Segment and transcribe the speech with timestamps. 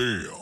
[0.00, 0.40] Damn.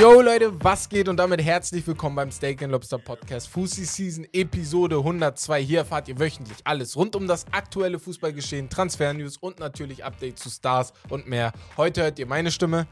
[0.00, 4.96] Yo Leute, was geht und damit herzlich willkommen beim Steak Lobster Podcast Fussi Season Episode
[4.96, 5.62] 102.
[5.62, 10.50] Hier erfahrt ihr wöchentlich alles rund um das aktuelle Fußballgeschehen, Transfernews und natürlich Updates zu
[10.50, 11.52] Stars und mehr.
[11.76, 12.88] Heute hört ihr meine Stimme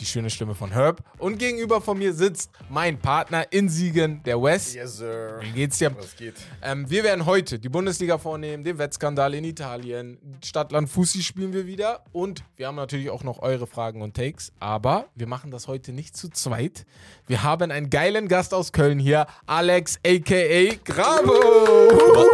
[0.00, 1.02] die schöne Stimme von Herb.
[1.18, 4.74] Und gegenüber von mir sitzt mein Partner in Siegen, der Wes.
[4.74, 5.40] Yes, sir.
[5.42, 5.94] Wie geht's dir?
[5.96, 6.34] Was geht?
[6.62, 11.66] Ähm, wir werden heute die Bundesliga vornehmen, den Wettskandal in Italien, Stadtland Fussi spielen wir
[11.66, 15.68] wieder und wir haben natürlich auch noch eure Fragen und Takes, aber wir machen das
[15.68, 16.86] heute nicht zu zweit.
[17.26, 21.32] Wir haben einen geilen Gast aus Köln hier, Alex aka Grabo.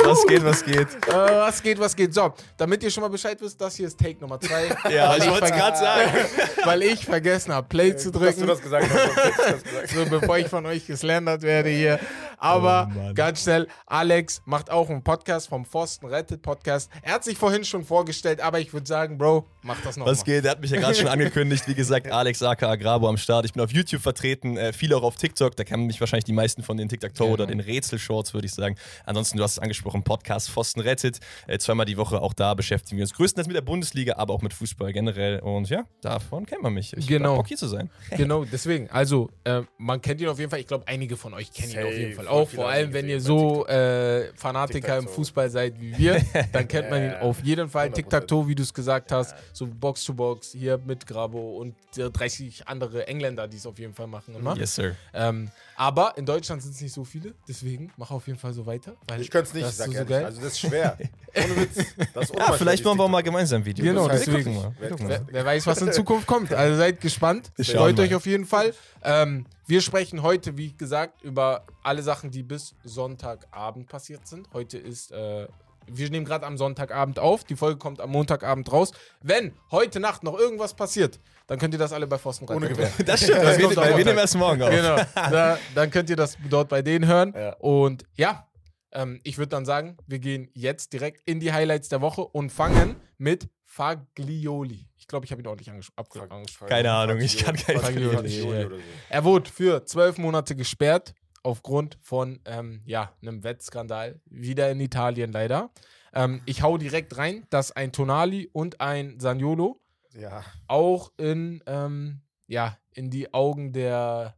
[0.05, 0.89] Was geht, was geht?
[1.09, 2.15] Äh, was geht, was geht?
[2.15, 4.69] So, damit ihr schon mal Bescheid wisst, das hier ist Take Nummer zwei.
[4.91, 6.11] Ja, Weil ich wollte es gerade sagen.
[6.65, 8.49] Weil ich vergessen habe, Play zu Gut, Dass du drücken.
[8.49, 9.17] das gesagt hast.
[9.17, 9.95] das gesagt hast.
[9.95, 11.99] So, bevor ich von euch geslandert werde hier.
[12.39, 16.91] Aber Oh ganz schnell, Alex macht auch einen Podcast vom Pfosten Rettet Podcast.
[17.03, 20.19] Er hat sich vorhin schon vorgestellt, aber ich würde sagen, Bro, mach das noch Was
[20.19, 20.25] mal.
[20.25, 20.45] geht?
[20.45, 21.67] Der hat mich ja gerade schon angekündigt.
[21.67, 23.45] Wie gesagt, Alex aka Agrabo am Start.
[23.45, 25.57] Ich bin auf YouTube vertreten, äh, viele auch auf TikTok.
[25.57, 27.35] Da kennen mich wahrscheinlich die meisten von den TikTok-Toe Genau.
[27.35, 28.77] oder den Rätselshorts, würde ich sagen.
[29.05, 31.21] Ansonsten, du hast es angesprochen, Podcast Pfosten rettet.
[31.47, 34.43] Äh, zweimal die Woche auch da beschäftigen wir uns größtenteils mit der Bundesliga, aber auch
[34.43, 35.41] mit Fußball generell.
[35.41, 36.93] Und ja, davon kennt man mich.
[36.97, 37.37] Ich Genau.
[37.37, 37.91] Bock hier zu sein.
[38.17, 38.89] Genau, deswegen.
[38.91, 40.61] Also, äh, man kennt ihn auf jeden Fall.
[40.61, 42.17] Ich glaube, einige von euch kennen ihn auf jeden Safe.
[42.27, 42.49] Fall auch.
[42.49, 45.07] Vor allem, wenn ihr so äh, Fanatiker im.
[45.09, 46.21] Fußball seid wie wir,
[46.53, 47.89] dann kennt man ihn auf jeden Fall.
[47.89, 47.93] 100%.
[47.93, 49.35] Tic-Tac-Toe, wie du es gesagt hast.
[49.53, 54.07] So Box-to-Box hier mit Grabo und äh, 30 andere Engländer, die es auf jeden Fall
[54.07, 54.57] machen immer.
[54.57, 54.97] Yes, sir.
[55.15, 58.65] Ähm, aber in Deutschland sind es nicht so viele, deswegen mach auf jeden Fall so
[58.67, 58.95] weiter.
[59.09, 60.25] Weil Ich könnte es nicht, das sag ist so geil.
[60.25, 60.97] Also das ist schwer.
[61.37, 61.77] Ohne Witz.
[62.15, 63.85] Das ist Ja, vielleicht machen wir auch mal gemeinsam ein Video.
[63.85, 64.55] Genau, Das heißt, deswegen.
[64.55, 64.99] gucken wir.
[64.99, 66.53] Wer- wer, wer weiß, was in Zukunft kommt.
[66.53, 67.53] Also seid gespannt.
[67.63, 68.03] Freut mal.
[68.05, 68.75] euch auf jeden Fall.
[69.03, 74.49] Ähm, wir sprechen heute, wie gesagt, über alle Sachen, die bis Sonntagabend passiert sind.
[74.53, 75.47] Heute ist, äh,
[75.91, 77.45] wir nehmen gerade am Sonntagabend auf.
[77.45, 78.93] Die Folge kommt am Montagabend raus.
[79.23, 82.69] Wenn heute Nacht noch irgendwas passiert, dann könnt ihr das alle bei Pfosten Ohne.
[82.69, 82.91] Gewehr.
[83.05, 84.71] Das stimmt, Das wir, wir nehmen erst morgen auf.
[84.71, 84.97] Genau.
[85.15, 87.33] Da, dann könnt ihr das dort bei denen hören.
[87.37, 87.55] Ja.
[87.55, 88.47] Und ja,
[88.93, 92.51] ähm, ich würde dann sagen, wir gehen jetzt direkt in die Highlights der Woche und
[92.51, 94.89] fangen mit Faglioli.
[94.97, 96.69] Ich glaube, ich habe ihn ordentlich angesprochen.
[96.69, 98.83] Keine Ahnung, ich kann kein Fagioli Fagioli, oder so.
[99.11, 101.15] Er wurde für zwölf Monate gesperrt
[101.47, 104.21] aufgrund von ähm, ja, einem Wettskandal.
[104.27, 105.71] Wieder in Italien leider.
[106.13, 109.81] Ähm, ich hau direkt rein, dass ein Tonali und ein Saniolo
[110.15, 110.45] Ja.
[110.67, 114.37] auch in, ähm, ja, in die Augen der,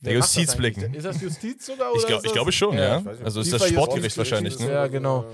[0.00, 0.94] Der Justiz blicken.
[0.94, 1.90] Ist das Justiz sogar?
[1.94, 3.10] Ich, oder glaub, ich das- glaube schon, Ja, ja.
[3.24, 4.70] Also ist das Sportgericht wahrscheinlich, ne?
[4.72, 5.26] Ja, genau.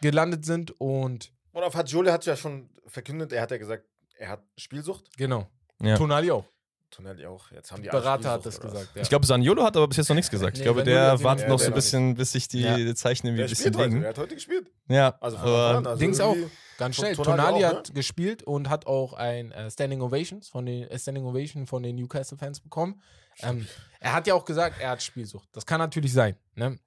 [0.00, 3.84] gelandet sind und Oder Fagioli hat ja schon verkündet, er hat ja gesagt,
[4.16, 5.16] er hat Spielsucht.
[5.16, 5.46] genau.
[5.80, 5.96] Ja.
[5.96, 6.44] Tonali auch.
[6.90, 7.50] Tonelli auch.
[7.50, 8.88] Jetzt haben die alle Berater hat das gesagt.
[8.94, 9.02] Ja.
[9.02, 10.54] Ich glaube, Saniolo hat aber bis jetzt noch nichts gesagt.
[10.56, 12.94] Nee, ich glaube, der wartet noch der so ein bisschen, bis sich die Ja.
[12.94, 14.02] Zeichen irgendwie ein Der bisschen heute, legen.
[14.02, 14.70] er hat heute gespielt.
[14.88, 16.36] Ja, Also von aber also Dings auch.
[16.78, 17.14] Ganz schnell.
[17.16, 20.98] Tonali Tonali, auch, hat gespielt und hat auch ein äh, Standing Ovations von den äh,
[20.98, 23.02] Standing Ovation von den Newcastle Fans bekommen.
[23.40, 23.66] Ähm,
[24.00, 25.48] er hat ja auch gesagt, er hat Spielsucht.
[25.52, 26.36] Das kann natürlich sein.
[26.54, 26.78] Ne?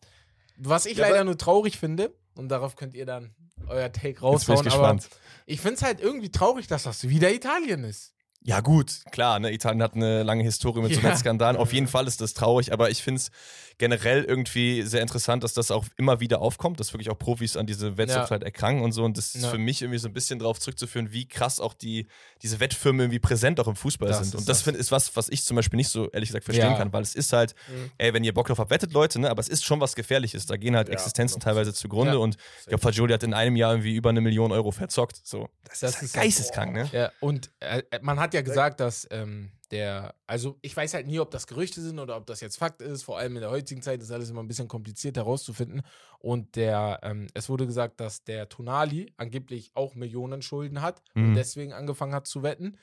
[0.57, 3.35] Was ich Ja, leider nur traurig finde und darauf könnt ihr dann
[3.68, 4.68] euer Take jetzt bin raushauen.
[4.68, 4.97] ich Aber
[5.45, 8.13] ich finde es halt irgendwie traurig, dass das wieder Italien ist.
[8.44, 11.09] Ja, gut, klar, ne, Italien hat eine lange Historie mit so Ja.
[11.09, 11.57] Netzskandalen.
[11.57, 13.29] Auf jeden Fall ist das traurig, aber ich finde es
[13.78, 17.66] generell irgendwie sehr interessant, dass das auch immer wieder aufkommt, dass wirklich auch Profis an
[17.66, 18.38] diese Wettsucht Ja.
[18.38, 19.03] erkranken und so.
[19.03, 19.50] Und das ist Ja.
[19.50, 22.07] für mich irgendwie so ein bisschen darauf zurückzuführen, wie krass auch die,
[22.44, 24.35] diese Wettfirmen irgendwie präsent auch im Fußball Das sind.
[24.35, 24.62] Und das, das.
[24.63, 27.16] find, ist was, was ich zum Beispiel nicht so ehrlich gesagt verstehen kann, weil es
[27.16, 27.91] ist halt, Mhm.
[27.97, 30.46] ey, wenn ihr Bock drauf habt, wettet Leute, ne, aber es ist schon was Gefährliches.
[30.46, 31.44] Da gehen halt Existenzen 100%.
[31.44, 34.72] teilweise zugrunde und ich glaube, Fagioli hat in einem Jahr irgendwie über eine Million Euro
[34.72, 35.22] verzockt.
[35.24, 36.90] So, das, Das ist, halt ist halt- geisteskrank, ne?
[36.91, 41.19] Ja, und äh, man hat ja gesagt, dass ähm, der, also ich weiß halt nie,
[41.19, 43.03] ob das Gerüchte sind oder ob das jetzt Fakt ist.
[43.03, 45.81] Vor allem in der heutigen Zeit ist alles immer ein bisschen kompliziert herauszufinden.
[46.19, 51.31] Und der, ähm, es wurde gesagt, dass der Tonali angeblich auch Millionen Schulden hat und
[51.31, 51.36] Mhm.
[51.36, 52.78] deswegen angefangen hat zu wetten.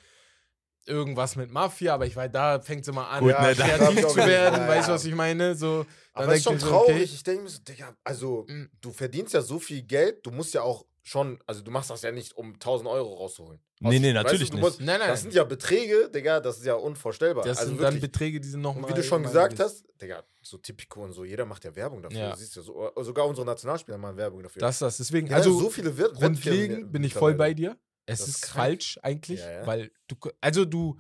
[0.87, 4.07] Irgendwas mit Mafia, aber ich weiß, da fängt es immer an, Gut, ja, ne, kreativ
[4.09, 4.61] zu werden.
[4.61, 5.55] Ja, weißt du, was ich meine?
[5.55, 5.85] So,
[6.15, 6.89] dann Aber ist schon traurig.
[6.89, 7.03] okay.
[7.03, 8.71] Ich denke mir so, Digga, also Mhm.
[8.81, 12.03] du verdienst ja so viel Geld, du musst ja auch schon, also du machst das
[12.03, 13.59] ja nicht, um 1000 Euro rauszuholen.
[13.81, 14.71] Nee, nee, Weißt natürlich du, du nicht.
[14.71, 15.09] musst, Nein, nein.
[15.09, 17.45] Das sind ja Beträge, Digga, das ist ja unvorstellbar.
[17.45, 18.01] Das also sind wirklich.
[18.03, 18.85] dann Beträge, die sind nochmal.
[18.85, 22.03] Und wie du schon gesagt hast, Digga, so Tipico und so, jeder macht ja Werbung
[22.03, 22.19] dafür.
[22.19, 22.31] Ja.
[22.33, 24.61] Du siehst ja so, sogar unsere Nationalspieler machen Werbung dafür.
[24.61, 24.97] Das ist das.
[24.99, 27.79] Deswegen, Ja, also so viele Wir grundlegend bin ich voll bei dir.
[28.05, 28.55] Es Das ist, krank.
[28.67, 29.67] falsch eigentlich, Ja, ja.
[29.67, 30.99] weil du, also du,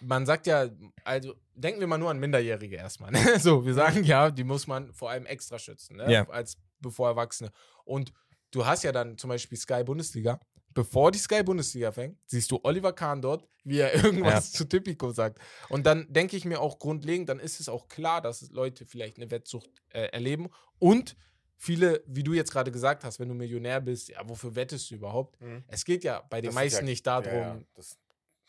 [0.00, 0.68] man sagt ja,
[1.04, 3.10] also denken wir mal nur an Minderjährige erstmal.
[3.12, 3.18] Ne?
[3.40, 6.10] So, wir sagen ja, die muss man vor allem extra schützen, ne?
[6.10, 6.28] Ja.
[6.28, 7.50] als bevor Erwachsene.
[7.84, 8.12] Und
[8.54, 10.40] du hast ja dann zum Beispiel Sky Bundesliga.
[10.72, 15.12] Bevor die Sky Bundesliga fängt, siehst du Oliver Kahn dort, wie er irgendwas zu Typico
[15.12, 15.38] sagt.
[15.68, 19.16] Und dann denke ich mir auch grundlegend, dann ist es auch klar, dass Leute vielleicht
[19.18, 20.48] eine Wettsucht äh, erleben.
[20.80, 21.16] Und
[21.56, 24.96] viele, wie du jetzt gerade gesagt hast, wenn du Millionär bist, ja, wofür wettest du
[24.96, 25.40] überhaupt?
[25.40, 25.62] Mhm.
[25.68, 27.60] Es geht ja bei den Das ist meisten ja- nicht darum, Ja, ja,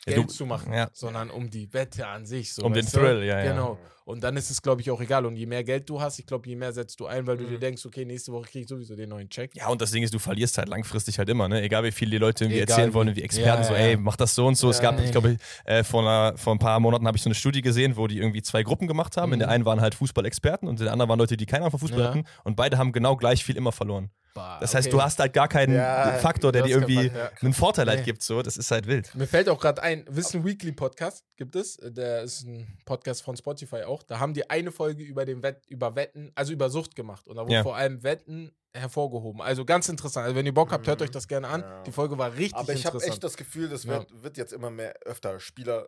[0.03, 0.89] das, Ja, Geld du- zu machen, ja.
[0.94, 2.53] sondern um die Wette an sich.
[2.53, 3.00] So, Um den weißt du?
[3.00, 3.51] Thrill, ja, ja.
[3.53, 3.77] Genau.
[4.03, 5.25] Und dann ist es, glaube ich, auch egal.
[5.25, 7.44] Und je mehr Geld du hast, ich glaube, je mehr setzt du ein, weil du
[7.45, 7.50] Mhm.
[7.50, 9.56] dir denkst, okay, nächste Woche kriege ich sowieso den neuen Check.
[9.56, 11.63] Ja, und das Ding ist, du verlierst halt langfristig halt immer, ne?
[11.63, 12.94] Egal wie viel die Leute irgendwie Egal erzählen wie.
[12.94, 13.80] wollen, wie Experten, Ja, so, ja.
[13.80, 14.69] ey, mach das so und so.
[14.69, 17.30] es gab, nee, ich glaube, äh, vor, einer, vor ein paar Monaten habe ich so
[17.30, 19.33] eine Studie gesehen, wo die irgendwie zwei Gruppen gemacht haben.
[19.33, 19.53] In der Mhm.
[19.56, 22.01] einen waren halt Fußballexperten und in der anderen waren Leute, die keine Ahnung von Fußball
[22.01, 22.07] Ja.
[22.09, 22.25] hatten.
[22.44, 24.12] Und beide haben genau gleich viel immer verloren.
[24.35, 24.95] Das heißt, okay.
[24.97, 27.31] du hast halt gar keinen Ja, Faktor, der dir irgendwie man- ja.
[27.41, 28.05] einen Vorteil halt Nee.
[28.05, 28.21] gibt.
[28.21, 29.13] So, das ist halt wild.
[29.15, 31.77] Mir fällt auch gerade ein, Wissen Weekly Podcast gibt es.
[31.81, 34.03] Der ist ein Podcast von Spotify auch.
[34.03, 37.27] Da haben die eine Folge über den Wett, über Wetten, also über Sucht gemacht.
[37.27, 37.63] Und da wurden Ja.
[37.63, 39.41] vor allem Wetten hervorgehoben.
[39.41, 40.25] Also ganz interessant.
[40.25, 41.61] Also wenn ihr Bock habt, hört euch das gerne an.
[41.61, 41.83] Ja.
[41.83, 43.91] Die Folge war richtig Aber ich habe echt das Gefühl, das Ja.
[43.99, 45.87] wird, wird jetzt immer mehr öfter Spieler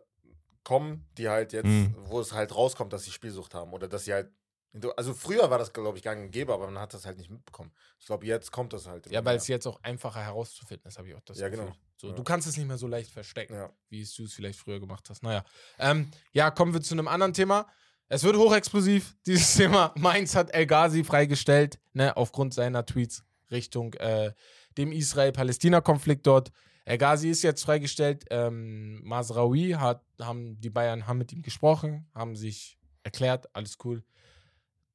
[0.64, 1.94] kommen, die halt jetzt, Mhm.
[2.04, 4.30] wo es halt rauskommt, dass sie Spielsucht haben oder dass sie halt.
[4.96, 7.30] Also früher war das, glaube ich, gang und gäbe, aber man hat das halt nicht
[7.30, 7.72] mitbekommen.
[7.98, 9.10] Ich glaube, jetzt kommt das halt.
[9.10, 11.66] ja, weil es jetzt auch einfacher herauszufinden ist, habe ich auch das Ja, Gefühl.
[11.66, 11.76] genau.
[11.96, 12.14] So, Ja.
[12.14, 13.72] Du kannst es nicht mehr so leicht verstecken, Ja.
[13.88, 15.22] wie du es vielleicht früher gemacht hast.
[15.22, 15.44] Naja.
[15.78, 17.66] Ähm, ja, kommen wir zu einem anderen Thema.
[18.08, 19.92] Es wird hochexplosiv, dieses Thema.
[19.96, 24.32] Mainz hat El Ghazi freigestellt, ne, aufgrund seiner Tweets Richtung äh,
[24.76, 26.50] dem Israel-Palästina-Konflikt dort.
[26.84, 28.26] El Ghazi ist jetzt freigestellt.
[28.30, 34.04] Ähm, Masraoui hat, haben die Bayern haben mit ihm gesprochen, haben sich erklärt, alles cool.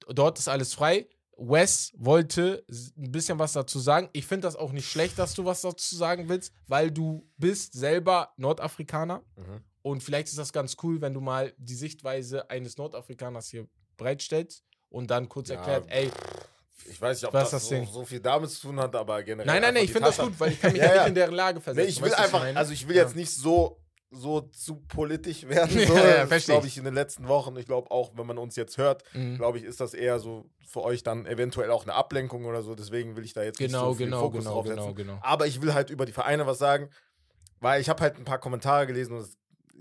[0.09, 1.07] Dort ist alles frei.
[1.37, 4.07] Wes wollte ein bisschen was dazu sagen.
[4.13, 7.73] Ich finde das auch nicht schlecht, dass du was dazu sagen willst, weil du bist
[7.73, 9.61] selber Nordafrikaner Mhm.
[9.81, 13.67] und vielleicht ist das ganz cool, wenn du mal die Sichtweise eines Nordafrikaners hier
[13.97, 16.11] bereitstellst und dann kurz Ja, erklärt, ey,
[16.89, 19.45] Ich weiß nicht, ob das, das so, so viel damit zu tun hat, aber generell.
[19.47, 21.15] nein, nein, nein, ich finde das gut, weil ich kann mich Ja, ja, nicht in
[21.15, 21.85] deren Lage versetzen.
[21.85, 23.03] Nee, ich will einfach, also ich will Ja.
[23.03, 23.79] jetzt nicht so,
[24.13, 25.79] so zu politisch werden.
[25.79, 26.77] Ja, So, ja, Das versteh glaube ich.
[26.77, 27.55] in den letzten Wochen.
[27.57, 29.35] Ich glaube auch, wenn man uns jetzt hört, Mhm.
[29.37, 32.75] glaube ich, ist das eher so für euch dann eventuell auch eine Ablenkung oder so.
[32.75, 34.95] Deswegen will ich da jetzt Genau, nicht so viel genau, Fokus genau, drauf genau, setzen.
[34.95, 35.19] genau.
[35.21, 36.89] Aber ich will halt über die Vereine was sagen,
[37.59, 39.37] weil ich habe halt ein paar Kommentare gelesen und es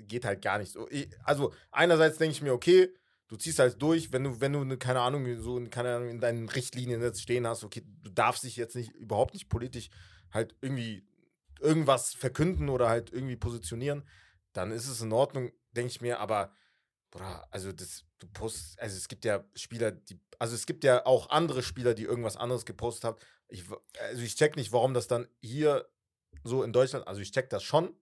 [0.08, 0.87] geht halt gar nicht so.
[0.90, 2.88] Ich, also einerseits denke ich mir, okay,
[3.29, 6.20] du ziehst halt durch, wenn du, wenn du eine, keine Ahnung, so keine Ahnung, in
[6.20, 9.88] deinen Richtlinien jetzt stehen hast, okay, du darfst dich jetzt nicht überhaupt nicht politisch
[10.32, 11.05] halt irgendwie
[11.61, 14.02] irgendwas verkünden oder halt irgendwie positionieren,
[14.52, 16.54] dann ist es in Ordnung, denke ich mir, aber
[17.10, 21.04] Bruder, also das, du postest, also es gibt ja Spieler, die, also es gibt ja
[21.04, 23.19] auch andere Spieler, die irgendwas anderes gepostet haben.
[23.49, 23.64] Ich,
[24.00, 25.88] also ich check nicht, warum das dann hier
[26.44, 27.94] so in Deutschland, also ich check das schon,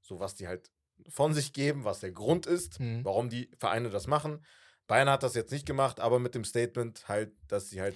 [0.00, 0.70] so was die halt
[1.08, 3.04] von sich geben, was der Grund ist, Mhm.
[3.04, 4.44] warum die Vereine das machen.
[4.86, 7.94] Bayern hat das jetzt nicht gemacht, aber mit dem Statement halt, dass sie halt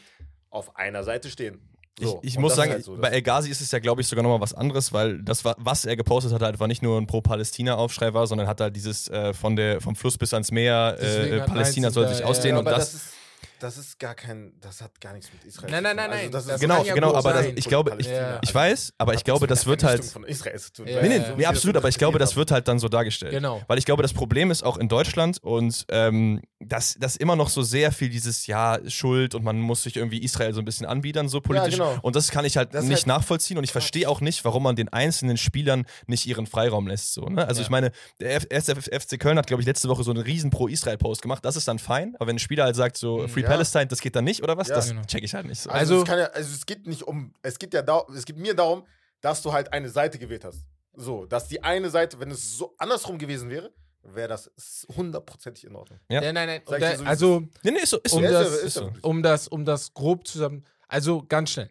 [0.50, 1.69] auf einer Seite stehen.
[2.06, 3.78] So, ich ich muss das sagen, halt so, bei das- El Ghazi ist es ja,
[3.78, 6.66] glaube ich, sogar nochmal was anderes, weil das, wa- was er gepostet hat, halt war
[6.68, 10.32] nicht nur ein Pro-Palästina-Aufschrei war, sondern hat halt dieses äh, von der, vom Fluss bis
[10.34, 12.92] ans Meer, äh, Palästina soll sich ja, ausdehnen ja, und aber das.
[12.92, 13.12] das ist,
[13.58, 15.96] das ist gar kein, das hat gar nichts mit Israel Nein, zu nein, tun.
[15.96, 18.38] nein, Also nein, das das ist Genau, ja genau, aber das, ich glaube, ich, Palästina.
[18.42, 20.02] ich weiß, aber ich Hat glaube, das wird halt.
[20.04, 20.86] Von Israel zu tun.
[20.86, 21.34] Ja, Nee, nee, ja.
[21.36, 23.32] nee, das absolut, aber ich glaube, das wird halt dann so dargestellt.
[23.32, 23.60] Genau.
[23.66, 27.48] Weil ich glaube, das Problem ist auch in Deutschland und ähm, dass, dass immer noch
[27.48, 30.86] so sehr viel dieses Ja, Schuld und man muss sich irgendwie Israel so ein bisschen
[30.86, 31.74] anbiedern, so politisch.
[31.74, 31.98] genau.
[32.02, 34.64] Und das kann ich halt Das nicht halt nachvollziehen und ich verstehe auch nicht, warum
[34.64, 37.14] man den einzelnen Spielern nicht ihren Freiraum lässt.
[37.14, 37.46] So, ne?
[37.48, 37.64] Also Ja.
[37.64, 41.22] ich meine, der F FC Köln hat, glaube ich, letzte Woche so einen riesen Pro-Israel-Post
[41.22, 41.42] gemacht.
[41.46, 43.28] Das ist dann fein, aber wenn ein Spieler halt sagt, so Mhm.
[43.30, 43.48] Free Ja.
[43.48, 44.68] Palestine, das geht dann nicht, oder was?
[44.68, 44.74] Ja.
[44.74, 45.02] das Genau.
[45.06, 45.70] check ich halt nicht so.
[45.70, 48.26] Also, Also- es kann ja, also es geht nicht um, es geht ja da, es
[48.26, 48.84] geht mir darum,
[49.22, 50.66] dass du halt eine Seite gewählt hast.
[50.94, 53.72] So, dass die eine Seite, wenn es so andersrum gewesen wäre,
[54.02, 54.50] wäre das
[54.96, 56.00] hundertprozentig in Ordnung.
[56.08, 56.20] Ja.
[56.20, 56.80] Nein, nein, nein.
[56.80, 57.98] Da, so, also, nee, nee, ist so.
[57.98, 58.24] Ist um so.
[58.24, 59.04] Ja, das, ja- ist ja wirklich.
[59.04, 60.64] um das, um das grob zusammen.
[60.88, 61.70] Also ganz schnell.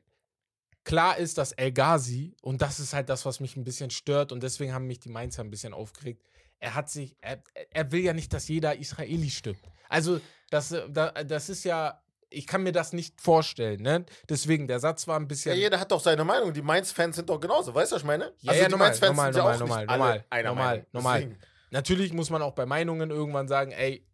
[0.86, 4.31] Klar ist, dass El Ghazi, und das ist halt das, was mich ein bisschen stört,
[4.31, 6.24] und deswegen haben mich die Mainzer ein bisschen aufgeregt.
[6.59, 9.63] Er hat sich, er, er will ja nicht, dass jeder Israeli stirbt.
[9.89, 10.19] Also,
[10.50, 14.05] das, da- das ist ja, ich kann mir das nicht vorstellen, ne?
[14.29, 15.55] Deswegen, der Satz war ein Ja, bisschen.
[15.57, 16.53] jeder hat doch seine Meinung.
[16.53, 18.33] Die Mainz-Fans sind doch genauso, weißt du, was ich meine?
[18.39, 20.25] Ja, also ja, die normal, Mainz-Fans normal, sind ja normal, auch normal, nicht alle normal,
[20.29, 20.86] einer normal, Meinung.
[20.91, 21.19] normal.
[21.21, 21.39] Deswegen.
[21.71, 24.05] Natürlich muss man auch bei Meinungen irgendwann sagen, ey,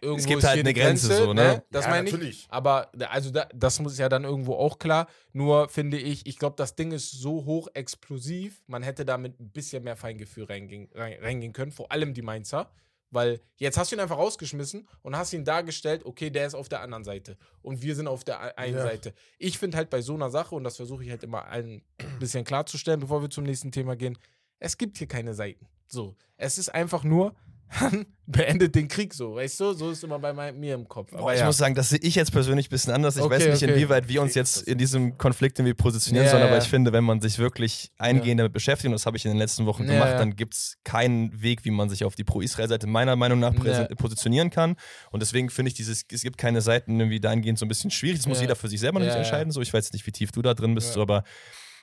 [0.00, 1.62] irgendwo gibt ist halt hier eine die Grenze so, ne?
[1.70, 2.12] Das Ja, meine ich.
[2.12, 2.46] natürlich.
[2.50, 5.08] Aber da- also da, das muss ja dann irgendwo auch klar.
[5.32, 9.50] Nur finde ich, ich glaube, das Ding ist so hoch explosiv, man hätte damit ein
[9.50, 12.70] bisschen mehr Feingefühl reingehen, rein, reingehen können, vor allem die Mainzer.
[13.12, 16.68] Weil jetzt hast du ihn einfach rausgeschmissen und hast ihn dargestellt, okay, der ist auf
[16.68, 18.82] der anderen Seite und wir sind auf der einen Ja.
[18.82, 19.14] Seite.
[19.36, 22.18] Ich finde halt bei so einer Sache, und das versuche ich halt immer allen ein
[22.20, 24.16] bisschen klarzustellen, bevor wir zum nächsten Thema gehen,
[24.60, 25.66] es gibt hier keine Seiten.
[25.92, 27.34] So, es ist einfach nur,
[28.26, 29.72] beendet den Krieg so, weißt du?
[29.74, 31.10] So ist immer bei mein, mir im Kopf.
[31.12, 33.16] Boah, ich muss sagen, das sehe ich jetzt persönlich ein bisschen anders.
[33.16, 33.72] Ich Okay, weiß nicht, okay.
[33.72, 36.58] inwieweit wir uns jetzt in diesem Konflikt irgendwie positionieren Ja, sollen, aber ja.
[36.62, 39.38] ich finde, wenn man sich wirklich eingehend damit beschäftigt, und das habe ich in den
[39.38, 40.18] letzten Wochen Ja, gemacht, ja.
[40.18, 43.84] dann gibt es keinen Weg, wie man sich auf die Pro-Israel-Seite meiner Meinung nach Ja.
[43.96, 44.76] positionieren kann.
[45.10, 48.18] Und deswegen finde ich dieses, es gibt keine Seiten irgendwie dahingehend so ein bisschen schwierig.
[48.18, 48.42] Das muss Ja.
[48.42, 49.20] jeder für sich selber Ja, nämlich ja.
[49.22, 49.52] entscheiden.
[49.52, 50.94] So, ich weiß nicht, wie tief du da drin bist, Ja.
[50.94, 51.24] so, aber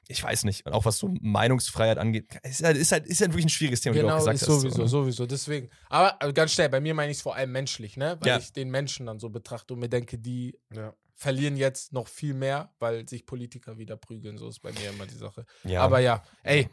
[0.10, 0.66] ich weiß nicht.
[0.68, 3.96] Auch was so Meinungsfreiheit angeht, ist halt, ist halt, ist halt wirklich ein schwieriges Thema,
[3.96, 4.48] wie du auch Genau, gesagt ist hast.
[4.62, 4.88] sowieso, so, ne?
[4.88, 5.26] sowieso.
[5.26, 5.70] Deswegen.
[5.90, 8.18] Aber ganz schnell, bei mir meine ich es vor allem menschlich, ne?
[8.20, 8.38] Weil Ja.
[8.38, 10.94] ich den Menschen dann so betrachte und mir denke, die Ja.
[11.16, 14.38] verlieren jetzt noch viel mehr, weil sich Politiker wieder prügeln.
[14.38, 15.46] So ist bei mir immer die Sache.
[15.64, 15.82] Ja.
[15.82, 16.70] Aber ja, ey,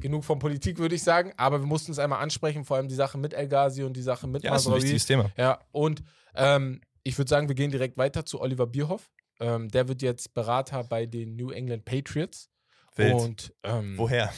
[0.00, 1.32] genug von Politik, würde ich sagen.
[1.36, 4.02] Aber wir mussten es einmal ansprechen, vor allem die Sache mit El Ghazi und die
[4.02, 5.30] Sache mit ja, ist ein wichtiges Thema.
[5.36, 6.02] Ja, und
[6.34, 9.10] ähm, ich würde sagen, wir gehen direkt weiter zu Oliver Bierhoff.
[9.40, 12.50] Ähm, der wird jetzt Berater bei den New England Patriots.
[12.96, 13.14] Wild.
[13.14, 14.32] Und ähm, Woher?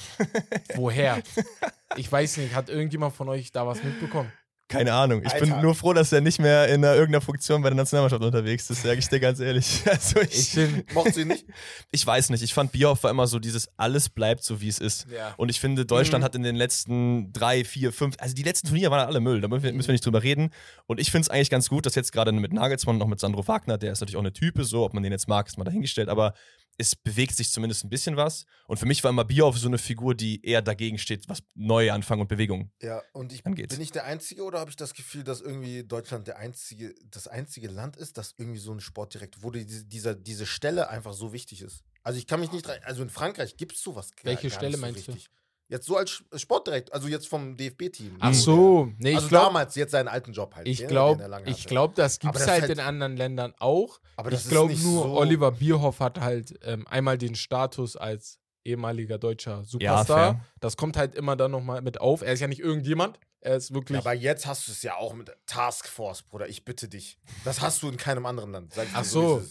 [0.74, 1.22] woher?
[1.96, 4.30] ich weiß nicht, hat irgendjemand von euch da was mitbekommen?
[4.70, 5.22] Keine Ahnung.
[5.26, 5.62] Ich bin Alter.
[5.62, 8.82] nur froh, dass er nicht mehr in einer, irgendeiner Funktion bei der Nationalmannschaft unterwegs ist,
[8.82, 9.82] sage ich dir ganz ehrlich.
[9.90, 10.84] Also Ich ich, bin.
[10.94, 11.44] Du ihn nicht?
[11.90, 12.42] ich weiß nicht.
[12.42, 15.06] Ich fand Bierhoff war immer so dieses alles bleibt so, wie es ist.
[15.14, 15.34] Ja.
[15.36, 16.24] Und ich finde, Deutschland Mhm.
[16.24, 19.48] hat in den letzten drei, vier, fünf, also die letzten Turniere waren alle Müll, da
[19.48, 20.50] müssen wir, müssen wir nicht drüber reden.
[20.86, 23.20] Und ich finde es eigentlich ganz gut, dass jetzt gerade mit Nagelsmann und auch mit
[23.20, 25.58] Sandro Wagner, der ist natürlich auch eine Type, so, ob man den jetzt mag, ist
[25.58, 26.34] mal dahingestellt, aber
[26.80, 28.46] es bewegt sich zumindest ein bisschen was.
[28.66, 31.92] Und für mich war immer Bierhoff so eine Figur, die eher dagegen steht, was neue
[31.92, 32.72] Anfang und Bewegung.
[32.80, 33.68] Ja, und ich Angeht.
[33.68, 37.28] bin ich der Einzige oder habe ich das Gefühl, dass irgendwie Deutschland der einzige, das
[37.28, 41.32] einzige Land ist, das irgendwie so ein Sportdirekt, wo die, dieser, diese Stelle einfach so
[41.32, 41.84] wichtig ist.
[42.02, 44.56] Also ich kann mich nicht rein, also in Frankreich gibt es sowas gar- Welche gar
[44.58, 45.39] Stelle nicht so meinst du?
[45.70, 48.16] Jetzt so als Sch- Sportdirekt, also jetzt vom DFB-Team.
[48.20, 50.66] Ach so, nee, also ich glaube, damals, jetzt seinen alten Job halt.
[50.68, 54.00] ich glaube, ich glaube, das gibt es halt, halt- in anderen Ländern auch.
[54.16, 58.38] Aber das ich glaube nur, so, Oliver Bierhoff hat halt ähm, einmal den Status als
[58.64, 60.32] ehemaliger deutscher Ja, Superstar.
[60.34, 60.40] fair.
[60.60, 62.20] das kommt halt immer dann nochmal mit auf.
[62.22, 63.18] Er ist ja nicht irgendjemand.
[63.40, 63.94] Er ist wirklich.
[63.94, 66.46] Ja, aber jetzt hast du es ja auch mit Taskforce, Bruder.
[66.48, 67.16] Ich bitte dich.
[67.44, 68.74] Das hast du in keinem anderen Land.
[68.74, 69.42] Sag ich Ach wie so.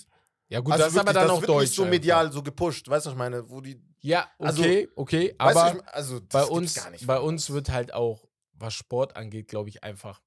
[0.50, 0.53] Ist.
[0.53, 1.62] ja, gut, Also das ist aber dann das auch wird deutsch.
[1.63, 1.91] nicht so einfach.
[1.91, 2.88] medial so gepusht.
[2.89, 3.50] Weißt du, was ich meine?
[3.50, 5.36] Wo die, Ja, Also, okay, okay.
[5.39, 8.74] weißt Aber ich, also, das bei uns, gar nicht bei uns wird halt auch, was
[8.74, 10.22] Sport angeht, glaube ich, einfach.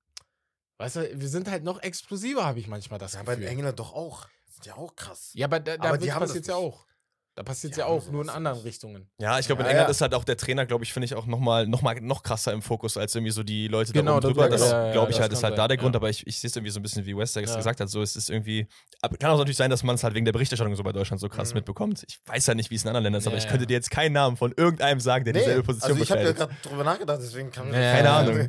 [0.79, 3.45] Weißt du, wir sind halt noch explosiver, habe ich manchmal das Ja, bei Gefühl.
[3.45, 4.27] den Engländern doch auch.
[4.51, 5.31] Sind ja auch krass.
[5.35, 6.51] Ja, aber da, da Aber die haben das ja nicht.
[6.51, 6.87] auch.
[7.35, 8.59] Da passiert ja haben auch, nur in anderen.
[8.61, 9.09] Richtungen.
[9.19, 9.91] Ja, ich glaube, in Ja, England ja.
[9.93, 12.53] ist halt auch der Trainer, glaube ich, finde ich auch nochmal noch mal, noch krasser
[12.53, 14.49] im Fokus als irgendwie so die Leute Genau, da das oben drüber.
[14.51, 15.99] Das, ja, ja, glaube ich das halt, ist halt da der Grund, ja.
[15.99, 17.57] aber ich, ich sehe es irgendwie so ein bisschen, wie West das Ja.
[17.57, 17.89] gesagt hat.
[17.89, 18.67] So, es ist irgendwie.
[19.01, 21.21] Aber kann auch natürlich sein, dass man es halt wegen der Berichterstattung so bei Deutschland
[21.23, 21.59] so krass Mhm.
[21.61, 22.05] mitbekommt.
[22.07, 23.69] Ich weiß ja nicht, wie es in anderen Ländern ist, aber Ja, ich könnte ja.
[23.69, 26.33] dir jetzt keinen Namen von irgendeinem sagen, der Nee, dieselbe Position also ich habe ja
[26.33, 28.49] gerade drüber nachgedacht, deswegen kann ich Ja, Keine ja, Ahnung.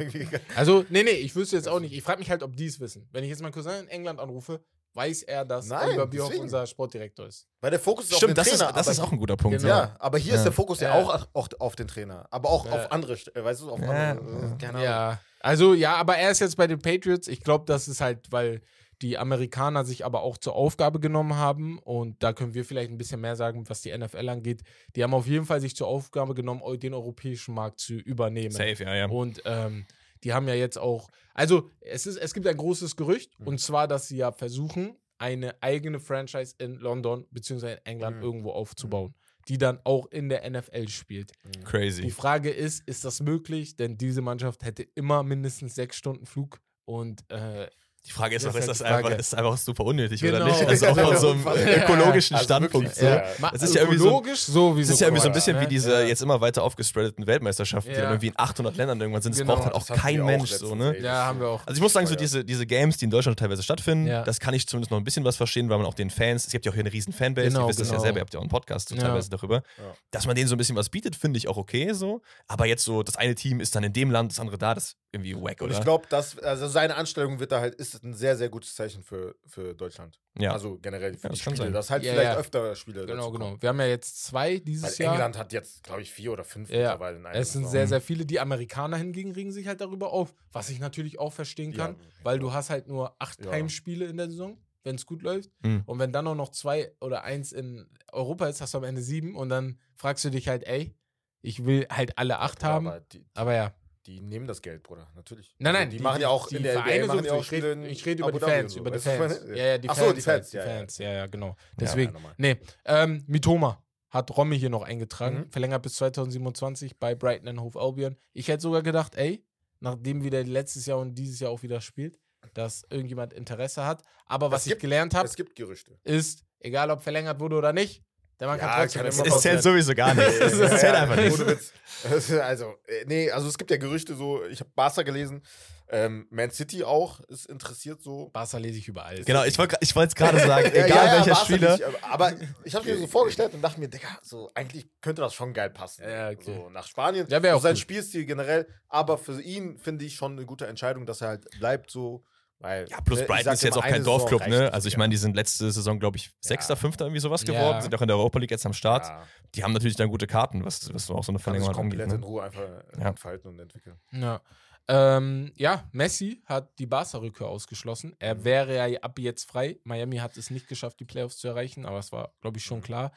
[0.57, 1.93] Also, nee, nee, ich wüsste jetzt auch nicht.
[1.93, 3.07] Ich frage mich halt, ob die es wissen.
[3.13, 4.59] Wenn ich jetzt meinen Cousin in England anrufe,
[4.95, 6.43] weiß er, dass Nein, Oliver Bierhoff deswegen.
[6.43, 7.47] unser Sportdirektor ist.
[7.61, 8.73] Weil der Fokus ist auf Stimmt, den das, ist, Trainer.
[8.73, 9.57] das ist auch ein guter Punkt.
[9.57, 9.69] Genau.
[9.69, 10.37] Ja, aber hier Ja.
[10.37, 11.03] ist der Fokus ja, Ja.
[11.03, 12.27] auch auf, auf den Trainer.
[12.31, 12.71] Aber auch Ja.
[12.73, 14.11] auf andere, weißt du, auf Ja.
[14.11, 14.53] andere.
[14.53, 14.83] äh, Keine Ahnung.
[14.83, 17.27] Ja, also ja, aber er ist jetzt bei den Patriots.
[17.27, 18.61] Ich glaube, das ist halt, weil
[19.01, 22.97] die Amerikaner sich aber auch zur Aufgabe genommen haben und da können wir vielleicht ein
[22.97, 24.61] bisschen mehr sagen, was die NFL angeht.
[24.95, 28.51] Die haben auf jeden Fall sich zur Aufgabe genommen, den europäischen Markt zu übernehmen.
[28.51, 29.05] Safe, ja, ja.
[29.09, 29.85] Und ähm,
[30.23, 33.47] die haben ja jetzt auch, also es, ist, es gibt ein großes Gerücht Mhm.
[33.47, 37.73] und zwar, dass sie ja versuchen, eine eigene Franchise in London bzw.
[37.73, 38.23] in England Mhm.
[38.23, 39.13] irgendwo aufzubauen,
[39.47, 41.31] die dann auch in der NFL spielt.
[41.55, 42.09] Die Crazy.
[42.09, 43.75] Frage ist, ist das möglich?
[43.75, 47.69] Denn diese Mannschaft hätte immer mindestens sechs Stunden Flug und äh,
[48.05, 50.19] Die Frage ist Das auch, ist ist halt das die einfach, ist einfach super unnötig
[50.19, 50.35] Genau.
[50.37, 50.67] oder nicht?
[50.67, 51.83] Also auch von so einem Ja.
[51.85, 52.89] ökologischen Also Standpunkt.
[52.97, 53.05] wirklich, So.
[53.45, 53.51] ja.
[53.51, 54.87] Das ist ja irgendwie so- ökologisch sowieso.
[54.89, 56.01] Das ist ja irgendwie so ein bisschen wie diese Ja.
[56.07, 58.01] jetzt immer weiter aufgespreadeten Weltmeisterschaften, die Ja.
[58.03, 59.31] dann irgendwie in 800 Ländern irgendwann sind.
[59.35, 60.51] Das Genau, braucht halt auch kein auch Mensch.
[60.51, 60.97] letztens, So, ne?
[60.99, 61.61] Ja, haben wir auch.
[61.65, 64.23] Also ich muss sagen, so diese, diese Games, die in Deutschland teilweise stattfinden, Ja.
[64.23, 66.51] das kann ich zumindest noch ein bisschen was verstehen, weil man auch den Fans, es
[66.51, 68.03] gibt ja auch hier eine riesen Fanbase, Genau, ihr wisst das ja genau.
[68.03, 69.01] selber, ihr habt ja auch einen Podcast so Ja.
[69.03, 69.63] teilweise darüber,
[70.11, 72.83] dass man denen so ein bisschen was bietet, finde ich auch okay so, aber jetzt
[72.83, 75.35] so, das eine Team ist dann in dem Land, das andere da, das ist irgendwie
[75.35, 75.77] wack, Und oder?
[75.77, 79.03] ich glaube, dass also seine Anstellung wird da halt ist ein sehr sehr gutes Zeichen
[79.03, 80.19] für, für Deutschland.
[80.39, 80.51] ja.
[80.53, 81.73] Also generell für Ja, die das kann Spiele, sein.
[81.73, 82.37] dass halt Ja, vielleicht ja.
[82.37, 83.61] öfter Spiele Genau, dazu genau.
[83.61, 85.13] Wir haben ja jetzt zwei dieses Weil Jahr.
[85.15, 87.71] England hat jetzt glaube ich vier oder fünf Ja, mittlerweile in einer Es sind Saison.
[87.71, 88.25] sehr, sehr viele.
[88.25, 91.97] Die Amerikaner hingegen regen sich halt darüber auf, was ich natürlich auch verstehen Ja, kann,
[92.23, 93.51] weil du hast halt nur acht Ja.
[93.51, 95.51] Heimspiele in der Saison, wenn es gut läuft.
[95.63, 95.83] Hm.
[95.85, 99.01] Und wenn dann auch noch zwei oder eins in Europa ist, hast du am Ende
[99.01, 100.95] sieben und dann fragst du dich halt, ey,
[101.41, 102.87] ich will halt alle acht Ja, haben.
[102.87, 103.73] aber die, Aber ja.
[104.05, 105.55] Die nehmen das Geld, Bruder, natürlich.
[105.59, 107.25] Nein, Also nein, die, die- machen ja die- auch die in der Vereine NBA machen
[107.25, 108.79] ja auch Ich rede ich rede über Abu die Fans, so.
[108.79, 109.41] über die Fans.
[109.47, 110.07] Ja, ja, die Ach Fans.
[110.07, 110.69] so, die halt, Fans, die ja, ja.
[110.77, 111.47] Fans, ja, ja, genau.
[111.47, 112.33] Ja, Deswegen, normal.
[112.37, 115.51] nee, ähm, Mitoma hat Romy hier noch eingetragen, Mhm.
[115.51, 118.15] verlängert bis 2027 bei Brighton and Hove Albion.
[118.33, 119.43] Ich hätte sogar gedacht, ey,
[119.79, 122.19] nachdem wieder letztes Jahr und dieses Jahr auch wieder spielt,
[122.53, 124.03] dass irgendjemand Interesse hat.
[124.25, 125.97] Aber was Es ich gibt- gelernt habe, Es gibt Gerüchte.
[126.03, 128.03] ist, egal ob verlängert wurde oder nicht,
[128.43, 130.27] der Mann Ja, kann trotzdem kann immer es zählt sowieso gar nicht.
[130.27, 132.41] Es zählt ja, einfach nicht.
[132.41, 135.41] Also, äh, nee, also es gibt ja Gerüchte so, ich habe Barca gelesen,
[135.89, 138.29] ähm, Man City auch ist interessiert so.
[138.33, 139.23] Barca lese ich überall.
[139.23, 141.71] Genau, ich wollte ich es gerade sagen, egal ja, ja, welcher Barca Spieler.
[141.77, 142.33] nicht, aber
[142.65, 145.69] ich habe mir so vorgestellt und dachte mir, Digga, so eigentlich könnte das schon geil
[145.69, 146.03] passen.
[146.03, 146.43] Ja, okay.
[146.43, 147.25] So nach Spanien.
[147.29, 147.77] Ja, wär So auch sein cool.
[147.77, 151.91] Spielstil generell, aber für ihn finde ich schon eine gute Entscheidung, dass er halt bleibt
[151.91, 152.25] so
[152.59, 154.71] Weil, Ja, plus ne, Brighton ist jetzt auch kein Dorfclub, ne?
[154.73, 154.99] Also ich ja.
[154.99, 157.53] meine, die sind letzte Saison, glaube ich, Sechster, Fünfter, irgendwie sowas Ja.
[157.53, 159.05] geworden, sind auch in der Europa League jetzt am Start.
[159.05, 159.23] Ja,
[159.55, 162.15] Die haben natürlich dann gute Karten, was, was auch so eine Verlängerung komplett angeht.
[162.15, 162.25] in Ne?
[162.25, 163.09] Ruhe einfach äh, Ja.
[163.09, 163.99] entfalten und entwickeln.
[164.11, 164.41] Ja.
[164.87, 168.15] Ähm, ja, Messi hat die Barca-Rückkehr ausgeschlossen.
[168.19, 168.43] Er Mhm.
[168.43, 169.79] wäre ja ab jetzt frei.
[169.83, 172.79] Miami hat es nicht geschafft, die Playoffs zu erreichen, aber es war, glaube ich, schon
[172.79, 172.83] Mhm.
[172.83, 173.11] klar.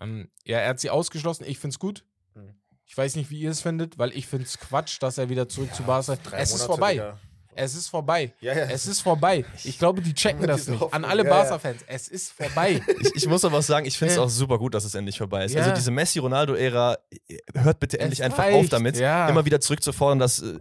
[0.00, 1.44] Ähm, ja, er hat sie ausgeschlossen.
[1.46, 2.04] Ich finde es gut.
[2.34, 2.54] Mhm.
[2.86, 5.48] Ich weiß nicht, wie ihr es findet, weil ich finde es Quatsch, dass er wieder
[5.48, 6.16] zurück zu Barca.
[6.16, 6.94] Drei Es ist vorbei.
[6.94, 7.18] wieder.
[7.54, 8.32] Es ist vorbei.
[8.40, 8.64] Ja, ja.
[8.64, 9.44] Es ist vorbei.
[9.64, 10.82] Ich glaube, die checken das nicht.
[10.92, 11.30] An alle Ja.
[11.30, 11.82] Barca-Fans.
[11.86, 12.80] Es ist vorbei.
[13.02, 15.18] Ich, ich muss aber auch sagen, ich finde es auch super gut, dass es endlich
[15.18, 15.56] vorbei ist.
[15.56, 16.98] Also diese Messi-Ronaldo-Ära,
[17.54, 20.58] hört bitte endlich Es einfach reicht, auf damit, immer wieder zurückzufordern, dass äh,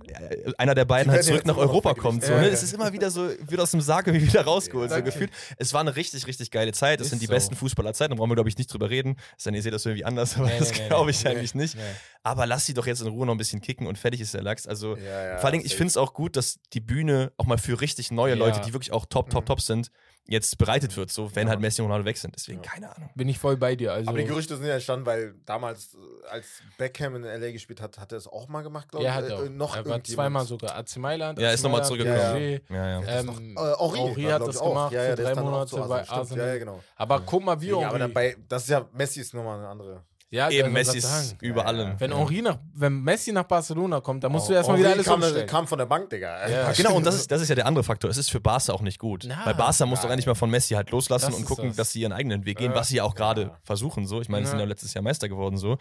[0.57, 2.23] einer der beiden halt zurück nach Europa kommt.
[2.23, 2.47] So, ne?
[2.49, 5.31] Es ist immer wieder so, wird aus dem Sarg irgendwie wieder rausgeholt, so gefühlt.
[5.57, 6.99] Es war eine richtig, richtig geile Zeit.
[6.99, 7.33] Das Ist sind die so.
[7.33, 9.17] besten Fußballerzeiten, da brauchen wir, glaube ich, nicht drüber reden.
[9.37, 11.11] Es Denn ihr seht das irgendwie anders, aber Nee, das nee, nee, glaube nee.
[11.11, 11.75] ich eigentlich nicht.
[11.75, 11.81] Nee.
[12.23, 14.41] Aber lass sie doch jetzt in Ruhe noch ein bisschen kicken und fertig ist der
[14.41, 14.67] Lachs.
[14.67, 17.79] Also vor allen Dingen, ich finde es auch gut, dass die Bühne auch mal für
[17.81, 18.63] richtig neue Leute, Ja.
[18.65, 19.47] die wirklich auch top, top, Mhm.
[19.47, 19.91] top sind,
[20.25, 21.51] jetzt bereitet wird, so wenn Ja.
[21.51, 22.35] halt Messi und Ronaldo weg sind.
[22.35, 22.69] Deswegen Ja.
[22.71, 23.09] keine Ahnung.
[23.15, 23.91] Bin ich voll bei dir.
[23.91, 27.81] Also, Aber die Gerüchte sind ja entstanden, weil damals, äh, als Beckham in LA gespielt
[27.81, 29.15] hat, hat er es auch mal gemacht, glaube er ich.
[29.15, 29.49] hat Äh, auch.
[29.49, 30.75] noch er war zweimal sogar.
[30.77, 31.39] AC Mailand.
[31.39, 32.59] Ja, AC ist nochmal zurückgekommen.
[32.69, 33.19] Ja, ja.
[33.19, 34.69] Ähm, äh, war, hat das auch.
[34.69, 36.09] gemacht Ja, ja, für drei Monate Arsenal, bei.
[36.09, 36.47] Arsenal.
[36.47, 36.83] Ja, ja, genau.
[36.95, 37.99] Aber guck mal, wie Ja, aber Henri.
[37.99, 40.03] dann bei, das ist ja, Messi ist nochmal eine andere.
[40.31, 41.95] Ja, Eben, Messi ist über ja.
[41.99, 42.15] Wenn.
[42.15, 45.21] Henri nach, wenn Messi nach Barcelona kommt, dann musst du Oh, erstmal wieder alles kam,
[45.21, 45.45] umstellen.
[45.45, 46.49] kam von der Bank, Digga.
[46.49, 46.71] Ja.
[46.71, 48.09] Genau, und das ist, das ist ja der andere Faktor.
[48.09, 49.25] Es ist für Barca auch nicht gut.
[49.27, 51.75] Na, Weil Barca muss doch endlich mal von Messi halt loslassen Das und gucken, das.
[51.75, 53.57] dass sie ihren eigenen Weg gehen, was sie ja auch gerade Ja.
[53.63, 54.07] versuchen.
[54.07, 54.65] So, ich meine, sie sind Ja.
[54.65, 55.57] letztes Jahr Meister geworden.
[55.57, 55.77] So,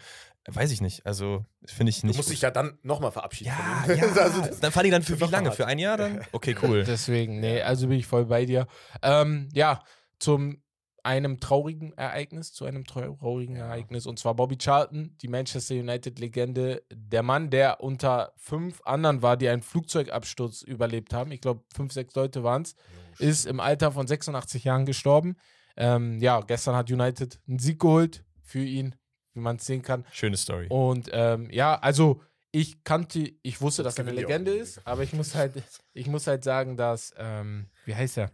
[0.47, 1.05] weiß ich nicht.
[1.05, 2.17] Also finde ich Du nicht.
[2.17, 2.33] musst gut.
[2.35, 3.53] dich ja dann nochmal verabschieden.
[3.87, 4.03] ja, ja.
[4.21, 5.51] also dann fand ich dann für wie lange?
[5.53, 6.21] Für ein Jahr dann?
[6.33, 6.83] Okay, cool.
[6.83, 8.67] Deswegen, nee, also bin ich voll bei dir.
[9.01, 9.81] Ähm, ja,
[10.19, 10.60] zum
[11.03, 13.65] einem traurigen Ereignis, zu einem traurigen Ja.
[13.65, 14.05] Ereignis.
[14.05, 19.49] Und zwar Bobby Charlton, die Manchester United-Legende, der Mann, der unter fünf anderen war, die
[19.49, 21.31] einen Flugzeugabsturz überlebt haben.
[21.31, 22.75] Ich glaube, fünf, sechs Leute waren es.
[23.19, 25.35] Ist im Alter von 86 Jahren gestorben.
[25.77, 28.95] Ähm, ja, gestern hat United einen Sieg geholt für ihn,
[29.33, 30.05] wie man es sehen kann.
[30.11, 30.67] Schöne Story.
[30.69, 35.03] Und ähm, ja, also ich kannte, ich wusste, Das dass er eine Legende ist, aber
[35.03, 35.53] ich muss halt,
[35.93, 38.31] ich muss halt sagen, dass, ähm, wie heißt er?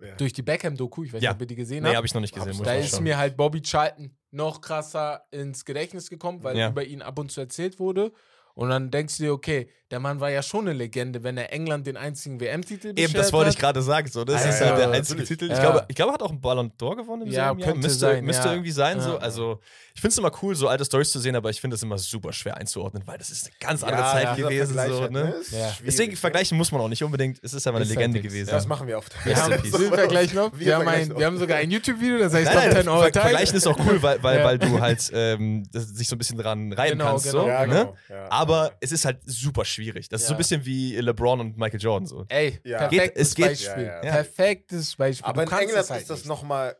[0.00, 0.14] Ja.
[0.16, 1.30] Durch die Beckham-Doku, ich weiß Ja.
[1.30, 2.62] nicht, ob ihr die gesehen Nee, habt, habe ich noch nicht gesehen.
[2.62, 3.04] Da ich ist schauen.
[3.04, 6.70] mir halt Bobby Charlton noch krasser ins Gedächtnis gekommen, weil Ja.
[6.70, 8.12] über ihn ab und zu erzählt wurde.
[8.54, 11.52] Und dann denkst du dir, okay, der Mann war ja schon eine Legende, wenn er
[11.52, 14.08] England den einzigen WM-Titel Eben, das wollte ich gerade sagen.
[14.08, 15.28] So, das Ja, ist ja, halt der einzige natürlich.
[15.28, 15.44] Titel.
[15.46, 15.60] Ich, Ja.
[15.60, 17.74] glaube, ich glaube, er hat auch einen Ballon d'Or gewonnen im Ja, selben Jahr.
[17.74, 18.52] Müsste, sein, müsste ja.
[18.54, 19.00] irgendwie sein.
[19.00, 19.18] So.
[19.18, 19.60] Also,
[19.94, 21.98] ich finde es immer cool, so alte Stories zu sehen, aber ich finde es immer
[21.98, 24.78] super schwer einzuordnen, weil das ist eine ganz andere Ja, Zeit gewesen.
[24.88, 25.34] So, ne?
[25.48, 26.16] Schwierig, Deswegen ne?
[26.16, 27.38] vergleichen muss man auch nicht unbedingt.
[27.42, 28.48] Es ist aber eine Ist Legende gewesen.
[28.48, 28.54] ja.
[28.54, 29.12] Das machen wir oft.
[29.24, 29.72] Wir haben, peace.
[29.72, 30.52] sind wir gleich noch?
[30.52, 32.82] Wir Wir, haben, vergleichen ein, wir haben sogar ein YouTube-Video, das heißt Nein, Top nein,
[32.84, 33.22] 10 All Ver Time.
[33.24, 36.98] Vergleichen ist auch cool, weil, weil, du halt ähm, sich so ein bisschen dran reiben
[36.98, 37.30] Genau, kannst.
[37.30, 37.46] genau.
[37.46, 37.66] Ne?
[37.66, 37.96] genau.
[38.30, 40.08] Aber es ist halt super schwierig.
[40.08, 40.36] Das ist so Ja.
[40.36, 42.06] ein bisschen wie LeBron und Michael Jordan.
[42.06, 42.26] So.
[42.28, 42.78] Ey, Ja.
[42.88, 43.84] perfektes Geht- es geht- Beispiel.
[43.86, 44.10] Ja, ja.
[44.12, 45.26] Perfektes Beispiel.
[45.26, 46.76] Aber Du in England halt ist das nochmal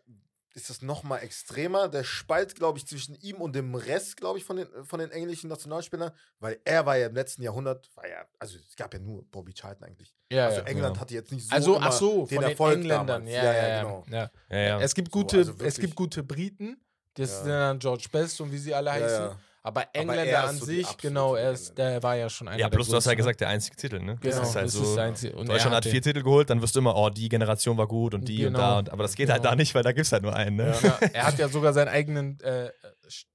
[0.52, 1.88] ist das noch mal extremer.
[1.88, 5.12] Der Spalt, glaube ich, zwischen ihm und dem Rest, glaube ich, von den, von den
[5.12, 6.10] englischen Nationalspielern,
[6.40, 9.54] weil er war ja im letzten Jahrhundert, war ja, also es gab ja nur Bobby
[9.54, 10.12] Charlton eigentlich.
[10.30, 10.66] Ja, also ja.
[10.66, 11.00] England Ja.
[11.02, 13.06] hatte jetzt nicht so Also, immer ach so, den von den Erfolg Engländern.
[13.06, 13.30] damals.
[13.32, 14.04] Ja, ja, ja, genau.
[14.10, 14.30] ja.
[14.50, 14.80] Ja, ja.
[14.80, 16.76] Es gibt So, gute, also es gibt gute Briten,
[17.14, 17.36] das Ja.
[17.38, 19.30] sind dann George Best und wie sie alle Ja, heißen.
[19.62, 22.58] Aber er Engländer ist an so sich, genau, er ist, der war ja schon einer
[22.58, 23.16] Ja, der plus du hast ja größten.
[23.18, 24.16] gesagt, der einzige Titel, ne?
[24.20, 24.82] Genau, das ist halt das so.
[24.84, 25.36] ist der einzige.
[25.36, 27.86] Und er Deutschland hat vier Titel geholt, dann wirst du immer, oh, die Generation war
[27.86, 28.58] gut und die und Genau.
[28.58, 28.78] da.
[28.78, 29.50] Und, aber das geht halt Genau.
[29.50, 30.74] da nicht, weil da gibt es halt nur einen, ne?
[30.82, 32.70] Ja, er hat ja sogar seinen eigenen äh,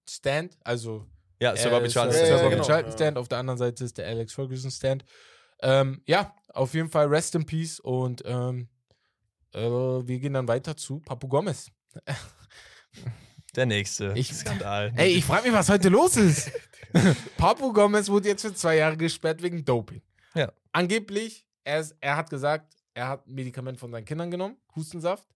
[0.10, 1.06] Stand, also
[1.40, 2.18] Ja, Sir Bobby ist, Charlton.
[2.20, 2.92] Ja, Sir ja, Bobby genau, Charlton.
[2.94, 5.06] Stand, auf der anderen Seite ist der Alex Ferguson Stand.
[5.62, 8.68] Ähm, ja, auf jeden Fall Rest in Peace und ähm,
[9.54, 11.70] äh, wir gehen dann weiter zu Papu Gomez.
[13.56, 14.14] Der nächste.
[14.16, 14.92] Ich- Skandal.
[14.96, 16.52] Ey, ich frage mich, was heute los ist.
[17.38, 20.02] Papu Gomez wurde jetzt für zwei Jahre gesperrt wegen Doping.
[20.34, 20.52] Ja.
[20.72, 25.28] Angeblich, er, ist, er hat gesagt, er hat ein Medikament von seinen Kindern genommen, Hustensaft.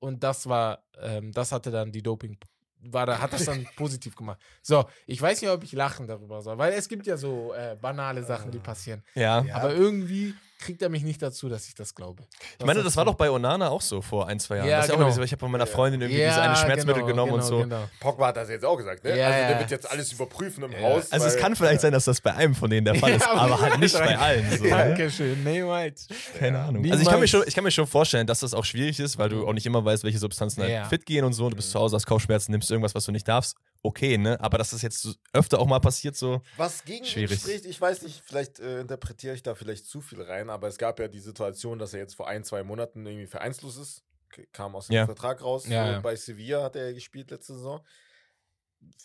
[0.00, 2.36] Und das war, ähm, das hatte dann die Doping,
[2.82, 4.38] war da, hat das dann positiv gemacht.
[4.62, 7.76] So, ich weiß nicht, ob ich lachen darüber soll, weil es gibt ja so äh,
[7.80, 9.02] banale Sachen, die passieren.
[9.14, 9.42] ja.
[9.42, 9.56] Ja.
[9.56, 12.24] Aber irgendwie kriegt er mich nicht dazu, dass ich das glaube.
[12.58, 14.68] Ich meine, das war doch bei Onana auch so vor ein, zwei Jahren.
[14.68, 15.10] Ja, das ist ja auch genau.
[15.12, 15.70] so, ich habe von meiner Ja.
[15.72, 17.60] Freundin irgendwie diese eine Schmerzmittel genommen und so.
[17.60, 17.88] Genau.
[18.00, 19.16] Pogba hat das jetzt auch gesagt, ne?
[19.16, 19.58] Ja, also der ja.
[19.60, 20.80] wird jetzt alles überprüfen im Ja.
[20.82, 21.12] Haus.
[21.12, 23.32] Also es kann vielleicht sein, dass das bei einem von denen der Fall ist, Ja,
[23.32, 24.50] aber halt nicht bei allen.
[24.58, 24.70] So, ne?
[24.70, 26.08] Dankeschön, niemals.
[26.38, 26.82] Keine Ahnung.
[26.82, 27.00] Niemals.
[27.00, 29.16] Also ich kann, mir schon, ich kann mir schon vorstellen, dass das auch schwierig ist,
[29.18, 30.84] weil du auch nicht immer weißt, welche Substanzen halt Ja.
[30.86, 31.48] fit gehen und so.
[31.50, 33.56] Du bist zu Hause, hast Kopfschmerzen, nimmst irgendwas, was du nicht darfst.
[33.82, 34.40] Okay, ne?
[34.40, 36.42] Aber dass das jetzt so öfter auch mal passiert, so.
[36.56, 37.40] Was gegen ihn Schwierig.
[37.40, 40.78] spricht, ich weiß nicht, vielleicht äh, interpretiere ich da vielleicht zu viel rein, aber es
[40.78, 44.02] gab ja die Situation, dass er jetzt vor ein, zwei Monaten irgendwie vereinslos ist.
[44.52, 45.06] Kam aus dem Ja.
[45.06, 45.66] Vertrag raus.
[45.66, 46.00] Ja, ja.
[46.00, 47.80] Bei Sevilla hat er gespielt letzte Saison.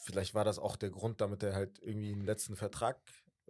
[0.03, 2.97] Vielleicht war das auch der Grund, damit er halt irgendwie einen letzten Vertrag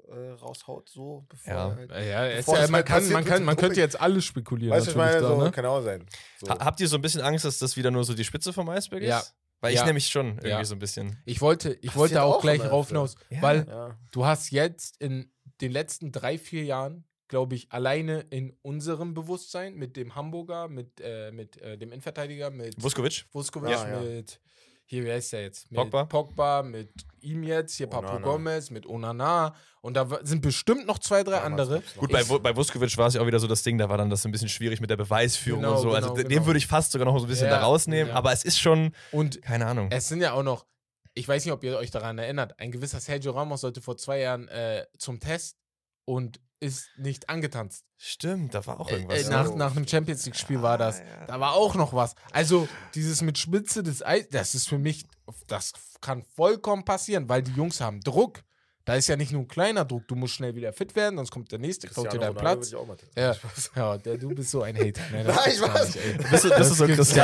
[0.08, 1.70] äh, raushaut, so bevor Ja.
[1.70, 1.92] er halt
[2.32, 4.76] Ja, Bevor ja, das man, halt kann, man, kann, man könnte jetzt alles spekulieren.
[4.76, 5.52] Weißt du, ich natürlich meine, da, so ne?
[5.52, 6.06] kann auch sein.
[6.40, 6.50] So.
[6.50, 8.70] Ha habt ihr so ein bisschen Angst, dass das wieder nur so die Spitze vom
[8.70, 9.10] Eisberg ist?
[9.10, 9.24] Ja.
[9.64, 9.86] Weil ich Ja.
[9.86, 10.66] nämlich schon irgendwie Ja.
[10.66, 11.22] so ein bisschen.
[11.26, 13.42] Ich wollte, ich Passiert wollte auch auch gleich rauf hinaus, Ja.
[13.42, 13.98] weil ja.
[14.12, 19.76] du hast jetzt in den letzten drei, vier Jahren, glaube ich, alleine in unserem Bewusstsein
[19.76, 23.26] mit dem Hamburger, mit, äh, mit äh, dem Innenverteidiger, mit Vuskovic?
[23.32, 24.00] Vuskovic, Ja, ja.
[24.02, 24.42] mit,
[24.86, 25.72] hier, wie heißt der jetzt?
[25.72, 26.06] Mit Pogba?
[26.06, 26.90] Pogba, mit
[27.22, 28.26] ihm jetzt, hier Papu Onana.
[28.26, 29.56] Gomez, mit Onana.
[29.82, 31.84] Und da sind bestimmt noch zwei, drei Damals andere.
[31.98, 34.10] Gut, bei, bei Vuskovic war es ja auch wieder so das Ding, da war dann
[34.10, 35.92] das ein bisschen schwierig mit der Beweisführung Genau, und so.
[35.92, 36.46] Also genau, den genau.
[36.46, 38.16] würde ich fast sogar noch so ein bisschen Ja, da rausnehmen, ja.
[38.16, 39.88] aber es ist schon, Und keine Ahnung.
[39.92, 40.66] es sind ja auch noch,
[41.14, 44.20] ich weiß nicht, ob ihr euch daran erinnert, ein gewisser Sergio Ramos sollte vor zwei
[44.20, 45.58] Jahren äh, zum Test
[46.06, 47.84] und ist nicht angetanzt.
[47.98, 49.24] Stimmt, da war auch Äh, irgendwas.
[49.28, 51.00] äh, nach, nach einem Champions League-Spiel war das.
[51.02, 51.26] Ah, ja.
[51.28, 52.16] Da war auch noch was.
[52.32, 55.06] Also, dieses mit Spitze des Eis, das ist für mich,
[55.48, 58.42] das kann vollkommen passieren, weil die Jungs haben Druck.
[58.86, 61.32] Da ist ja nicht nur ein kleiner Druck, du musst schnell wieder fit werden, sonst
[61.32, 62.56] kommt der nächste, klaut dir deinen Platz.
[62.58, 63.24] würde ich auch mal testen.
[63.24, 63.36] Ja,
[63.78, 65.02] ja der, du bist so ein Hater.
[65.12, 65.96] Ne, Nein, gibt's ich weiß.
[65.96, 67.16] nicht, du, bist du so ein gar Das ist,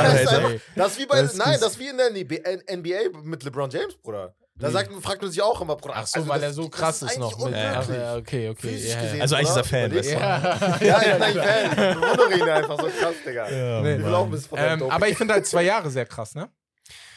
[0.74, 3.42] das ist wie bei, Das nein, ist- das ist wie in der NBA NBA mit
[3.44, 4.34] LeBron James, Bruder.
[4.60, 5.94] Da sagt, fragt man sich auch immer, Bruder.
[5.96, 7.44] Ach so, also weil das- er so krass ist, eigentlich noch.
[7.44, 8.68] Mit, Ja, ja, okay, okay.
[8.76, 9.22] Ja, gesehen, ja.
[9.22, 9.64] Also eigentlich ist er?
[9.64, 10.14] Fan, weißt du?
[10.14, 11.70] Ja, Ja, ich bin eigentlich Fan.
[11.70, 13.50] Ich bewundere ihn einfach so krass, Digga.
[13.50, 13.94] Ja, Nee.
[13.94, 16.50] Ein Ähm, aber ich finde halt zwei Jahre sehr krass, ne?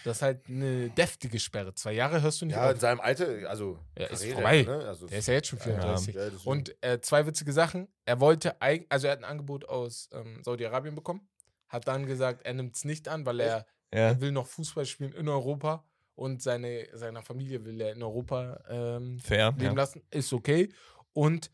[0.06, 1.74] Das ist halt eine deftige Sperre.
[1.76, 2.82] Zwei Jahre hörst du nicht Ja, in auf.
[2.82, 3.80] seinem Alter, also.
[3.98, 4.62] Ja, ist Karriere, vorbei.
[4.64, 4.86] Ne?
[4.88, 6.14] Also, Der ist ja jetzt schon 34.
[6.16, 6.22] Ja.
[6.44, 7.88] Und äh, zwei witzige Sachen.
[8.06, 11.28] Er wollte eigentlich, also er hat ein Angebot aus ähm, Saudi-Arabien bekommen,
[11.70, 14.00] hat dann gesagt, er nimmt es nicht an, weil er, Ja.
[14.10, 18.64] er will noch Fußball spielen in Europa und seine, seiner Familie will er in Europa
[18.70, 19.52] ähm, Fair.
[19.52, 19.74] leben Ja.
[19.74, 20.02] lassen.
[20.12, 20.70] Ist okay.
[21.14, 21.52] Und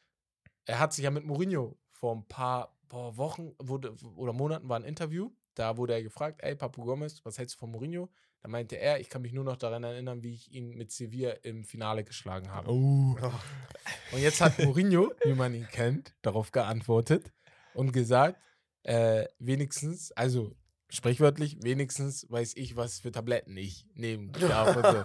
[0.65, 4.78] er hat sich ja mit Mourinho vor ein paar boah, Wochen wurde, oder Monaten war
[4.78, 5.32] ein Interview.
[5.56, 8.10] Da wurde er gefragt, ey, Papu Gomez, was hältst du von Mourinho?
[8.41, 11.32] Da meinte er, ich kann mich nur noch daran erinnern, wie ich ihn mit Sevilla
[11.43, 12.72] im Finale geschlagen habe.
[12.72, 13.17] Oh.
[14.13, 17.32] Und jetzt hat Mourinho, wie man ihn kennt, darauf geantwortet
[17.74, 18.39] und gesagt,
[18.84, 20.56] äh, wenigstens, also
[20.89, 24.75] sprichwörtlich, wenigstens weiß ich, was für Tabletten ich nehmen darf.
[24.75, 25.04] Und so.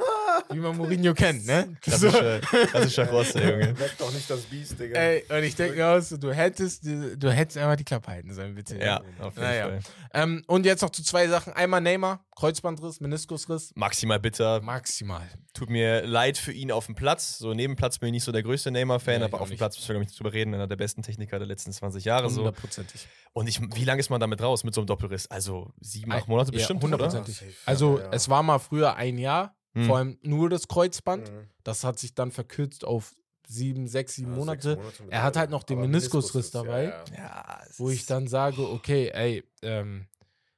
[0.51, 1.77] Wie man Mourinho kennt, ne?
[1.87, 2.09] So.
[2.11, 3.79] Klassischer, klassischer Rosse, Junge.
[3.79, 4.99] Weck doch nicht das Biest, Digga.
[4.99, 8.55] Ey, und ich denke mir aus, du hättest, du hättest einfach die Klappe halten sollen,
[8.55, 8.77] bitte.
[8.79, 9.65] Ja, auf jeden Naja.
[9.67, 9.81] Fall.
[10.13, 11.53] Ähm, und jetzt noch zu zwei Sachen.
[11.53, 13.73] Einmal Neymar, Kreuzbandriss, Meniskusriss.
[13.77, 14.61] Maximal bitter.
[14.61, 15.29] Maximal.
[15.55, 17.39] Tut mir leid für ihn auf dem Platz.
[17.39, 19.57] So neben Platz bin ich nicht so der größte Neymar-Fan, ich aber auf dem.
[19.57, 20.53] Platz müssen wir, glaube ich, nicht drüber reden.
[20.53, 22.29] Einer der besten Techniker der letzten 20 Jahre.
[22.29, 22.39] So.
[22.39, 23.07] Hundertprozentig.
[23.33, 25.29] Und ich, wie lange ist man damit raus mit so einem Doppelriss?
[25.31, 26.93] Also sieben, acht Monate Ja, bestimmt, oder?
[26.95, 27.43] hundertprozentig.
[27.67, 28.11] Also, ja, ja.
[28.13, 29.85] es war mal früher ein Jahr, Hm.
[29.87, 31.31] vor allem nur das Kreuzband.
[31.31, 31.49] Mhm.
[31.65, 33.15] Das hat sich dann verkürzt auf
[33.47, 34.69] sieben, sechs, sieben Ja, Monate.
[34.71, 36.85] sechs Monate Er hat halt noch den Meniskusriss dabei.
[36.85, 37.17] Ja, ja.
[37.17, 40.07] Ja, wo ich dann sage, okay, ey, ähm,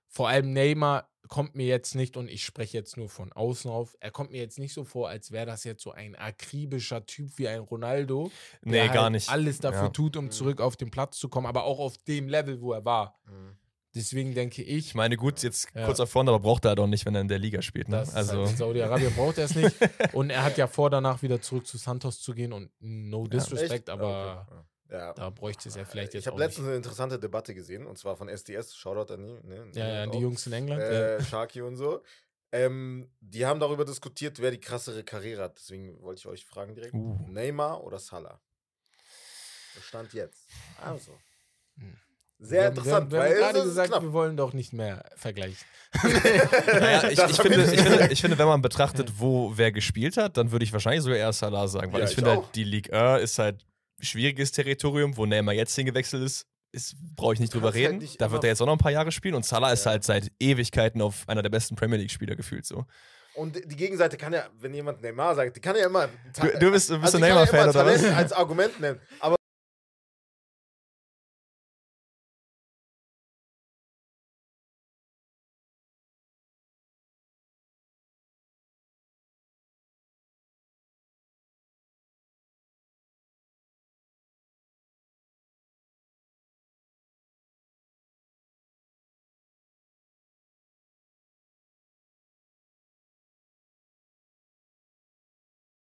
[0.08, 3.96] vor allem Neymar kommt mir jetzt nicht, und ich spreche jetzt nur von außen auf,
[4.00, 7.36] er kommt mir jetzt nicht so vor, als wäre das jetzt so ein akribischer Typ
[7.38, 8.30] wie ein Ronaldo,
[8.62, 9.28] Nee, der gar halt nicht.
[9.28, 9.88] alles dafür Ja.
[9.88, 10.30] tut, um Mhm.
[10.30, 13.18] zurück auf den Platz zu kommen, aber auch auf dem Level, wo er war.
[13.26, 13.56] Mhm.
[13.96, 15.86] Deswegen denke ich, Ich meine, gut, jetzt Ja.
[15.86, 17.88] kurz auf vorne, aber braucht er halt auch nicht, wenn er in der Liga spielt.
[17.88, 17.96] Ne?
[17.96, 19.74] das Also, halt in Saudi-Arabien braucht er es nicht.
[20.14, 23.72] Und er hat ja vor, danach wieder zurück zu Santos zu gehen und no disrespect,
[23.72, 23.90] Echt?
[23.90, 24.62] aber Okay.
[24.98, 25.12] Ja.
[25.14, 26.46] da bräuchte es ja vielleicht jetzt ich habe auch nicht.
[26.48, 30.06] letztens eine interessante Debatte gesehen und zwar von SDS, Shoutout an die, ne, Ja, ja,
[30.06, 30.20] die auch.
[30.20, 30.80] Jungs in England.
[30.80, 30.88] ja.
[31.16, 32.02] äh, Sharky und so.
[32.52, 35.56] Ähm, die haben darüber diskutiert, wer die krassere Karriere hat.
[35.58, 37.18] Deswegen wollte ich euch fragen direkt: Uh.
[37.28, 38.40] Neymar oder Salah?
[39.76, 40.46] Der Stand jetzt.
[40.80, 41.12] Also.
[41.78, 41.96] Hm.
[42.38, 44.02] Sehr Wir haben- interessant, wir haben, weil wir haben gerade es ist gesagt, knapp.
[44.02, 45.56] wir wollen doch nicht mehr vergleichen.
[46.02, 50.36] naja, ich, ich, finde, ich- finde, ich finde, wenn man betrachtet, wo wer gespielt hat,
[50.36, 51.92] dann würde ich wahrscheinlich sogar eher Salah sagen.
[51.92, 53.64] Weil Ja, ich, ich finde, halt, die Ligue 1 ist halt
[54.00, 56.46] schwieriges Territorium, wo Neymar jetzt hingewechselt ist.
[56.72, 57.98] ist brauche ich nicht drüber halt reden.
[57.98, 59.92] nicht da wird er jetzt auch noch ein paar Jahre spielen und Salah ist Ja.
[59.92, 62.84] halt seit Ewigkeiten auf einer der besten Premier League-Spieler gefühlt so.
[63.34, 66.08] Und die Gegenseite kann ja, wenn jemand Neymar sagt, die kann ja immer.
[66.40, 68.04] Du, du bist, bist also ein ja Neymar-Fan immer oder was?
[68.04, 69.00] Als Argument nennen.
[69.20, 69.35] Aber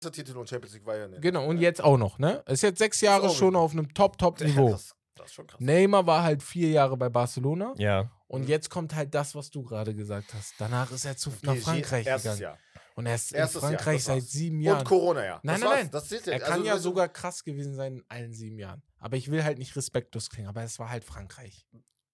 [0.00, 1.20] Titel und Champions League war ja nicht.
[1.20, 2.42] Genau, und jetzt auch noch, ne?
[2.46, 4.70] Ist jetzt sechs Jahre schon auf einem Top-Top-Niveau.
[4.70, 5.60] Das, das ist schon krass.
[5.60, 7.74] Neymar war halt vier Jahre bei Barcelona.
[7.76, 8.10] Ja.
[8.26, 10.54] Und jetzt kommt halt das, was du gerade gesagt hast.
[10.58, 12.40] Danach ist er zu, nach Frankreich erstes gegangen.
[12.42, 12.58] Jahr.
[12.94, 14.84] Und er ist Erstes in Jahr, Frankreich das seit sieben Und Jahren.
[14.84, 15.40] Corona, ja.
[15.42, 15.78] Nein, das nein, war's.
[15.82, 15.90] nein.
[15.90, 16.32] Das zählt ja.
[16.34, 18.82] Er kann Also, ja also- sogar krass gewesen sein in allen sieben Jahren.
[18.98, 21.66] Aber ich will halt nicht respektlos klingen, aber es war halt Frankreich.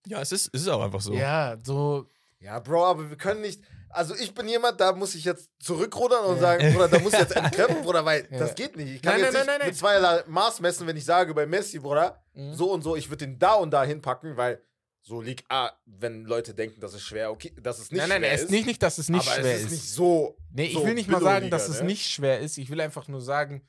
[0.06, 1.12] Ja, es ist, es ist auch einfach so.
[1.12, 2.06] Ja, so,
[2.40, 3.60] Ja, Bro, aber wir können nicht.
[3.88, 7.18] Also ich bin jemand, da muss ich jetzt zurückrudern und sagen, Bruder, da muss ich
[7.20, 8.38] jetzt entkräften, Bruder, weil Ja.
[8.38, 8.96] das geht nicht.
[8.96, 11.32] Ich kann Nein, jetzt nein, nicht nein, nein, mit zweierlei Maß messen, wenn ich sage
[11.34, 12.54] bei Messi, Bruder, Mhm.
[12.54, 14.60] so und so, ich würde den da und da hinpacken, weil
[15.00, 18.20] so liegt, ah, wenn Leute denken, das ist schwer, okay, dass es nicht nein, nein,
[18.22, 18.44] schwer es ist.
[18.46, 19.70] ist nicht, nicht, dass es nicht aber schwer es ist ist.
[19.72, 20.36] nicht so.
[20.52, 21.86] Nee, ich so will nicht mal sagen, dass es ne?
[21.86, 22.58] nicht schwer ist.
[22.58, 23.62] Ich will einfach nur sagen,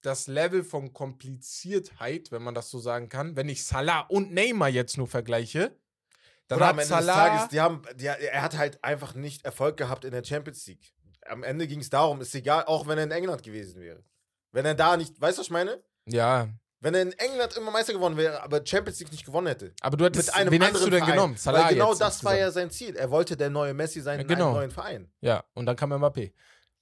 [0.00, 4.68] das Level von Kompliziertheit, wenn man das so sagen kann, wenn ich Salah und Neymar
[4.70, 5.76] jetzt nur vergleiche,
[6.48, 7.00] dann Oder hat am Ende Salah.
[7.00, 10.66] des Tages, die haben, die, er hat halt einfach nicht Erfolg gehabt in der Champions
[10.66, 10.92] League.
[11.26, 14.02] Am Ende ging es darum, ist egal, auch wenn er in England gewesen wäre.
[14.52, 15.82] Wenn er da nicht, weißt du, was ich meine?
[16.06, 16.48] ja,
[16.80, 19.72] Wenn er in England immer Meister geworden wäre, aber Champions League nicht gewonnen hätte.
[19.80, 20.28] aber du hättest.
[20.28, 21.16] Mit einem wen hättest anderen du denn Verein.
[21.16, 21.36] genommen?
[21.64, 22.94] Weil genau jetzt das war ja sein Ziel.
[22.94, 24.48] Er wollte der neue Messi sein Ja, in genau.
[24.48, 25.10] einem neuen Verein.
[25.22, 26.32] Ja, und dann kam Mbappé.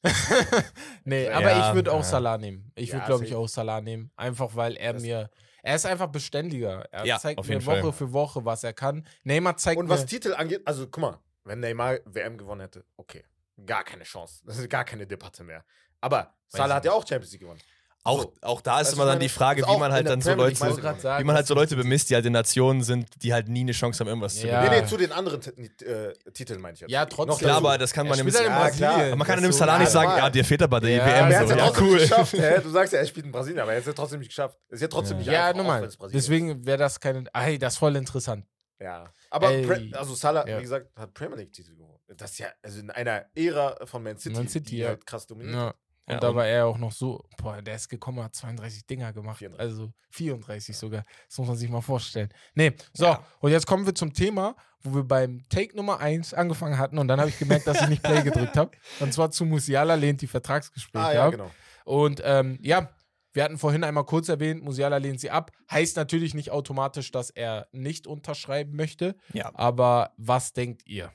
[1.05, 2.03] nee, Ja, aber ich würde auch ja.
[2.03, 2.73] Salah nehmen.
[2.75, 4.11] Ich würde, Ja, glaube ich, auch Salah nehmen.
[4.17, 5.31] Einfach weil er Das- mir.
[5.63, 6.85] Er ist einfach beständiger.
[6.91, 7.93] Er Ja, zeigt auf mir jeden Woche Fall.
[7.93, 9.07] für Woche, was er kann.
[9.23, 9.95] Neymar zeigt Und mir.
[9.95, 13.25] was Titel angeht, also guck mal, wenn Neymar WM gewonnen hätte, okay.
[13.65, 14.43] Gar keine Chance.
[14.45, 15.65] Das ist gar keine Debatte mehr.
[16.01, 17.61] Aber Salah hat ja auch Champions League gewonnen.
[18.05, 18.35] Auch, So.
[18.41, 20.35] auch da ist Weißt immer dann meine- die Frage, wie man halt der dann so
[20.35, 23.49] Leute, sagen, wie man halt so Leute bemisst, die halt in Nationen sind, die halt
[23.49, 24.61] nie eine Chance haben, irgendwas zu Ja.
[24.63, 24.83] Nee, gewinnen.
[24.83, 25.51] nee, zu den anderen T
[25.85, 26.91] äh, Titeln meine ich jetzt.
[26.91, 27.27] Ja, trotzdem.
[27.29, 28.71] Noch Klar, aber das kann man ja in Ja, klar.
[28.97, 29.19] Brasilien.
[29.19, 31.31] Man kann einem Salah nicht Ja, sagen, ja, dir fehlt aber die Ja, Aber WM
[31.31, 31.53] er hat so.
[31.55, 31.93] es ja Ja, cool.
[31.95, 32.33] nicht geschafft.
[32.33, 32.61] Hä?
[32.61, 34.59] Du sagst ja, er spielt in Brasilien, aber er hat es ja trotzdem nicht geschafft.
[34.69, 36.13] Ist ja trotzdem nicht Ja, es Brasilien ist.
[36.13, 37.25] Deswegen wäre das keine.
[37.33, 38.45] Ey, das ist voll interessant.
[38.81, 39.05] Ja.
[39.31, 39.47] Aber
[39.93, 40.59] also Salah, Ja.
[40.59, 42.01] wie gesagt, hat Premier League-Titel gewonnen.
[42.17, 44.89] Das ist ja, also in einer Ära von Man City, Man City, die ja.
[44.89, 45.75] halt krass dominiert.
[46.13, 46.19] Ja.
[46.19, 49.13] Und Ja, da war er auch noch so, boah, der ist gekommen, hat 32 Dinger
[49.13, 49.39] gemacht.
[49.39, 49.61] 34.
[49.61, 51.05] Also 34 sogar.
[51.29, 52.29] Das muss man sich mal vorstellen.
[52.55, 53.25] Nee, so, Ja.
[53.41, 57.09] und jetzt kommen wir zum Thema, wo wir beim Take Nummer 1 angefangen hatten und
[57.09, 58.71] dann habe ich gemerkt, dass ich nicht Play gedrückt habe.
[59.01, 61.31] Und zwar zu Musiala lehnt die Vertragsgespräche Ah, ja, ab.
[61.33, 61.51] genau.
[61.85, 62.91] Und ähm, ja,
[63.33, 65.53] wir hatten vorhin einmal kurz erwähnt, Musiala lehnt sie ab.
[65.71, 69.15] Heißt natürlich nicht automatisch, dass er nicht unterschreiben möchte.
[69.33, 69.53] Ja.
[69.55, 71.11] Aber was denkt ihr?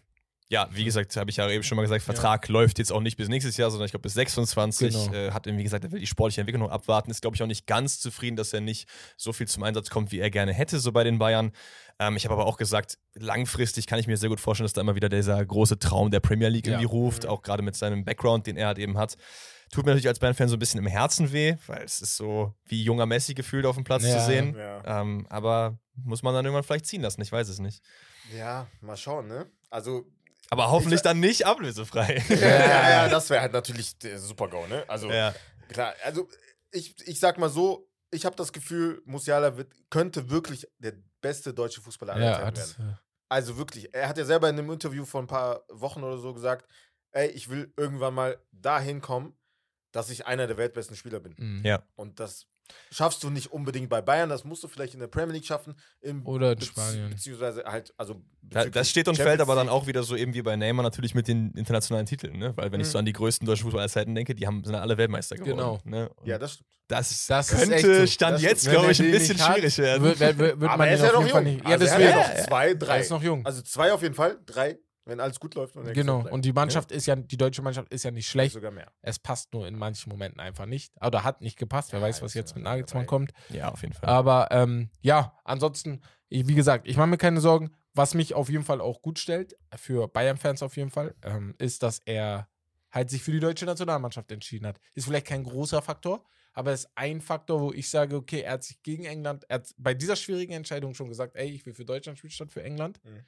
[0.49, 3.17] Ja, wie gesagt, habe ich ja eben schon mal gesagt, Vertrag läuft jetzt auch nicht
[3.17, 4.93] bis nächstes Jahr, sondern ich glaube bis 26.
[4.93, 5.13] Genau.
[5.13, 7.12] Äh, hat irgendwie gesagt, er will die sportliche Entwicklung noch abwarten.
[7.12, 10.13] Ist, glaube ich, auch nicht ganz zufrieden, dass er nicht so viel zum Einsatz kommt,
[10.13, 11.51] wie er gerne hätte, so bei den Bayern.
[11.99, 14.79] Ähm, ich habe aber auch gesagt, langfristig kann ich mir sehr gut vorstellen, dass da
[14.81, 16.73] immer wieder dieser große Traum der Premier League Ja.
[16.73, 19.17] irgendwie ruft, auch gerade mit seinem Background, den er halt eben hat.
[19.69, 22.53] Tut mir natürlich als Bayern-Fan so ein bisschen im Herzen weh, weil es ist so
[22.67, 24.17] wie junger Messi gefühlt auf dem Platz Ja.
[24.19, 24.55] zu sehen.
[24.57, 25.01] Ja.
[25.01, 27.83] Ähm, aber muss man dann irgendwann vielleicht ziehen lassen, ich weiß es nicht.
[28.33, 29.45] ja, mal schauen, ne?
[29.69, 30.05] Also,
[30.49, 32.23] Aber hoffentlich dann nicht ablösefrei.
[32.29, 34.86] ja, ja, ja, das wäre halt natürlich der Super-Go, ne?
[34.88, 35.33] Also, ja.
[35.69, 36.27] klar, also
[36.71, 41.53] ich, ich sag mal so, ich habe das Gefühl, Musiala wird, könnte wirklich der beste
[41.53, 42.99] deutsche Fußballer aller Ja, Zeiten werden.
[43.29, 46.33] Also wirklich, er hat ja selber in einem Interview vor ein paar Wochen oder so
[46.33, 46.65] gesagt,
[47.12, 49.38] ey, ich will irgendwann mal dahin kommen,
[49.91, 51.36] dass ich einer der weltbesten Spieler bin.
[51.38, 51.67] mh.
[51.67, 51.83] Ja.
[51.95, 52.47] Und das
[52.91, 55.75] schaffst du nicht unbedingt bei Bayern, das musst du vielleicht in der Premier League schaffen.
[56.23, 57.10] Oder in Spanien.
[57.10, 58.21] Beziehungsweise halt, also.
[58.41, 60.84] Da, das steht und Champions fällt aber dann auch wieder so eben wie bei Neymar
[60.84, 62.53] natürlich mit den internationalen Titeln, ne?
[62.56, 62.91] Weil wenn ich Mhm.
[62.91, 65.58] so an die größten deutschen Fußballer aller Zeiten denke, die haben, sind alle Weltmeister geworden.
[65.58, 65.80] Genau.
[65.84, 66.10] Ne?
[66.23, 66.69] Ja, das stimmt.
[66.88, 68.08] das, Das ist könnte echt so.
[68.08, 70.03] Stand Das jetzt, glaube ich, ein den bisschen schwierig werden.
[70.03, 71.53] Wird, wird, wird Aber man er ist ja auf noch jeden Fall jung.
[71.56, 71.63] nicht.
[71.65, 72.95] Ja, also das er hat ja noch zwei, drei.
[72.95, 73.45] Er ist noch jung.
[73.45, 75.75] Also zwei auf jeden Fall, drei, wenn alles gut läuft.
[75.75, 76.21] Und genau.
[76.21, 76.33] bleibt.
[76.33, 78.53] Und die Mannschaft ist ja, die deutsche Mannschaft ist ja nicht schlecht.
[78.53, 78.91] sogar mehr.
[79.01, 80.93] Es passt nur in manchen Momenten einfach nicht.
[81.03, 81.91] Oder hat nicht gepasst.
[81.91, 83.07] Wer Ja, weiß, was jetzt ja mit Nagelsmann dabei.
[83.07, 83.31] kommt.
[83.49, 84.09] Ja, auf jeden Fall.
[84.09, 87.71] Aber ähm, ja, ansonsten, ich, wie gesagt, ich mache mir keine Sorgen.
[87.93, 91.81] Was mich auf jeden Fall auch gut stellt, für Bayern-Fans auf jeden Fall, ähm, ist,
[91.81, 92.47] dass er
[92.91, 94.79] halt sich für die deutsche Nationalmannschaft entschieden hat.
[94.93, 98.63] Ist vielleicht kein großer Faktor, aber ist ein Faktor, wo ich sage, okay, er hat
[98.63, 101.85] sich gegen England, er hat bei dieser schwierigen Entscheidung schon gesagt, ey, ich will für
[101.85, 102.99] Deutschland spielen statt für England.
[103.03, 103.25] Mhm.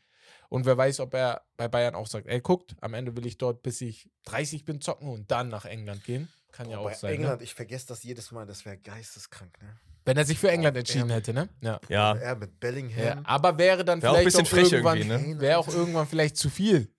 [0.49, 3.37] Und wer weiß, ob er bei Bayern auch sagt, ey, guckt, am Ende will ich
[3.37, 6.27] dort, bis ich 30 bin, zocken und dann nach England gehen.
[6.51, 7.13] Kann ja Boah, auch bei sein.
[7.13, 7.43] England, Ne?
[7.43, 9.77] ich vergesse das jedes Mal, das wäre geisteskrank, ne?
[10.05, 11.15] Wenn er sich für England Oh, entschieden ja.
[11.17, 11.49] hätte, ne?
[11.61, 11.79] Ja.
[11.87, 12.15] ja.
[12.15, 13.03] Er mit Bellingham.
[13.03, 15.39] Ja, aber wäre dann auch ein vielleicht bisschen auch, frech irgendwann, ne?
[15.39, 16.91] wäre auch irgendwann vielleicht zu viel.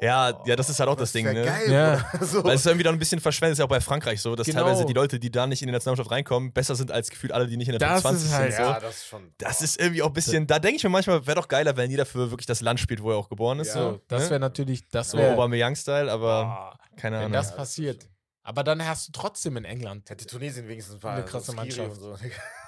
[0.00, 1.44] Ja, ja, das ist halt auch das Ding, wär ne?
[1.44, 2.10] Geil, Ja.
[2.20, 2.42] So.
[2.42, 4.46] Weil es ist irgendwie dann ein bisschen verschwendet, ist ja auch bei Frankreich so, dass
[4.46, 4.62] Genau.
[4.62, 7.46] teilweise die Leute, die da nicht in die Nationalmannschaft reinkommen, besser sind als gefühlt alle,
[7.46, 8.64] die nicht in der Das Top 20 ist halt- sind.
[8.64, 8.70] So.
[8.72, 9.32] ja, das ist schon.
[9.38, 11.90] Das ist irgendwie auch ein bisschen, da denke ich mir manchmal, wäre doch geiler, wenn
[11.90, 13.68] jeder für wirklich das Land spielt, wo er auch geboren ist.
[13.74, 13.90] Ja.
[13.92, 14.30] So, das ne?
[14.30, 17.32] wäre natürlich, das So wäre, Aubameyang-Style, aber Boah, keine wenn Ahnung.
[17.34, 18.08] das Ja, das passiert.
[18.44, 20.10] Aber dann hast du trotzdem in England.
[20.10, 21.90] Hätte Tunesien wenigstens ein paar Eine krasse so Mannschaft.
[21.90, 22.16] und so.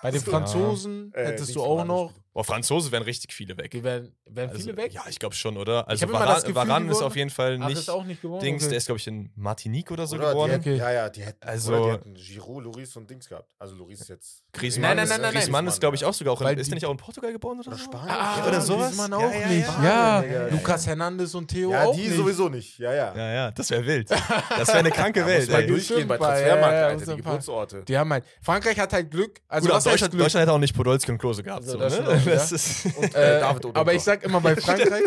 [0.04, 0.20] Bei den.
[0.20, 2.12] Franzosen Äh, hättest nicht du auch noch.
[2.34, 3.70] Boah, Franzose wären richtig viele weg.
[3.70, 4.92] die werden, werden Also, viele weg.
[4.92, 5.86] Ja, ich glaube schon, oder?
[5.86, 6.42] Also Varan,
[6.82, 8.42] Gefühl, ist auf jeden Fall Ach, nicht ist auch nicht geworden.
[8.42, 8.70] Dings, okay.
[8.70, 10.50] der ist, glaube ich, in Martinique oder so Oder die geworden.
[10.50, 10.76] hätten, Okay.
[10.78, 13.48] Ja, ja, die hätten, Also- oder die hätten Giroud, Loris und Dings gehabt.
[13.56, 14.42] Also Loris ist jetzt.
[14.52, 15.32] Griezmann, Nein, nein, ist, nein.
[15.32, 17.60] Griezmann ist, glaube ich, auch sogar auch in, ist der nicht auch in Portugal geboren
[17.60, 17.84] oder, Oder so?
[17.84, 18.10] Spanien.
[18.10, 18.88] Ah, Ja, oder sowas?
[18.88, 19.68] Griezmann Ja, auch ja, nicht.
[19.68, 20.22] ja.
[20.24, 22.16] Ja, Lukas Hernandez und Theo Ja, auch die nicht.
[22.16, 22.78] sowieso nicht.
[22.80, 23.14] Ja, ja.
[23.16, 24.10] Ja, ja, das wäre wild.
[24.58, 25.48] Das wäre eine kranke Welt.
[25.48, 27.84] muss durchgehen bei Transfermarkt, ja, ja, Alter, die Geburtsorte.
[27.84, 29.40] Die haben halt, Frankreich hat halt Glück.
[29.46, 30.14] Also Gut, was Deutschland.
[30.20, 31.62] Deutschland hätte auch nicht Podolski und Klose gehabt.
[31.62, 32.22] Also, so, das ne?
[32.26, 32.32] ja.
[32.34, 35.02] ist Und, Äh, äh, David aber ich sag immer bei Frankreich,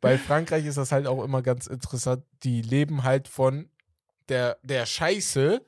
[0.00, 2.22] bei Frankreich ist das halt auch immer ganz interessant.
[2.42, 3.68] Die leben halt von
[4.28, 5.60] der, der Scheiße,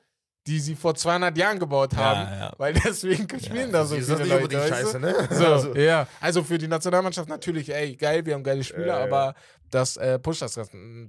[0.47, 2.21] die sie vor 200 Jahren gebaut haben.
[2.31, 2.53] Ja, ja.
[2.57, 4.67] Weil deswegen spielen da so viele sind nicht Leute.
[4.67, 5.15] scheiße, ne?
[5.29, 6.07] So, Also, ja.
[6.19, 9.03] Also für die Nationalmannschaft natürlich, ey, geil, wir haben geile Spieler, Äh.
[9.03, 9.35] aber
[9.69, 10.59] das äh, pusht das,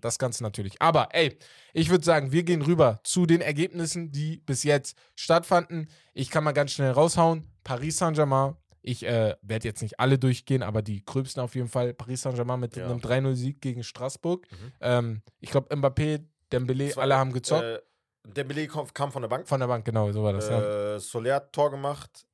[0.01, 0.81] das Ganze natürlich.
[0.81, 1.37] Aber ey,
[1.73, 5.88] ich würde sagen, wir gehen rüber zu den Ergebnissen, die bis jetzt stattfanden.
[6.14, 7.46] Ich kann mal ganz schnell raushauen.
[7.64, 8.57] Paris Saint-Germain.
[8.83, 11.92] Ich äh, werde jetzt nicht alle durchgehen, aber die gröbsten auf jeden Fall.
[11.92, 12.87] Paris Saint-Germain mit Ja.
[12.87, 14.46] einem 3-0-Sieg gegen Straßburg.
[14.51, 14.73] Mhm.
[14.81, 17.62] Ähm, ich glaube, Mbappé, Dembele, alle haben gezockt.
[17.62, 17.81] Äh,
[18.27, 19.46] Dembele kam, von der Bank.
[19.49, 20.49] Von der Bank, genau, so war das.
[20.49, 20.94] ja.
[20.96, 22.27] Äh, Soler hat Tor gemacht.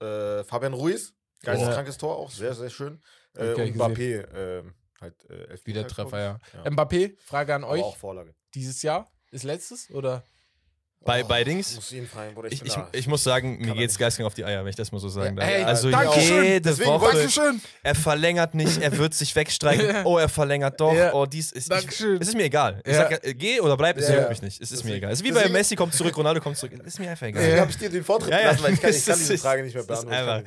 [0.00, 3.00] Äh, Fabian Ruiz, geisteskrankes Tor auch, sehr, sehr schön.
[3.36, 4.62] Äh, und Mbappé, äh,
[5.00, 6.38] halt äh, Elfmeter, Wieder Treffer, ja.
[6.54, 6.70] ja.
[6.70, 7.82] Mbappé, Frage an Aber euch.
[7.82, 8.34] auch Vorlage.
[8.54, 10.24] Dieses Jahr ist letztes oder?
[11.04, 12.88] Bei, Oh, bei Dings, Muss ihn fragen, Bruder, ich, bin ich, da.
[12.92, 15.38] ich muss sagen, mir geht's geistig auf die Eier, wenn ich das mal so sagen
[15.38, 15.54] Ja, darf.
[15.54, 17.62] ey, also jede Deswegen Woche, Dankeschön.
[17.84, 21.14] er verlängert nicht, er wird sich wegstreichen, oh, er verlängert doch, Ja.
[21.14, 22.20] oh, dies ist, ich, Dankeschön.
[22.20, 22.82] es ist mir egal.
[22.84, 23.08] Ich Ja.
[23.08, 24.28] sag, geh oder bleib, es Ja, ja.
[24.28, 25.12] mich nicht, es ist mir egal.
[25.12, 27.40] Es ist wie bei deswegen- Messi kommt zurück, Ronaldo kommt zurück, ist mir einfach egal.
[27.42, 27.62] Deswegen Ja.
[27.62, 28.42] habe ich dir den Vortritt Ja, ja.
[28.48, 30.44] gelassen, weil ich kann, ich Es kann diese Frage nicht mehr es beantworten.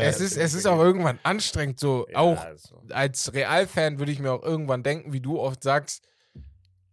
[0.00, 2.80] es ist, es ist auch irgendwann anstrengend, so auch also.
[2.90, 6.02] als Realfan würde ich mir auch irgendwann denken, wie du oft sagst.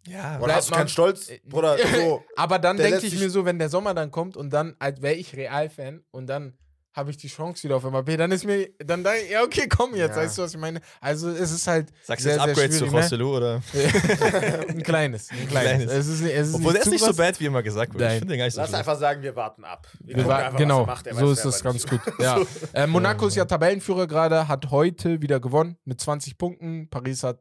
[0.07, 1.77] Ja, Oder hast du keinen Stolz, Bruder?
[1.95, 5.01] So, Aber dann denke ich mir so, wenn der Sommer dann kommt und dann, als
[5.01, 6.53] wäre ich Realfan und dann
[6.95, 9.95] habe ich die Chance wieder auf MAP, dann ist mir, dann ich, ja, okay, komm
[9.95, 10.23] jetzt, Ja.
[10.23, 10.81] weißt du, was ich meine?
[10.99, 12.99] Also es ist halt Sagst du jetzt sehr Upgrade zu schwierig, ne?
[13.01, 13.61] Rosselu oder?
[14.69, 15.85] ein kleines, ein kleines.
[15.87, 15.91] Kleines.
[15.91, 18.11] Es ist, es ist Obwohl der ist nicht so bad, wie immer gesagt wird.
[18.11, 18.79] Ich finde den gar nicht so lass schlimm.
[18.79, 19.87] einfach sagen, wir warten ab.
[19.99, 21.07] Wir Wir einfach, was genau, er macht.
[21.07, 21.89] Er so weiß ist es ganz nicht.
[21.89, 22.01] gut.
[22.19, 22.39] Ja.
[22.73, 26.89] Äh, Monaco ist ja Tabellenführer gerade, hat heute wieder gewonnen mit 20 Punkten.
[26.89, 27.39] Paris hat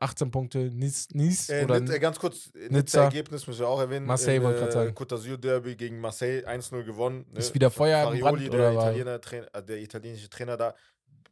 [0.00, 0.70] 18 Punkte.
[0.72, 2.68] Nice, nice Äh, oder Nizza, ganz kurz, Nizza.
[2.70, 4.06] Nizza-Ergebnis müssen wir auch erwähnen.
[4.06, 4.90] Marseille In, wollte grad äh, sagen.
[4.94, 7.26] Côte d'Azur Derby gegen Marseille 1-0 gewonnen.
[7.30, 7.38] Ne?
[7.38, 10.74] Ist wieder Feuer im Farioli, Brand, der, oder Italiener, Trainer, äh, der italienische Trainer da,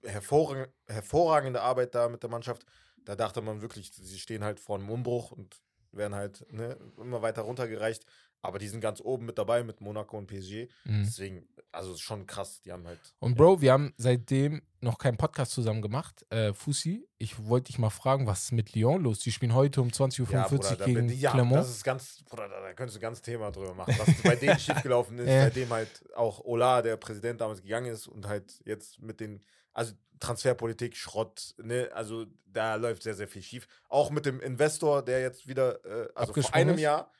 [0.04, 2.64] hervorragende, hervorragende Arbeit da mit der Mannschaft.
[3.04, 5.60] Da dachte man wirklich, sie stehen halt vor einem Umbruch und
[5.92, 8.04] werden halt ne, immer weiter runtergereicht.
[8.42, 10.68] Aber die sind ganz oben mit dabei mit Monaco und PSG.
[10.84, 11.04] Mhm.
[11.04, 12.60] Deswegen, also ist schon krass.
[12.62, 12.98] Die haben halt.
[13.18, 16.24] Und Bro, wir haben seitdem noch keinen Podcast zusammen gemacht.
[16.30, 19.18] Äh, Fussi, ich wollte dich mal fragen, was ist mit Lyon los?
[19.18, 21.60] Die spielen heute um 20.45 Uhr Ja, Bruder, gegen ja, Clermont.
[21.60, 24.58] das ist ganz, Bruder, da, da könntest du ganz Thema drüber machen, was bei denen
[24.58, 25.42] schiefgelaufen ist, Ja.
[25.42, 29.42] seitdem halt auch Ola, der Präsident damals gegangen ist und halt jetzt mit den,
[29.74, 33.66] also Transferpolitik, Schrott, ne, also da läuft sehr, sehr viel schief.
[33.88, 36.80] Auch mit dem Investor, der jetzt wieder, äh, also vor einem ist?
[36.80, 37.10] Jahr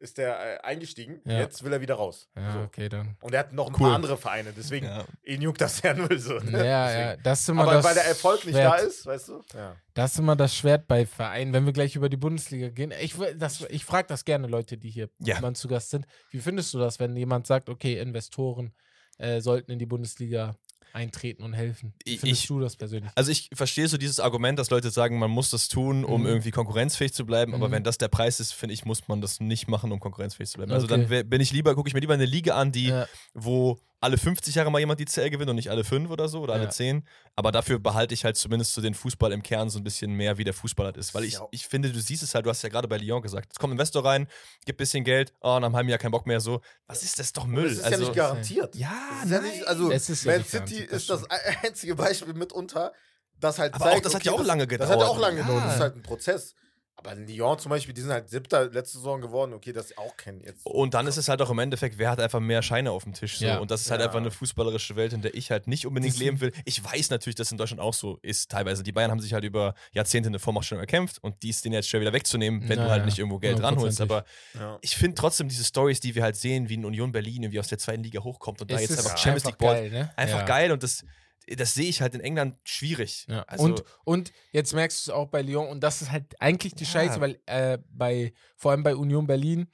[0.00, 1.40] ist der äh, eingestiegen, Ja.
[1.40, 2.28] jetzt will er wieder raus.
[2.36, 2.58] ja, so.
[2.60, 3.16] okay, dann.
[3.20, 3.78] Und er hat noch ein Cool.
[3.80, 5.04] paar andere Vereine, deswegen, Ja.
[5.24, 6.34] ihn juckt das ja null so.
[6.38, 6.58] Ne?
[6.64, 8.72] Ja, ja, das ist immer Aber das weil der Erfolg nicht Schwert.
[8.72, 9.42] da ist, weißt du?
[9.54, 9.76] Ja.
[9.94, 12.92] Das ist immer das Schwert bei Vereinen, wenn wir gleich über die Bundesliga gehen.
[13.00, 15.40] Ich, will- das- ich frage das gerne Leute, die hier Ja.
[15.40, 16.06] mal zu Gast sind.
[16.30, 18.72] Wie findest du das, wenn jemand sagt, okay, Investoren
[19.18, 20.54] äh, sollten in die Bundesliga
[20.92, 21.94] eintreten und helfen?
[22.04, 23.10] Findest ich- du das persönlich?
[23.14, 26.26] Also ich verstehe so dieses Argument, dass Leute sagen, man muss das tun, um Mhm.
[26.26, 27.72] irgendwie konkurrenzfähig zu bleiben, aber Mhm.
[27.72, 30.58] wenn das der Preis ist, finde ich, muss man das nicht machen, um konkurrenzfähig zu
[30.58, 30.72] bleiben.
[30.72, 31.06] Also Okay.
[31.08, 33.06] dann bin ich lieber, gucke ich mir lieber eine Liga an, die, Ja.
[33.34, 36.40] wo alle 50 Jahre mal jemand die CL gewinnt und nicht alle 5 oder so
[36.40, 36.60] oder Ja.
[36.60, 37.06] alle 10.
[37.34, 40.38] Aber dafür behalte ich halt zumindest so den Fußball im Kern so ein bisschen mehr,
[40.38, 41.14] wie der Fußball halt ist.
[41.14, 41.48] Weil ich, Ja.
[41.50, 43.70] ich finde, du siehst es halt, du hast ja gerade bei Lyon gesagt, es kommt
[43.72, 44.28] ein Investor rein,
[44.66, 46.60] gibt ein bisschen Geld, oh, nach einem halben Jahr kein Bock mehr, so.
[46.86, 47.64] Was ist das doch Und Müll?
[47.68, 48.74] Das ist also, ja nicht garantiert.
[48.76, 49.50] Ja, Das ist ja nein.
[49.50, 51.24] nicht, also ist ja Man City ist das
[51.62, 52.92] einzige Beispiel mitunter,
[53.40, 55.10] das halt Aber zeigt, auch das hat ja auch das, lange Das hat ja gedauert.
[55.10, 55.58] auch lange gedauert.
[55.64, 55.74] Das Ja.
[55.74, 56.54] ist halt ein Prozess.
[57.00, 59.52] Aber Lyon zum Beispiel, die sind halt siebter letzte Saison geworden.
[59.52, 60.66] Okay, das ist auch kein jetzt.
[60.66, 63.12] Und dann ist es halt auch im Endeffekt, wer hat einfach mehr Scheine auf dem
[63.12, 63.38] Tisch.
[63.38, 63.44] So.
[63.46, 63.58] Ja.
[63.58, 64.06] Und das ist halt Ja.
[64.08, 66.52] einfach eine fußballerische Welt, in der ich halt nicht unbedingt Das- leben will.
[66.64, 68.82] Ich weiß natürlich, dass es in Deutschland auch so ist, teilweise.
[68.82, 71.88] Die Bayern haben sich halt über Jahrzehnte eine Vormachtstellung erkämpft und die ist denen jetzt
[71.88, 74.00] schwer wieder wegzunehmen, wenn du Naja, halt nicht irgendwo Geld ranholst.
[74.00, 74.78] Aber ja.
[74.80, 77.68] ich finde trotzdem diese Stories, die wir halt sehen, wie ein Union Berlin irgendwie aus
[77.68, 79.82] der zweiten Liga hochkommt und da jetzt einfach Champions League einfach Ball.
[79.82, 80.10] geil, ne?
[80.16, 80.44] Einfach Ja.
[80.46, 81.04] geil und das,
[81.56, 83.26] das sehe ich halt in England schwierig.
[83.28, 83.42] Ja.
[83.42, 86.74] Also, und, und jetzt merkst du es auch bei Lyon, und das ist halt eigentlich
[86.74, 86.90] die Ja.
[86.90, 89.68] Scheiße, weil äh, bei, vor allem bei Union Berlin,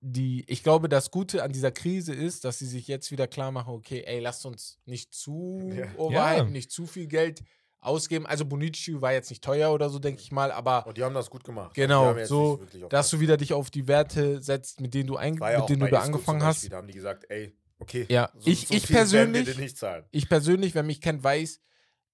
[0.00, 3.50] die, ich glaube, das Gute an dieser Krise ist, dass sie sich jetzt wieder klar
[3.50, 5.86] machen, okay, ey, lasst uns nicht zu Ja.
[5.96, 6.44] overhypen, Ja.
[6.44, 7.42] nicht zu viel Geld
[7.80, 8.26] ausgeben.
[8.26, 11.14] Also Bonici war jetzt nicht teuer oder so, denke ich mal, aber Und die haben
[11.14, 11.74] das gut gemacht.
[11.74, 15.34] Genau, so, dass das- du wieder dich auf die Werte setzt, mit denen du, ein,
[15.34, 16.70] mit denen du bei da angefangen hast.
[16.70, 18.06] Da haben die gesagt, ey, okay.
[18.08, 20.04] Ja, so, ich- so ich persönlich- nicht zahlen.
[20.10, 21.60] Ich persönlich, wer mich kennt, weiß,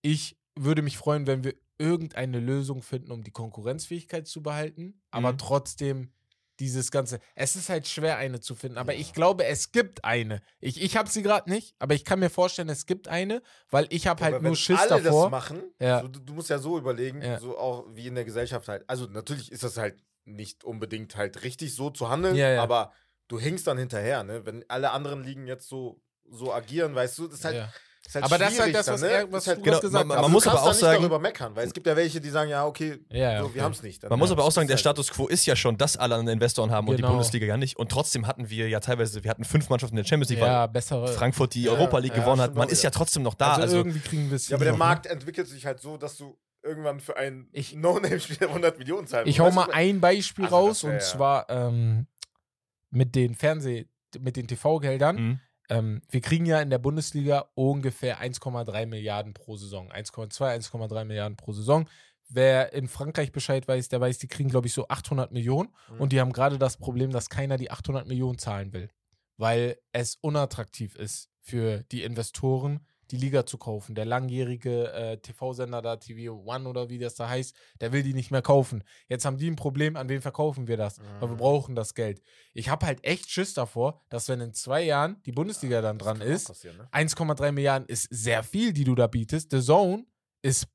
[0.03, 5.33] ich würde mich freuen, wenn wir irgendeine Lösung finden, um die Konkurrenzfähigkeit zu behalten, aber
[5.33, 5.38] Mhm.
[5.38, 6.13] trotzdem
[6.60, 7.19] dieses Ganze.
[7.35, 9.00] Es ist halt schwer, eine zu finden, aber Ja.
[9.00, 10.42] ich glaube, es gibt eine.
[10.60, 13.87] Ich, ich habe sie gerade nicht, aber ich kann mir vorstellen, es gibt eine, weil
[13.88, 15.25] ich habe Ja, halt nur Schiss alle davor.
[15.25, 16.02] das machen, Ja.
[16.02, 17.40] so, du, musst ja so überlegen, Ja.
[17.40, 18.85] so auch wie in der Gesellschaft halt.
[18.88, 22.92] Also natürlich ist das halt nicht unbedingt halt richtig so zu handeln, aber
[23.33, 24.44] du hinkst dann hinterher, ne?
[24.46, 27.26] Wenn alle anderen liegen jetzt so so agieren, weißt du?
[27.28, 27.68] Das ist halt, Ja.
[28.06, 29.16] ist halt Aber das ist halt das, was dann, ne?
[29.16, 31.18] er- was Ist halt, du Genau, gesagt man- man muss aber auch nicht sagen- darüber
[31.18, 33.54] meckern, weil es gibt ja welche, die sagen, ja, okay, Ja, so, okay.
[33.56, 34.02] wir haben es nicht.
[34.02, 35.96] Dann- Man muss ja, aber auch sagen, der halt Status quo ist ja schon, dass
[35.96, 37.12] alle anderen Investoren haben und die Genau.
[37.14, 37.76] Bundesliga ja nicht.
[37.76, 40.62] Und trotzdem hatten wir ja teilweise, wir hatten fünf Mannschaften in der Champions League, Ja,
[40.62, 41.08] weil bessere.
[41.08, 42.54] Frankfurt die Ja, Europa League ja, gewonnen hat.
[42.54, 43.50] Man auch ist ja trotzdem noch da.
[43.52, 44.78] also, Also, irgendwie kriegen wir es Ja, aber der ne?
[44.78, 49.26] Markt entwickelt sich halt so, dass du irgendwann für einen Ich- No-Name-Spieler 100 Millionen zahlen
[49.26, 49.50] Ich musst.
[49.50, 52.06] hau mal ein Beispiel Also, raus und ja- zwar ähm,
[52.93, 53.87] mit den Fernseh,
[54.21, 55.17] mit den TV-Geldern.
[55.17, 55.40] Mhm.
[55.69, 59.90] Ähm, wir kriegen ja in der Bundesliga ungefähr 1,3 Milliarden pro Saison.
[59.90, 61.88] 1,2, 1,3 Milliarden pro Saison.
[62.29, 65.71] Wer in Frankreich Bescheid weiß, der weiß, die kriegen, glaube ich, so 800 Millionen.
[65.90, 66.01] Mhm.
[66.01, 68.90] Und die haben gerade das Problem, dass keiner die 800 Millionen zahlen will.
[69.38, 73.94] Weil es unattraktiv ist für die Investoren, die Liga zu kaufen.
[73.94, 78.15] Der langjährige äh, TV-Sender da, TV One oder wie das da heißt, der will die
[78.15, 78.83] nicht mehr kaufen.
[79.08, 80.98] Jetzt haben die ein Problem, an wen verkaufen wir das?
[81.21, 81.38] Weil wir Mhm.
[81.38, 82.23] brauchen das Geld.
[82.54, 86.06] Ich habe halt echt Schiss davor, dass wenn in zwei Jahren die Bundesliga dann das
[86.06, 86.88] dran ist, ne?
[86.90, 89.50] 1,3 Milliarden ist sehr viel, die du da bietest.
[89.50, 90.04] The Zone
[90.42, 90.67] ist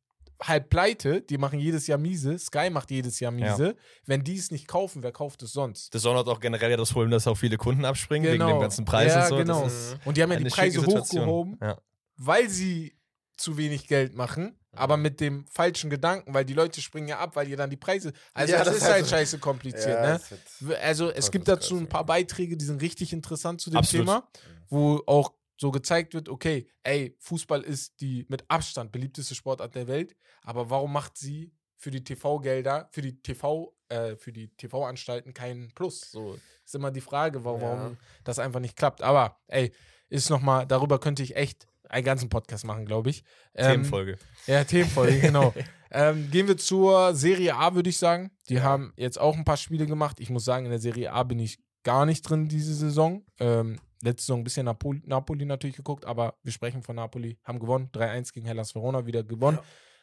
[0.44, 3.50] halb pleite, die machen jedes Jahr miese, Sky macht jedes Jahr Ja.
[3.58, 3.76] miese.
[4.06, 5.96] Wenn die es nicht kaufen, wer kauft es sonst?
[5.96, 8.60] das Son hat auch generell ja das Problem, dass auch viele Kunden abspringen wegen dem
[8.60, 9.38] ganzen Preis ja, und so.
[9.38, 9.66] Genau.
[9.66, 9.72] Mhm.
[10.06, 11.80] Und die haben ja die eine Preise hochgehoben, Ja.
[12.18, 12.98] Weil sie
[13.38, 17.36] zu wenig Geld machen, aber mit dem falschen Gedanken, weil die Leute springen ja ab,
[17.36, 18.14] weil ihr dann die Preise.
[18.34, 20.20] Also Ja, das, das ist halt scheiße kompliziert, Ja,
[20.66, 20.78] ne?
[20.82, 24.08] Also es gibt dazu ein paar Beiträge, die sind richtig interessant zu dem Absolut.
[24.08, 24.28] Thema,
[24.70, 29.88] wo auch so gezeigt wird, okay, ey, Fußball ist die mit Abstand beliebteste Sportart der
[29.88, 35.34] Welt, aber warum macht sie für die TV-Gelder, für die TV, äh, für die TV-Anstalten
[35.34, 36.12] keinen Plus?
[36.12, 37.68] So ist immer die Frage, warum, Ja.
[37.68, 39.02] warum das einfach nicht klappt.
[39.02, 39.72] Aber ey,
[40.10, 43.24] ist nochmal, darüber könnte ich echt einen ganzen Podcast machen, glaube ich.
[43.56, 44.18] Ähm, Themenfolge.
[44.46, 45.54] ja, Themenfolge, genau.
[45.92, 48.32] ähm, gehen wir zur Serie A, würde ich sagen.
[48.50, 50.20] Die haben jetzt auch ein paar Spiele gemacht.
[50.20, 53.24] Ich muss sagen, in der Serie A bin ich gar nicht drin diese Saison.
[53.40, 57.38] Ähm, letzte Saison ein bisschen Napoli, Napoli natürlich geguckt, aber wir sprechen von Napoli.
[57.44, 57.90] Haben gewonnen.
[57.94, 59.60] 3-1 gegen Hellas Verona wieder gewonnen.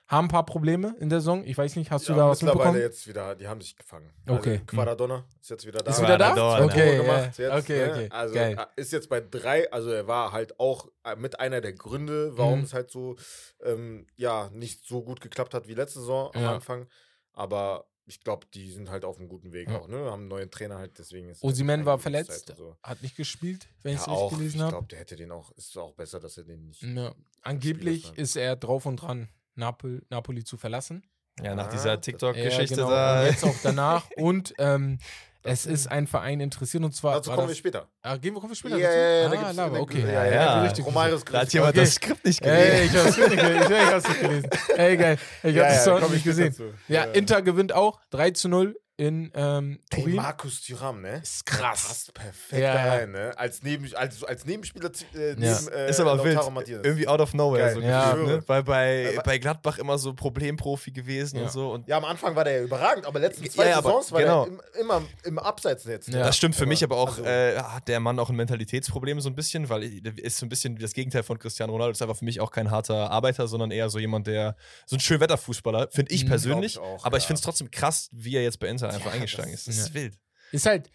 [0.07, 1.45] Haben ein paar Probleme in der Saison.
[1.45, 2.91] Ich weiß nicht, hast du Ja, da was mittlerweile mitbekommen?
[2.93, 4.11] jetzt wieder, die haben sich gefangen.
[4.29, 4.51] Okay.
[4.53, 5.91] Also Quaradonna ist jetzt wieder da.
[5.91, 6.65] Ist wieder da?
[6.65, 7.03] Okay, ja.
[7.03, 7.93] gemacht jetzt, okay, ne?
[7.93, 8.09] okay.
[8.11, 8.57] Also Geil.
[8.77, 12.37] äh, ist jetzt bei drei, also er war halt auch äh, mit einer der Gründe,
[12.37, 12.65] warum Mhm.
[12.67, 13.17] es halt so
[13.63, 16.55] ähm, ja nicht so gut geklappt hat wie letzte Saison am Ja.
[16.55, 16.87] Anfang.
[17.33, 19.79] Aber ich glaube, die sind halt auf einem guten Weg Ja.
[19.79, 19.97] auch, ne?
[20.11, 23.67] Haben einen neuen Trainer halt, deswegen ist Osimhen halt war verletzt, Zeit hat nicht gespielt,
[23.83, 24.73] wenn ich es Ja, richtig gelesen ich habe.
[24.73, 26.83] glaube, der hätte den auch, ist auch besser, dass er den nicht.
[26.83, 27.15] Ja.
[27.41, 28.15] Angeblich sein.
[28.17, 31.03] ist er drauf und dran, Napol Napoli zu verlassen.
[31.43, 32.91] Ja, nach Ah, dieser das- TikTok-Geschichte genau.
[32.91, 33.21] da.
[33.23, 34.05] Und jetzt auch danach.
[34.17, 34.99] und ähm,
[35.47, 37.17] es ist ein Verein interessiert und zwar.
[37.17, 37.89] Dazu kommen wir das, später.
[38.03, 38.99] ah, gehen wir kommen wir später Ja, dazu?
[38.99, 40.01] ja, ja, da ah, Lava, okay.
[40.01, 40.63] ja, ja, ja.
[40.63, 41.81] Richtig Romaris Da hat jemand Okay.
[41.81, 42.71] das Skript nicht gelesen.
[42.73, 43.63] Ey, ich hab's nicht gelesen.
[43.63, 44.51] Ich, ich hab's nicht gelesen.
[44.77, 45.19] Ey, geil.
[45.43, 46.55] Ich hab das ja, nicht gesehen.
[46.89, 50.15] Ja, Inter gewinnt auch 3 zu 0 in ähm, Ey, Turin.
[50.17, 51.17] Markus Thuram, ne?
[51.21, 51.85] Ist krass.
[51.89, 53.33] Passt perfekt Ja, da rein, ne?
[53.37, 55.59] Als, Neben, als, als Nebenspieler äh, neben, Ja.
[55.73, 56.37] äh, ist aber wild.
[56.53, 56.81] Martinez.
[56.85, 57.65] Irgendwie out of nowhere.
[57.65, 57.75] Geil.
[57.75, 58.15] So Ja.
[58.15, 58.43] ne?
[58.47, 61.43] Weil bei, Aber- bei Gladbach immer so Problemprofi gewesen Ja.
[61.45, 61.73] und so.
[61.73, 64.21] Und Ja, am Anfang war der ja überragend, aber letzten zwei Ja, aber Saisons war
[64.21, 64.45] genau.
[64.45, 66.07] der im, immer im Abseitsnetz.
[66.07, 66.19] ne?
[66.19, 66.27] Ja.
[66.27, 69.29] Das stimmt für mich aber auch, also- äh, hat der Mann auch ein Mentalitätsproblem so
[69.29, 71.91] ein bisschen, weil er ist so ein bisschen das Gegenteil von Cristiano Ronaldo.
[71.91, 74.55] Ist einfach für mich auch kein harter Arbeiter, sondern eher so jemand, der
[74.87, 76.29] so ein Schönwetterfußballer, finde ich Mhm.
[76.29, 76.73] persönlich.
[76.75, 79.13] Ich auch, aber ich finde es trotzdem krass, wie er jetzt bei Inter einfach Ja,
[79.13, 79.69] eingestiegen das- ist.
[79.69, 79.95] Das ist Ja.
[79.95, 80.19] wild.
[80.53, 80.91] Ist halt,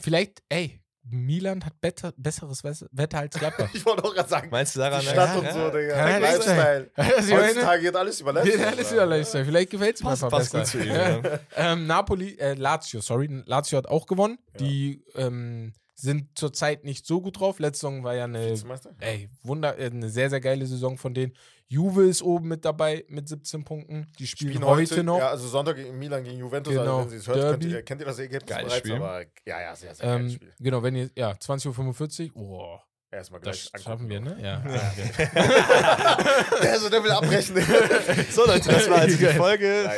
[0.00, 3.70] vielleicht, ey, Milan hat better, besseres Wetter als Gladbach.
[3.74, 5.00] Ich wollte auch gerade sagen, Meinst du daran?
[5.00, 5.96] die Stadt ja, und so, Digga.
[6.10, 6.18] Ja.
[6.18, 6.90] Lifestyle.
[6.96, 8.58] Also, Heutzutage geht alles über Lifestyle.
[8.58, 9.44] Geht alles wieder Lifestyle.
[9.44, 10.78] Vielleicht gefällt es mir einfach passt besser.
[10.78, 11.38] gut zu ihm.
[11.54, 13.28] Ähm, Napoli, äh, Lazio, sorry.
[13.46, 14.38] Lazio hat auch gewonnen.
[14.54, 14.58] Ja.
[14.58, 17.60] Die ähm, sind zurzeit nicht so gut drauf.
[17.60, 18.54] Letzte Saison war ja eine,
[18.98, 21.34] ey, Wunder, äh, eine sehr, sehr geile Saison von denen.
[21.68, 24.06] Juve ist oben mit dabei mit 17 Punkten.
[24.18, 25.18] Die spielen, heute, noch.
[25.18, 26.72] Ja, also Sonntag gegen Milan gegen Juventus.
[26.72, 26.98] Genau.
[26.98, 28.78] Also wenn Sie es hört, könnt ihr, kennt ihr das Ergebnis Geiles bereits?
[28.78, 28.96] Spiel.
[28.96, 30.54] Aber ja, ja, sehr, sehr geiles ähm, Spiel.
[30.60, 32.48] genau, wenn ihr, ja, 20.45 Uhr.
[32.48, 32.78] Oh,
[33.16, 34.36] Erstmal gleich das schaffen wir, ne?
[34.42, 34.58] Ja.
[36.62, 37.56] Der, so, der will abbrechen.
[38.30, 39.26] So, Leute, das war also die.
[39.26, 39.88] Folge.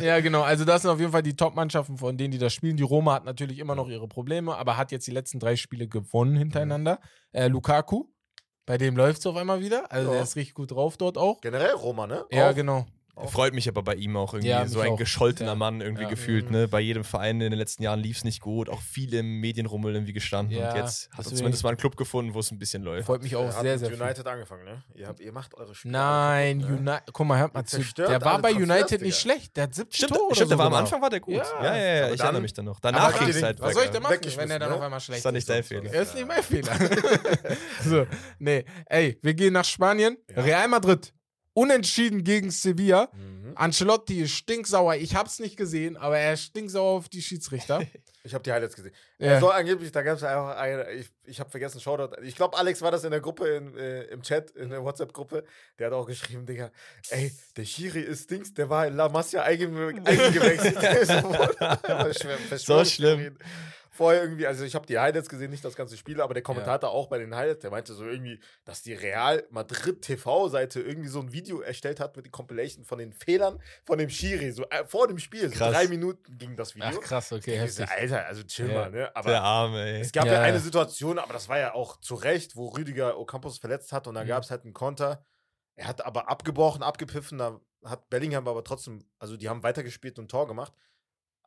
[0.02, 0.42] Ja, genau.
[0.42, 2.76] Also das sind auf jeden Fall die Top-Mannschaften, von denen die da spielen.
[2.76, 5.88] Die Roma hat natürlich immer noch ihre Probleme, aber hat jetzt die letzten drei Spiele
[5.88, 7.00] gewonnen hintereinander.
[7.32, 8.04] Äh, Lukaku,
[8.68, 9.90] bei dem läuft es auf einmal wieder.
[9.90, 10.14] Also Ja.
[10.16, 11.40] der ist richtig gut drauf dort auch.
[11.40, 12.26] Generell Roma, ne?
[12.30, 12.54] Ja, Auch.
[12.54, 12.86] genau.
[13.26, 14.50] Freut mich aber bei ihm auch irgendwie.
[14.50, 14.96] Ja, so ein auch.
[14.96, 15.54] gescholtener Ja.
[15.56, 16.08] Mann irgendwie Ja.
[16.08, 16.46] gefühlt.
[16.46, 16.52] Mhm.
[16.56, 16.68] Ne?
[16.68, 18.68] Bei jedem Verein in den letzten Jahren lief es nicht gut.
[18.68, 20.56] Auch viele im Medienrummel irgendwie gestanden.
[20.56, 22.82] Ja, und jetzt hat er deswegen- zumindest mal einen Club gefunden, wo es ein bisschen
[22.82, 23.06] läuft.
[23.06, 24.00] Freut mich Er auch hat sehr, sehr viel.
[24.00, 24.82] United angefangen, ne?
[24.94, 25.92] Ihr, habt, ihr macht eure Spiele.
[25.92, 26.66] Nein, ne?
[26.66, 27.12] United.
[27.12, 27.82] Guck mal, hört mal zu.
[27.96, 29.56] Der war bei United nicht schlecht.
[29.56, 30.74] Der hat 17 Stimmt, Tore stimmt so der war am.
[30.74, 31.34] Anfang war der gut.
[31.34, 31.44] Ja.
[31.62, 32.80] Ja, ja, ich dann- erinnere mich dann noch.
[32.80, 34.76] Danach ging es halt Was soll ich denn machen, wenn er dann ne?
[34.76, 35.50] auf einmal schlecht Ist nicht ist?
[35.50, 35.68] dein und so.
[35.68, 35.94] Fehler.
[35.94, 36.72] Er ist nicht mein Fehler.
[37.84, 38.06] so,
[38.38, 38.64] nee.
[38.86, 40.16] Ey, wir gehen nach Spanien.
[40.36, 41.12] Real Madrid.
[41.58, 43.08] Unentschieden gegen Sevilla.
[43.12, 43.52] Mhm.
[43.56, 44.94] Ancelotti ist stinksauer.
[44.94, 47.82] Ich hab's nicht gesehen, aber er ist stinksauer auf die Schiedsrichter.
[48.24, 48.92] Ich habe die Highlights gesehen.
[49.18, 49.26] Ja.
[49.28, 52.20] Er soll angeblich, da gab es einfach eine, ich, ich habe vergessen, Shoutout.
[52.24, 55.44] Ich glaube, Alex war das in der Gruppe, in, äh, im Chat, in der WhatsApp-Gruppe.
[55.78, 56.70] Der hat auch geschrieben, Digga,
[57.08, 59.68] ey, der Schiri ist Dings, der war in La Masia einge
[60.04, 60.76] eingewechselt.
[60.78, 63.38] Verschwör- Verschwörungstheorien.
[63.98, 66.88] Vorher irgendwie, also ich habe die Highlights gesehen, nicht das ganze Spiel, aber der Kommentator
[66.90, 71.18] auch bei den Highlights, der meinte so irgendwie, dass die Real Madrid TV-Seite irgendwie so
[71.18, 74.84] ein Video erstellt hat mit den Compilation von den Fehlern von dem Schiri, so äh,
[74.86, 75.48] vor dem Spiel.
[75.50, 76.86] So drei Minuten ging das Video.
[76.88, 77.98] Ach krass, okay, Ich so, heftig.
[78.00, 78.74] Alter, also chill Ja.
[78.74, 79.16] mal, ne?
[79.16, 80.00] Aber Der Arme, ey.
[80.00, 80.42] es gab ja, Ja.
[80.42, 84.14] eine Situation, aber das war ja auch zu Recht, wo Rüdiger Ocampos verletzt hat und
[84.14, 84.28] da Mhm.
[84.28, 85.24] gab es halt einen Konter.
[85.74, 90.26] Er hat aber abgebrochen, abgepfiffen, da hat Bellingham aber trotzdem, also die haben weitergespielt und
[90.26, 90.72] ein Tor gemacht,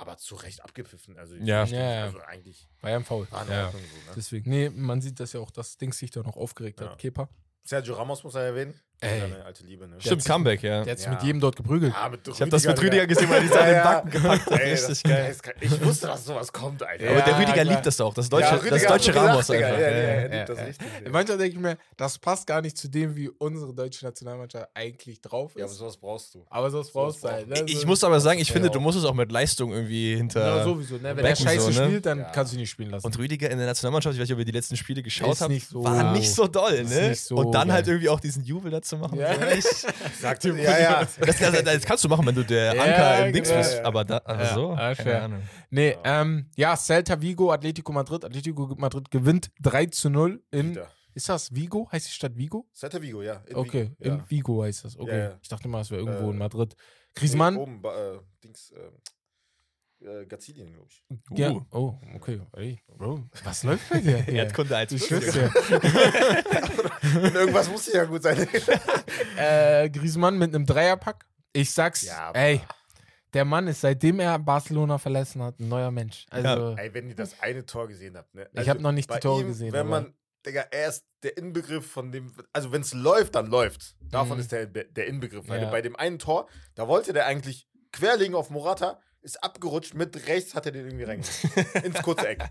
[0.01, 1.17] aber zu Recht abgepfiffen.
[1.17, 1.63] Also, Ja.
[1.65, 2.03] Ja, ja.
[2.05, 3.27] also eigentlich War ja ein Foul.
[3.31, 3.71] Ja.
[3.71, 3.83] So, ne?
[4.15, 6.89] Deswegen, nee, man sieht das ja auch, dass Dings sich da noch aufgeregt Ja.
[6.91, 6.97] hat.
[6.97, 7.29] Kepa.
[7.63, 8.73] Sergio Ramos muss er erwähnen.
[9.03, 9.19] Ey.
[9.19, 9.95] Seine alte Liebe, ne?
[9.99, 10.83] Stimmt, Comeback, ja.
[10.83, 11.13] Der hat sich Ja.
[11.13, 11.91] mit jedem dort geprügelt.
[11.91, 13.05] Ja, mit Ich habe das mit Rüdiger Digga.
[13.07, 13.83] gesehen, weil die Ja, seine ja.
[13.83, 14.59] Backen gepackt hat.
[14.59, 15.35] Ey, Richtig geil.
[15.59, 17.09] Ich wusste, dass sowas kommt, Alter.
[17.09, 17.65] Aber der Ja, Rüdiger klar.
[17.65, 18.13] liebt das auch.
[18.13, 19.53] Das deutsche, Ja, das deutsche Ramos einfach.
[19.53, 19.89] Ja, Ja, ja, ja.
[19.89, 20.63] er liebt Ja, das ja.
[20.65, 20.87] richtig.
[21.11, 25.19] Manchmal denke ich mir, das passt gar nicht zu dem, wie unsere deutsche Nationalmannschaft eigentlich
[25.19, 25.79] drauf Ja, aber ist.
[25.79, 26.45] sowas brauchst du.
[26.51, 27.47] aber sowas brauchst du halt.
[27.47, 27.63] Ne?
[27.65, 30.15] Ich So- muss aber sagen, ich Ja, finde, du musst es auch mit Leistung irgendwie
[30.15, 30.57] hinter.
[30.57, 31.15] Ja, sowieso, ne?
[31.17, 31.85] Wenn der Scheiße ne?
[31.87, 32.25] spielt, dann Ja.
[32.25, 33.03] kannst du ihn nicht spielen lassen.
[33.07, 35.41] Und Rüdiger in der Nationalmannschaft, ich weiß nicht, ob ihr die letzten Spiele geschaut Ist
[35.41, 37.09] habt, war nicht so doll, Ist ne?
[37.09, 39.17] nicht so und dann halt irgendwie auch diesen Jubel dazu machen.
[39.19, 39.31] Ja.
[39.47, 39.67] Echt.
[40.19, 41.07] Sagt ja, ja.
[41.19, 43.59] Das, das, das kannst du machen, wenn du der Ja, Anker im Dings genau.
[43.61, 43.79] bist.
[43.81, 45.23] Aber da, also Ja, so, ja, keine fair.
[45.23, 45.41] Ahnung.
[45.69, 48.25] Nee, ähm, ja, Celta Vigo, Atletico Madrid.
[48.25, 50.79] Atletico Madrid gewinnt 3 zu 0 in.
[51.13, 51.89] Ist das Vigo?
[51.91, 52.67] Heißt die Stadt Vigo?
[52.73, 53.43] Celta Vigo, ja.
[53.47, 54.13] In okay, Vigo, ja.
[54.15, 54.97] in Vigo heißt das.
[54.97, 55.11] Okay.
[55.11, 55.39] Ja, ja.
[55.41, 56.73] Ich dachte mal, es wäre irgendwo Äh, in Madrid.
[56.77, 57.57] Nee, Griezmann?
[57.57, 58.93] oben, ba- äh, Dings, ähm,
[60.01, 61.03] äh, Gazilien, glaube ich.
[61.37, 61.51] Ja.
[61.51, 61.65] Uh.
[61.71, 62.41] Oh, okay.
[62.55, 64.27] Ey, Bro, was läuft bei dir?
[64.27, 65.11] Erdkunde als Ich.
[65.11, 65.21] Und
[67.35, 68.47] irgendwas muss ja gut sein.
[69.37, 71.25] äh, Griezmann mit einem Dreierpack.
[71.53, 72.61] Ich sag's, Ja, ey,
[73.33, 76.25] der Mann ist, seitdem er Barcelona verlassen hat, ein neuer Mensch.
[76.29, 78.49] Also, Ey, wenn ihr das eine Tor gesehen habt, ne?
[78.53, 80.13] Ich hab noch nicht die Tore ihm, gesehen, Wenn aber- man,
[80.45, 83.95] Digga, er ist der Inbegriff von dem, also wenn es läuft, dann läuft.
[84.01, 84.41] Davon Mhm.
[84.41, 85.47] ist der, der Inbegriff.
[85.47, 85.69] Weil Ja.
[85.69, 90.55] bei dem einen Tor, da wollte der eigentlich querlegen auf Morata, ist abgerutscht, mit rechts
[90.55, 91.75] hat er den irgendwie reingebracht.
[91.85, 92.43] ins kurze Eck.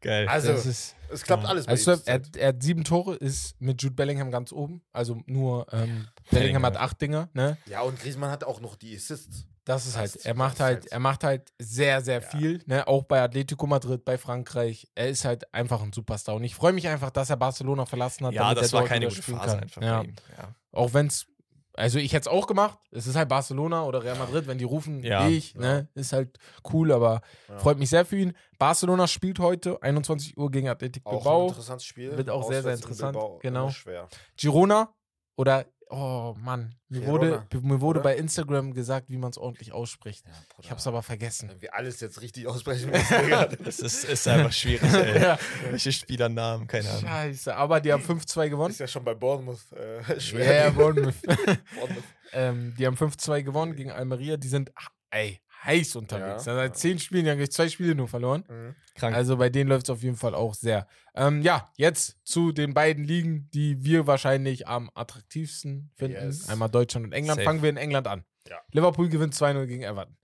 [0.00, 0.28] Geil.
[0.28, 2.00] Also, das ist, es klappt alles bei also, ihm.
[2.06, 4.82] er, er hat sieben Tore, ist mit Jude Bellingham ganz oben.
[4.92, 7.58] Also nur ähm, Bellingham hat acht Dinger, ne?
[7.66, 9.46] Ja, und Griezmann hat auch noch die Assists.
[9.64, 12.28] Das ist halt, er macht halt, halt- er macht halt sehr, sehr Ja.
[12.28, 12.86] viel, ne?
[12.88, 14.88] Auch bei Atletico Madrid, bei Frankreich.
[14.96, 16.34] Er ist halt einfach ein Superstar.
[16.34, 18.32] Und ich freue mich einfach, dass er Barcelona verlassen hat.
[18.34, 19.60] Ja, damit das er war keine gute Phase kann.
[19.60, 19.98] einfach Ja.
[20.02, 20.14] bei ihm.
[20.36, 20.54] Ja.
[20.72, 21.26] Auch wenn es,
[21.74, 22.78] also ich hätte es auch gemacht.
[22.90, 25.26] Es ist halt Barcelona oder Real Madrid, wenn die rufen, Ja.
[25.28, 25.88] ich, ne?
[25.94, 26.38] Ist halt
[26.72, 27.58] cool, aber Ja.
[27.58, 28.34] freut mich sehr für ihn.
[28.58, 31.48] Barcelona spielt heute 21 Uhr gegen Athletic Auch ein Bilbao.
[31.48, 32.16] interessantes Spiel.
[32.16, 33.12] Wird auch sehr, sehr Auswärts in interessant.
[33.12, 33.68] Bilbao, Genau.
[33.70, 34.08] Schwer.
[34.36, 34.94] Girona
[35.36, 38.08] oder, oh Mann, mir wurde, mir wurde oder?
[38.10, 40.24] bei Instagram gesagt, wie man es ordentlich ausspricht.
[40.26, 41.48] Ja, Ich habe es aber vergessen.
[41.50, 43.30] Wenn wir alles jetzt richtig aussprechen müssen.
[43.62, 45.20] Das ist, ist einfach schwierig, ey.
[45.22, 45.38] Ja.
[45.70, 47.02] Welche Spielernamen, keine Ahnung.
[47.02, 48.70] Scheiße, aber die haben 5-2 gewonnen.
[48.72, 50.64] Ist ja schon bei Bournemouth äh, Ja, schwer.
[50.64, 51.14] ja, Bournemouth.
[51.22, 52.04] Bournemouth.
[52.32, 54.36] ähm, die haben 5-2 gewonnen gegen Almeria.
[54.38, 56.44] Die sind, ach, ey, heiß unterwegs.
[56.46, 56.54] Ja.
[56.56, 58.44] Seit 10 Spielen, die haben gleich zwei Spiele nur verloren.
[58.48, 58.74] Mhm.
[58.94, 59.14] Krank.
[59.16, 60.86] Also bei denen läuft es auf jeden Fall auch sehr.
[61.14, 66.14] Ähm, ja, jetzt zu den beiden Ligen, die wir wahrscheinlich am attraktivsten finden.
[66.26, 66.48] Yes.
[66.48, 67.36] Einmal Deutschland und England.
[67.38, 67.44] Safe.
[67.44, 68.24] Fangen wir in England an.
[68.48, 68.58] Ja.
[68.72, 70.16] Liverpool gewinnt 2-0 gegen Everton.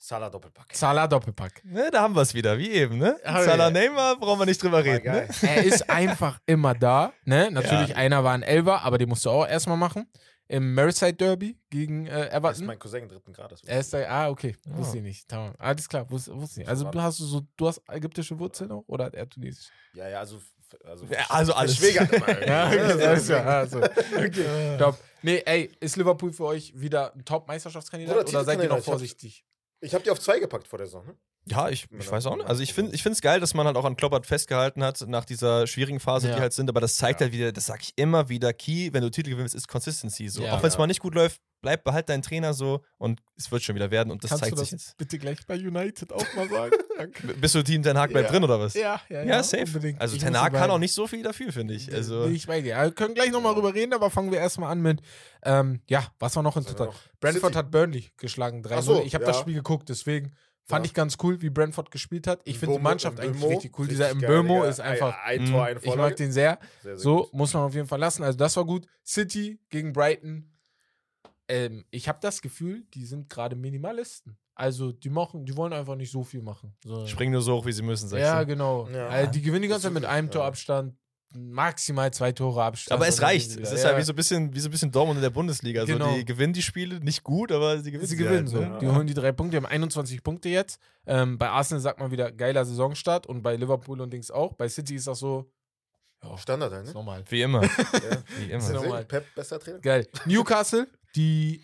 [0.00, 0.68] Salah Doppelpack.
[0.74, 1.64] Salah Doppelpack.
[1.64, 3.16] Ne, da haben wir es wieder, wie eben, ne?
[3.24, 3.70] Ah, Salah ja.
[3.72, 5.28] Neymar, brauchen wir nicht drüber reden, ne?
[5.42, 7.12] Er ist einfach immer da.
[7.24, 7.50] Ne?
[7.50, 7.96] Natürlich, Ja.
[7.96, 10.06] einer war ein Elfer, aber den musst du auch erstmal machen.
[10.50, 12.66] Im Merseyside Derby gegen äh, Das ist Everton.
[12.66, 13.62] mein Cousin dritten Grades.
[13.64, 14.56] Er ist da, ah, okay.
[14.72, 14.78] Oh.
[14.78, 15.28] Wusste ich nicht.
[15.28, 15.54] Tamam.
[15.58, 16.68] Alles klar, wusste, wusste ich.
[16.68, 19.68] Also du hast so, du hast ägyptische Wurzeln auch oder hat er tunesisch?
[19.94, 20.40] Ja, ja, also.
[20.84, 21.78] also Ja, also alles.
[21.78, 22.08] Immer.
[22.08, 22.16] irgendwie.
[22.46, 23.46] Ja, okay, Also, alles klar.
[23.46, 24.78] Also, okay.
[24.78, 24.98] Top.
[25.22, 28.78] Nee, ey, ist Liverpool für euch wieder ein Top-Meisterschaftskandidat Bruder, oder seid ihr noch Titelkandidat,
[28.80, 29.44] ich hab- vorsichtig?
[29.80, 31.04] Ich habe die auf zwei gepackt vor der Saison.
[31.50, 32.46] Ja, ich, ich weiß auch nicht.
[32.46, 33.10] Also ich finde Prognose.
[33.10, 36.34] es geil, dass man halt auch an Kloppert festgehalten hat nach dieser schwierigen Phase, Ja.
[36.36, 37.24] die halt sind, aber das zeigt Ja.
[37.26, 40.28] halt wieder, das sage ich immer wieder, Key, wenn du Titel gewinnst, ist Consistency.
[40.28, 40.42] So.
[40.42, 40.54] Ja.
[40.54, 40.80] auch wenn es Ja.
[40.80, 44.12] mal nicht gut läuft, bleib, behalt deinen Trainer so und es wird schon wieder werden
[44.12, 44.96] und das Kannst du zeigt das sich jetzt.
[44.96, 46.70] bitte gleich bei United auch mal sagen?
[46.98, 47.26] Danke.
[47.34, 48.32] Bist du Team Ten Hag bleibt Ja.
[48.32, 48.74] drin oder was?
[48.74, 49.64] Ja, ja, Ja, safe.
[49.66, 50.00] unbedingt.
[50.00, 51.92] Also Ich Ten Hag kann auch nicht so viel dafür, finde ich.
[51.92, 52.76] Also Bin ich bei dir.
[52.80, 55.00] Wir können gleich nochmal drüber reden, aber fangen wir erstmal an mit,
[55.42, 56.90] ähm, ja, was war noch interessant?
[56.90, 56.96] noch?
[57.20, 57.58] Brentford City.
[57.58, 58.74] hat Burnley geschlagen 3-0.
[58.78, 59.30] Ach so, ich habe ja.
[59.32, 60.32] das Spiel geguckt, deswegen
[60.68, 60.90] fand Ja.
[60.90, 62.40] ich ganz cool, wie Brentford gespielt hat.
[62.44, 63.88] Ich finde die Mannschaft eigentlich richtig cool.
[63.88, 65.50] Dieser richtig Mbeumo geil, ist einfach, Ein, ein.
[65.50, 66.58] Tor, eine ich mag den sehr.
[66.82, 67.32] Sehr, sehr So gut.
[67.32, 68.22] muss man auf jeden Fall lassen.
[68.22, 68.86] Also das war gut.
[69.04, 70.52] City gegen Brighton.
[71.48, 74.36] Ähm, ich habe das Gefühl, die sind gerade Minimalisten.
[74.54, 76.76] Also die machen, die wollen einfach nicht so viel machen.
[76.84, 77.06] So.
[77.06, 78.88] springen nur so hoch, wie sie müssen, sagst Ja, genau.
[78.88, 79.06] Ja.
[79.06, 80.30] Also die gewinnen die ganze Zeit mit einem.
[80.30, 80.94] Torabstand.
[81.34, 82.92] Maximal zwei Tore Abstand.
[82.98, 83.58] Aber es reicht.
[83.58, 85.82] Es ist ja wie so ein bisschen, wie so ein bisschen Dortmund in der Bundesliga.
[85.82, 86.14] Also Genau.
[86.14, 88.60] die gewinnen die Spiele nicht gut, aber sie gewinnen Sie sie gewinnen halt, so.
[88.60, 88.78] ne?
[88.80, 90.80] Die holen die drei Punkte, die haben 21 Punkte jetzt.
[91.06, 94.54] Ähm, bei Arsenal sagt man wieder geiler Saisonstart und bei Liverpool und Dings auch.
[94.54, 95.50] Bei City ist das so.
[96.22, 96.94] Ja, Standard halt, ist ne?
[96.94, 97.24] normal.
[97.28, 97.62] Wie immer.
[97.62, 97.70] Ja.
[98.38, 98.82] Wie Ist immer.
[98.82, 99.04] normal.
[99.04, 99.78] Pep, bester Trainer?
[99.78, 100.08] Geil.
[100.24, 101.62] Newcastle, die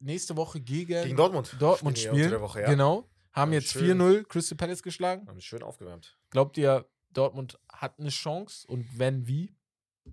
[0.00, 1.56] nächste Woche gegen, Gegen Dortmund.
[1.58, 2.68] Dortmund Spielen Woche, ja.
[2.68, 3.08] Genau.
[3.32, 4.00] Haben Ja, jetzt schön.
[4.00, 5.26] 4-0 Crystal Palace geschlagen.
[5.26, 6.16] Haben schön aufgewärmt.
[6.30, 8.66] Glaubt ihr, Dortmund hat eine Chance?
[8.66, 9.54] Und wenn, wie?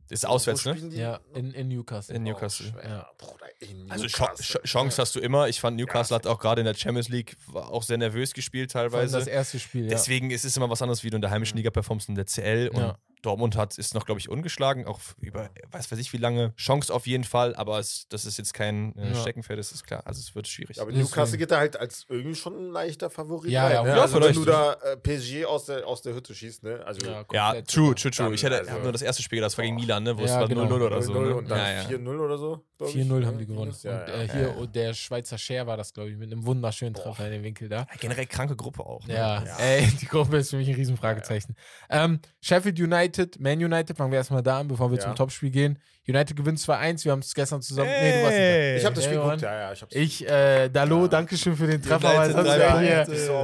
[0.09, 0.75] Ist auswärts, ne?
[0.89, 2.13] Ja, in, in Newcastle.
[2.15, 2.73] In Newcastle.
[2.77, 2.85] Oh.
[2.85, 3.09] Ja.
[3.17, 4.59] Bruder, in Also Newcastle.
[4.61, 5.47] Ch- Chance hast du immer.
[5.47, 8.33] Ich fand, Newcastle Ja, hat auch gerade in der Champions League war auch sehr nervös
[8.33, 9.17] gespielt teilweise.
[9.17, 9.89] das erste Spiel, ja.
[9.91, 12.25] Deswegen ist es immer was anderes, wie du in der heimischen Liga performst in der
[12.25, 12.69] CL.
[12.73, 12.97] Und Ja.
[13.25, 16.53] Dortmund hat, ist noch, glaube ich, ungeschlagen, auch über weiß weiß ich wie lange.
[16.55, 19.15] Chance auf jeden Fall, aber es, das ist jetzt kein äh, Ja.
[19.15, 20.01] Steckenpferd, das ist klar.
[20.05, 20.77] Also es wird schwierig.
[20.77, 20.91] Ja, aber.
[20.91, 23.89] Newcastle geht da halt als irgendwie schon ein leichter Favorit Ja, rein, ja, ne?
[23.89, 26.81] ja, Also wenn du da äh, PSG aus der, aus der Hütte schießt, ne?
[26.85, 28.25] Also Ja, ja, true, true, true.
[28.25, 29.75] Dann, Ich hätte also- nur das erste Spiel, das war gegen.
[29.75, 30.63] Milan, ne, wo es war genau.
[30.63, 31.13] 0-0 oder so.
[31.13, 31.35] 0-0 Ne?
[31.35, 31.87] und dann ja, ja.
[31.89, 32.63] 4-0 oder so.
[32.77, 32.95] Glaub ich.
[32.95, 33.71] 4-0 Ja, haben die gewonnen.
[33.71, 37.25] Und äh, hier, und der Schweizer Scher war das, glaube ich, mit einem wunderschönen Treffer
[37.25, 37.87] in den Winkel da.
[37.99, 39.05] Generell kranke Gruppe auch.
[39.07, 39.15] Ne?
[39.15, 41.55] Ja, ey, die Gruppe ist für mich ein Riesenfragezeichen.
[41.89, 45.79] Ähm, Sheffield United, Man United, fangen wir erstmal da an, bevor wir zum Topspiel gehen.
[46.07, 47.89] United gewinnt 2-1, wir haben es gestern zusammen.
[47.89, 48.53] Nee, du warst nicht da.
[48.53, 48.77] Hey.
[48.77, 49.73] Ich habe das Spiel geguckt, ja, ja.
[49.73, 51.07] Ich, hab's Ich, äh, Dalo, Ja.
[51.07, 53.11] Dankeschön für den Treffer, weil sonst wäre Punkte.
[53.13, 53.43] ich, Ich so.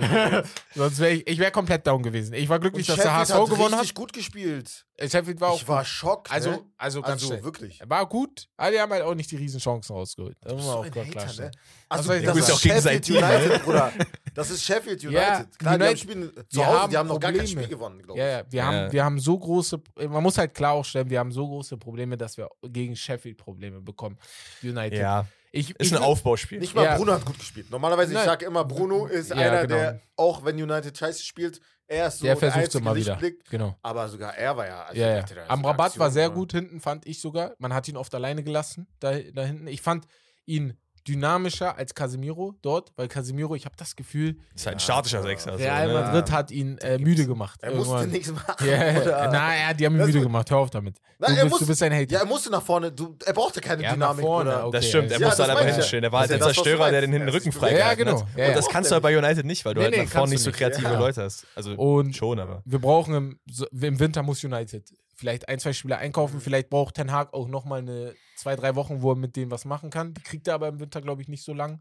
[0.75, 2.33] sonst wär ich, ich wäre komplett down gewesen.
[2.33, 3.95] Ich war glücklich, dass der HSV gewonnen richtig hat.
[3.95, 4.85] gut gespielt.
[4.97, 6.31] Äh, Sheffield war auch Ich war schockt.
[6.31, 6.59] also, ne?
[6.77, 7.79] also ganz also wirklich.
[7.85, 10.37] War gut, aber die haben halt auch nicht die Riesenchancen rausgeholt.
[10.41, 11.51] Das muss man So auch klar ne?
[11.89, 12.57] Also, soll ich das da ist sagen?
[12.57, 13.21] auch gegen sein Team, ne?
[13.25, 13.91] United, Bruder.
[14.33, 15.13] Das ist Sheffield United.
[15.13, 17.47] Ja, Klar, die haben United- Spiel zu wir Hause, haben die haben noch gar kein.
[17.47, 18.45] Spiel gewonnen, glaube Ja, ich.
[18.45, 18.65] ja, wir, Ja.
[18.65, 21.77] Haben, wir haben so große, man muss halt klar auch stellen, wir haben so große
[21.77, 24.17] Probleme, dass wir gegen Sheffield Probleme bekommen.
[24.63, 24.99] United.
[24.99, 26.59] Ja, Ich, ist ich, ein Aufbauspiel.
[26.59, 26.95] Nicht mal Ja.
[26.97, 27.69] Bruno hat gut gespielt.
[27.69, 28.23] Normalerweise, Nein.
[28.23, 29.75] ich sage immer, Bruno ist Ja, einer, genau.
[29.75, 33.19] der, auch wenn United scheiße spielt, er ist so der versucht immer wieder.
[33.49, 33.75] Genau.
[33.81, 34.83] Aber sogar er war ja.
[34.83, 35.25] also Ja, ja.
[35.49, 36.35] Amrabat Aktionen, war sehr ne?
[36.35, 37.53] gut hinten, fand ich sogar.
[37.57, 39.67] Man hat ihn oft alleine gelassen, da, da hinten.
[39.67, 40.07] Ich fand
[40.45, 40.77] ihn
[41.07, 45.21] dynamischer als Casemiro dort, weil Casemiro, ich habe das Gefühl, ist halt ein Ja, statischer
[45.23, 45.53] Sechser.
[45.53, 45.93] so, Real ne?
[45.93, 47.59] Madrid hat ihn äh, müde gemacht.
[47.63, 48.09] Er musste irgendwann.
[48.11, 48.67] nichts machen.
[48.67, 49.29] Ja, oder?
[49.31, 50.49] na, ja, die haben ihn Das müde gemacht.
[50.51, 50.95] Hör auf damit.
[51.19, 52.11] Na, du, er bist, muss- du bist ein Hater.
[52.11, 52.91] Ja, er musste nach vorne.
[52.91, 54.25] Du, er brauchte keine Ja, nach Dynamik.
[54.25, 54.77] vorne, okay.
[54.77, 56.03] Das stimmt, er Ja, musste halt einfach hinstellen.
[56.03, 58.21] Er war halt der Zerstörer, der den hinten Ja, Rücken frei Ja, genau.
[58.21, 58.27] hat.
[58.37, 60.31] Ja, Und das kannst du halt bei United nicht, weil du Nee, halt nach vorne
[60.33, 60.87] nicht so kreative.
[60.95, 61.45] Leute hast.
[61.55, 62.61] Also Und schon, aber.
[62.65, 63.39] wir brauchen
[63.71, 64.83] im Winter muss United
[65.15, 66.41] vielleicht ein, zwei Spieler einkaufen.
[66.41, 69.65] Vielleicht braucht Ten Hag auch nochmal eine zwei, drei Wochen, wo er mit denen was
[69.65, 70.13] machen kann.
[70.13, 71.79] Die kriegt er aber im Winter, glaube ich, nicht so lang.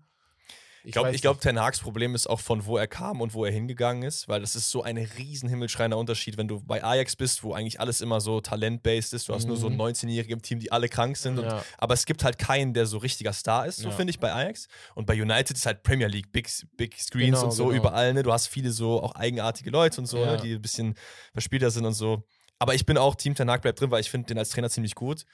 [0.83, 1.39] Ich glaube, glaub.
[1.43, 4.41] Ten Hags Problem ist auch von wo er kam und wo er hingegangen ist, weil
[4.41, 8.01] das ist so ein riesen himmelschreiender Unterschied, wenn du bei Ajax bist, wo eigentlich alles
[8.01, 9.29] immer so talent-based ist.
[9.29, 9.77] Du hast nur so Mhm.
[9.77, 11.39] 19-Jährige im Team, die alle krank sind.
[11.39, 11.63] Und, Ja.
[11.77, 13.95] aber es gibt halt keinen, der so richtiger Star ist, so Ja.
[13.95, 14.69] finde ich bei Ajax.
[14.95, 16.49] Und bei United ist halt Premier League, Big,
[16.79, 17.77] Big Screens Genau, und so genau.
[17.77, 18.15] überall.
[18.15, 18.23] Ne?
[18.23, 20.37] Du hast viele so auch eigenartige Leute und so, Ja.
[20.37, 20.41] ne?
[20.43, 20.95] die ein bisschen
[21.35, 22.25] verspielter sind und so.
[22.59, 24.71] Aber ich bin auch Team Ten Hag bleibt drin, weil ich finde den als Trainer
[24.71, 25.25] ziemlich gut.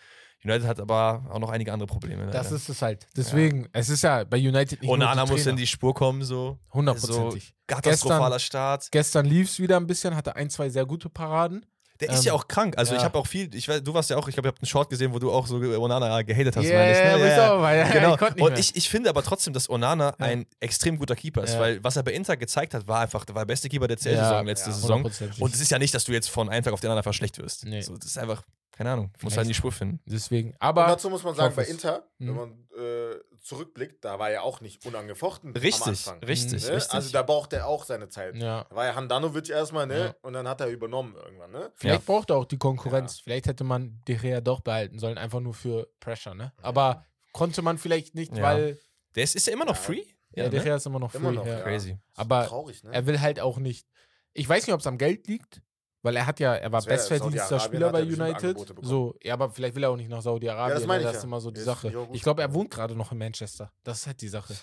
[0.44, 2.26] United hat aber auch noch einige andere Probleme.
[2.26, 2.56] Das leider.
[2.56, 3.06] ist es halt.
[3.16, 6.22] Deswegen, es ist ja bei United nicht Onana nur die muss in die Spur kommen,
[6.22, 6.58] so.
[6.72, 7.46] Hundertprozentig.
[7.46, 8.88] So katastrophaler Gestern- Start.
[8.92, 11.66] Gestern lief es wieder ein bisschen, hatte ein, zwei sehr gute Paraden.
[12.00, 12.76] Der ist Ähm, ja auch krank.
[12.76, 12.98] Also ja.
[12.98, 14.66] ich habe auch viel, ich weiß, du warst ja auch, ich glaube, ich habe einen
[14.68, 16.64] Short gesehen, wo du auch so Onana gehatet hast.
[16.66, 17.32] Yeah, meinst, ne?
[17.34, 17.62] ich auch.
[17.62, 18.14] Ja, Genau.
[18.36, 21.60] ich Und ich, ich finde aber trotzdem, dass Onana ein extrem guter Keeper ist, Ja.
[21.60, 23.96] weil was er bei Inter gezeigt hat, war einfach, der war der beste Keeper der
[23.96, 25.04] CL-Saison Ja, letzte ja, Saison.
[25.40, 27.14] Und es ist ja nicht, dass du jetzt von einem Tag auf den anderen einfach
[27.14, 27.64] schlecht wirst.
[27.64, 27.80] Nee.
[27.80, 28.42] So, das ist einfach,
[28.76, 29.36] keine Ahnung, muss Vielleicht.
[29.38, 30.00] halt in die Spur finden.
[30.06, 30.50] Deswegen.
[30.50, 31.64] Und Aber dazu muss man sagen, bei.
[31.64, 32.28] Inter, Mhm.
[32.28, 35.50] wenn man äh, zurückblickt, da war er auch nicht unangefochten.
[35.54, 36.74] am Richtig, Anfang, richtig, ne?
[36.76, 36.94] richtig.
[36.94, 38.34] Also da braucht er auch seine Zeit.
[38.36, 38.64] ja.
[38.68, 39.98] Da war ja Handanovic erstmal, ne?
[39.98, 40.14] Ja.
[40.22, 41.72] Und dann hat er übernommen irgendwann, ne?
[41.76, 43.18] Vielleicht braucht er auch die Konkurrenz.
[43.20, 46.52] Vielleicht hätte man De Gea doch behalten sollen, einfach nur für Pressure, ne?
[46.62, 48.42] Aber konnte man vielleicht nicht, Ja.
[48.42, 48.78] weil
[49.14, 49.80] Der ist, ist er immer noch Ja.
[49.82, 50.02] free?
[50.34, 50.64] ja, De ne?
[50.64, 51.18] Gea ist immer noch free.
[51.18, 51.58] Immer noch, ja.
[51.58, 51.62] ja.
[51.62, 51.98] Crazy.
[52.16, 52.92] Aber Traurig, ne?
[52.92, 53.86] er will halt auch nicht.
[54.34, 55.62] Ich weiß nicht, ob es am Geld liegt,
[56.06, 58.56] weil er hat ja, er war wär- bestverdienster Spieler bei United.
[58.80, 60.68] So, ja, aber vielleicht will er auch nicht nach Saudi-Arabien.
[60.68, 61.08] Ja, das meine ne?
[61.08, 61.26] ich das ist ja.
[61.26, 61.88] immer so die Sache.
[61.88, 62.16] ich.
[62.16, 63.72] Ich glaube, er wohnt gerade noch in Manchester.
[63.82, 64.54] Das ist halt die Sache.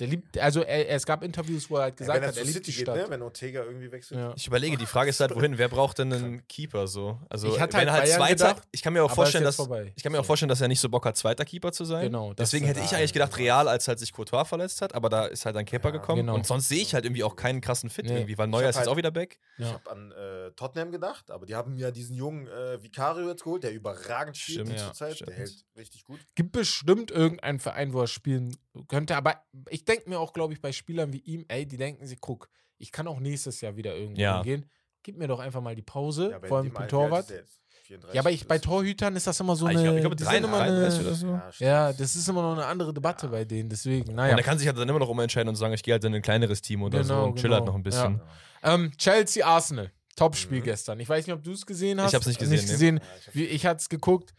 [0.00, 2.36] Der liebt, also er, es gab Interviews, wo er halt Ja, gesagt wenn er hat,
[2.38, 2.96] er liebt City die geht, Stadt.
[2.96, 3.04] ne?
[3.10, 4.18] Wenn Ortega irgendwie wechselt.
[4.20, 4.32] Ja.
[4.34, 5.58] Ich überlege, die Frage ist halt, wohin?
[5.58, 7.18] Wer braucht denn einen Keeper so?
[7.28, 9.44] Also, Ich hatte wenn halt er halt Bayern Zweiter, gedacht, ich kann mir auch vorstellen,
[9.44, 9.92] dass jetzt vorbei.
[9.94, 12.04] ich kann mir auch vorstellen, dass er nicht so Bock hat, Zweiter Keeper zu sein.
[12.06, 13.36] Genau, Deswegen hätte ich ja, eigentlich gedacht, ja.
[13.38, 16.22] Real, als halt sich Courtois verletzt hat, aber da ist halt ein Keeper Ja, gekommen.
[16.22, 16.34] genau.
[16.34, 18.14] Und sonst sehe ich halt irgendwie auch keinen krassen Fit Nee.
[18.16, 19.38] irgendwie, weil Neuer ist jetzt halt- auch wieder back.
[19.58, 19.72] Ich Ja.
[19.74, 23.62] habe an äh, Tottenham gedacht, aber die haben ja diesen jungen äh, Vicario jetzt geholt,
[23.62, 25.14] der überragend spielt Stimmt, zur ja, Zeit.
[25.16, 25.30] stimmt.
[25.30, 26.20] Der hält richtig gut.
[26.34, 28.56] Gibt bestimmt irgendeinen Verein, wo er spielen
[28.88, 32.06] könnte, aber ich denke mir auch, glaube ich, bei Spielern wie ihm, ey, die denken
[32.06, 32.48] sich, guck,
[32.78, 34.36] ich kann auch nächstes Jahr wieder irgendwo Ja.
[34.36, 34.68] hingehen.
[35.02, 37.20] Gib mir doch einfach mal die Pause, Ja, vor allem dem Torwart.
[37.22, 37.58] ist der jetzt?
[37.84, 39.78] 34 Ja, aber ich, bei Torhütern ist das immer so Ah, eine.
[39.80, 41.26] ich glaube, ich glaub, die sind immer 33 eine oder so.
[41.64, 44.36] Ja, ja, das ist immer noch eine andere Debatte bei denen, deswegen, Und naja.
[44.36, 46.22] er kann sich halt dann immer noch umentscheiden und sagen, ich gehe halt in ein
[46.22, 47.72] kleineres Team oder so Genau, und chill halt genau.
[47.72, 48.20] noch ein bisschen.
[48.62, 49.90] Ähm, Chelsea, Arsenal.
[50.14, 50.64] Topspiel Mhm.
[50.64, 51.00] gestern.
[51.00, 52.14] Ich weiß nicht, ob du es gesehen hast.
[52.14, 52.72] hab's nicht gesehen, Nicht nee.
[52.72, 53.00] gesehen.
[53.20, 54.32] Ich hab- Wie, ich hatte es geguckt.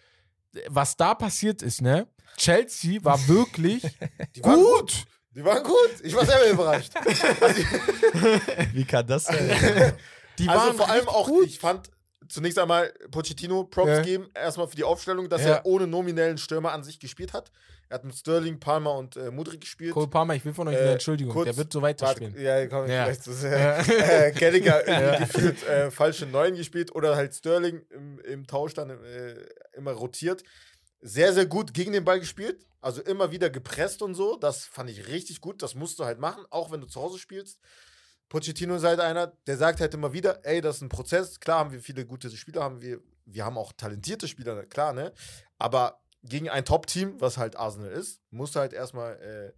[0.70, 2.08] Was da passiert ist, ne?
[2.38, 3.84] Chelsea war wirklich
[4.42, 4.80] waren gut.
[4.80, 4.94] gut.
[5.36, 5.92] Die waren gut.
[6.04, 6.94] Ich war selber überrascht.
[8.74, 9.38] Wie kann das sein?
[10.40, 11.46] Die also waren vor allem auch, gut.
[11.46, 11.90] ich fand
[12.28, 14.02] zunächst einmal Pochettino Props Ja.
[14.02, 15.56] geben, erstmal für die Aufstellung, dass Ja.
[15.56, 17.52] er ohne nominellen Stürmer an sich gespielt hat.
[17.90, 19.94] Er hat mit Sterling, Palmer und äh, Mudrik gespielt.
[19.94, 21.34] Cole Palmer, ich will von euch Äh, eine Entschuldigung.
[21.34, 22.42] kurz- Der wird so Warte, weiterspielen.
[22.42, 23.06] ja, komm, Ja.
[23.06, 23.78] vielleicht Ja.
[23.78, 28.74] äh, äh, Gallagher irgendwie gefühlt äh, falsche Neun gespielt oder halt Sterling im, im Tausch
[28.74, 29.36] dann äh,
[29.74, 30.44] immer rotiert.
[31.06, 32.66] Sehr, sehr gut gegen den Ball gespielt.
[32.80, 34.38] Also immer wieder gepresst und so.
[34.38, 35.62] Das fand ich richtig gut.
[35.62, 37.60] Das musst du halt machen, auch wenn du zu Hause spielst.
[38.30, 41.40] Pochettino ist halt einer, der sagt halt immer wieder, ey, das ist ein Prozess.
[41.40, 45.14] Klar haben wir viele gute Spieler, haben wir, wir haben auch talentierte Spieler, klar, ne?
[45.60, 49.54] Aber gegen ein Top-Team, was halt Arsenal ist, musst du halt erstmal äh,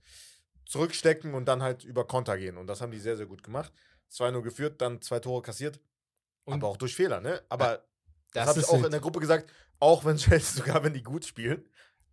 [0.66, 2.58] zurückstecken und dann halt über Konter gehen.
[2.58, 3.72] Und das haben die sehr, sehr gut gemacht.
[4.12, 5.80] 2-0 geführt, dann zwei Tore kassiert.
[6.44, 7.42] Und aber auch durch Fehler, ne?
[7.50, 7.86] Aber
[8.36, 11.04] das, das habe ich auch in der Gruppe gesagt, auch wenn Chelsea, sogar wenn die
[11.04, 11.64] gut spielen,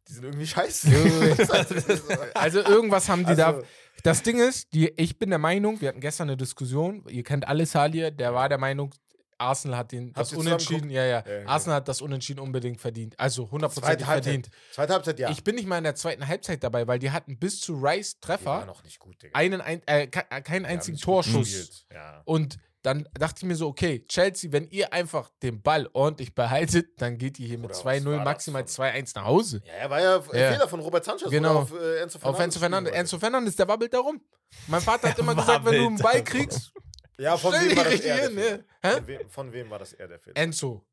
[0.09, 0.89] die sind irgendwie scheiße.
[2.35, 3.49] Also irgendwas haben die da.
[3.49, 3.63] Also,
[4.03, 7.47] Das Ding ist, die, ich bin der Meinung, wir hatten gestern eine Diskussion, ihr kennt
[7.47, 8.93] alle Salir, der war der Meinung,
[9.39, 11.47] Arsenal hat den, das Unentschieden, ja, ja, Ja, ja.
[11.47, 13.19] Arsenal hat das Unentschieden unbedingt verdient.
[13.19, 14.49] Also hundertprozentig verdient.
[14.73, 15.31] Zweite Halbzeit, ja.
[15.31, 18.19] Ich bin nicht mal in der zweiten Halbzeit dabei, weil die hatten bis zu Rice
[18.19, 19.39] Die war Treffer noch nicht gut, Digga.
[19.39, 20.07] einen, ein, äh, äh,
[20.43, 21.87] keinen einzigen Torschuss.
[22.25, 27.01] Und dann dachte ich mir so, okay, Chelsea, wenn ihr einfach den Ball ordentlich behaltet,
[27.01, 29.63] dann geht ihr hier mit Oder was 2-0, war das maximal von- 2-1 nach Hause.
[29.65, 30.53] Ja, er war ja, ein Ja.
[30.53, 31.31] Fehler von Robert Sanchez.
[31.31, 31.61] Genau.
[31.61, 32.25] Auf äh, Enzo Fernandes.
[32.25, 32.93] Auf Enzo Fernandes.
[32.95, 34.21] Enzo Fernandes, der wabbelt da rum.
[34.67, 36.73] Mein Vater hat immer gesagt, wenn du einen Ball kriegst.
[37.19, 38.39] Ja, von stell wem dich war das richtig er der hin.
[38.39, 38.57] Fehler?
[38.83, 39.19] Ne?
[39.21, 40.37] Von von wem war das er der Fehler?
[40.37, 40.85] Enzo.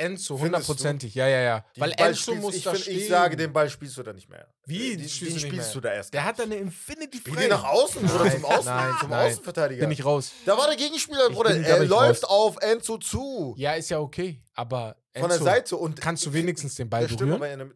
[0.00, 1.14] Enzo, hundertprozentig.
[1.14, 1.64] Ja, ja, ja.
[1.76, 2.98] Den Weil Ball Enzo spielst- muss ich da find, stehen.
[2.98, 4.46] Ich sage, den Ball spielst du da nicht mehr.
[4.66, 4.90] Wie?
[4.90, 6.12] Den, den Spielst du spielst du da erst.
[6.14, 7.40] Der hat da eine Infinity Spiel frei.
[7.42, 9.30] den nach außen, Nein, zum, Außen, nein, zum nein.
[9.30, 9.80] Außenverteidiger.
[9.80, 10.32] Bin ich raus.
[10.46, 11.54] da war der Gegenspieler, Ich Bruder.
[11.56, 12.30] Er läuft raus.
[12.30, 13.54] auf Enzo zu.
[13.58, 14.42] Ja, ist ja okay.
[14.54, 15.76] Aber Enzo, von der Seite.
[15.76, 17.38] Und kannst du wenigstens den Ball berühren?
[17.40, 17.68] war ja in der.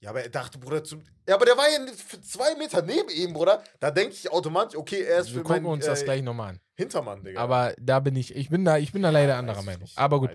[0.00, 1.02] Ja, aber er dachte, Bruder, zum.
[1.26, 3.62] Ja, aber der war ja für zwei Meter neben ihm, Bruder.
[3.80, 6.22] Da denke ich automatisch, okay, er ist Wir für gucken meinen uns das äh, gleich
[6.22, 6.60] nochmal an.
[6.74, 7.40] Hintermann, Digga.
[7.40, 9.82] Aber da bin ich, ich bin da, ich bin da leider Weiß anderer Meinung.
[9.82, 9.96] nicht.
[9.98, 10.30] Aber gut.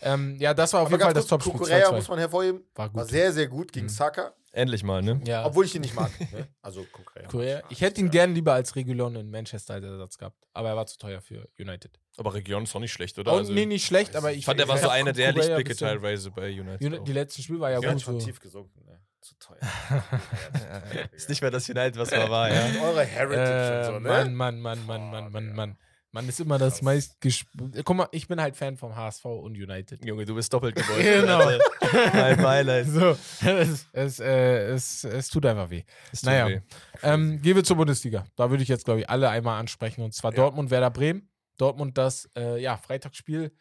[0.00, 1.52] Ähm, ja, das war auf Aber jeden Fall das Topspiel.
[1.54, 1.92] 2-2.
[1.92, 2.64] muss man hervorheben.
[2.74, 3.10] War War gut.
[3.10, 3.90] sehr, sehr gut gegen Mhm.
[3.90, 4.32] Saka.
[4.52, 5.20] Endlich mal, ne?
[5.26, 5.44] Ja.
[5.44, 6.10] Obwohl ich ihn nicht mag.
[6.32, 6.48] ne?
[6.62, 7.28] Also Kukurea.
[7.28, 7.62] Korea.
[7.68, 10.36] Ich hätte ihn gern lieber als Regulon in Manchester als Ersatz gehabt.
[10.54, 11.98] Aber er war zu teuer für United.
[12.16, 13.32] Aber Region ist doch nicht schlecht, oder?
[13.32, 15.78] Oh, Also, nee, nicht schlecht, aber ich fand, der war so einer der Kukurea Lichtblicke
[15.78, 16.82] teilweise bei United.
[16.86, 17.04] Uni- auch.
[17.04, 18.00] Die letzten Spiele war ja Ja, gut.
[18.02, 18.26] schon So.
[18.26, 18.84] tief gesunken.
[18.86, 18.98] Ne?
[19.20, 19.58] Zu teuer.
[21.12, 22.66] Ist nicht mehr das United, was mal war, ja.
[22.82, 24.08] Eure Heritage Äh, und so, ne?
[24.08, 25.54] Mann, Mann, Mann, Mann, Mann, Mann.
[25.54, 25.78] Mann.
[26.10, 27.16] Man ist immer das meist
[27.84, 30.04] Guck mal, ich bin halt Fan vom HSV und United.
[30.04, 31.02] Junge, du bist doppelt gewollt.
[31.02, 31.50] Genau.
[32.14, 32.86] Mein Beileid.
[32.88, 35.84] So, es, es, äh, es, es tut einfach weh.
[36.12, 36.48] Es tut Naja.
[36.48, 36.60] weh.
[37.02, 38.24] Ähm, gehen wir zur Bundesliga.
[38.36, 40.02] Da würde ich jetzt, glaube ich, alle einmal ansprechen.
[40.02, 40.36] Und zwar Ja.
[40.36, 41.28] Dortmund, Werder Bremen.
[41.58, 43.52] Dortmund das äh, ja, Freitagsspiel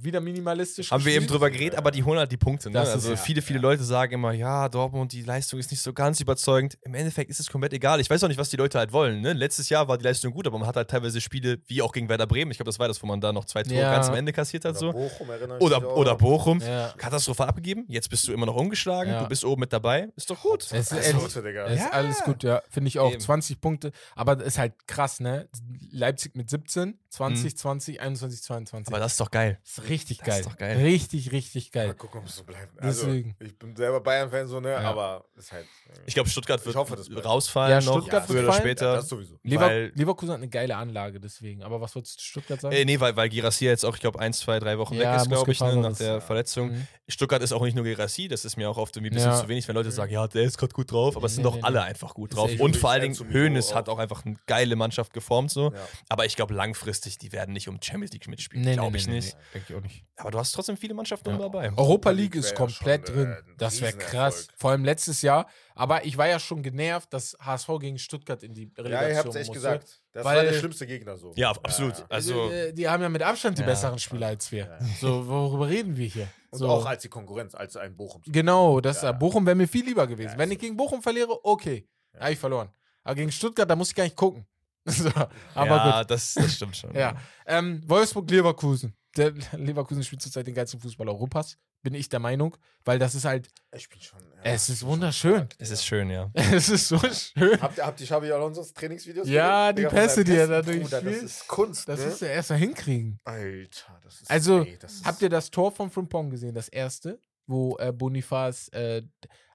[0.00, 0.90] wieder minimalistisch.
[0.90, 1.30] Haben wir eben gespielt.
[1.34, 2.70] drüber geredet, aber die holen halt die Punkte.
[2.70, 2.82] Ne?
[2.82, 5.92] Ist Also ja- viele, viele Leute sagen immer, ja, Dortmund, die Leistung ist nicht so
[5.92, 6.78] ganz überzeugend.
[6.82, 8.00] Im Endeffekt ist es komplett egal.
[8.00, 9.20] Ich weiß auch nicht, was die Leute halt wollen.
[9.20, 9.32] Ne?
[9.32, 12.08] Letztes Jahr war die Leistung gut, aber man hat halt teilweise Spiele, wie auch gegen
[12.08, 12.50] Werder Bremen.
[12.50, 13.92] Ich glaube, das war das, wo man da noch zwei Tore Ja.
[13.92, 14.72] ganz am Ende kassiert hat.
[14.72, 14.92] Oder So.
[14.92, 16.60] Bochum erinnere ich mich Oder, oder Bochum.
[16.60, 16.92] Ja.
[16.96, 17.84] Katastrophal abgegeben.
[17.88, 19.10] Jetzt bist du immer noch umgeschlagen.
[19.12, 19.22] Ja.
[19.22, 20.08] Du bist oben mit dabei.
[20.16, 20.62] Ist doch gut.
[20.62, 21.64] Es ist ehrlich- Rote, Digga.
[21.66, 21.90] Ist Ja.
[21.90, 22.62] alles gut, ja.
[22.70, 23.12] Finde ich auch.
[23.12, 23.20] Eben.
[23.20, 23.92] 20 Punkte.
[24.14, 25.48] Aber das ist halt krass, ne?
[25.90, 27.56] Leipzig mit 17, 20, Mhm.
[27.56, 28.92] 20, 21, 22.
[28.92, 29.58] Aber das ist doch geil.
[29.64, 30.40] das ist richtig das geil.
[30.40, 30.76] ist doch geil.
[30.78, 31.94] Richtig, richtig Mal geil.
[31.94, 32.80] gucken, ob es so bleibt.
[32.80, 33.36] Also, Deswegen.
[33.40, 34.70] ich bin selber Bayern-Fan, so, ne?
[34.70, 34.78] Ja.
[34.80, 35.66] Aber ist halt.
[36.06, 37.26] Ich glaube, Stuttgart Ich wird hoffe, das bleibt.
[37.26, 38.86] rausfallen Ja, noch, Stuttgart früher oder später.
[38.86, 39.38] Ja, das sowieso.
[39.42, 41.62] Lever Weil- Leverkusen hat eine geile Anlage, deswegen.
[41.62, 42.74] Aber was wolltest du Stuttgart sagen?
[42.74, 45.20] Äh, nee, weil, weil Girassi jetzt auch, ich glaube, ein, zwei, drei Wochen Ja, weg
[45.22, 46.20] ist, glaube ich, ne, nach der ja.
[46.20, 46.70] Verletzung.
[46.72, 46.86] Mhm.
[47.08, 49.40] Stuttgart ist auch nicht nur Girassi, das ist mir auch oft irgendwie ein bisschen Ja.
[49.40, 51.62] zu wenig, wenn Leute sagen, ja, der ist gerade gut drauf, aber es sind doch
[51.62, 52.50] alle einfach gut drauf.
[52.58, 55.72] Und vor allen Dingen, Hoeneß hat auch einfach eine geile Mannschaft geformt, so.
[56.08, 58.64] Aber ich glaube, langfristig, die werden nicht um Champions League mitspielen.
[58.64, 59.36] Nee, glaube nee, ich nee, nicht.
[59.62, 59.66] Nee.
[59.68, 60.04] Denke ich auch nicht.
[60.16, 61.38] Aber du hast trotzdem viele Mannschaften Ja.
[61.38, 61.70] dabei.
[61.76, 63.36] Europa League League ist ja komplett schon, äh, drin.
[63.58, 64.48] Das wäre krass.
[64.56, 65.46] Vor allem letztes Jahr.
[65.74, 69.18] Aber ich war ja schon genervt, dass HSV gegen Stuttgart in die Relegation Ja, ihr
[69.18, 69.54] habt es echt musste.
[69.54, 70.02] gesagt.
[70.12, 71.32] Das Weil- war der schlimmste Gegner so.
[71.36, 71.98] Ja, absolut.
[71.98, 72.04] Ja.
[72.08, 73.68] Also, die, die haben ja mit Abstand die Ja.
[73.68, 74.66] besseren Spieler als wir.
[74.66, 74.78] Ja.
[75.00, 76.28] So, worüber reden wir hier?
[76.50, 76.68] Und so.
[76.68, 78.20] auch als die Konkurrenz, als ein Bochum.
[78.26, 79.10] Genau, das Ja.
[79.10, 80.32] äh, Bochum wäre mir viel lieber gewesen.
[80.32, 81.88] Ja, Wenn ich gegen Bochum verliere, okay.
[82.14, 82.20] Ja.
[82.20, 82.68] Habe ich verloren.
[83.04, 84.46] Aber gegen Stuttgart, da muss ich gar nicht gucken.
[84.84, 85.08] so,
[85.54, 86.10] aber ja, gut.
[86.10, 86.92] Das, das stimmt schon.
[86.94, 87.14] Ja.
[87.46, 88.94] Ähm, Wolfsburg-Leverkusen.
[89.16, 92.56] Der Leverkusen spielt zurzeit den geilsten Fußball Europas, bin ich der Meinung.
[92.84, 94.18] Weil das ist halt, Er spielt schon.
[94.36, 95.36] Ja, Es ist wunderschön.
[95.36, 95.74] stark, Es ja.
[95.74, 96.30] ist schön, ja.
[96.34, 97.60] es ist so schön.
[97.60, 99.76] Habt ihr, habt ihr Xabi Alonso's Trainingsvideos Ja, gesehen?
[99.76, 101.22] die Digga, Pässe, die er dadurch Bruder, Das spielt.
[101.24, 101.88] ist Kunst.
[101.88, 102.06] Das ne?
[102.06, 103.18] ist ja erst mal hinkriegen.
[103.24, 104.30] Alter, das ist.
[104.30, 107.20] Also, ey, das ist, Habt ihr das Tor von Frimpong gesehen, das erste?
[107.46, 109.02] Wo äh, Bonifaz, äh,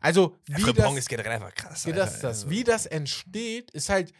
[0.01, 1.85] also wie Frimpong das, ist generell einfach krass.
[1.85, 2.27] wie das, Alter.
[2.27, 4.11] das, Also- wie das entsteht, ist halt,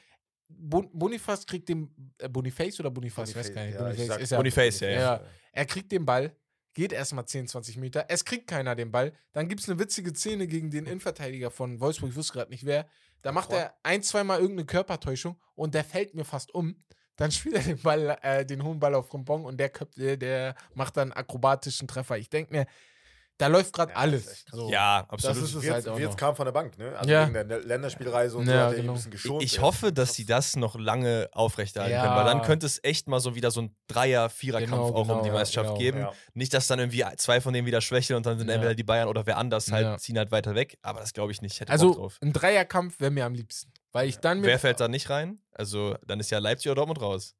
[0.49, 1.89] Boniface kriegt den,
[2.19, 3.75] äh, Boniface oder Boniface, ich weiß gar nicht.
[3.75, 5.21] Ja, Boniface sag ist ja, Boniface, ja, ja.
[5.51, 6.35] Er kriegt den Ball,
[6.73, 9.13] geht erstmal 10, 20 Meter, es kriegt keiner den Ball.
[9.33, 12.65] Dann gibt es eine witzige Szene gegen den Innenverteidiger von Wolfsburg, ich wusste gerade nicht
[12.65, 12.87] wer.
[13.21, 16.83] Da macht er ein, zweimal irgendeine Körpertäuschung und der fällt mir fast um.
[17.15, 20.17] Dann spielt er den Ball, äh, den hohen Ball auf Frimpong und der, köpft, äh,
[20.17, 22.17] der macht dann akrobatischen Treffer.
[22.17, 22.67] Ich denke mir,
[23.37, 24.45] da läuft gerade Ja, das alles.
[24.51, 24.69] So.
[24.71, 25.37] Ja, Das absolut.
[25.43, 26.17] ist es Wirtz, halt auch noch.
[26.17, 26.97] kam von der Bank, ne?
[26.97, 27.31] Also Ja.
[27.33, 28.91] wegen der Länderspielreise und Ja, so hat er genau.
[28.91, 29.43] ein bisschen geschont.
[29.43, 32.03] ich hoffe, dass sie das noch lange aufrechterhalten Ja.
[32.03, 35.01] können, weil dann könnte es echt mal so wieder so ein Dreier-, Vierer-Kampf Genau, auch
[35.01, 35.77] um genau, die ja, Meisterschaft genau.
[35.79, 35.99] geben.
[35.99, 36.13] Ja.
[36.33, 38.55] Nicht, dass dann irgendwie zwei von denen wieder schwächeln und dann sind Ja.
[38.55, 39.97] entweder die Bayern oder wer anders halt, Ja.
[39.97, 40.77] ziehen halt weiter weg.
[40.81, 41.53] Aber das glaube ich nicht.
[41.53, 42.17] Ich hätte Also drauf.
[42.21, 43.71] ein Dreierkampf wäre mir am liebsten.
[43.91, 44.43] Weil ich dann.
[44.43, 45.39] Wer fällt da nicht rein?
[45.53, 47.35] Also dann ist ja Leipzig oder Dortmund raus.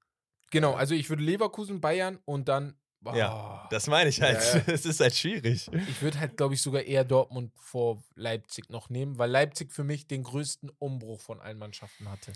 [0.51, 2.75] Genau, also ich würde Leverkusen, Bayern und dann.
[3.13, 4.39] Ja, Oh, Das meine ich halt.
[4.41, 4.63] Ja, ja.
[4.73, 5.69] Es ist halt schwierig.
[5.71, 9.83] ich würde halt, glaube ich, sogar eher Dortmund vor Leipzig noch nehmen, weil Leipzig für
[9.83, 12.33] mich den größten Umbruch von allen Mannschaften hatte.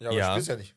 [0.00, 0.26] Ja, aber Ja.
[0.26, 0.32] ja.
[0.32, 0.74] spielst ja nicht.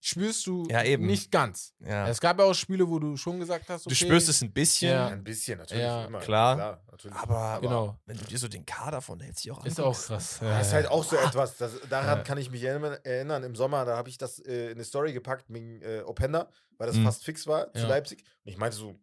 [0.00, 1.06] Spürst du Ja, eben.
[1.06, 1.74] nicht ganz.
[1.80, 2.06] Ja.
[2.08, 4.52] Es gab ja auch Spiele, wo du schon gesagt hast, okay, Du spürst es ein
[4.52, 5.08] bisschen, Ja.
[5.08, 5.82] Ein bisschen, natürlich.
[5.82, 6.20] Ja, immer.
[6.20, 6.80] klar.
[6.88, 7.16] natürlich.
[7.16, 7.98] aber Genau.
[8.06, 10.38] wenn du dir so den Kader von Leipzig auch Ist auch krass.
[10.40, 12.22] Das ist halt auch so etwas, das, daran Ja.
[12.24, 13.42] kann ich mich erinnern.
[13.42, 16.48] Im Sommer, da habe ich das äh, in eine Story gepackt wegen äh, Openda,
[16.78, 17.04] weil das Mhm.
[17.04, 17.88] fast fix war zu Ja.
[17.88, 18.20] Leipzig.
[18.44, 18.94] Und ich meinte so,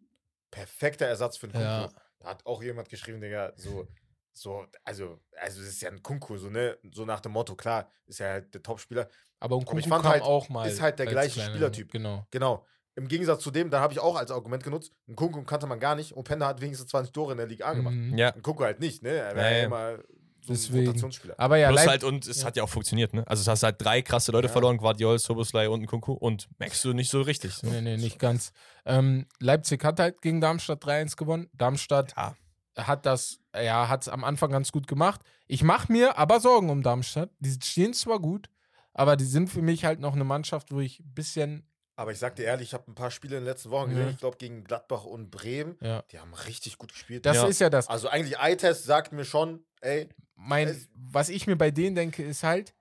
[0.50, 1.66] perfekter Ersatz für einen Kunku.
[1.66, 1.88] Ja.
[2.20, 3.86] Da hat auch jemand geschrieben, Digga, so,
[4.32, 7.90] so, also, also das ist ja ein Kunku, so, ne, so nach dem Motto, klar,
[8.06, 9.08] ist ja halt der Topspieler.
[9.38, 10.66] Aber ein Aber ich Kunku fand kam halt, auch mal.
[10.68, 11.90] ist halt der gleiche kleiner- Spielertyp.
[11.92, 12.26] Genau.
[12.30, 12.66] Genau.
[12.94, 15.78] Im Gegensatz zu dem, da habe ich auch als Argument genutzt, einen Kunku kannte man
[15.78, 16.16] gar nicht.
[16.16, 17.94] Openda hat wenigstens 20 Tore in der Liga gemacht.
[17.94, 18.16] Mhm.
[18.16, 18.32] ja.
[18.32, 19.10] Ein Kunku halt nicht, ne?
[19.10, 19.64] Er Ja, war ja, ja.
[19.64, 19.98] immer
[20.46, 20.86] so Deswegen.
[20.88, 21.34] Rotationsspieler.
[21.38, 22.46] Aber ja, Plus Leip halt, und es ja.
[22.46, 23.26] hat ja auch funktioniert, ne?
[23.26, 24.52] Also es hast halt drei krasse Leute Ja.
[24.52, 27.52] verloren, Guardiol, Soboslai und Kunku und merkst du nicht so richtig.
[27.54, 27.66] So.
[27.68, 28.52] Nee, nee, nicht ganz.
[28.84, 31.48] Ähm, Leipzig hat halt gegen Darmstadt 3-1 gewonnen.
[31.52, 32.34] Darmstadt Ja.
[32.76, 35.20] hat das, ja, hat es am Anfang ganz gut gemacht.
[35.46, 37.30] Ich mache mir aber Sorgen um Darmstadt.
[37.40, 38.48] Die stehen zwar gut,
[38.94, 41.66] aber die sind für mich halt noch eine Mannschaft, wo ich ein bisschen,
[41.98, 44.04] Aber ich sag dir ehrlich, ich habe ein paar Spiele in den letzten Wochen gesehen.
[44.06, 44.10] Ja.
[44.10, 45.76] Ich glaube, gegen Gladbach und Bremen.
[45.80, 46.02] ja.
[46.12, 47.24] Die haben richtig gut gespielt.
[47.24, 47.46] Das Ja.
[47.46, 47.88] ist ja das.
[47.88, 52.42] also eigentlich Eye-Test sagt mir schon, ey, Mein, was ich mir bei denen denke, ist
[52.42, 52.74] halt,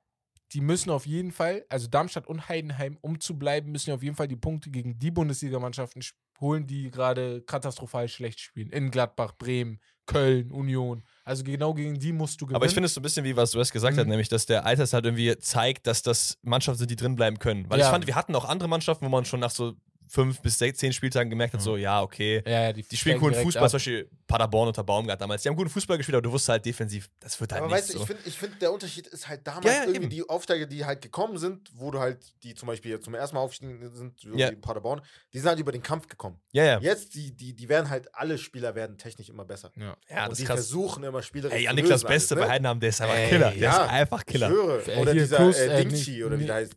[0.52, 4.04] die müssen auf jeden Fall, also Darmstadt und Heidenheim, um zu bleiben, müssen ja auf
[4.04, 8.70] jeden Fall die Punkte gegen die Bundesligamannschaften sch- holen, die gerade katastrophal schlecht spielen.
[8.70, 11.04] In Gladbach, Bremen, Köln, Union.
[11.28, 12.56] Also genau gegen die musst du gewinnen.
[12.58, 14.02] Aber ich finde es so ein bisschen wie was du erst gesagt Mhm.
[14.02, 17.40] hast, nämlich, dass der Alters halt irgendwie zeigt, dass das Mannschaften sind, die drin bleiben
[17.40, 17.68] können.
[17.68, 17.86] Weil Ja.
[17.88, 19.74] ich fand, wir hatten auch andere Mannschaften, wo man schon nach so
[20.08, 22.44] fünf bis sechs, zehn Spieltagen gemerkt hat, so, ja, okay.
[22.46, 23.70] ja, ja, Die spielen steigen coolen direkt Fußball, ab.
[23.72, 25.42] zum Beispiel Paderborn unter Baumgart damals.
[25.44, 27.84] Die haben guten Fußball gespielt, aber du wusstest halt defensiv, das wird halt aber nicht
[27.84, 28.04] weißt du, so.
[28.04, 30.10] ich finde, ich find, der Unterschied ist halt damals Ja, ja, irgendwie eben.
[30.10, 33.42] die Aufsteiger, die halt gekommen sind, wo du halt, die zum Beispiel zum ersten Mal
[33.42, 34.52] aufgestiegen sind, Ja.
[34.52, 35.02] Paderborn,
[35.34, 36.40] die sind halt über den Kampf gekommen.
[36.52, 36.80] ja, ja.
[36.80, 39.72] Jetzt, die, die, die werden halt, alle Spieler werden technisch immer besser.
[39.76, 39.96] Ja.
[40.10, 40.56] Ja, und das die ist krass.
[40.60, 42.54] versuchen immer Spielerisch Ey, zu ja, Niklas lösen Beste alles, bei ne?
[42.54, 43.52] Heidenheim, der ist einfach Ey, Killer.
[43.52, 43.84] Der ja.
[43.84, 44.50] ist einfach Ich Killer.
[44.50, 44.88] höre.
[44.88, 46.76] Äh, Oder dieser äh, Dingchi, oder wie der heißt.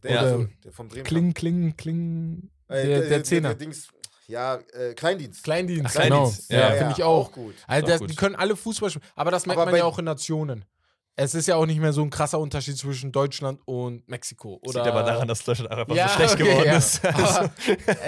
[0.71, 1.05] vom Bremen.
[1.05, 2.51] Kling, Kling, Kling.
[2.69, 3.55] Äh, Der, der Zehner.
[3.55, 3.89] Dings,
[4.27, 5.43] ja, äh, Kleindienst.
[5.43, 6.49] Kleindienst, Ach, Kleindienst.
[6.49, 6.61] genau.
[6.61, 7.33] Ja, Ja, ja, finde ich auch.
[7.33, 7.55] gut.
[7.67, 8.11] Also auch das, gut.
[8.11, 9.05] die können alle Fußball spielen.
[9.17, 10.65] Aber das merkt Aber man ja auch in Nationen.
[11.21, 14.61] Es ist ja auch nicht mehr so ein krasser Unterschied zwischen Deutschland und Mexiko.
[14.63, 16.77] Oder Liegt aber daran, dass Deutschland einfach ja, so schlecht okay, geworden ja.
[16.77, 17.01] ist.
[17.09, 17.51] Also,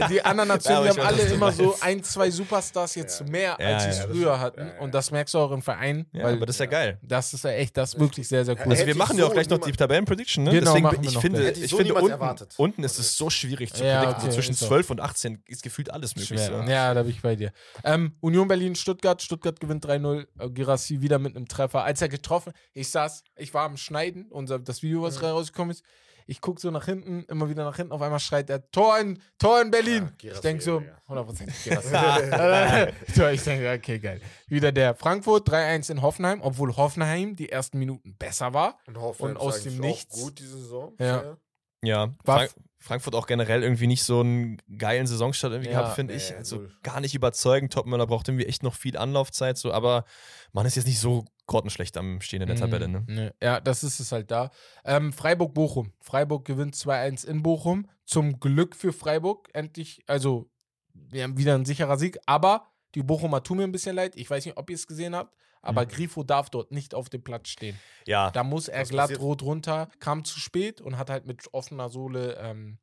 [0.09, 1.83] die anderen Nationen haben alle immer so meinst.
[1.83, 3.27] ein, zwei Superstars jetzt Ja.
[3.27, 4.61] mehr, Ja, als sie ja, es früher hatten.
[4.61, 4.81] Ja, ja.
[4.81, 6.07] Und das merkst du auch im Verein.
[6.13, 6.99] ja, weil aber das ist ja geil.
[7.03, 8.71] das ist ja echt, das ist wirklich sehr, sehr cool.
[8.71, 10.51] Also wir machen ja auch so gleich noch die Tabellenprediction, ne?
[10.53, 12.55] Genau, Deswegen, machen wir ich noch finde, ich ich so finde unten, erwartet.
[12.59, 14.09] unten ist es so schwierig zu predikten.
[14.09, 14.67] okay, so zwischen ist so.
[14.69, 16.41] 12 und 18 ist gefühlt alles möglich.
[16.41, 16.53] So.
[16.53, 17.53] Ja, da bin ich bei dir.
[17.83, 19.21] Ähm, Union Berlin, Stuttgart.
[19.21, 20.27] Stuttgart gewinnt 3-0.
[20.39, 21.83] Äh, Girassi wieder mit einem Treffer.
[21.83, 25.27] Als er getroffen, ich saß, ich war am Schneiden, unser, das Video, was Mhm.
[25.27, 25.85] rausgekommen ist.
[26.27, 27.91] Ich gucke so nach hinten, immer wieder nach hinten.
[27.93, 30.11] Auf einmal schreit er: Tor in, Tor in Berlin.
[30.23, 31.03] Ja, ich denke so: Digga.
[31.09, 33.15] 100% Girassi.
[33.17, 34.21] Tor, ich denke, okay, geil.
[34.47, 38.79] Wieder der Frankfurt 3-1 in Hoffenheim, obwohl Hoffenheim die ersten Minuten besser war.
[38.87, 40.15] Und, Hoffenheim Und aus dem Nichts.
[40.15, 40.95] Auch gut diese Saison.
[41.01, 41.37] Ja.
[41.83, 42.51] Ja, War- Frank
[42.83, 46.35] Frankfurt auch generell irgendwie nicht so einen geilen Saisonstart irgendwie Ja, gehabt, finde ich.
[46.35, 46.73] Also null.
[46.83, 47.73] gar nicht überzeugend.
[47.73, 50.05] Topmöller braucht irgendwie echt noch viel Anlaufzeit, so, aber
[50.53, 53.05] man ist jetzt nicht so grottenschlecht am Stehen in der Tabelle, ne?
[53.07, 53.31] Nee.
[53.43, 54.51] Ja, das ist es halt da.
[54.85, 55.93] Ähm, Freiburg-Bochum.
[56.01, 57.87] Freiburg gewinnt 2-1 in Bochum.
[58.07, 59.49] Zum Glück für Freiburg.
[59.53, 60.49] Endlich, also,
[60.95, 62.19] wir haben wieder ein sicherer Sieg.
[62.25, 64.17] Aber die Bochumer tun mir ein bisschen leid.
[64.17, 65.37] Ich weiß nicht, ob ihr es gesehen habt.
[65.63, 67.79] Aber Grifo darf dort nicht auf dem Platz stehen.
[68.07, 69.21] Ja, Da muss er glatt passiert?
[69.21, 72.37] rot runter, kam zu spät und hat halt mit offener Sohle.
[72.41, 72.79] Ähm,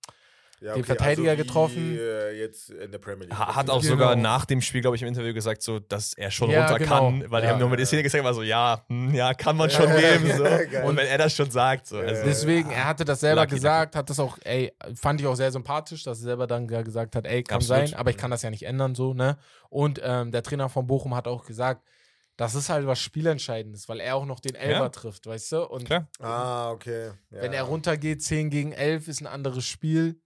[0.59, 1.97] Ja, Den Verteidiger also wie, getroffen.
[1.99, 3.37] Äh, jetzt in der Premier League.
[3.37, 3.93] ha- hat auch Genau.
[3.93, 6.79] sogar nach dem Spiel, glaube ich, im Interview gesagt, so, dass er schon Ja, runter
[6.79, 7.09] genau.
[7.11, 9.35] kann, weil die Ja, haben nur mit der Szene gesagt, war so, ja, hm, ja,
[9.35, 10.35] kann man schon nehmen.
[10.35, 10.45] So.
[10.83, 11.99] Und wenn er das schon sagt, so.
[11.99, 15.35] Also, deswegen, er hatte das selber Lucky, gesagt, hat das auch, ey, fand ich auch
[15.35, 17.89] sehr sympathisch, dass er selber dann gesagt hat, ey, kann Absolut.
[17.89, 19.37] sein, aber ich kann das ja nicht ändern, so, ne?
[19.69, 21.83] Und ähm, der Trainer von Bochum hat auch gesagt,
[22.37, 24.89] das ist halt was Spielentscheidendes, weil er auch noch den Elfer Ja.
[24.89, 25.67] trifft, weißt du?
[25.67, 26.07] Und Klar.
[26.19, 27.11] Ah, okay.
[27.31, 27.41] Ja.
[27.41, 30.21] wenn er runtergeht, 10 gegen 11 ist ein anderes Spiel.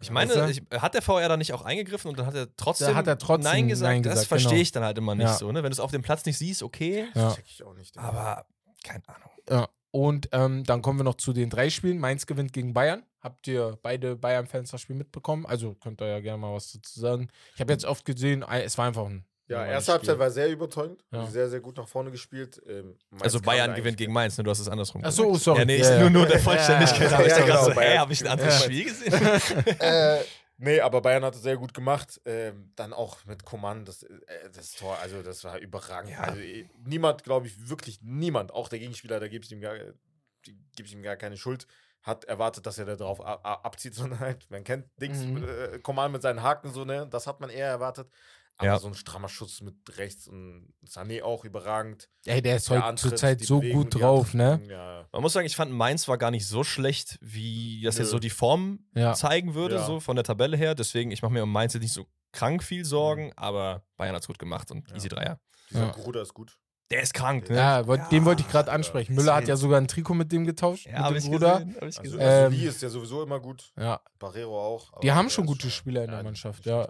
[0.00, 2.54] Ich meine, Weißt ich, hat der VR da nicht auch eingegriffen und dann hat er
[2.56, 3.90] trotzdem, Da hat er trotzdem Nein gesagt?
[3.90, 4.62] Nein das gesagt, verstehe genau.
[4.62, 5.34] ich dann halt immer nicht Ja.
[5.34, 5.62] so, ne?
[5.62, 7.06] Wenn du es auf dem Platz nicht siehst, okay.
[7.14, 7.32] Ja.
[7.34, 7.96] Check ich auch nicht.
[7.96, 8.46] Aber
[8.82, 9.30] keine Ahnung.
[9.48, 9.68] Ja.
[9.92, 11.98] Und ähm, dann kommen wir noch zu den drei Spielen.
[11.98, 13.04] Mainz gewinnt gegen Bayern.
[13.20, 15.46] Habt ihr beide Bayern-Fans das Spiel mitbekommen?
[15.46, 17.28] Also könnt ihr ja gerne mal was dazu sagen.
[17.54, 19.24] Ich habe jetzt oft gesehen, es war einfach ein.
[19.46, 21.04] Ja, normales erste Halbzeit war sehr überzeugend.
[21.12, 21.26] Ja.
[21.26, 22.60] Sehr, sehr gut nach vorne gespielt.
[22.66, 24.44] Ähm, Also Bayern gewinnt gegen Mainz, ne?
[24.44, 25.60] Du hast es andersrum Ach so, sorry.
[25.60, 27.10] Ja, nee, Ja, nur, nur der Vollständigkeit.
[27.10, 27.98] Ja, aber ich ja, dachte genau, so, hä, Bayern.
[27.98, 28.64] habe ich ein anderes Ja.
[28.64, 29.12] Spiel gesehen?
[29.80, 30.18] äh,
[30.56, 32.20] nee, aber Bayern hat es sehr gut gemacht.
[32.24, 34.08] Ähm, dann auch mit Coman, das, äh,
[34.54, 36.12] das Tor, also das war überragend.
[36.12, 36.20] Ja.
[36.20, 39.76] Also, äh, niemand, glaube ich, wirklich niemand, auch der Gegenspieler, da gebe ich ihm gar,
[39.76, 41.66] gebe ich ihm gar keine Schuld,
[42.02, 45.44] hat erwartet, dass er da drauf abzieht, sondern halt, man kennt Dings, Mhm.
[45.44, 48.08] äh, Coman mit seinen Haken so, ne, das hat man eher erwartet.
[48.56, 48.78] Aber Ja.
[48.78, 52.08] so ein strammer Schuss mit rechts und Sané auch überragend.
[52.24, 54.60] Ey, der ist heute zurzeit so Bewegung, gut drauf, ne?
[54.68, 55.08] Ja.
[55.12, 58.18] Man muss sagen, ich fand Mainz war gar nicht so schlecht, wie das jetzt so
[58.20, 59.14] die Form Ja.
[59.14, 59.84] zeigen würde, Ja.
[59.86, 60.74] so von der Tabelle her.
[60.76, 64.28] Deswegen, ich mache mir um Mainz jetzt nicht so krank viel Sorgen, aber Bayern hat's
[64.28, 64.96] gut gemacht und Ja.
[64.96, 65.40] easy Dreier.
[65.70, 65.90] Dieser Ja.
[65.90, 66.56] Gruder ist gut.
[66.90, 67.56] Der ist krank, ne?
[67.56, 69.14] Ja, wollt- den wollte ich gerade Ja, ansprechen.
[69.14, 69.20] ja.
[69.20, 70.86] Müller hat ja sogar ein Trikot mit dem getauscht.
[70.86, 71.60] Ja, mit dem ich Bruder.
[71.64, 71.76] gesehen.
[71.80, 72.02] Also.
[72.18, 73.72] Ähm, also Lee ist ja sowieso immer gut.
[73.76, 74.92] Ja, Barrero auch.
[74.92, 76.88] aber die haben schon gute Spieler in der ja, Mannschaft, ja.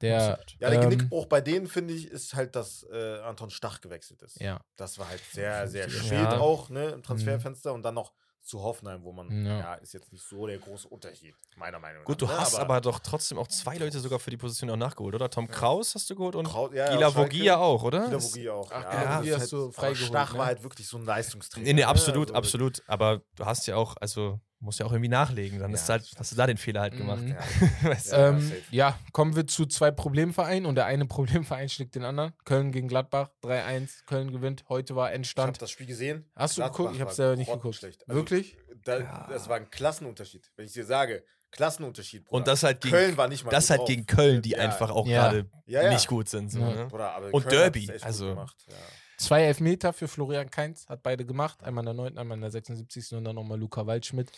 [0.00, 3.80] Der, Ja, der ähm, Genickbruch bei denen, finde ich, ist halt, dass äh, Anton Stach
[3.80, 4.40] gewechselt ist.
[4.40, 4.60] Ja.
[4.76, 6.38] Das war halt sehr, sehr spät Ja.
[6.38, 9.58] auch, ne, im Transferfenster und dann noch zu Hoffenheim, wo man, Ja.
[9.58, 12.06] ja, ist jetzt nicht so der große Unterschied, meiner Meinung nach.
[12.06, 14.76] Gut, du ne, hast aber, doch trotzdem auch zwei Leute sogar für die Position auch
[14.76, 15.28] nachgeholt, oder?
[15.28, 17.14] Tom Kraus hast du geholt und Kraut, ja, Gila.
[17.14, 18.06] Vogia auch, oder?
[18.06, 18.72] Gila Vogia auch.
[18.72, 20.38] Ach, ja, Vogia hast du aber freigeholt, Stach ne?
[20.38, 21.66] war halt wirklich so ein Leistungsträger.
[21.66, 22.82] Nee, nee, ne, absolut, also- absolut.
[22.86, 25.58] Aber du hast ja auch, also musst ja auch irgendwie nachlegen.
[25.58, 27.22] Dann Ja, ist halt, hast du da den Fehler halt gemacht.
[27.22, 27.34] Mhm.
[27.82, 27.88] Ja.
[27.90, 28.16] Weißt du?
[28.16, 32.32] Ähm, ja, kommen wir zu zwei Problemvereinen und der eine Problemverein schlägt den anderen.
[32.44, 34.04] Köln gegen Gladbach, 3-1.
[34.06, 34.64] Köln gewinnt.
[34.68, 35.62] Heute war Ich habe Endstand.
[35.62, 36.30] das Spiel gesehen.
[36.36, 36.94] Hast du Gladbach geguckt?
[36.96, 37.82] Ich hab's selber nicht geguckt.
[37.84, 38.56] Also, Wirklich?
[38.84, 39.26] Da, Ja.
[39.30, 40.50] Das war ein Klassenunterschied.
[40.56, 42.24] Wenn ich dir sage, Klassenunterschied.
[42.26, 42.36] Bruder.
[42.38, 43.88] Und das halt gegen, Köln war nicht mal das halt drauf.
[43.88, 44.58] gegen Köln, die Ja.
[44.58, 45.22] einfach auch Ja.
[45.30, 45.90] gerade Ja, ja.
[45.92, 46.50] nicht gut sind.
[46.52, 46.70] So, Ja.
[46.74, 46.86] ne?
[46.86, 48.74] Bruder, aber Und Köln Derby, also- gemacht, ja.
[49.20, 51.62] Zwei Elfmeter für Florian Kainz, hat beide gemacht.
[51.62, 53.12] Einmal in der 9., einmal in der 76.
[53.12, 54.32] und dann nochmal Luca Waldschmidt.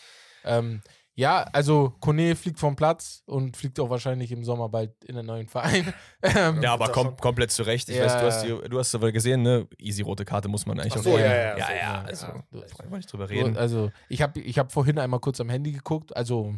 [0.44, 0.82] Ähm,
[1.14, 5.26] ja, also Kone fliegt vom Platz und fliegt auch wahrscheinlich im Sommer bald in einen
[5.26, 5.92] neuen Verein.
[6.22, 7.88] Ähm, Ja, aber kom komplett zurecht.
[7.88, 8.04] Ich Ja.
[8.06, 9.68] weiß, du hast, die, du hast aber gesehen, ne?
[9.78, 11.22] Easy rote Karte muss man eigentlich Ach auch so, nehmen.
[11.24, 12.44] ja, ja, ja, so, ja, ja, also, wollen
[12.90, 13.56] wir nicht drüber reden.
[13.56, 16.54] Also, ich habe ich hab vorhin einmal kurz am Handy geguckt, also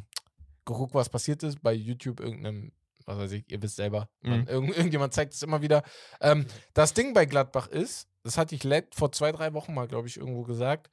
[0.64, 2.72] geguckt, was passiert ist bei YouTube, irgendeinem,
[3.06, 4.08] was weiß ich, ihr wisst selber.
[4.22, 4.46] Mhm.
[4.48, 5.82] irgend, irgendjemand zeigt es immer wieder.
[6.20, 8.62] Ähm, das Ding bei Gladbach ist, das hatte ich
[8.94, 10.90] vor zwei, drei Wochen mal, glaube ich, irgendwo gesagt,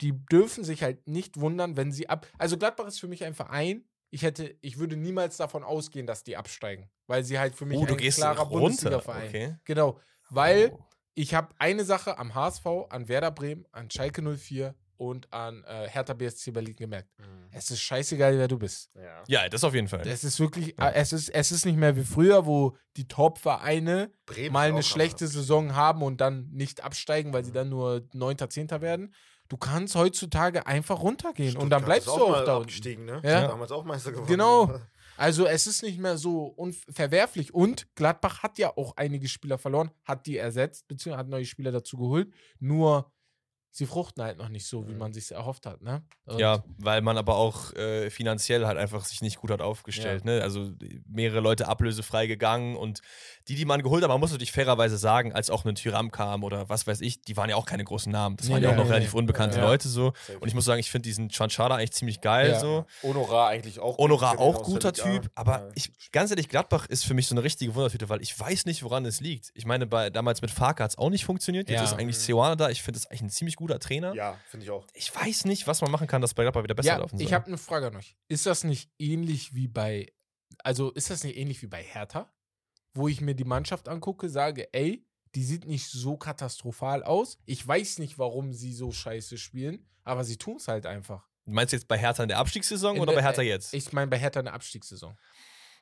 [0.00, 2.26] die dürfen sich halt nicht wundern, wenn sie ab.
[2.38, 3.84] Also Gladbach ist für mich ein Verein.
[4.10, 7.78] Ich hätte, ich würde niemals davon ausgehen, dass die absteigen, weil sie halt für mich
[7.78, 8.46] oh, du ein gehst klarer.
[8.46, 9.28] Bundesliga-Verein.
[9.28, 9.56] Okay.
[9.64, 10.00] Genau,
[10.30, 10.84] weil Oh.
[11.14, 15.88] ich habe eine Sache am HSV, an Werder Bremen, an Schalke 04 und an äh,
[15.88, 17.08] Hertha BSC Berlin gemerkt.
[17.52, 18.90] Es ist scheißegal, wer du bist.
[18.94, 19.22] Ja.
[19.26, 20.06] Ja, das auf jeden Fall.
[20.06, 20.90] Es ist wirklich, Ja.
[20.90, 24.10] äh, es, ist, es ist nicht mehr wie früher, wo die Top-Vereine
[24.50, 25.32] mal eine auch schlechte krass.
[25.34, 28.70] Saison haben und dann nicht absteigen, weil sie dann nur 9., 10.
[28.82, 29.14] werden.
[29.48, 33.04] Du kannst heutzutage einfach runtergehen und dann Stuttgart bleibst du auch mal da unten.
[33.06, 33.20] ne?
[33.24, 33.46] Ja.
[33.48, 34.28] Damals auch Meister geworden.
[34.28, 34.78] Genau.
[35.20, 37.52] Also es ist nicht mehr so unverwerflich.
[37.52, 41.72] Und Gladbach hat ja auch einige Spieler verloren, hat die ersetzt, beziehungsweise hat neue Spieler
[41.72, 42.32] dazu geholt.
[42.60, 43.10] Nur
[43.70, 44.98] sie fruchten halt noch nicht so, wie Mhm.
[44.98, 45.82] man sich erhofft hat.
[45.82, 46.02] Ne?
[46.24, 50.24] Und Ja, weil man aber auch äh, finanziell halt einfach sich nicht gut hat aufgestellt.
[50.24, 50.42] Ne?
[50.42, 50.70] Also
[51.06, 53.00] mehrere Leute ablösefrei gegangen und
[53.46, 56.42] die, die man geholt hat, man muss natürlich fairerweise sagen, als auch ein Tyram kam
[56.44, 58.36] oder was weiß ich, die waren ja auch keine großen Namen.
[58.36, 59.18] Das Nee, waren ja auch noch nee, relativ nee.
[59.20, 59.64] unbekannte Ja.
[59.66, 60.12] Leute so.
[60.40, 62.60] Und ich muss sagen, ich finde diesen Chanchada eigentlich ziemlich geil Ja.
[62.60, 62.84] so.
[63.02, 63.96] Honorar eigentlich auch.
[63.96, 64.04] gut.
[64.04, 65.02] Honorar ihn auch guter Liga.
[65.04, 65.68] Typ, aber Ja.
[65.76, 68.82] ich, ganz ehrlich, Gladbach ist für mich so eine richtige Wundertüte, weil ich weiß nicht,
[68.82, 69.50] woran es liegt.
[69.54, 71.68] Ich meine, bei, damals mit Farka hat es auch nicht funktioniert.
[71.70, 71.84] Jetzt Ja.
[71.84, 72.22] ist eigentlich Mhm.
[72.22, 72.70] Ceoana da.
[72.70, 74.14] Ich finde das eigentlich ein ziemlich guter Trainer.
[74.14, 74.86] Ja, finde ich auch.
[74.94, 77.26] Ich weiß nicht, was man machen kann, dass bei Gladbach wieder besser ja, laufen soll.
[77.26, 78.16] ich habe eine Frage an euch.
[78.28, 80.12] Ist das nicht ähnlich wie bei,
[80.64, 82.32] also ist das nicht ähnlich wie bei Hertha?
[82.94, 85.04] Wo ich mir die Mannschaft angucke, sage, ey,
[85.34, 87.38] die sieht nicht so katastrophal aus.
[87.44, 91.28] Ich weiß nicht, warum sie so scheiße spielen, aber sie tun es halt einfach.
[91.44, 93.74] Du meinst jetzt bei Hertha in der Abstiegssaison In oder der- bei Hertha jetzt?
[93.74, 95.16] Ich meine bei Hertha eine Abstiegssaison.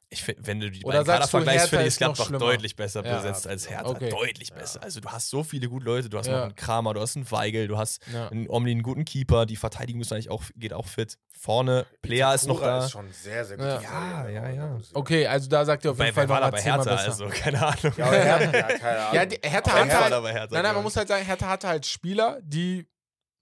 [0.09, 2.27] Ich find, wenn du die Oder beiden Kader vergleichst, Hertha finde ich ist noch Gladbach
[2.27, 2.39] schlimmer?
[2.39, 3.17] deutlich besser Ja.
[3.17, 3.87] besetzt als Hertha.
[3.89, 4.09] Okay.
[4.09, 4.81] Deutlich besser.
[4.81, 6.09] Also du hast so viele gute Leute.
[6.09, 6.37] Du hast Ja.
[6.37, 8.29] noch einen Kramer, du hast einen Weigel, du hast Ja.
[8.29, 9.47] einen Omni, einen guten Keeper.
[9.47, 11.19] Die Verteidigung ist eigentlich auch, geht auch fit.
[11.39, 12.85] Vorne, Player ist noch da.
[12.85, 13.67] ist schon sehr, sehr gut.
[13.67, 13.81] Ja.
[13.83, 14.79] Ja, ja, ja.
[14.95, 16.83] Okay, also da sagt ihr auf Bei, jeden Fall wer war da noch bei Hertha?
[16.85, 17.07] besser.
[17.09, 17.93] Also, keine Ahnung.
[17.97, 19.15] Ja, aber Hertha, ja, keine Ahnung.
[19.15, 20.47] Ja, die, Hertha Hertha halt, war bei Hertha.
[20.47, 22.87] nein, nein, man glaub muss halt sagen, Hertha hatte halt Spieler, die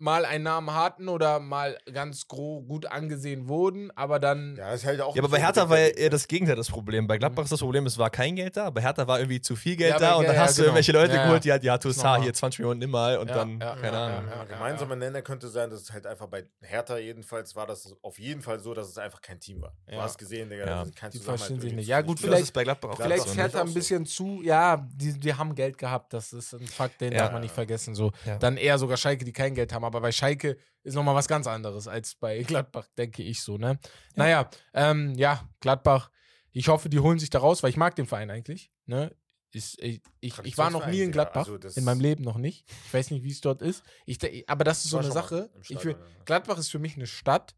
[0.05, 4.55] mal einen Namen hatten oder mal ganz gro gut angesehen wurden, aber dann.
[4.57, 7.07] Ja, ist halt auch Ja, aber bei so Hertha war eher das Gegenteil das Problem.
[7.07, 9.57] Bei Gladbach ist das Problem, es war kein Geld da, bei Hertha war irgendwie zu
[9.57, 10.66] viel Geld Ja, da aber- und dann ja, hast du genau.
[10.68, 13.59] irgendwelche Leute Ja, geholt, die hat, ja, Toussaint hier 20 Millionen immer und Ja, dann,
[13.61, 14.30] ja, keine ja, Ahnung.
[14.30, 17.96] ja, Ein gemeinsamer Nenner könnte sein, dass es halt einfach bei Hertha jedenfalls war das
[18.02, 19.72] auf jeden Fall so, dass es einfach kein Team war.
[19.86, 20.02] Du Ja.
[20.02, 20.84] hast gesehen, Digga, Ja.
[20.94, 21.86] kein Die verstehen sich nicht.
[21.88, 23.74] Ja, gut, vielleicht- ist bei Gladbach auch Vielleicht ist ist Hertha auch ein so.
[23.74, 27.20] bisschen zu, ja, die, die haben Geld gehabt, das ist ein Fakt, den Ja.
[27.20, 27.94] darf man nicht vergessen.
[27.94, 28.12] So.
[28.26, 28.36] Ja.
[28.36, 31.47] Dann eher sogar Schalke, die kein Geld haben, aber bei Schalke ist nochmal was ganz
[31.47, 33.78] anderes als bei Gladbach, denke ich so, ne?
[34.16, 36.11] Naja, ähm, ja, Gladbach,
[36.53, 39.14] ich hoffe, die holen sich da raus, weil ich mag den Verein eigentlich, ne?
[39.53, 41.49] Ich, ich, ich, ich war noch nie in Gladbach.
[41.49, 42.68] Also in meinem Leben noch nicht.
[42.86, 43.84] Ich weiß nicht, wie es dort ist.
[44.05, 44.18] Ich,
[44.49, 45.49] aber das ist so eine Sache.
[45.61, 46.24] Stadion, will, ja.
[46.24, 47.55] Gladbach ist für mich eine Stadt,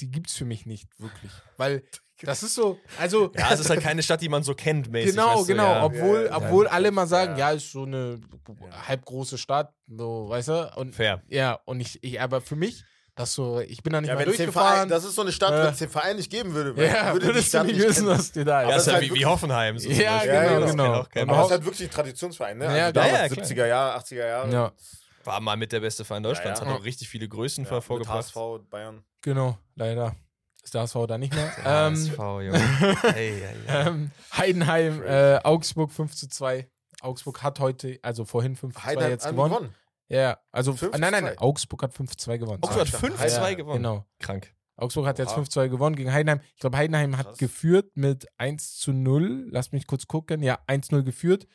[0.00, 1.32] die gibt es für mich nicht wirklich.
[1.58, 1.84] Weil
[2.22, 5.10] das ist so, also Ja, es ist halt keine Stadt, die man so kennt, mäßig.
[5.12, 5.64] Genau, weißt du, genau.
[5.72, 5.84] ja.
[5.84, 6.70] Obwohl, Ja, ja, obwohl ja.
[6.72, 7.50] alle mal sagen, ja.
[7.50, 7.56] Ja.
[7.56, 8.20] ist so eine
[8.86, 10.72] halb große Stadt, so, weißt du?
[10.76, 11.22] Und Fair.
[11.28, 14.24] ja, und ich, ich, aber für mich, das so, ich bin da nicht Ja, mal
[14.26, 14.74] durchgefahren.
[14.74, 15.64] Verein, das ist so eine Stadt, Äh.
[15.64, 18.44] wenn es den Verein nicht geben würde, ja, würde würdest du nicht wissen, was dir
[18.44, 19.78] da Aber Ja, das ist ja halt wie, wie Hoffenheim.
[19.78, 20.32] So Ja, zum Beispiel.
[20.32, 21.04] genau, das genau.
[21.04, 22.64] kennt auch Aber es ist halt wirklich ein Traditionsverein, ne?
[22.64, 23.46] Ja, Also damals Ja, klar.
[23.46, 24.52] 70er Jahre, 80er Jahre.
[24.52, 24.72] Ja.
[25.24, 26.72] War mal mit der beste Verein Deutschlands, Ja, ja.
[26.74, 28.18] hat auch richtig viele Größen Ja, ja, vorgebracht.
[28.34, 28.36] HSV,
[28.70, 29.02] Bayern.
[29.22, 30.14] Genau, leider.
[30.66, 31.56] Ist der HSV da nicht mehr.
[31.64, 32.60] HSV, ähm, Junge.
[33.14, 33.54] Ey, ey, ey.
[33.68, 36.68] ähm, Heidenheim, äh, Augsburg 5 zu 2.
[37.02, 39.54] Augsburg hat heute, also vorhin 5 zu 2 Heidenheim jetzt gewonnen.
[39.54, 39.74] gewonnen.
[40.08, 41.38] Ja, also, 5 zu nein, nein, 2.
[41.38, 42.58] Augsburg hat 5 zu 2 gewonnen.
[42.64, 43.56] Augsburg hat dachte, 5-2 Heidenheim.
[43.58, 43.76] gewonnen.
[43.76, 44.06] Genau.
[44.18, 44.54] Krank.
[44.74, 45.42] Augsburg hat jetzt Oha.
[45.42, 46.40] 5-2 gewonnen gegen Heidenheim.
[46.54, 47.38] Ich glaube, Heidenheim hat Krass.
[47.38, 49.46] geführt mit 1 zu 0.
[49.52, 50.42] Lass mich kurz gucken.
[50.42, 51.46] Ja, 1-0 geführt.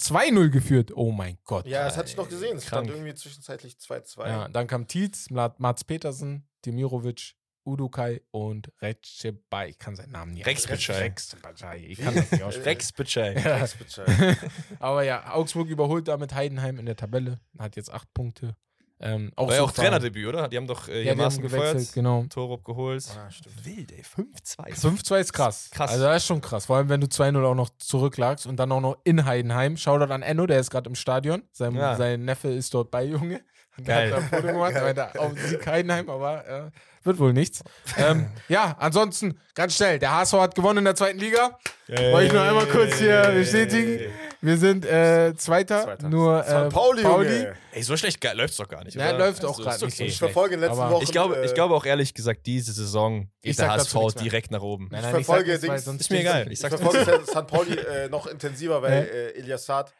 [0.00, 0.90] 2-0 geführt.
[0.96, 1.68] Oh mein Gott.
[1.68, 2.56] Ja, das hatte ich noch gesehen.
[2.56, 4.26] Es stand irgendwie zwischenzeitlich 2-2.
[4.26, 7.36] Ja, dann kam Tietz, Mats Petersen, Demirovic,
[7.66, 9.70] Udukai und Recebay.
[9.70, 10.92] Ich kann seinen Namen nicht Rexbecay.
[10.92, 11.76] Rexbecay.
[11.86, 12.68] Ich kann das nicht aussprechen.
[12.68, 13.32] Rex Bitschei.
[13.34, 13.56] Ja.
[13.56, 14.36] Rex Bescheid.
[14.78, 17.40] Aber ja, Augsburg überholt damit Heidenheim in der Tabelle.
[17.58, 18.56] Hat jetzt 8 Punkte.
[18.98, 20.48] Ähm, auch War ja auch Trainerdebüt, oder?
[20.48, 22.24] Die haben doch äh, Ja, hier gewechselt, gefeuert, genau.
[22.30, 23.04] Torup geholt.
[23.14, 23.28] Ah.
[23.62, 24.00] Wild, ey.
[24.02, 24.72] 5-2.
[25.02, 25.68] 5-2 ist krass.
[25.70, 25.90] Krass.
[25.90, 26.64] Also das ist schon krass.
[26.64, 29.76] Vor allem, wenn du 2-0 auch noch zurücklagst und dann auch noch in Heidenheim.
[29.76, 31.42] Shoutout an Enno, der ist gerade im Stadion.
[31.52, 31.94] Sein, Ja.
[31.96, 33.42] sein Neffe ist dort bei, Junge.
[33.78, 34.06] Der Geil.
[34.06, 36.70] hat da ein Foto gemacht, weil da auf Sieg Heidenheim, aber äh,
[37.04, 37.62] wird wohl nichts.
[37.98, 39.98] ähm, ja, ansonsten, ganz schnell.
[39.98, 41.58] Der HSV hat gewonnen in der zweiten Liga.
[41.88, 44.00] Wollte ich nur einmal kurz hier bestätigen.
[44.40, 46.08] Wir sind äh, Zweiter, Zweiter.
[46.08, 46.74] nur äh, St.
[46.74, 47.54] Pauli, Junge.
[47.72, 48.94] Ey, so schlecht ge- läuft's doch gar nicht.
[48.96, 49.18] Ja, oder?
[49.18, 50.10] läuft auch Also, grad ist nicht so okay.
[50.10, 51.04] Ich verfolge in den letzten Aber- Wochen.
[51.04, 54.14] Ich glaube, ich äh, glaube auch ehrlich gesagt, diese Saison Ich geht der sag HSV
[54.20, 54.88] direkt nach oben.
[54.90, 56.46] Nein, Ich nein, verfolge sag nichts, weil Dings- sonst Ist mir egal.
[56.52, 57.46] Ich Ich verfolge St.
[57.46, 59.92] Pauli äh, noch intensiver, weil äh, Elias Saad.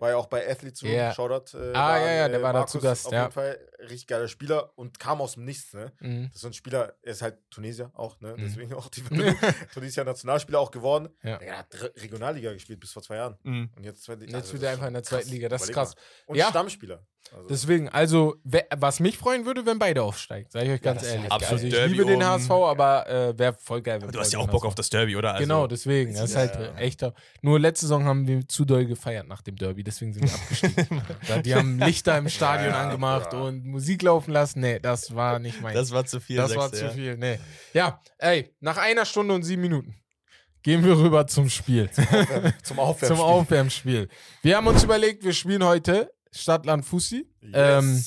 [0.00, 0.86] War ja auch bei Athlete zu.
[0.86, 1.12] Ja.
[1.12, 1.56] Shoutout.
[1.58, 3.22] Äh, Ah, ja, ja, der äh, war da Markus zu Gast, Auf ja.
[3.22, 5.72] jeden Fall richtig geiler Spieler und kam aus dem Nichts.
[5.74, 5.92] Ne?
[6.00, 6.24] Mhm.
[6.28, 8.34] Das ist so ein Spieler, er ist halt Tunesier auch, ne?
[8.36, 8.42] Mhm.
[8.42, 9.02] deswegen auch die.
[9.74, 11.08] Tunesier Nationalspieler auch geworden.
[11.22, 11.38] Ja.
[11.38, 13.36] Der hat Re- Regionalliga gespielt bis vor zwei Jahren.
[13.42, 13.70] Mhm.
[13.76, 15.30] Und jetzt, Jetzt also wird das er einfach in der zweiten krass.
[15.32, 15.48] Liga.
[15.48, 15.94] Das ist krass.
[15.94, 16.02] mal.
[16.26, 16.48] Und Ja.
[16.48, 17.06] Stammspieler.
[17.34, 18.34] Also, Deswegen, also,
[18.76, 21.30] was mich freuen würde, wenn beide aufsteigen, sage ich euch ganz ist ehrlich.
[21.30, 23.98] halt also, ich liebe den HSV, aber äh, wäre voll geil.
[24.00, 25.30] wenn Aber du hast ja auch Bock auf das Derby, oder?
[25.34, 26.12] Also, genau, deswegen.
[26.14, 26.74] Das ist halt Ja, ja.
[26.78, 27.14] echter.
[27.40, 31.42] Nur letzte Saison haben wir zu doll gefeiert nach dem Derby, deswegen sind wir abgestiegen.
[31.44, 33.38] Die haben Lichter im Stadion Ja, angemacht ja.
[33.40, 34.60] und Musik laufen lassen.
[34.60, 35.74] Nee, das war nicht mein.
[35.74, 36.36] Das war zu viel.
[36.36, 36.90] das war du, zu ja.
[36.90, 37.16] viel.
[37.16, 37.38] Nee.
[37.72, 39.96] Ja, ey, nach einer Stunde und sieben Minuten
[40.62, 41.90] gehen wir rüber zum Spiel.
[42.62, 43.16] zum Aufwärmen.
[43.16, 44.08] zum Aufwärmspiel.
[44.42, 47.26] Wir haben uns überlegt, wir spielen heute Stadtland Fussi.
[47.52, 48.04] Ähm,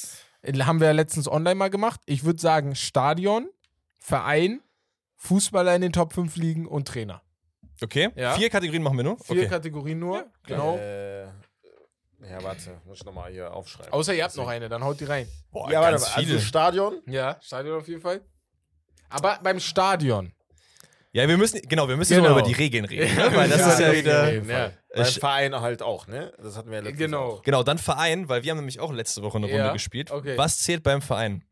[0.60, 2.00] haben wir ja letztens online mal gemacht.
[2.06, 3.50] Ich würde sagen Stadion,
[4.00, 4.62] Verein,
[5.18, 7.22] Fußballer in den Top 5 liegen und Trainer.
[7.84, 8.36] Okay, Ja.
[8.36, 9.18] vier Kategorien machen wir nur.
[9.20, 9.48] Vier Okay.
[9.50, 10.26] Kategorien nur.
[10.48, 10.78] Genau.
[10.78, 11.28] Äh,
[12.30, 13.92] ja, warte, muss ich nochmal hier aufschreiben.
[13.94, 15.28] Außer ihr habt noch eine, dann haut die rein.
[15.52, 16.22] Boah, ja, warte ganz mal.
[16.24, 16.34] viele.
[16.36, 17.02] Also Stadion.
[17.08, 18.22] Ja, Stadion auf jeden Fall.
[19.10, 20.34] Aber beim Stadion.
[21.12, 22.32] ja, wir müssen, genau, wir müssen Genau.
[22.32, 23.16] über die Regeln reden.
[23.16, 23.36] Ne?
[23.36, 24.34] Weil das Ja, ist ja das wieder.
[24.34, 24.72] ja.
[24.96, 26.34] Beim Verein halt auch, ne?
[26.42, 27.42] Das hatten wir ja letztes Genau.
[27.44, 30.10] Genau, dann Verein, weil wir haben nämlich auch letzte Woche eine Runde Ja, gespielt.
[30.12, 30.38] okay.
[30.38, 31.44] Was zählt beim Verein?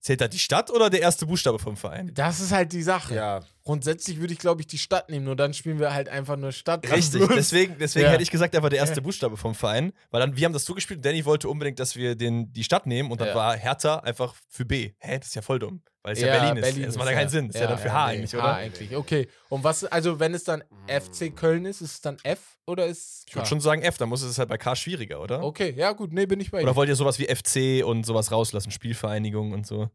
[0.00, 2.10] Zählt da die Stadt oder der erste Buchstabe vom Verein?
[2.14, 3.14] Das ist halt die Sache.
[3.14, 6.36] Ja, Grundsätzlich würde ich, glaube ich, die Stadt nehmen, nur dann spielen wir halt einfach
[6.36, 6.88] nur Stadt.
[6.90, 8.12] Richtig, deswegen, deswegen Ja.
[8.12, 10.74] hätte ich gesagt, einfach der erste Buchstabe vom Verein, weil dann, wir haben das so
[10.74, 13.34] gespielt, Danny wollte unbedingt, dass wir den, die Stadt nehmen und dann Ja.
[13.34, 14.92] war Hertha einfach für B.
[14.98, 16.86] Hä, das ist ja voll dumm, weil es ja, Ja, Berlin ist.
[16.88, 18.54] das macht ja keinen Sinn, das ist ja, dann für H nee, eigentlich, H oder?
[18.54, 19.28] eigentlich, okay.
[19.50, 23.24] Und was, also wenn es dann FC Köln ist, ist es dann F oder ist
[23.28, 25.44] Ich würde schon sagen F, dann muss es halt bei K schwieriger, oder?
[25.44, 26.76] Okay, ja gut, nee, bin ich bei Oder dir.
[26.76, 29.90] wollt ihr sowas wie FC und sowas rauslassen, Spielvereinigung und so?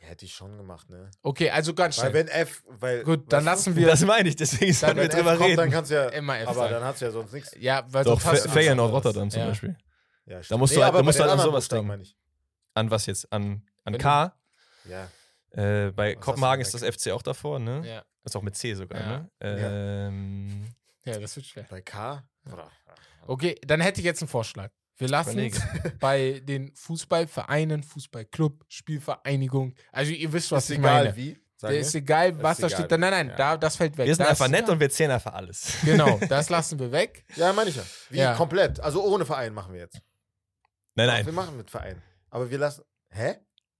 [0.00, 1.10] Hätte ich schon gemacht, ne?
[1.22, 2.26] Okay, also ganz Weil schnell.
[2.26, 3.04] wenn F, weil.
[3.04, 5.70] Gut, dann lassen du, wir Das meine ich, deswegen sollen wir drüber kommt, dann reden.
[5.72, 6.08] kannst du ja.
[6.08, 6.72] immer F aber sagen.
[6.74, 7.54] dann hast du ja sonst nichts.
[7.58, 8.92] Ja, weil Doch, sonst nichts Feyenoord.
[8.92, 9.48] Rotterdam zum ja.
[9.48, 9.76] Beispiel.
[10.26, 10.50] Ja, stimmt.
[10.50, 11.86] Da musst du halt- da musst du halt an sowas denken.
[11.86, 12.16] meine ich.
[12.74, 13.32] An was jetzt?
[13.32, 14.34] An, an Wenn K?
[14.84, 15.08] Ja.
[15.52, 17.82] Äh, bei Was Kopenhagen ist das FC auch davor, ne?
[17.86, 18.04] Ja.
[18.22, 19.06] Das ist auch mit C sogar, Ja.
[19.08, 19.30] ne?
[19.40, 20.66] Ähm,
[21.04, 21.66] ja, das wird schwer.
[21.68, 22.22] Bei K?
[22.52, 22.70] Oder?
[23.26, 24.70] Okay, dann hätte ich jetzt einen Vorschlag.
[25.00, 25.60] Wir lassen es
[26.00, 29.74] bei den Fußballvereinen, Fußballclub, Spielvereinigung.
[29.92, 31.16] Also ihr wisst, was ist ich egal meine.
[31.16, 31.32] wie.
[31.34, 32.00] Der Sagen ist wir.
[32.00, 32.78] egal, was Ist da egal.
[32.86, 33.00] steht.
[33.00, 33.36] Nein, nein, Ja.
[33.36, 34.06] da, das fällt weg.
[34.06, 35.74] Wir sind das, einfach nett und wir zählen einfach alles.
[35.84, 37.24] Genau, das lassen wir weg.
[37.36, 37.82] Ja, meine ich ja.
[38.08, 38.34] Wie Ja.
[38.34, 38.80] komplett.
[38.80, 40.00] Also ohne Verein machen wir jetzt.
[40.94, 41.26] Nein, nein.
[41.26, 42.00] Wir machen mit Verein.
[42.30, 42.82] Aber wir lassen.
[43.10, 43.36] Hä?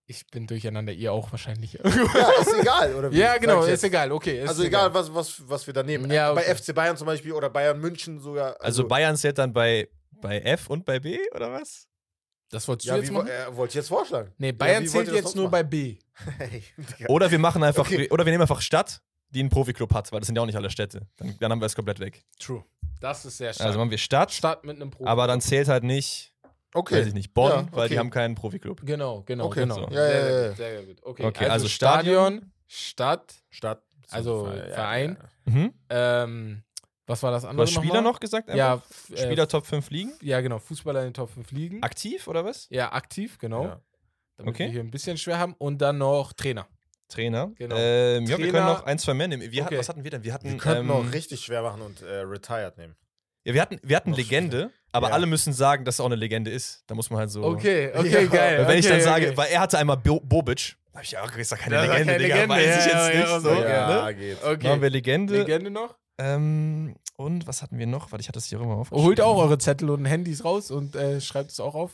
[0.07, 1.75] Ich bin durcheinander, ihr auch wahrscheinlich.
[1.75, 3.19] Ja, ist egal, oder wie?
[3.19, 4.43] ja, genau, ist egal, okay.
[4.43, 6.11] Ist Also egal, was, was, was wir da nehmen.
[6.11, 6.43] Ja, okay.
[6.49, 8.57] Bei FC Bayern zum Beispiel oder Bayern München sogar.
[8.61, 9.89] Also Bayern zählt dann bei,
[10.21, 11.87] bei F und bei B, oder was?
[12.51, 13.29] Das wolltest du ja, jetzt machen?
[13.29, 14.33] äh, wollte ich jetzt vorschlagen.
[14.39, 15.53] Nee, Bayern wie zählt jetzt nur machen?
[15.53, 15.99] bei B.
[16.39, 16.63] Hey.
[17.09, 18.09] Oder wir machen einfach, Okay.
[18.11, 20.57] oder wir nehmen einfach Stadt, die einen Profiklub hat, weil das sind ja auch nicht
[20.57, 21.07] alle Städte.
[21.17, 22.25] Dann, dann haben wir es komplett weg.
[22.41, 22.65] True.
[23.01, 23.67] Das ist sehr stark.
[23.69, 25.07] Also machen wir Stadt, Stadt mit einem Pro.
[25.07, 26.35] aber dann zählt halt nicht,
[26.75, 26.97] Okay.
[26.97, 27.99] weiß ich nicht, Bonn, Ja, weil die okay.
[28.01, 28.85] haben keinen Profiklub.
[28.85, 29.75] Genau, genau, Okay, genau.
[29.77, 29.81] so.
[29.83, 30.49] Ja, sehr, ja, sehr ja.
[30.49, 30.97] gut, sehr gut.
[31.05, 33.83] Okay, Okay, also, also Stadion, Stadt, Stadt.
[34.11, 35.17] Also Ja, Verein.
[35.47, 35.73] ja, Mhm.
[35.89, 36.63] ähm,
[37.07, 38.13] was war das Du andere hast Spieler nochmal?
[38.13, 38.49] noch gesagt?
[38.55, 38.91] Ja, einfach?
[38.91, 40.13] f- äh, Spieler Top 5 liegen?
[40.23, 41.83] Ja, genau, Fußballer in den Top 5 ligen.
[41.83, 42.67] Aktiv oder was?
[42.71, 43.65] Ja, aktiv, genau.
[43.65, 43.81] Ja.
[44.37, 44.65] Damit Okay.
[44.67, 45.55] wir hier ein bisschen schwer haben.
[45.59, 46.67] Und dann noch Trainer.
[47.09, 47.51] Trainer.
[47.57, 47.75] Genau.
[47.77, 49.43] Ähm, ja, wir Trainer- können noch ein, zwei mehr nehmen.
[49.51, 49.79] Wir hatten, Okay.
[49.81, 50.23] was hatten wir denn?
[50.25, 52.95] Wir hatten, Wir könnten ähm, auch richtig schwer machen und äh, retired nehmen.
[53.45, 55.15] ja, wir hatten, wir hatten noch Legende, aber Ja.
[55.15, 56.85] alle müssen sagen, dass er auch eine Legende ist.
[56.87, 57.43] Da muss man halt so.
[57.43, 58.29] Okay, okay, Ja.
[58.31, 58.59] geil.
[58.61, 59.37] Weil wenn ich okay, dann sage, okay.
[59.37, 62.19] weil er hatte einmal Bo Bobic, hab ich ja auch gesagt, keine Das Legende, keine
[62.23, 63.19] Digga, Legende, weiß ja, ich jetzt ja, nicht.
[63.29, 64.15] ja, so, so, ja, ne?
[64.15, 64.45] geht.
[64.45, 64.69] Okay.
[64.69, 65.39] Machen wir Legende.
[65.39, 65.97] Legende noch?
[66.21, 68.13] Ähm, und was hatten wir noch?
[68.13, 69.07] Warte, ich hatte das hier immer aufgeschrieben.
[69.07, 71.93] Holt auch eure Zettel und Handys raus und äh, schreibt es auch auf.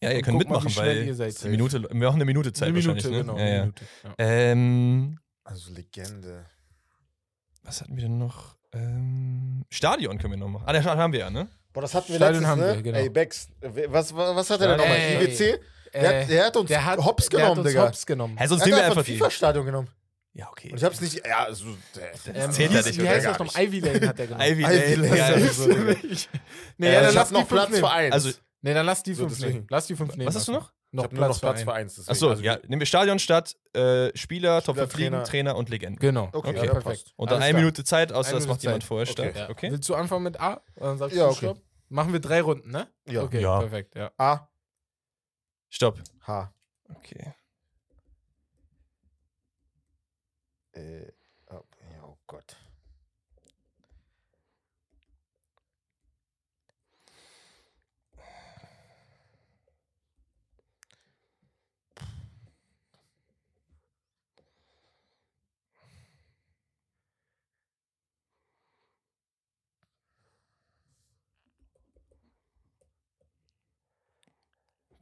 [0.00, 1.40] Ja, ihr und könnt mal, mitmachen, schnell weil ihr seid.
[1.42, 3.34] eine Minute, wir machen eine Minute Zeit Eine Minute, wahrscheinlich, genau.
[3.34, 3.40] ne?
[3.42, 3.60] eine Ja, ja.
[3.62, 3.84] Minute.
[4.04, 4.14] Ja.
[4.18, 6.44] Ähm, Also Legende.
[7.62, 8.56] was hatten wir denn noch?
[8.72, 10.64] Ähm, Stadion können wir noch machen.
[10.66, 11.48] Ah, der Stadion haben wir ja, ne?
[11.72, 12.74] Boah, das hatten wir Stadion letztens, haben ne?
[12.76, 12.98] wir, genau.
[12.98, 14.98] Ey, Bex, was, was, was hat er denn nochmal?
[14.98, 15.60] Der,
[15.94, 17.86] Äh, hat, der hat uns der hat, Hops der genommen, hat uns Digga.
[17.86, 18.36] Hops genommen.
[18.38, 19.18] Hä, sonst Er nehmen wir hat einfach einfach die.
[19.18, 19.88] FIFA-Stadion genommen.
[20.34, 20.70] Ja, okay.
[20.70, 21.26] Und ich hab's nicht.
[21.26, 21.66] Ja, also.
[21.94, 23.54] Der, Ähm, zählt wie ja nicht, Wie heißt das noch?
[23.54, 24.42] Ivy Lane hat er genommen.
[24.50, 25.08] Ivy Ivy Lane.
[25.08, 25.16] Lane.
[25.18, 27.80] Ja, also, Nee, Äh, ja, dann lass noch Platz nehmen.
[27.80, 28.12] für eins.
[28.14, 28.30] Also,
[28.64, 29.54] Nee, dann lass die So, fünf deswegen.
[29.54, 29.66] nehmen.
[29.70, 30.28] Lass die fünf nehmen.
[30.28, 30.70] was hast du noch?
[30.70, 32.08] ich Noch nur noch Platz für eins.
[32.08, 35.24] Achso, Also, ja, nehmen wir Stadion statt äh, Spieler, Top Spieler, 5 Ligen, Trainer.
[35.24, 35.98] Trainer und Legende.
[36.00, 36.28] Genau.
[36.32, 37.12] Okay, Okay, ja, perfekt.
[37.16, 37.60] Und dann Alles eine klar.
[37.62, 39.32] Minute Zeit, außer Eine das macht jemand vorher Okay.
[39.32, 39.50] statt.
[39.50, 39.70] Okay.
[39.72, 40.62] Willst du anfangen mit A?
[40.76, 41.38] Dann sagst Ja, du okay.
[41.46, 41.62] Stopp.
[41.88, 42.88] Machen wir drei Runden, ne?
[43.06, 43.22] Ja.
[43.22, 43.58] Okay, Ja.
[43.60, 44.12] perfekt, ja.
[44.16, 44.48] A,
[45.68, 46.00] Stopp.
[46.26, 46.54] H.
[46.94, 47.34] Okay.
[50.72, 51.12] Äh,
[51.50, 51.62] oh,
[52.02, 52.56] oh Gott.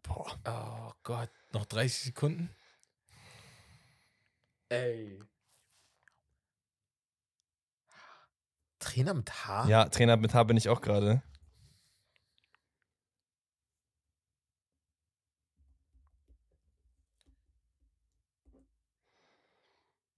[0.02, 0.38] Boah.
[0.44, 2.50] Oh Gott, noch 30 Sekunden?
[4.68, 5.29] Ey.
[8.80, 9.68] Trainer mit H?
[9.68, 11.22] Ja, Trainer mit H bin ich auch gerade.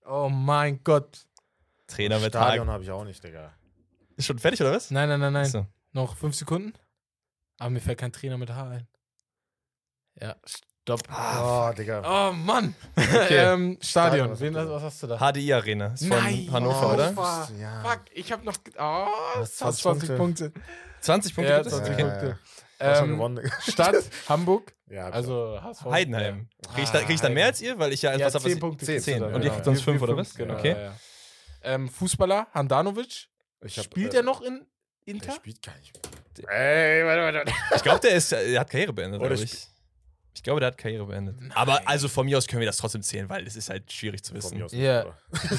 [0.04, 1.26] Oh mein Gott.
[1.86, 2.72] Trainer mit Stadion H.
[2.72, 3.52] habe ich auch nicht, Digga.
[4.16, 4.90] Ist schon fertig, oder was?
[4.90, 5.44] Nein, nein, nein, nein.
[5.46, 5.66] Achso.
[5.92, 6.72] Noch fünf Sekunden?
[7.58, 8.88] Aber mir fällt kein Trainer mit H ein.
[10.20, 10.36] Ja,
[10.82, 11.00] stopp.
[11.10, 12.02] Oh, Digga.
[12.30, 12.74] Oh Mann.
[12.96, 13.36] Okay.
[13.52, 14.30] ähm, Stadion.
[14.30, 15.18] was Wen, hast du was hast du da?
[15.32, 15.86] HDI Arena.
[15.88, 16.48] Ist von Nein.
[16.52, 17.12] Hannover, Oh, oder?
[17.12, 17.48] fuck.
[17.58, 17.82] Ja.
[17.82, 18.54] Fuck, ich hab noch.
[18.78, 19.06] Oh,
[19.36, 20.52] hast fast 20 20 Punkte.
[21.00, 21.76] 20 Punkte Ja, gibt es?
[21.78, 22.02] 20 Okay.
[22.02, 22.38] Punkte.
[22.80, 23.50] Ähm.
[23.68, 23.96] Stadt,
[24.28, 24.74] Hamburg.
[24.88, 25.84] Ja, hab ich Also HSV.
[25.86, 26.48] Heidenheim.
[26.74, 27.78] Krieg ich, da, Ah, krieg ich dann mehr als ihr?
[27.78, 28.84] Weil ich ja Ja, etwas habe, was 10 ich- Punkte.
[28.84, 28.94] Zehn.
[28.96, 29.20] kriegst du Zehn.
[29.22, 29.52] dann, Und ihr ja.
[29.52, 30.34] kriegt sonst Wir- fünf, wir oder was?
[30.34, 30.72] Genau, Okay.
[30.72, 30.92] ja, ja.
[31.62, 33.28] Ähm, Fußballer, Handanovic.
[33.64, 34.66] Ich hab, Spielt äh, er noch in
[35.06, 35.32] Der Inter?
[35.32, 35.92] spielt gar nicht.
[36.48, 37.52] Ey, warte, warte.
[37.76, 39.68] Ich glaube, der ist, er hat Karriere beendet, Oder ich.
[40.34, 41.40] Ich glaube, der hat Karriere beendet.
[41.40, 41.52] Nein.
[41.54, 44.22] Aber also von mir aus können wir das trotzdem zählen, weil es ist halt schwierig
[44.24, 44.58] zu Von wissen.
[44.58, 45.04] mir aus Ja.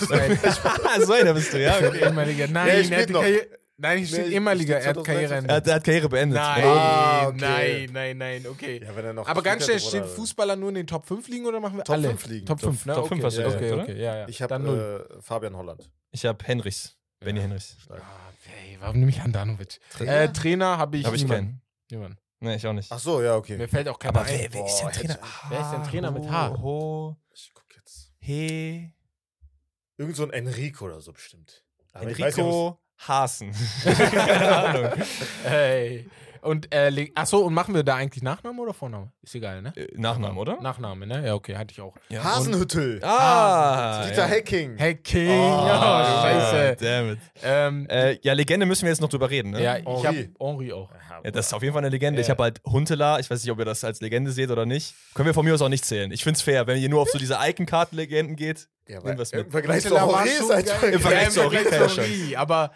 [0.09, 0.39] Nein,
[1.05, 1.77] so einer bist du, ja.
[1.77, 2.03] Okay.
[2.05, 2.47] ehemaliger.
[2.47, 3.13] Nein, Nee, er hat die.
[3.13, 3.47] Karriere.
[3.75, 4.79] Nein, hier steht Nee, ehemaliger.
[4.79, 5.49] Er hat Karriere 2019.
[5.49, 6.37] Er hat, er hat Karriere beendet.
[6.39, 7.37] Nein, Ah, okay.
[7.39, 8.77] nein, nein, nein, okay.
[8.77, 10.05] aber- Ja, wenn er noch Aber ganz schnell, steht.
[10.05, 12.09] Fußballer nur in den Top 5 liegen oder machen wir Top alle?
[12.09, 12.45] 5 liegen.
[12.45, 12.93] Top 5, ne?
[12.93, 13.83] Top okay, fünf hast du ja, okay, oder?
[13.83, 14.27] okay, ja, ja.
[14.27, 15.89] Ich habe äh, Fabian Holland.
[16.11, 16.95] Ich habe Henrichs.
[17.19, 17.77] Benny Henrichs.
[17.83, 18.01] Stark.
[18.01, 18.31] Ah,
[18.67, 19.79] ey, warum nehme ich Handanovic?
[19.89, 20.21] Trainer?
[20.21, 21.45] Äh, Trainer habe ich, Habe ich niemanden.
[21.45, 21.61] keinen.
[21.99, 22.17] Niemanden.
[22.43, 22.91] Nee, ich auch nicht.
[22.91, 23.55] Ach so, ja, okay.
[23.57, 24.37] Mir fällt auch keiner Aber ein.
[24.37, 25.13] wer, wer ist denn Boah, Trainer?
[25.13, 26.57] hätte Wer ist denn Trainer mit H?
[26.61, 28.11] Ho, Ich guck jetzt.
[28.19, 28.93] He,
[29.97, 31.63] Irgend so ein Enrico oder so bestimmt.
[31.93, 33.53] Aber ich weiß nicht, Enrico Haasen.
[33.83, 34.91] Keine Ahnung.
[35.45, 36.09] Ey.
[36.43, 39.11] Und, äh, leg- ach so, und machen wir da eigentlich Nachname oder Vorname?
[39.21, 39.71] Ist egal, ne?
[39.77, 40.61] Äh, Nachnamen, oder?
[40.61, 41.25] Nachname, ne?
[41.25, 41.95] Ja, okay, hatte ich auch.
[42.09, 42.23] Ja.
[42.23, 42.99] Hasenhüttel.
[43.03, 44.25] Ah, Dieter ja.
[44.27, 44.77] Hecking.
[44.77, 46.77] Hey King, Oh, oh, scheiße.
[46.81, 47.19] Damn it.
[47.43, 49.63] Ähm, Äh, ja, Legende müssen wir jetzt noch drüber reden, ne?
[49.63, 50.03] ja, ich Henri.
[50.03, 50.89] habe Henri auch.
[51.23, 52.21] Ja, das ist auf jeden Fall eine Legende.
[52.21, 53.19] Ich habe halt Huntela.
[53.19, 54.93] Ich weiß nicht, ob ihr das als Legende seht oder nicht.
[55.13, 56.11] Können wir von mir aus auch nicht zählen.
[56.11, 58.67] Ich finde es fair, wenn ihr nur auf so diese Icon-Karten-Legenden geht.
[58.87, 59.45] Ja, Nehmen wir's mit.
[59.45, 60.67] Im Vergleich zu Henri ist halt.
[60.93, 62.71] Im Vergleich zu Henri, Aber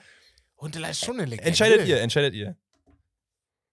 [0.61, 1.47] Huntelaar ist schon eine Legende.
[1.49, 2.55] Entscheidet ihr, entscheidet ihr.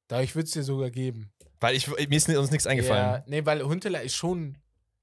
[0.08, 1.32] Da ich würde es dir sogar geben.
[1.60, 3.22] Weil ich, mir ist uns nichts Ja, eingefallen.
[3.26, 4.58] nee, weil Huntelaar ist schon.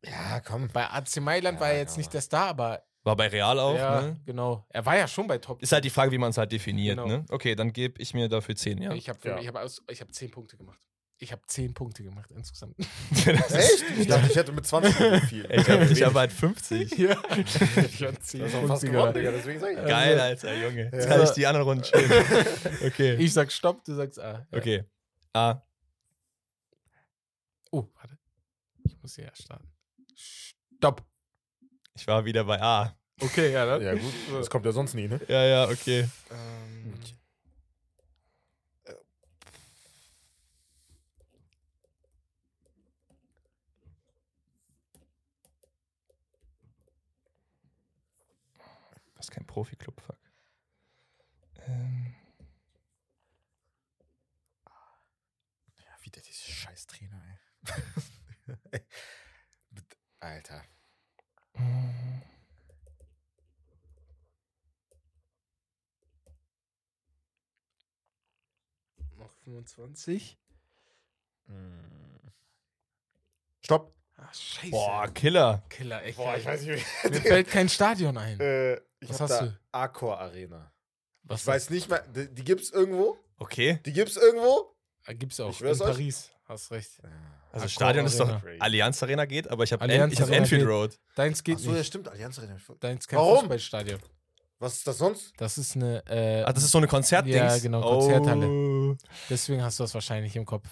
[0.06, 0.68] Ja, komm.
[0.72, 1.98] Bei AC Mailand Ja, war er jetzt ja.
[1.99, 2.84] nicht der Star, aber.
[3.03, 4.22] War bei Real auch, ja, ne?
[4.26, 4.64] genau.
[4.69, 5.60] Er war ja schon bei Top.
[5.64, 7.07] Ist halt die Frage, wie man es halt definiert, Genau.
[7.07, 7.26] ne?
[7.30, 8.94] Okay, dann gebe ich mir dafür 10, ja.
[8.94, 9.40] Ich habe Ja.
[9.40, 10.80] ich hab aus- ich hab 10 Punkte gemacht.
[11.23, 12.76] Ich habe 10 Punkte gemacht insgesamt.
[13.15, 13.84] Echt?
[13.99, 15.48] Ich dachte, ich hätte mit 20 so viel.
[15.52, 16.91] Ich habe ich hab halt 50.
[16.98, 17.11] ja.
[17.35, 19.15] Ich hab 10 Das ist auch fast Punkte gewonnen, gemacht.
[19.15, 19.77] Digga, deswegen sag ich.
[19.88, 20.89] Geil, Alter, Junge.
[20.91, 21.06] Jetzt Ja.
[21.18, 22.11] kann ich die anderen Runden chillen.
[22.88, 23.15] Okay.
[23.18, 24.48] Ich sag Stopp, du sagst A.
[24.52, 24.57] Ja.
[24.57, 24.84] Okay.
[25.34, 25.61] A.
[27.72, 28.18] Oh, warte.
[28.84, 29.68] Ich muss hier erst starten.
[30.15, 31.03] Stopp.
[31.95, 32.98] Ich war wieder bei A.
[33.19, 33.81] Okay, ja, dann.
[33.84, 34.11] Ja, gut.
[34.34, 35.22] Das kommt ja sonst nie, ne?
[35.27, 36.10] Ja, ja, okay.
[36.31, 37.14] Ähm, Das
[49.32, 50.20] ist kein Profi-Club, fuck.
[51.68, 52.16] Ähm,
[55.78, 58.82] Ja, wieder diese scheiß Trainer, ey.
[60.20, 60.64] Alter.
[69.18, 70.38] noch 25.
[71.45, 72.32] Hm.
[73.64, 74.01] Stopp.
[74.23, 74.69] Ah, scheiße.
[74.72, 75.64] boah, Killer.
[75.69, 76.18] Killer, echt.
[76.18, 77.22] Boah, ich weiß nicht Mir mehr.
[77.22, 78.39] fällt kein Stadion ein.
[78.39, 79.57] äh, ich Was hab hast da du?
[79.72, 80.72] Accor Arena.
[81.23, 82.03] Was Ich weiß nicht mehr.
[82.07, 83.18] Die, die gibt's irgendwo?
[83.39, 83.80] Okay.
[83.85, 84.76] Die gibt's irgendwo?
[85.07, 85.49] Ah, Gibt's auch.
[85.49, 85.80] Ich In euch.
[85.80, 86.30] Paris.
[86.48, 86.91] Hast recht.
[87.52, 88.64] Also Accor Stadion ist doch Arena.
[88.64, 90.69] Allianz Arena geht, aber ich habe Allianz hab Arena Enfield geht.
[90.69, 90.99] Road.
[91.15, 91.88] Deins geht Ach so, ja, nicht.
[91.88, 92.07] stimmt.
[92.10, 92.57] Allianz Arena.
[92.80, 93.39] Deins kein Warum?
[93.39, 93.99] Fußballstadion.
[94.60, 95.34] Was ist das sonst?
[95.38, 96.03] Das ist eine.
[96.07, 97.35] Äh, Ah, das ist so eine Konzertdings.
[97.35, 98.45] Ja, genau, Konzerthalle.
[98.48, 98.95] Oh.
[99.30, 100.68] deswegen hast du das wahrscheinlich im Kopf.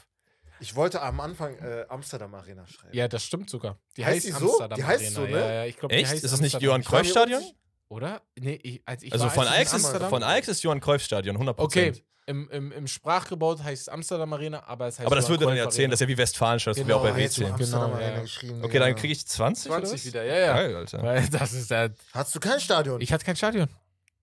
[0.61, 2.95] Ich wollte am Anfang äh, Amsterdam Arena schreiben.
[2.95, 3.77] Ja, das stimmt sogar.
[3.97, 4.45] Die Heißt heißt, die so?
[4.51, 5.15] Amsterdam Die heißt Arena.
[5.15, 5.31] so, ne?
[5.39, 6.11] Ja, ja, ich glaub, die Echt?
[6.11, 6.65] heißt Ist das nicht Amsterdam.
[6.67, 7.43] Johann Cruyff Stadion?
[7.87, 8.21] Oder?
[8.39, 11.37] Nee, ich, als ich Also war, von Ajax, ist, von Ajax ist Johann Cruyff Stadion,
[11.37, 11.55] 100%.
[11.57, 11.93] Okay,
[12.27, 15.55] im, im, im Sprachgebaut heißt es Amsterdam Arena, aber es heißt Aber das würde dann
[15.55, 17.53] Cruyff erzählen, das ist ja wie Westfalenstadt, das Genau, wäre auch bei so WC.
[17.57, 18.21] Genau, Arena ja.
[18.21, 18.63] geschrieben.
[18.63, 20.05] Okay, dann kriege ich 20 oder 20 was?
[20.05, 20.53] wieder, ja, ja.
[20.53, 21.01] Geil, Alter.
[21.03, 21.95] Weil das ist der.
[22.13, 23.01] Hast du kein Stadion?
[23.01, 23.67] Ich hatte kein Stadion.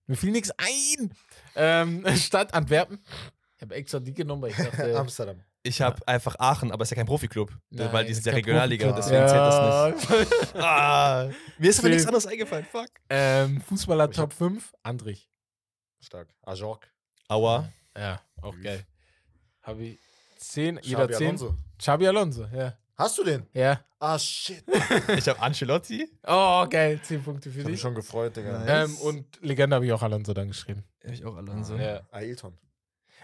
[0.05, 1.11] Mir fiel nichts ein.
[1.55, 3.03] Ähm, Stadt Antwerpen.
[3.57, 4.97] Ich habe extra die genommen, weil ich dachte.
[4.97, 5.41] Amsterdam.
[5.67, 8.25] Ich habe einfach Aachen, aber es ist ja kein Profiklub, Nein, weil die sind ist
[8.27, 9.05] ja Regionalliga, Profiklub.
[9.05, 10.19] deswegen zählt das Ja.
[10.19, 10.55] nicht.
[10.63, 12.87] Ah, mir ist aber nichts anderes eingefallen, fuck.
[13.09, 15.29] ähm, Fußballer Ich Top 5, Andrich.
[15.99, 16.29] Stark.
[16.43, 16.87] Ajork.
[17.27, 17.67] Aua.
[17.97, 18.85] Ja, auch geil.
[19.63, 19.99] Habe ich
[20.37, 21.27] 10, jeder Xabi 10.
[21.27, 21.55] Alonso.
[21.77, 22.73] Xabi Alonso, ja.
[22.95, 23.45] Hast du den?
[23.53, 23.79] Ja.
[23.99, 24.63] Ah, shit.
[25.17, 26.07] Ich habe Ancelotti.
[26.25, 26.99] Oh, geil.
[27.03, 27.81] 10 Punkte für Ich hab mich dich.
[27.81, 28.59] schon gefreut, Digga.
[28.59, 28.89] Nice.
[28.89, 30.83] Ähm, und Legende habe ich auch Alonso dann geschrieben.
[31.03, 31.75] Hab ich auch Alonso.
[31.75, 32.01] Ja.
[32.11, 32.57] Ailton.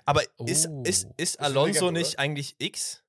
[0.05, 0.83] Aber ist, Oh.
[0.83, 3.03] ist, ist Ist Alonso Legende, nicht eigentlich X?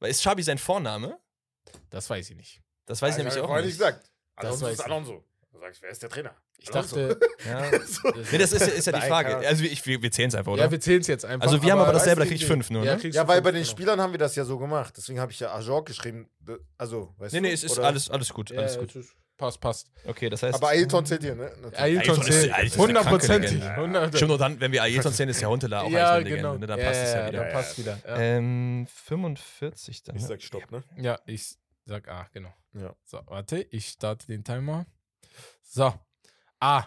[0.00, 1.18] Weil ist Xabi sein Vorname?
[1.90, 2.62] Das weiß ich nicht.
[2.86, 3.76] Das weiß ich nämlich auch vorhin nicht.
[3.78, 4.10] gesagt.
[4.36, 4.80] Das Alonso weiß ist.
[4.80, 5.24] Alonso.
[5.52, 6.36] Du sagst, wer ist der Trainer?
[6.58, 6.96] Ich Alonso.
[7.08, 7.20] dachte.
[7.46, 7.70] Ja.
[7.86, 8.08] so.
[8.32, 9.36] Nee, das ist, ist ja die Frage.
[9.38, 10.64] Also ich, wir, wir zählen es einfach, oder?
[10.64, 11.46] Ja, wir zählen es jetzt einfach.
[11.46, 13.08] also wir haben aber dasselbe, da krieg ich fünf nur, Ja, ne?
[13.08, 13.70] Ja, weil fünf, bei den genau.
[13.70, 14.94] Spielern haben wir das ja so gemacht.
[14.96, 16.28] Deswegen habe ich ja Ajork geschrieben.
[16.76, 17.46] Also, weißt Nee, du?
[17.46, 18.94] nee, es ist Oder- alles, alles gut, alles Ja, gut.
[19.38, 19.88] Passt, passt.
[20.04, 20.56] Okay, das heißt...
[20.56, 21.52] Aber Ailton zählt hier, ne?
[21.62, 21.78] Natürlich.
[21.78, 22.76] Ailton zählt.
[22.76, 23.62] Hundertprozentig.
[23.62, 26.54] Stimmt, nur dann, wenn wir Ailton zählen, ist ja Huntelaar auch Ja, eine genau.
[26.54, 26.58] Legende.
[26.58, 26.66] Ne?
[26.66, 27.44] Dann ja, passt es ja, ja, wieder.
[27.44, 27.84] Dann passt ja.
[27.84, 27.98] wieder.
[28.04, 28.18] Ja.
[28.18, 30.16] Ähm, 45 dann.
[30.16, 30.28] Ich Ne?
[30.28, 30.82] sag Stopp, ne?
[30.96, 32.52] ja, ich sag A, genau.
[32.72, 32.96] Ja.
[33.04, 34.86] So, warte, ich starte den Timer.
[35.62, 35.94] So.
[36.58, 36.84] A.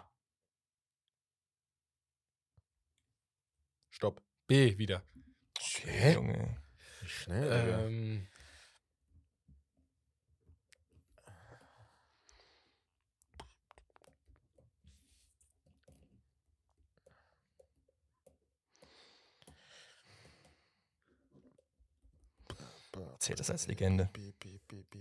[3.92, 4.22] Stopp.
[4.48, 5.04] B wieder.
[5.86, 6.14] Hä?
[6.16, 6.58] Junge.
[7.02, 7.86] Wie schnell.
[7.88, 8.28] Ähm,
[23.22, 24.10] Zählt das als Legende.
[24.14, 24.98] B, B, B, B.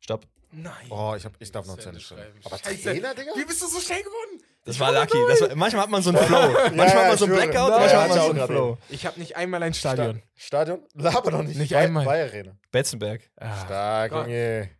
[0.00, 0.26] Stopp.
[0.52, 0.86] nein.
[0.88, 2.40] Oh, ich, hab, ich darf noch Zu Ende schreiben.
[2.44, 2.82] Aber Scheiße.
[2.82, 3.32] Trainer, Digga?
[3.36, 4.42] Wie bist du so schnell geworden?
[4.64, 5.18] Das war lucky.
[5.28, 6.48] Das war, manchmal hat man so einen Flow.
[6.48, 7.40] Manchmal ja, hat man so einen ich.
[7.42, 8.78] Blackout, Nein, manchmal hat man ich so auch einen Flow.
[8.88, 10.22] Ich habe nicht einmal ein Stadion.
[10.34, 10.82] Stadion?
[10.94, 11.58] Laber doch nicht.
[11.58, 12.06] Nicht Bei- einmal.
[12.06, 12.56] Bei Arena.
[12.72, 13.30] Betzenberg.
[13.36, 14.12] Ah, Stark.
[14.12, 14.70] Junge.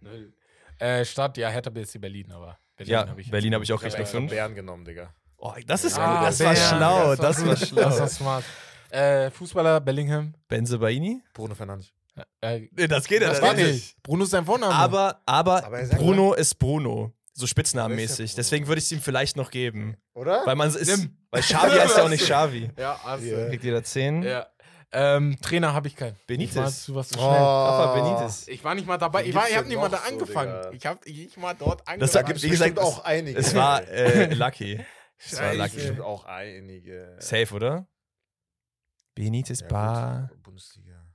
[0.79, 3.83] Äh, Stadt, ja, Hertha BSC Berlin, aber Berlin Ja, hab ich Berlin habe ich auch
[3.83, 4.31] Ich habe Richtung extra 5.
[4.31, 5.15] Bären genommen, Digga.
[5.37, 6.29] Oh, das ist Ah, gut.
[6.29, 7.17] Das war Bär, schlau.
[7.17, 7.61] Das war gut.
[7.63, 8.07] Das war schlau.
[8.09, 8.45] smart.
[8.95, 10.35] Äh, Fußballer Bellingham.
[10.49, 11.23] Benze Baini?
[11.35, 11.93] Bruno Fernandes.
[12.41, 14.01] Äh, Nee, das geht das ja geht nicht.
[14.03, 14.73] Bruno ist sein Vorname.
[14.75, 17.13] Aber, aber, Aber er Bruno ist Bruno.
[17.33, 18.37] So spitznamenmäßig.
[18.37, 19.97] Deswegen würde ich es ihm vielleicht noch geben.
[20.15, 20.43] Oder?
[20.47, 20.87] Weil man ist.
[20.87, 21.17] Nimm.
[21.33, 22.71] Weil Xavi heißt ja auch nicht Xavi.
[22.79, 23.27] ja, also.
[23.27, 23.49] Ja.
[23.49, 24.23] Kriegt jeder 10.
[24.23, 24.47] Ja.
[24.93, 26.15] Ähm, Trainer habe ich keinen.
[26.29, 26.55] Benitez.
[26.55, 27.23] Ich war, zu was zu Oh.
[27.23, 27.33] schnell.
[27.43, 28.47] Rafa Benitez.
[28.47, 29.25] Ich war nicht mal dabei.
[29.25, 30.53] Ich, war, ich habe nicht mal da so, angefangen.
[30.53, 30.71] Digga?
[30.77, 32.15] ich habe nicht mal dort Das angefangen.
[32.15, 33.37] war- Da gibt es wie gesagt, auch einige.
[33.41, 34.79] Es war äh, Lucky.
[35.19, 35.75] Es war Lucky.
[35.75, 37.17] bestimmt auch einige.
[37.19, 37.89] Safe, oder?
[39.15, 40.27] Benitez Ja, Bar.
[40.29, 41.07] gut, Bundesliga.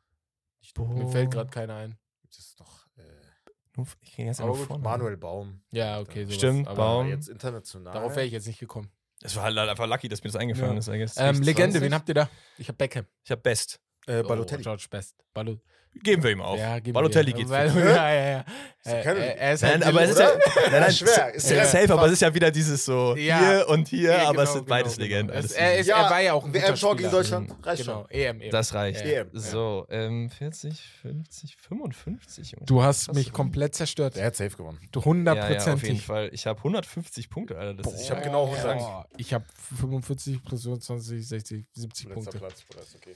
[0.62, 1.98] Nicht Bo- Mir fällt gerade keiner ein.
[2.22, 4.78] Gibt es noch äh, Ich kriege jetzt vorne.
[4.84, 5.62] Manuel Baum.
[5.72, 6.24] Ja, okay.
[6.26, 6.36] Sowas.
[6.36, 7.08] Stimmt, aber Baum.
[7.10, 7.94] Jetzt international.
[7.94, 8.90] Darauf wäre ich jetzt nicht gekommen.
[9.22, 10.80] Es war halt einfach lucky, dass mir das eingefallen Ja.
[10.80, 10.88] ist.
[10.88, 11.18] I guess.
[11.18, 11.82] Ähm, Legende, 20?
[11.82, 12.30] wen habt ihr da?
[12.58, 13.06] Ich hab Beckham.
[13.24, 13.82] Ich habe Best.
[14.08, 14.62] Äh, Balotelli.
[14.62, 15.16] Oh, George Best.
[15.34, 15.60] Balo
[16.02, 16.58] Geben wir ihm auf.
[16.58, 17.34] ja, geben Balotelli wir.
[17.40, 17.50] geht's.
[17.50, 18.46] Weil, ja, ja, ja.
[18.86, 20.30] Äh, keine- äh, er ist Nein, halt aber es ist ja,
[20.72, 23.40] nein, nein, schwer, ist safe, aber es ist ja wieder dieses so Ja.
[23.40, 25.36] hier und hier, Ja, aber genau, es sind beides genau, Legenden.
[25.36, 25.46] genau.
[25.46, 27.12] Es, er, ist, Ja, er war ja auch ein guter WM-Tor gegen.
[27.12, 28.12] Deutschland, reicht Genau, schon.
[28.12, 28.52] EM, EM.
[28.52, 29.02] Das reicht.
[29.04, 29.30] EM.
[29.34, 32.52] So, ähm, 40, 50, 55.
[32.52, 32.66] Junge.
[32.66, 34.16] Du hast mich komplett zerstört.
[34.16, 34.80] Der hat safe gewonnen.
[34.94, 36.06] Du ja, ja, auf jeden hundertprozentig.
[36.06, 36.30] Fall.
[36.32, 37.82] Ich habe 150 Punkte, Alter.
[37.84, 38.78] Das ist Ich hab genau 100.
[38.78, 39.44] Boah, Ich habe
[39.80, 42.38] 45 plus 25, 60, 70 Letzter Punkte.
[42.40, 43.16] Platz, okay.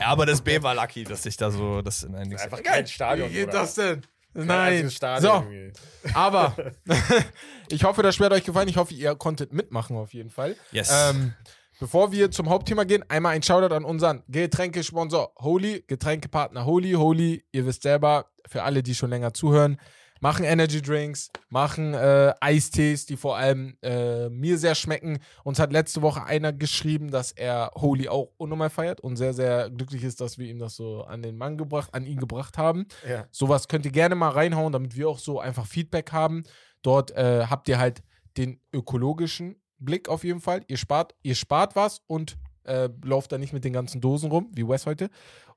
[0.00, 2.86] Ja, aber das B war lucky, dass ich da so das in ein Einfach kein
[2.86, 3.30] Stadion.
[3.30, 3.60] Wie geht Bruder.
[3.60, 4.02] das denn?
[4.34, 4.88] Nein.
[4.88, 5.46] So,
[6.14, 6.56] aber
[7.68, 8.68] ich hoffe, das Spiel hat euch gefallen.
[8.68, 10.56] Ich hoffe, ihr konntet mitmachen auf jeden Fall.
[10.72, 10.90] Yes.
[10.92, 11.34] Ähm,
[11.78, 16.92] bevor wir zum Hauptthema gehen, einmal ein Shoutout an unseren Getränkesponsor Holy, Getränkepartner Holy.
[16.92, 19.78] Holy, ihr wisst selber, für alle, die schon länger zuhören,
[20.20, 25.18] machen Energy Drinks, machen äh, Eistees, die vor allem äh, mir sehr schmecken.
[25.42, 29.70] Uns hat letzte Woche einer geschrieben, dass er Holy auch unnormal feiert und sehr, sehr
[29.70, 32.86] glücklich ist, dass wir ihm das so an den Mann gebracht, an ihn gebracht haben.
[33.08, 33.26] Ja.
[33.30, 36.44] Sowas könnt ihr gerne mal reinhauen, damit wir auch so einfach Feedback haben.
[36.82, 38.02] Dort äh, habt ihr halt
[38.36, 40.62] den ökologischen Blick auf jeden Fall.
[40.68, 44.50] Ihr spart, ihr spart was und äh, lauft da nicht mit den ganzen Dosen rum,
[44.54, 45.10] wie Wes heute.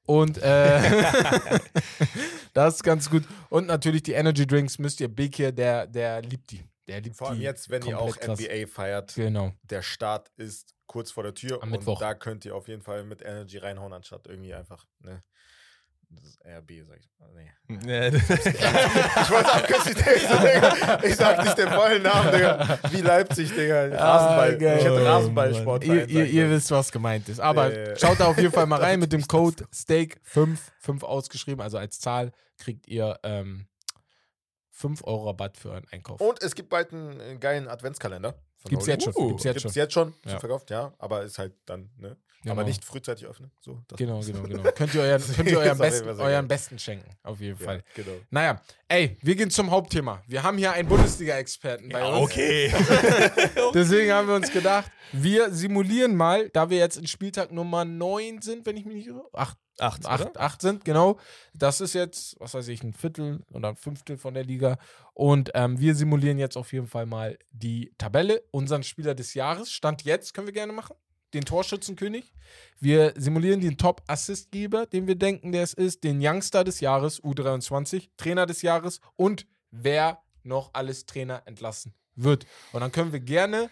[0.07, 0.81] Und äh,
[2.53, 3.23] das ist ganz gut.
[3.49, 6.63] Und natürlich die Energy Drinks müsst ihr Big hier, der, der liebt die.
[6.87, 8.39] Der liebt Vor allem die jetzt, wenn ihr auch krass.
[8.39, 9.13] NBA feiert.
[9.15, 9.51] Genau.
[9.63, 11.99] Der Start ist kurz vor der Tür Am und Mittwoch.
[11.99, 15.21] da könnt ihr auf jeden Fall mit Energy reinhauen, anstatt irgendwie einfach, ne?
[16.09, 17.09] Das ist RB, sag ich.
[17.19, 17.51] Oh, nee.
[17.67, 20.99] Nee, Ich wollte abkürzen, Digga.
[21.03, 22.79] Ich sag nicht den vollen Namen, Digga.
[22.91, 23.87] Wie Leipzig, Digga.
[23.87, 24.53] Rasenball.
[24.53, 24.77] Ah, geil.
[24.77, 25.83] ich hätte Oh, Rasenballsport.
[25.83, 27.39] Ihr, ihr, ihr wisst, was gemeint ist.
[27.41, 27.95] Aber ja.
[27.97, 31.99] schaut da auf jeden Fall mal rein mit dem Code STEAK5, 5 ausgeschrieben, also als
[31.99, 33.67] Zahl kriegt ihr ähm,
[34.71, 36.21] 5 Euro Rabatt für euren Einkauf.
[36.21, 38.35] Und es gibt bald einen äh, geilen Adventskalender.
[38.65, 38.91] Gibt's Holy.
[38.91, 39.13] jetzt schon.
[39.15, 39.81] Uh, Gibt's jetzt Gibt's schon.
[39.83, 40.39] jetzt schon Ja.
[40.39, 40.93] verkauft, ja.
[40.99, 42.17] Aber ist halt dann, ne?
[42.43, 42.53] Genau.
[42.53, 43.51] Aber nicht frühzeitig öffnen.
[43.59, 44.63] So, Genau, genau, genau.
[44.71, 47.83] Könnt ihr euren, könnt ihr euren, besten, euren besten schenken, auf jeden Ja, Fall.
[47.95, 48.11] genau.
[48.29, 50.21] Naja, ey, wir gehen zum Hauptthema.
[50.27, 52.21] Wir haben hier einen Bundesliga-Experten bei Ja, uns.
[52.31, 52.71] okay.
[53.73, 58.41] Deswegen haben wir uns gedacht, wir simulieren mal, da wir jetzt in Spieltag Nummer 9
[58.41, 59.25] sind, wenn ich mich nicht irre.
[59.33, 61.19] Acht, Acht, acht, acht sind, genau.
[61.53, 64.79] Das ist jetzt, was weiß ich, ein Viertel oder ein Fünftel von der Liga.
[65.17, 69.71] Und ähm, wir simulieren jetzt auf jeden Fall mal die Tabelle, unseren Spieler des Jahres.
[69.71, 70.95] Stand jetzt, können wir gerne machen.
[71.33, 72.35] Den Torschützenkönig.
[72.79, 78.09] Wir simulieren den Top-Assistgeber, den wir denken, der es ist, den Youngster des Jahres, U23,
[78.15, 82.45] Trainer des Jahres und wer noch alles Trainer entlassen wird.
[82.71, 83.71] Und dann können wir gerne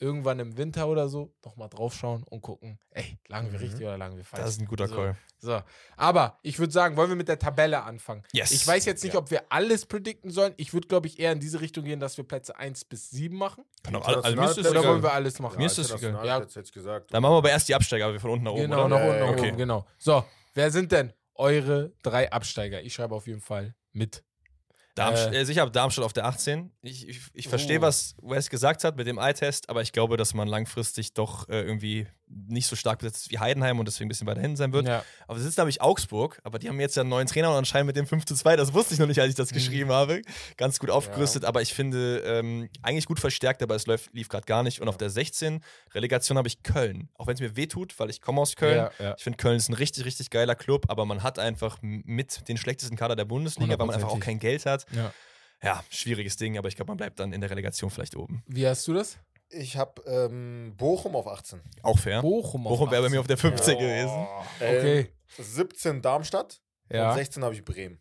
[0.00, 3.64] irgendwann im Winter oder so nochmal draufschauen und gucken, ey, lagen wir Mhm.
[3.64, 4.42] richtig oder lagen wir falsch.
[4.44, 4.94] Das ist ein guter So.
[4.94, 5.16] Call.
[5.40, 5.60] So,
[5.96, 8.22] aber ich würde sagen, wollen wir mit der Tabelle anfangen?
[8.32, 8.50] Yes.
[8.50, 9.20] Ich weiß jetzt nicht, Ja.
[9.20, 10.52] ob wir alles predikten sollen.
[10.56, 13.36] Ich würde, glaube ich, eher in diese Richtung gehen, dass wir Plätze 1 bis 7
[13.36, 13.64] machen.
[13.84, 15.58] Kann auch, also, mir ist das Oder wollen wir alles machen?
[15.58, 16.26] Mir ist das egal.
[16.26, 16.42] Ja.
[16.62, 17.12] Ich gesagt.
[17.14, 18.88] Dann machen wir aber erst die Absteiger, wir von unten nach oben, Genau, oder?
[18.88, 19.56] nach unten, Ja, nach ja, oben, okay.
[19.56, 19.86] genau.
[19.98, 22.82] So, wer sind denn eure drei Absteiger?
[22.82, 24.24] Ich schreibe auf jeden Fall mit.
[24.98, 25.42] Darmstadt, Äh.
[25.42, 26.70] äh, ich habe Darmstadt auf der 18.
[26.82, 27.82] Ich, ich, ich verstehe, Uh.
[27.82, 31.62] was Wes gesagt hat mit dem Eye-Test, aber ich glaube, dass man langfristig doch äh,
[31.62, 34.72] irgendwie nicht so stark besetzt ist wie Heidenheim und deswegen ein bisschen weiter hinten sein
[34.72, 34.86] wird.
[34.86, 35.04] Ja.
[35.26, 37.86] Aber es ist nämlich Augsburg, aber die haben jetzt ja einen neuen Trainer und anscheinend
[37.86, 39.54] mit dem 5 zu 2, das wusste ich noch nicht, als ich das Mhm.
[39.54, 40.22] geschrieben habe,
[40.56, 44.44] ganz gut aufgerüstet, aber ich finde, ähm, eigentlich gut verstärkt, aber es läuft, lief gerade
[44.46, 44.80] gar nicht.
[44.80, 45.62] Und auf der 16
[45.94, 48.76] Relegation habe ich Köln, auch wenn es mir wehtut, weil ich komme aus Köln.
[48.76, 49.14] Ja, ja.
[49.16, 52.56] Ich finde, Köln ist ein richtig, richtig geiler Club, aber man hat einfach mit den
[52.56, 54.86] schlechtesten Kader der Bundesliga, weil man einfach auch kein Geld hat.
[54.92, 55.12] Ja.
[55.62, 58.44] Ja, schwieriges Ding, aber ich glaube, man bleibt dann in der Relegation vielleicht oben.
[58.46, 59.18] Wie hast du das?
[59.50, 61.60] Ich habe ähm, Bochum auf 18.
[61.82, 62.20] Auch fair.
[62.22, 62.66] Bochum.
[62.66, 63.20] auf Bochum wäre bei mir 18.
[63.20, 63.80] auf der 15 Ja.
[63.80, 64.26] gewesen.
[64.56, 64.98] Okay.
[65.38, 66.60] Ähm, 17 Darmstadt
[66.90, 67.10] Ja.
[67.10, 68.00] und 16 habe ich Bremen.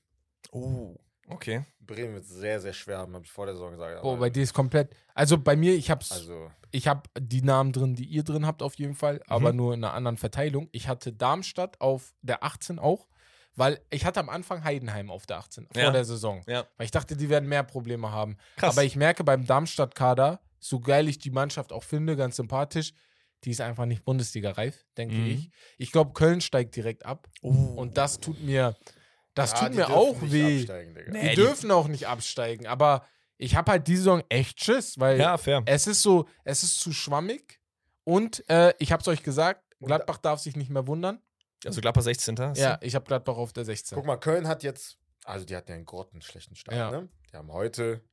[0.51, 0.95] Oh,
[1.29, 1.65] okay.
[1.79, 4.01] Bremen wird sehr, sehr schwer haben, habe ich vor der Saison gesagt.
[4.01, 4.93] Boah, aber- bei dir ist komplett.
[5.13, 6.11] Also bei mir, ich hab's.
[6.11, 9.57] also, Ich habe die Namen drin, die ihr drin habt, auf jeden Fall, aber Mhm.
[9.57, 10.67] nur in einer anderen Verteilung.
[10.73, 13.07] Ich hatte Darmstadt auf der 18 auch,
[13.55, 15.91] weil ich hatte am Anfang Heidenheim auf der 18 vor Ja.
[15.91, 16.43] der Saison.
[16.45, 16.65] Ja.
[16.75, 18.37] Weil ich dachte, die werden mehr Probleme haben.
[18.57, 18.75] Krass.
[18.75, 22.93] Aber ich merke beim Darmstadt-Kader, so geil ich die Mannschaft auch finde, ganz sympathisch,
[23.43, 25.27] die ist einfach nicht Bundesliga-reif, denke Mhm.
[25.27, 25.49] ich.
[25.77, 27.27] Ich glaube, Köln steigt direkt ab.
[27.41, 27.49] Oh.
[27.51, 28.75] Und das tut mir,
[29.35, 30.59] das ja, tut die mir dürfen auch nicht weh.
[30.59, 31.11] absteigen, Digga.
[31.11, 31.21] Nee.
[31.21, 33.05] Die die- dürfen auch nicht absteigen, aber
[33.37, 35.61] ich habe halt diese Saison echt Schiss, weil ja, fair.
[35.67, 37.59] es ist so, es ist zu schwammig
[38.03, 41.21] und äh, ich habe es euch gesagt, Gladbach darf sich nicht mehr wundern.
[41.63, 42.39] Also Gladbach 16.
[42.39, 42.61] hast du?
[42.63, 43.95] Ja, ich habe Gladbach auf der 16.
[43.95, 46.89] Guck mal, Köln hat jetzt, also die hatten ja einen grottenschlechten Start, Ja.
[46.89, 47.09] ne?
[47.31, 48.03] Die haben heute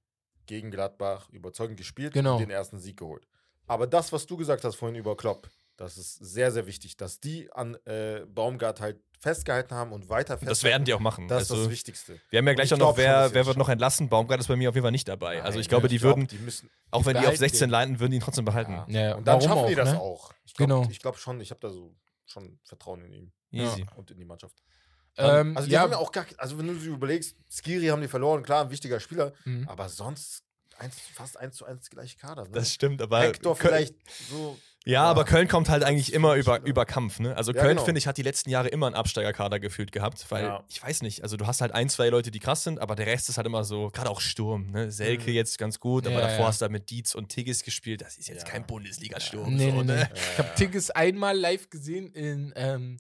[0.47, 2.35] gegen Gladbach überzeugend gespielt Genau.
[2.35, 3.27] und den ersten Sieg geholt.
[3.67, 7.19] Aber das, was du gesagt hast vorhin über Klopp, Das ist sehr, sehr wichtig, dass
[7.19, 10.47] die an äh, Baumgart halt festgehalten haben und weiter festhalten.
[10.47, 11.27] Das werden die auch machen.
[11.27, 12.21] Das ist also, das Wichtigste.
[12.31, 14.09] wir haben ja gleich ich auch noch, wer, wer wird noch entlassen?
[14.09, 15.43] Baumgart ist bei mir auf jeden Fall nicht dabei.
[15.43, 17.59] also ich Nein, glaube, die glaub, würden, Die müssen, auch wenn die auf behalten 16
[17.67, 17.71] den.
[17.71, 18.73] leiten, würden die ihn trotzdem behalten.
[18.73, 18.87] Ja.
[18.89, 20.01] Ja, und dann warum schaffen die auch, das ne?
[20.01, 20.33] auch.
[20.45, 20.89] Ich glaube Genau.
[20.91, 21.97] ich glaub schon, ich habe da so
[22.27, 23.85] schon Vertrauen in ihn Easy.
[23.97, 24.63] und in die Mannschaft.
[25.17, 28.03] Ähm, also die ja, haben ja auch gar, also wenn du sie überlegst, Skiri haben
[28.03, 29.69] die verloren, klar, ein wichtiger Spieler, Mhm.
[29.69, 30.43] aber sonst
[30.79, 32.43] eins, fast eins zu eins gleiche Kader.
[32.45, 32.51] Ne?
[32.53, 33.21] Das stimmt, aber.
[33.21, 33.95] Hector Köln- vielleicht
[34.31, 34.59] so.
[34.87, 36.69] Ja, aber Köln kommt halt eigentlich immer über, Spieler.
[36.69, 37.35] über Kampf, ne?
[37.37, 37.85] Also Ja, Köln, genau.
[37.87, 40.65] finde ich, hat die letzten Jahre immer einen Absteigerkader gefühlt gehabt, weil Ja.
[40.69, 43.07] ich weiß nicht, also du hast halt ein, zwei Leute, die krass sind, aber der
[43.07, 44.91] Rest ist halt immer so, gerade auch Sturm, ne?
[44.91, 45.37] Selke Mhm.
[45.37, 46.47] jetzt ganz gut, aber Ja, davor ja.
[46.49, 48.51] hast du halt mit Dietz und Tigges gespielt, das ist jetzt Ja.
[48.53, 49.55] kein Bundesliga-Sturm.
[49.55, 49.93] Nee, so, nee, nee.
[50.01, 50.11] ne?
[50.33, 52.99] Ich habe Tigges einmal live gesehen in, ähm,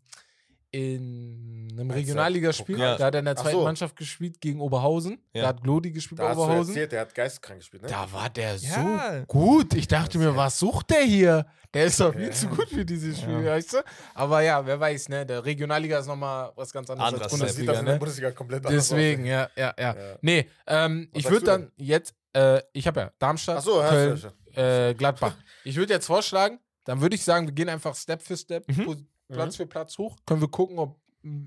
[0.74, 2.76] in einem Regionalligaspiel.
[2.76, 2.96] Pokal?
[2.96, 3.64] Da hat er in der zweiten so.
[3.64, 5.18] Mannschaft gespielt gegen Oberhausen.
[5.32, 5.42] Ja.
[5.42, 6.70] Da hat Glodi gespielt Da bei hast du Oberhausen.
[6.74, 7.88] erzählt, der hat geisteskrank gespielt, ne?
[7.88, 9.24] Da war der so Ja.
[9.26, 9.74] gut.
[9.74, 11.46] Ich dachte mir, was sucht der hier?
[11.72, 12.30] Der ist doch viel Ja.
[12.30, 13.52] zu gut für dieses Spiel, Ja.
[13.52, 13.76] weißt du?
[14.14, 15.26] Aber ja, wer weiß, ne?
[15.26, 17.84] Der Regionalliga ist nochmal was ganz anderes Anderes, als Und das sieht das Bundesliga, in
[17.86, 17.98] der ne?
[17.98, 19.28] Bundesliga komplett anders Deswegen, aus.
[19.28, 19.94] ja, ja, ja.
[19.96, 20.16] Ja.
[20.22, 24.22] Nee, ähm, ich würde dann jetzt, äh, ich habe ja Darmstadt, so, ja, Köln,
[24.54, 24.88] ja, ja.
[24.90, 25.34] äh, Gladbach.
[25.64, 29.06] Ich würde jetzt vorschlagen, dann würde ich sagen, wir gehen einfach Step für Step, Mhm.
[29.28, 30.16] Platz für Platz hoch.
[30.26, 30.98] Können wir gucken, ob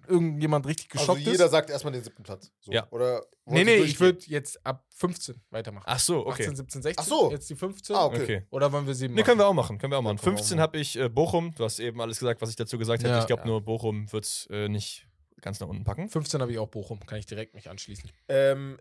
[0.08, 1.52] irgendjemand richtig Also geschockt jeder ist.
[1.52, 2.52] sagt erstmal den siebten Platz.
[2.62, 2.72] So.
[2.72, 2.88] Ja.
[2.92, 5.86] Oder Nee, nee, ich würde jetzt ab 15 weitermachen.
[5.88, 6.44] Ach so, okay.
[6.44, 6.96] 18, 17, 16.
[7.04, 7.32] Ach so.
[7.32, 7.96] Jetzt die 15.
[7.96, 8.24] Ah, okay.
[8.24, 8.44] Okay.
[8.50, 9.26] Oder wollen wir sieben Ne, machen?
[9.28, 10.18] können wir auch machen, können wir auch machen.
[10.18, 10.62] auch 15 machen.
[10.64, 13.14] habe ich äh, Bochum, du hast eben alles gesagt, was ich dazu gesagt hätte.
[13.14, 13.20] Ja.
[13.20, 13.48] ich glaube Ja.
[13.48, 15.08] nur Bochum wird es äh, nicht
[15.42, 16.10] ganz nach unten packen.
[16.10, 17.00] 15 habe ich auch Bochum.
[17.06, 18.10] Kann ich direkt mich anschließen.
[18.28, 18.80] Ähm,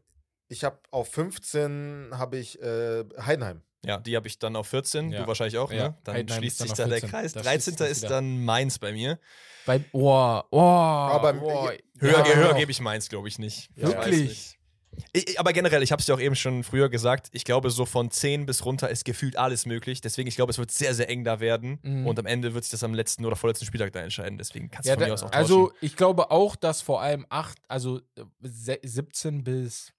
[0.48, 3.62] ich habe auf 15 habe ich äh, Heidenheim.
[3.84, 5.20] Ja, die habe ich dann auf 14, Ja.
[5.22, 5.98] du wahrscheinlich auch, Ja, ne?
[6.04, 7.10] Dann Heidenheim schließt dann sich da der 14.
[7.10, 7.32] Kreis.
[7.34, 7.60] Da 13.
[7.62, 8.08] schließt sich ist wieder.
[8.10, 9.18] dann Mainz bei mir.
[9.64, 12.34] Bei, oh, oh, Aber- oh, Höher, ja.
[12.34, 13.70] höher gebe ich Mainz, glaube ich, nicht.
[13.76, 14.52] Ja, Wirklich?
[15.12, 17.84] Ich, aber generell, ich habe es dir auch eben schon früher gesagt, ich glaube, so
[17.84, 20.00] von 10 bis runter ist gefühlt alles möglich.
[20.00, 21.78] Deswegen, ich glaube, es wird sehr, sehr eng da werden.
[21.82, 22.06] Mhm.
[22.06, 24.38] Und am Ende wird sich das am letzten oder vorletzten Spieltag da entscheiden.
[24.38, 25.78] Deswegen kannst du Ja, von da, mir aus auch also tauschen.
[25.82, 29.92] ich glaube auch, dass vor allem 8, also äh, se- 17 bis,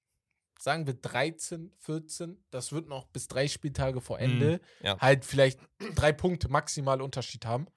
[0.60, 5.00] sagen wir 13, 14, das wird noch bis drei Spieltage vor Ende Mhm, ja.
[5.00, 5.60] halt vielleicht
[5.96, 7.68] drei Punkte maximal Unterschied haben.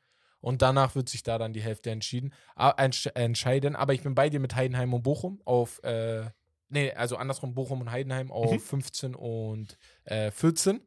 [0.43, 3.77] Und danach wird sich da dann die Hälfte entschieden, entsch entscheiden.
[3.77, 6.31] Aber ich bin bei dir mit Heidenheim und Bochum auf, äh,
[6.71, 8.61] nee, also andersrum Bochum und Heidenheim auf Mhm.
[8.61, 10.81] 15 und äh, 14.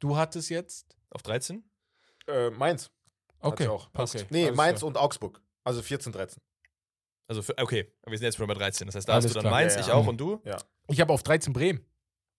[0.00, 0.96] Du hattest jetzt?
[1.10, 1.62] Auf 13?
[2.26, 2.90] Äh, Mainz.
[3.38, 3.92] Okay, ich auch.
[3.92, 4.16] Passt.
[4.16, 4.88] Okay, Nee, alles Mainz klar.
[4.88, 5.40] und Augsburg.
[5.62, 6.42] Also 14, 13.
[7.28, 8.86] Also, für, okay, wir sind jetzt schon bei 13.
[8.88, 9.52] Das heißt, da Alles hast du dann klar.
[9.52, 9.94] Mainz, Ja, ich ja.
[9.94, 10.40] auch und du?
[10.88, 11.80] Ich habe auf 13 Bremen.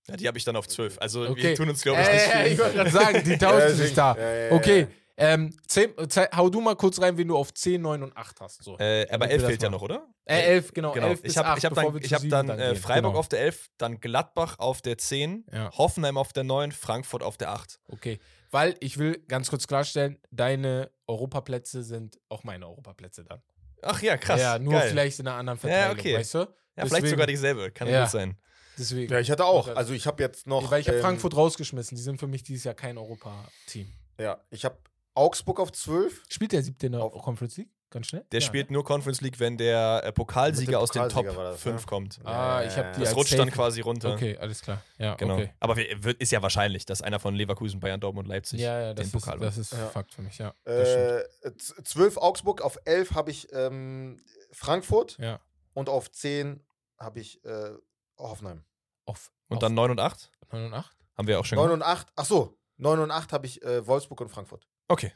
[0.09, 0.97] Ja, die habe ich dann auf 12.
[1.01, 1.43] Also, Okay.
[1.43, 2.51] wir tun uns, glaube ich, nicht Äh, viel.
[2.53, 4.15] ich wollte gerade sagen, die tauschen Ja, sich da.
[4.15, 4.87] Ja, ja, ja, Okay, ja.
[5.17, 8.15] ähm, zehn, äh, zei- hau du mal kurz rein, wen du auf 10, 9 und
[8.15, 8.63] 8 hast.
[8.63, 8.77] So.
[8.79, 10.07] Äh, aber Damit wir 11 das fehlt ja noch, oder?
[10.23, 10.93] Äh, 11, genau.
[10.93, 11.07] Genau.
[11.07, 12.75] 11 bis ich habe 8, ich hab dann, ich hab dann dann äh.
[12.75, 13.19] Freiburg genau.
[13.19, 15.71] auf der 11, dann Gladbach auf der 10, Ja.
[15.77, 17.79] Hoffenheim auf der 9, Frankfurt auf der 8.
[17.89, 18.19] Okay,
[18.51, 23.41] weil ich will ganz kurz klarstellen, deine Europaplätze sind auch meine Europaplätze dann.
[23.81, 24.39] Ach ja, krass.
[24.39, 24.89] Ja, nur Geil.
[24.89, 26.15] vielleicht in einer anderen Ja, Verteilung, okay.
[26.17, 26.47] weißt du?
[26.77, 27.71] Ja, vielleicht Deswegen- sogar dieselbe.
[27.71, 28.03] Kann Ja.
[28.03, 28.37] gut sein.
[28.77, 29.11] Deswegen.
[29.11, 29.67] Ja, ich hatte auch.
[29.67, 30.69] Das- Also ich habe jetzt noch.
[30.69, 31.97] weil ich habe ähm, Frankfurt rausgeschmissen.
[31.97, 33.91] Die sind für mich dieses Jahr kein Europa-Team.
[34.19, 34.77] Ja, ich habe
[35.15, 36.23] Augsburg auf 12.
[36.29, 37.69] Spielt der siebte in der Auf- Conference League?
[37.89, 38.25] Ganz schnell?
[38.33, 41.51] Der Ja, spielt nur Conference League, wenn der äh, Pokalsieger aus den Top Pokalsieger war
[41.53, 41.87] das, 5 ne?
[41.87, 42.19] kommt.
[42.25, 44.09] Ah, ich hab die Das rutscht safe- dann quasi runter.
[44.09, 44.15] Ne?
[44.15, 44.83] Okay, alles klar.
[44.97, 45.35] Ja, Genau.
[45.35, 45.53] okay.
[45.61, 48.93] Aber wir- wird, ist ja wahrscheinlich, dass einer von Leverkusen, Bayern, Dortmund, Leipzig Ja, ja,
[48.93, 49.87] den das Pokal ist, das ist Ja.
[49.87, 50.53] Fakt für mich, ja.
[50.65, 51.23] Äh,
[51.57, 54.19] z- 12 Augsburg, auf 11 habe ich ähm,
[54.51, 55.39] Frankfurt Ja.
[55.73, 56.59] und auf 10
[56.99, 57.73] habe ich äh,
[58.17, 58.63] Hoffenheim.
[59.05, 60.31] Auf, Und auf dann 9 und 8?
[60.51, 60.97] 9 und 8?
[61.17, 61.75] Haben wir auch schon 9 gemacht.
[61.81, 64.67] und 8, ach so, 9 und 8 habe ich äh, Wolfsburg und Frankfurt.
[64.87, 65.13] Okay.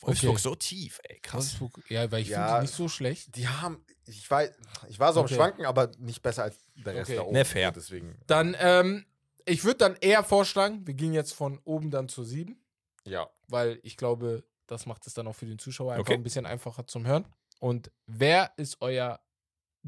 [0.00, 0.40] Wolfsburg Okay.
[0.42, 1.58] so tief, ey, krass.
[1.60, 2.44] Wolfsburg, ja, weil ich Ja.
[2.46, 3.34] finde die nicht so schlecht.
[3.36, 4.44] Die haben, ich war,
[4.88, 5.32] ich war so Okay.
[5.34, 7.16] am Schwanken, aber nicht besser als der Rest Okay.
[7.16, 7.32] da oben.
[7.32, 7.72] Ne, fair.
[7.72, 9.06] Deswegen, Dann, ähm,
[9.46, 12.62] ich würde dann eher vorschlagen, wir gehen jetzt von oben dann zur 7,
[13.04, 13.28] ja.
[13.48, 16.14] weil ich glaube, das macht es dann auch für den Zuschauer einfach Okay.
[16.14, 17.26] ein bisschen einfacher zum Hören.
[17.60, 19.20] Und wer ist euer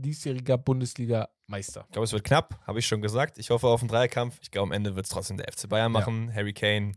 [0.00, 1.84] diesjähriger Bundesliga-Meister?
[1.86, 3.38] Ich glaube, es wird knapp, habe ich schon gesagt.
[3.38, 4.38] Ich hoffe auf einen Dreierkampf.
[4.42, 5.98] Ich glaube, am Ende wird es trotzdem der FC Bayern Ja.
[6.00, 6.32] machen.
[6.34, 6.92] Harry Kane,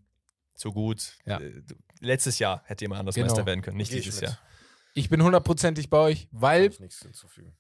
[0.56, 1.18] zu gut.
[1.26, 1.40] Ja.
[1.40, 1.62] Äh,
[2.00, 3.28] letztes Jahr hätte jemand anders Genau.
[3.28, 4.22] Meister werden können, nicht Geh dieses.
[4.22, 4.38] Jahr.
[4.94, 7.56] Ich bin hundertprozentig bei euch, weil ich nichts hinzufügen.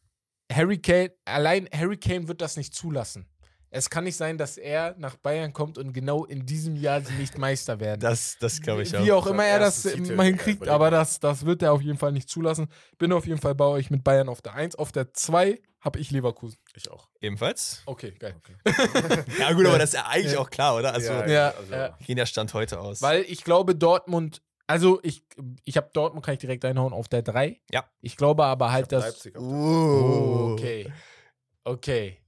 [0.51, 3.25] Harry Kane, allein Harry Kane wird das nicht zulassen.
[3.73, 7.13] Es kann nicht sein, dass er nach Bayern kommt und genau in diesem Jahr sie
[7.13, 8.01] nicht Meister werden.
[8.01, 9.03] Das, das glaube ich auch.
[9.03, 11.97] Wie auch immer er das mal ja, hinkriegt, aber das, das wird er auf jeden
[11.97, 12.67] Fall nicht zulassen.
[12.97, 14.75] Bin auf jeden Fall bei euch mit Bayern auf der 1.
[14.75, 16.57] Auf der 2 habe ich Leverkusen.
[16.75, 17.07] Ich auch.
[17.21, 17.81] Ebenfalls.
[17.85, 18.35] Okay, geil.
[19.39, 20.93] Ja, gut, aber das ist ja eigentlich auch klar, oder?
[20.93, 21.97] Also, Ja, also, ja.
[22.05, 23.01] gehen der Stand heute aus.
[23.01, 25.23] Weil ich glaube, Dortmund, also ich,
[25.63, 27.61] ich habe Dortmund, kann ich direkt reinhauen, auf der 3.
[27.71, 27.85] Ja.
[28.01, 29.05] Ich glaube aber halt, dass.
[29.05, 30.91] Leipzig auf Oh, okay.
[31.63, 32.20] Okay.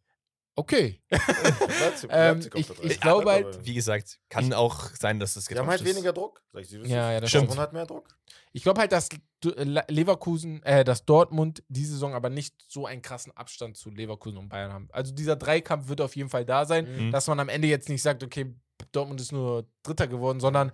[0.56, 1.02] Okay.
[1.10, 5.46] Leipzig, Ähm, Leipzig auf ich- ich glaube halt- Wie gesagt, kann auch sein, dass das
[5.46, 5.88] Die haben halt ist.
[5.88, 6.42] weniger Druck.
[6.54, 7.44] Sag ich es Ja, ja, das Stimmt.
[7.50, 8.08] Dortmund hat mehr Druck.
[8.52, 12.86] Ich glaube halt, dass äh, Le- Leverkusen, äh, dass Dortmund die Saison aber nicht so
[12.86, 14.90] einen krassen Abstand zu Leverkusen und Bayern haben.
[14.92, 17.12] Also dieser Dreikampf wird auf jeden Fall da sein, Mhm.
[17.12, 18.54] dass man am Ende jetzt nicht sagt, okay,
[18.92, 20.72] Dortmund ist nur Dritter geworden, sondern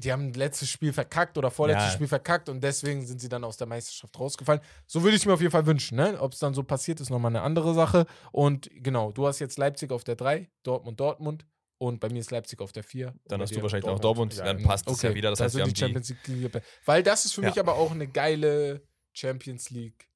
[0.00, 1.94] die haben letztes Spiel verkackt oder vorletztes Ja.
[1.94, 4.60] Spiel verkackt und deswegen sind sie dann aus der Meisterschaft rausgefallen.
[4.86, 5.96] So würde ich es mir auf jeden Fall wünschen.
[5.96, 6.16] Ne?
[6.20, 8.06] Ob es dann so passiert, ist nochmal eine andere Sache.
[8.30, 11.46] Und genau, du hast jetzt Leipzig auf der 3, Dortmund, Dortmund
[11.78, 13.12] und bei mir ist Leipzig auf der 4.
[13.26, 14.32] Dann hast du wahrscheinlich noch Dortmund.
[14.34, 15.30] Dortmund, Ja, dann passt es ja Okay, wieder.
[15.30, 15.80] Das da heißt, wir haben die.
[15.80, 16.62] Champions League.
[16.84, 17.48] Weil das ist für Ja.
[17.48, 20.07] mich aber auch eine geile Champions League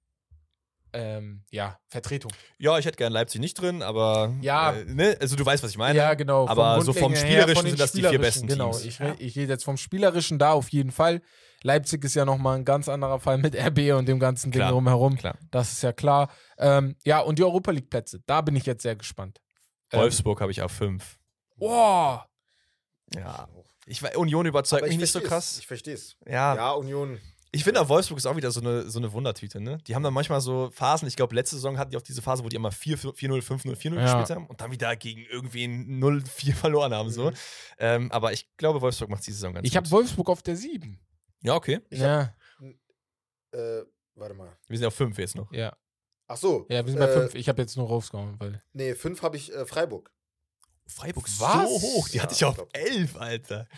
[0.92, 2.32] ähm, ja, Vertretung.
[2.58, 4.34] Ja, ich hätte gern Leipzig nicht drin, aber.
[4.40, 4.72] Ja.
[4.72, 5.16] Äh, ne?
[5.20, 5.98] Also, du weißt, was ich meine.
[5.98, 6.46] ja, genau.
[6.48, 8.84] aber so vom Grundlegenden her, Spielerischen von den sind das die vier besten Genau, Teams.
[8.84, 9.14] ich, Ja.
[9.18, 11.22] ich rede jetzt vom Spielerischen da auf jeden Fall.
[11.64, 14.72] Leipzig ist ja nochmal ein ganz anderer Fall mit RB und dem ganzen Ding Klar,
[14.72, 15.16] drumherum.
[15.16, 15.36] Klar.
[15.50, 16.28] Das ist ja klar.
[16.58, 19.40] Ähm, ja, und die Europa League-Plätze, da bin ich jetzt sehr gespannt.
[19.92, 21.18] Ähm, Wolfsburg habe ich auf 5.
[21.56, 22.26] Boah!
[23.14, 23.48] Ja.
[23.86, 25.58] Ich, Union überzeugt Aber mich ich nicht so krass.
[25.58, 26.16] Ich verstehe es.
[26.26, 27.20] Ja, Ja, Union.
[27.54, 29.78] Ich finde auch Wolfsburg ist auch wieder so eine, so eine Wundertüte, ne?
[29.86, 32.42] Die haben dann manchmal so Phasen, ich glaube, letzte Saison hatten die auch diese Phase,
[32.42, 34.02] wo die immer 4-0, 5-0, 4-0 Ja.
[34.02, 37.30] gespielt haben und dann wieder gegen irgendwen 0-4 verloren haben, so.
[37.30, 37.36] Mhm.
[37.78, 39.76] Ähm, aber ich glaube, Wolfsburg macht diese Saison ganz Ich gut.
[39.76, 40.98] habe Wolfsburg auf der 7.
[41.42, 41.80] Ja, okay.
[41.90, 42.34] Ich Ja,
[43.52, 43.82] Äh,
[44.14, 44.56] warte mal.
[44.68, 45.52] Wir sind auf 5 jetzt noch.
[45.52, 45.76] ja.
[46.28, 46.64] Ach so.
[46.70, 47.34] Ja, wir sind bei äh, 5.
[47.34, 48.62] Ich habe jetzt nur rausgehauen, weil.
[48.72, 50.10] Nee, fünf habe ich äh, Freiburg.
[50.86, 51.68] Freiburg ist Was?
[51.68, 52.08] so hoch.
[52.08, 53.68] Die Ja, hatte ich auf ich glaub- 11, Alter.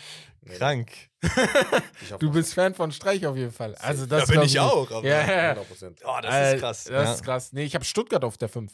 [0.41, 0.91] Nee, Krank.
[2.01, 3.73] ich Du bist Fan von Streich auf jeden Fall.
[3.75, 4.89] Also das da bin ich auch.
[4.91, 5.49] Aber Ja, ja.
[5.51, 5.99] 100 Prozent.
[6.05, 6.83] Oh, das Äh, ist krass.
[6.83, 7.13] Das ja.
[7.13, 7.53] ist krass.
[7.53, 8.71] Nee, ich habe Stuttgart auf der 5.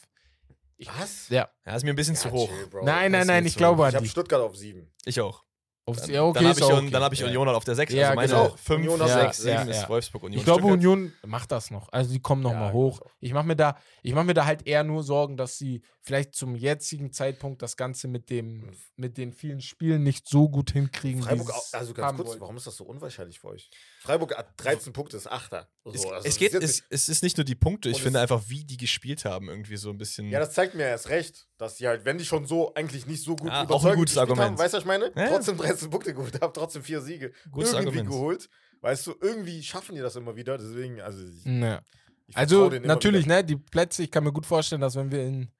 [0.99, 1.30] Was?
[1.30, 1.48] Ja.
[1.66, 2.49] ja, ist mir ein bisschen zu hoch.
[2.49, 4.10] chill, nein, nein, nein, ich glaube Ich an habe die.
[4.10, 4.91] Stuttgart auf sieben.
[5.06, 5.44] Ich auch.
[5.84, 6.90] Aufs- Dann, ja, okay, dann habe ich, okay.
[6.91, 7.26] dann hab ich Ja.
[7.28, 7.91] Union auf der 6.
[7.94, 8.56] Ja, also meine genau.
[8.56, 9.90] 5, Union auf 6, sechs, 7 ja, ist ja.
[9.90, 10.38] Wolfsburg Union.
[10.40, 10.78] Ich glaube, Stuttgart.
[10.78, 11.90] Union macht das noch.
[11.91, 13.02] Also die kommen noch Ja, mal hoch.
[13.02, 13.10] auch.
[13.20, 16.36] Ich mache mir da, ich mache mir da halt eher nur Sorgen, dass sie vielleicht
[16.36, 21.24] zum jetzigen Zeitpunkt das Ganze mit dem, mit den vielen Spielen nicht so gut hinkriegen.
[21.24, 22.41] Freiburg, also ganz kurz, wollten.
[22.41, 23.72] warum ist das so unwahrscheinlich für euch?
[24.03, 25.68] Freiburg hat 13 Punkte, ist Achter.
[25.86, 28.41] So, Es, also es geht, es, es ist nicht nur die Punkte, ich finde einfach,
[28.48, 30.28] wie die gespielt haben, irgendwie so ein bisschen.
[30.30, 33.23] Ja, das zeigt mir erst recht, dass die halt, wenn die schon so eigentlich nicht
[33.23, 34.41] so gut Ja, auch ein gutes Argument.
[34.41, 35.11] haben, weißt du, was ich meine?
[35.15, 35.28] Ja.
[35.30, 38.10] Trotzdem 13 Punkte geholt haben, trotzdem vier Siege Gutes irgendwie Argument.
[38.10, 38.49] geholt.
[38.82, 41.82] Weißt du, irgendwie schaffen die das immer wieder, deswegen, also ich, Ja.
[42.26, 43.36] ich Also natürlich, wieder.
[43.36, 45.52] ne, die Plätze, ich kann mir gut vorstellen, dass wenn wir in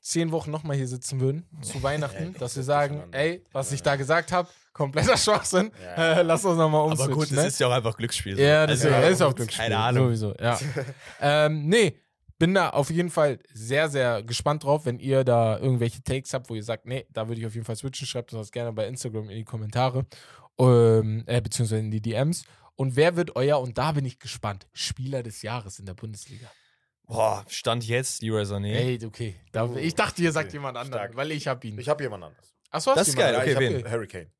[0.00, 3.76] zehn Wochen nochmal hier sitzen würden, zu Weihnachten, Ja, dass wir sagen, ey, was Ja.
[3.76, 6.20] ich da gesagt habe, kompletter Schwachsinn, Ja.
[6.20, 7.14] äh, lass uns nochmal aber umswitchen.
[7.14, 7.40] gut, ne?
[7.42, 8.36] es ist ja auch einfach Glücksspiel.
[8.36, 8.42] so.
[8.42, 9.62] Ja, Also, deswegen, ja, ist auch Glücksspiel.
[9.64, 10.04] keine Ahnung.
[10.06, 10.58] Sowieso, ja.
[11.20, 11.96] ähm, nee,
[12.38, 16.50] bin da auf jeden Fall sehr, sehr gespannt drauf, wenn ihr da irgendwelche Takes habt,
[16.50, 18.72] wo ihr sagt, nee, da würde ich auf jeden Fall switchen, schreibt uns das gerne
[18.72, 20.06] bei Instagram in die Kommentare,
[20.58, 22.44] ähm, äh, beziehungsweise in die DMs.
[22.74, 26.46] Und wer wird euer, und da bin ich gespannt, Spieler des Jahres in der Bundesliga?
[27.06, 28.72] Boah, Stand jetzt Leroy Sané.
[28.74, 29.34] Ey, okay.
[29.52, 31.16] Da, ich dachte, ihr sagt Okay, jemand anderen, stark.
[31.16, 31.78] weil ich hab ihn.
[31.78, 32.54] Ich habe jemand anders.
[32.70, 33.90] Achso, Das ist geil, okay, ich hab wen?
[33.90, 34.30] Harry Kane.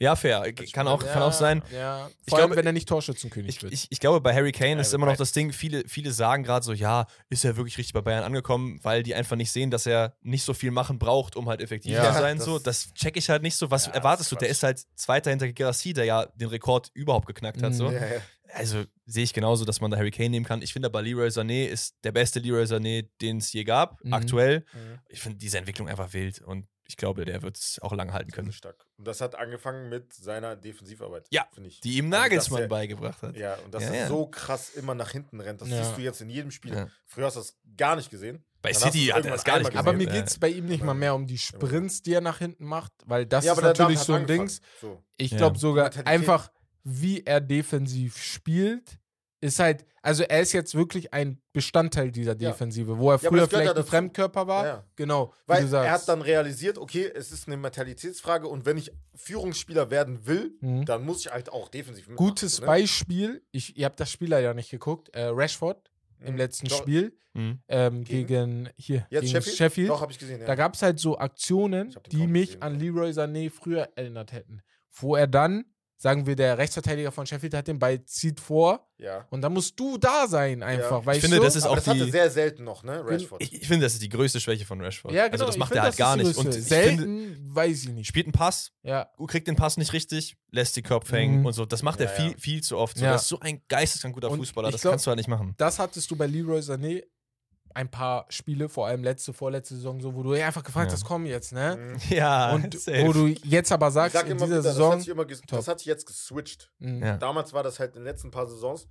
[0.00, 0.50] Ja, fair.
[0.72, 1.62] Kann auch, kann auch sein.
[1.72, 3.72] Ja, vor Ich allem, glaube- wenn er nicht Torschützenkönig Ich, wird.
[3.72, 6.42] ich, ich glaube, bei Harry Kane Ja, ist immer noch das Ding, viele, viele sagen
[6.42, 9.70] gerade so, ja, ist er wirklich richtig bei Bayern angekommen, weil die einfach nicht sehen,
[9.70, 12.38] dass er nicht so viel machen braucht, um halt effektiv Ja, zu sein.
[12.38, 12.58] das- so.
[12.58, 13.70] Das check ich halt nicht so.
[13.70, 14.36] Was Ja, erwartest du?
[14.36, 17.74] Der ist halt Zweiter hinter Gerassi, der ja den Rekord überhaupt geknackt hat.
[17.74, 17.90] So.
[17.90, 18.20] Ja, ja.
[18.54, 20.60] Also sehe ich genauso, dass man da Harry Kane nehmen kann.
[20.62, 24.12] Ich finde aber Leroy Sané ist der beste Leroy Sané, den es je gab, Mhm.
[24.12, 24.64] aktuell.
[24.72, 24.98] Mhm.
[25.08, 28.32] Ich finde diese Entwicklung einfach wild und ich glaube, der wird es auch lange halten
[28.32, 28.50] können.
[28.52, 28.84] stark.
[28.98, 31.28] Und das hat angefangen mit seiner Defensivarbeit.
[31.30, 31.80] Ja, finde ich.
[31.80, 33.36] Die ihm Also, Nagelsmann er- beigebracht hat.
[33.36, 34.08] Ja, und dass Ja, er ja.
[34.08, 35.84] so krass immer nach hinten rennt, das Ja.
[35.84, 36.74] siehst du jetzt in jedem Spiel.
[36.74, 36.88] Ja.
[37.06, 38.44] Früher hast du das gar nicht gesehen.
[38.60, 40.12] Bei Dann City du hat er das gar nicht einmal Aber gesehen.
[40.12, 42.64] mir geht es bei ihm nicht mal mehr um die Sprints, die er nach hinten
[42.64, 44.26] macht, weil das ja, ist natürlich so ein.
[44.26, 44.60] Dings.
[44.80, 45.00] So.
[45.16, 45.36] Ich Ja.
[45.38, 46.50] glaube sogar einfach,
[46.82, 48.98] wie er defensiv spielt,
[49.42, 52.50] ist halt, also er ist jetzt wirklich ein Bestandteil dieser Ja.
[52.50, 53.84] Defensive, wo er Ja, früher gehört vielleicht ja ein.
[53.86, 54.64] Fremdkörper war.
[54.66, 54.84] Ja, ja.
[54.96, 59.90] Genau, Weil er hat dann realisiert, okay, es ist eine Mentalitätsfrage und wenn ich Führungsspieler
[59.90, 60.84] werden will, Mhm.
[60.84, 62.26] dann muss ich halt auch defensiv mitmachen.
[62.28, 62.66] Gutes ne?
[62.66, 65.90] Beispiel, ich, ihr habt das Spiel ja nicht geguckt, äh, Rashford
[66.20, 66.38] im Mhm.
[66.38, 67.60] letzten Doch, Spiel Mhm.
[67.68, 68.26] ähm, Gegen?
[68.26, 69.56] gegen, hier, Jetzt gegen Sheffield?
[69.56, 69.88] Sheffield.
[69.90, 70.46] Doch, habe ich gesehen, ja.
[70.46, 74.62] Da gab es halt so Aktionen, die mich gesehen, an Leroy Sané früher erinnert hätten.
[74.92, 75.64] Wo er dann,
[76.02, 79.26] sagen wir, der Rechtsverteidiger von Sheffield hat den Ball, zieht vor ja.
[79.28, 81.00] und dann musst du da sein einfach.
[81.00, 81.06] Ja.
[81.06, 81.42] Weißt Ich finde, du?
[81.42, 83.42] das ist Aber auch das hat er die- sehr selten noch, ne, Rashford.
[83.42, 85.12] Ich, ich finde, das ist die größte Schwäche von Rashford.
[85.12, 85.32] ja, genau.
[85.34, 86.34] Also das macht er halt gar nicht.
[86.38, 88.06] Und Selten, finde, weiß ich nicht.
[88.08, 89.10] spielt einen Pass, Ja.
[89.28, 91.46] kriegt den Pass nicht richtig, lässt die Kopf hängen Mhm.
[91.46, 91.66] und so.
[91.66, 92.36] Das macht Ja, er viel, ja.
[92.38, 92.96] viel zu oft.
[92.96, 93.12] So, Ja.
[93.12, 95.54] Das ist so ein geisteskrank guter Und Fußballer, das glaub- kannst du halt nicht machen.
[95.58, 97.02] Das hattest du bei Leroy Sané
[97.74, 100.94] ein paar Spiele, vor allem letzte, vorletzte Saison, so, wo du einfach gefragt Ja.
[100.94, 101.96] hast, komm jetzt, ne?
[102.08, 103.06] Ja, Und safe.
[103.06, 104.92] wo du jetzt aber sagst, sag in immer dieser wieder, das Saison.
[104.92, 106.70] hat, sich das hat sich jetzt geswitcht.
[106.78, 107.02] Mhm.
[107.02, 107.16] Ja.
[107.16, 108.88] Damals war das halt in den letzten paar Saisons,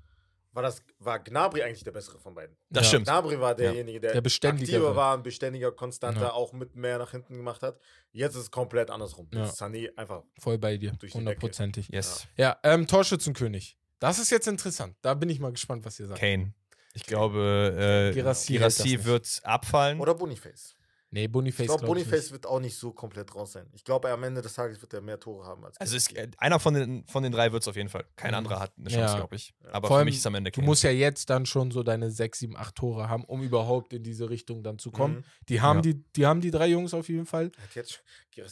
[0.51, 2.57] war das war Gnabry eigentlich der bessere von beiden.
[2.72, 2.88] Das Ja.
[2.89, 3.06] stimmt.
[3.06, 4.77] Gnabry war derjenige, der, Der beständigere.
[4.77, 6.31] aktiver war, ein beständiger, konstanter, Ja.
[6.34, 7.80] auch mit mehr nach hinten gemacht hat.
[8.11, 9.27] Jetzt ist es komplett andersrum.
[9.31, 9.41] Ja.
[9.41, 9.45] Ja.
[9.51, 10.91] Sané einfach Voll bei dir.
[11.14, 11.89] Hundertprozentig.
[11.89, 12.27] Yes.
[12.35, 13.77] Ja, ähm, Torschützenkönig.
[13.99, 14.95] Das ist jetzt interessant.
[15.01, 16.19] Da bin ich mal gespannt, was ihr sagt.
[16.19, 16.53] Kane.
[16.99, 19.99] Ich glaube, äh, Girassi wird abfallen.
[20.01, 20.76] Oder Boniface.
[21.11, 22.31] Nee, Boniface Ich glaube, glaub ich Boniface nicht.
[22.34, 23.65] wird auch nicht so komplett raus sein.
[23.73, 26.27] Ich glaube, am Ende des Tages wird er mehr Tore haben als Also es, äh,
[26.38, 28.06] einer von den, von den drei wird es auf jeden Fall.
[28.15, 28.38] Kein Mhm.
[28.38, 29.15] anderer hat eine Chance, Ja.
[29.19, 29.53] glaube ich.
[29.64, 29.69] Ja.
[29.73, 31.81] Aber Vor für allem, mich ist am Ende Du musst ja jetzt dann schon so
[31.84, 35.15] deine 6, 7, 8 Tore haben, um überhaupt in diese Richtung dann zu kommen.
[35.18, 35.23] Mhm.
[35.49, 35.81] Die, haben Ja.
[35.81, 37.52] die, die haben die drei Jungs auf jeden Fall.
[37.61, 38.03] Hat jetzt,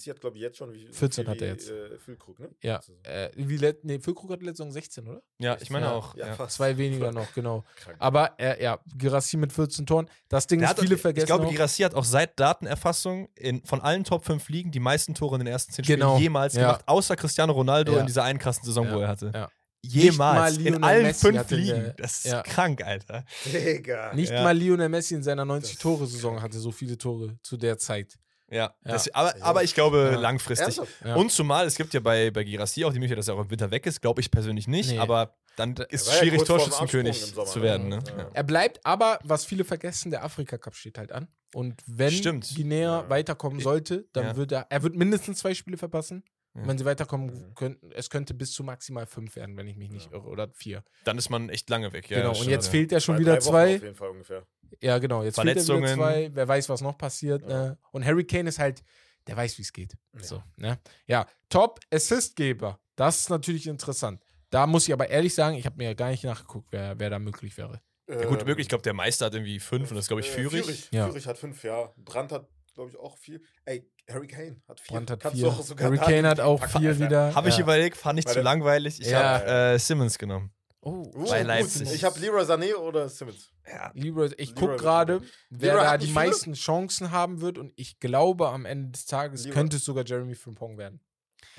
[0.10, 1.70] hat, glaube ich, jetzt schon wie 14 viel hat er wie, jetzt.
[1.70, 2.50] Äh, Füllkrug, ne?
[2.62, 2.78] Ja.
[2.78, 5.22] Also, Äh, wie let, nee, Füllkrug hat letzte Saison 16, oder?
[5.40, 5.92] ja, ich meine Ja.
[5.94, 6.16] auch.
[6.16, 6.34] ja, Ja.
[6.36, 6.56] fast.
[6.58, 7.64] Zwei weniger noch, genau.
[7.76, 7.96] Krank.
[8.00, 10.10] Aber äh, ja, Girassi mit 14 Toren.
[10.28, 11.52] Das Ding Der ist, hat, viele ich vergessen glaube, auch.
[11.52, 15.40] Girassi hat auch seit Datenerfassung in, von allen Top 5 Ligen die meisten Tore in
[15.46, 16.18] den ersten 10 Spielen Genau.
[16.18, 16.62] jemals Ja.
[16.62, 18.00] gemacht, außer Cristiano Ronaldo Ja.
[18.00, 19.32] in dieser einen krassen Saison, wo er hatte.
[19.34, 19.50] Ja.
[19.84, 20.58] Jemals.
[20.58, 21.68] mal In allen Messi fünf Ligen.
[21.82, 22.42] der- das ist Ja.
[22.42, 23.24] krank, Alter.
[23.46, 24.14] Digga.
[24.14, 24.44] Nicht Ja.
[24.44, 28.16] mal Lionel Messi in seiner 90 Das- Tore-Saison hatte so viele Tore zu der Zeit.
[28.50, 28.58] Ja.
[28.58, 28.74] Ja.
[28.84, 30.20] Das, aber, aber ich glaube, Ja.
[30.20, 30.80] langfristig.
[31.06, 31.16] Ja.
[31.16, 33.52] Und zumal, es gibt ja bei, bei Girassi auch die Möglichkeit, dass er auch im
[33.52, 34.02] Winter weg ist.
[34.02, 34.92] Glaube ich persönlich nicht.
[34.92, 35.00] Nee.
[35.00, 37.90] Aber dann ist es ja schwierig, vorm Torschützenkönig zu werden.
[37.90, 37.98] Ne?
[37.98, 38.04] ne?
[38.08, 38.18] Ja.
[38.20, 38.30] Ja.
[38.34, 41.28] Er bleibt aber, was viele vergessen, der Afrika-Cup steht halt an.
[41.54, 42.54] Und wenn Stimmt.
[42.56, 43.10] Guinea Ja.
[43.10, 44.36] weiterkommen sollte, dann ja.
[44.36, 46.24] wird er, er wird mindestens zwei Spiele verpassen.
[46.54, 46.62] Ja.
[46.62, 49.90] Und wenn sie weiterkommen könnten, es könnte bis zu maximal fünf werden, wenn ich mich
[49.90, 50.18] nicht Ja.
[50.18, 50.28] irre.
[50.28, 50.84] Oder vier.
[51.06, 52.10] Dann ist man echt lange weg.
[52.10, 52.40] Ja, genau.
[52.40, 52.72] Und jetzt ja.
[52.72, 53.76] fehlt er schon Zwei, wieder zwei.
[53.76, 54.46] Auf jeden Fall ungefähr.
[54.82, 55.24] Ja, genau.
[55.24, 55.96] Jetzt fehlt er wieder Verletzungen.
[55.96, 56.30] zwei.
[56.34, 57.42] Wer weiß, was noch passiert.
[57.44, 57.48] Ja.
[57.48, 57.78] Ne?
[57.92, 58.84] Und Harry Kane ist halt,
[59.26, 59.96] der weiß, wie es geht.
[60.14, 60.24] Ja.
[60.24, 60.80] So, ne?
[61.08, 62.80] Ja, Top-Assistgeber.
[62.96, 64.22] Das ist natürlich interessant.
[64.50, 67.10] Da muss ich aber ehrlich sagen, ich habe mir ja gar nicht nachgeguckt, wer, wer
[67.10, 67.82] da möglich wäre.
[68.10, 68.66] Ja, gut, möglich.
[68.66, 70.64] Ich glaube, der Meister hat irgendwie fünf und das ist, glaube ich, Äh, Führig.
[70.66, 70.88] Führig.
[70.92, 71.08] Ja.
[71.08, 71.92] Führig hat fünf, ja.
[71.98, 73.42] Brandt hat, glaube ich, auch viel.
[73.66, 74.96] Ey, Harry Kane hat vier.
[74.96, 75.46] Brandt hat Kannst vier.
[75.48, 77.00] du auch sogar Harry Kane hat auch vier Alter.
[77.06, 77.36] wieder.
[77.36, 77.64] Habe ich ja.
[77.64, 79.02] überlegt, fand ich Weil zu langweilig.
[79.02, 79.40] Ich Ja.
[79.42, 80.52] habe äh, Simmons genommen.
[80.80, 81.42] Oh, Uh, Bei.
[81.42, 81.92] Leipzig.
[81.92, 83.52] Ich habe Leroy Sané oder Simmons.
[83.68, 83.92] Ja.
[83.94, 88.48] Leroy, ich gucke gerade, wer Leroy da die meisten Chancen haben wird und ich glaube,
[88.48, 89.54] am Ende des Tages Leroy.
[89.54, 91.02] könnte es sogar Jeremy Frimpong werden.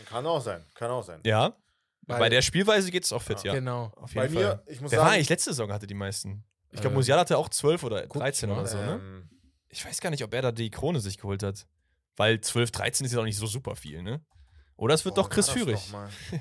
[0.08, 0.64] Kann auch sein.
[0.74, 1.20] Kann auch sein.
[1.26, 1.54] Ja.
[2.08, 3.54] Weil- Bei der Spielweise geht es auch fit, ja.
[3.54, 3.92] Genau.
[3.96, 4.62] Auf Bei jeden mir, Fall.
[4.66, 5.16] ich muss Wer war sagen.
[5.16, 6.44] eigentlich letzte Saison hatte die meisten?
[6.72, 8.60] Ich glaube, Äh, Musiala hatte auch 12 oder guck 13 ich mal.
[8.62, 8.92] oder so, ne?
[9.02, 9.30] ähm,
[9.68, 11.66] Ich weiß gar nicht, ob er da die Krone sich geholt hat.
[12.16, 14.24] Weil 12, 13 ist ja auch nicht so super viel, ne?
[14.76, 15.92] Oder es wird boah, doch Chris war das Führig.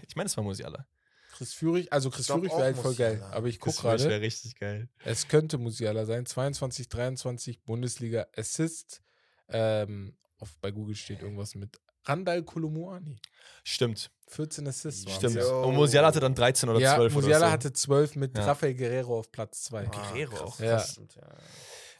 [0.07, 0.87] Ich meine, es war Musiala.
[1.33, 3.13] Chris Führig, also Chris Ich glaub Führig auch wäre halt voll geil.
[3.15, 3.35] Musiala.
[3.35, 4.89] Aber ich gucke Chris Führig gerade, wäre richtig geil.
[5.03, 6.25] es könnte Musiala sein.
[6.25, 9.01] 22, 23 Bundesliga Assist.
[9.49, 11.77] Ähm, auf, bei Google steht irgendwas mit
[12.07, 13.19] Randall Kolumuani.
[13.63, 15.11] Stimmt, 14 Assists.
[15.13, 15.35] stimmt.
[15.35, 15.63] Yo.
[15.63, 17.51] Und Musiala hatte dann 13 oder ja, 12 Musiala oder so.
[17.53, 18.45] hatte 12 mit Ja.
[18.45, 19.87] Rafael Guerrero auf Platz 2.
[19.87, 20.59] Ah, Guerrero auch.
[20.59, 20.71] Ja.
[20.73, 21.23] das stimmt, ja.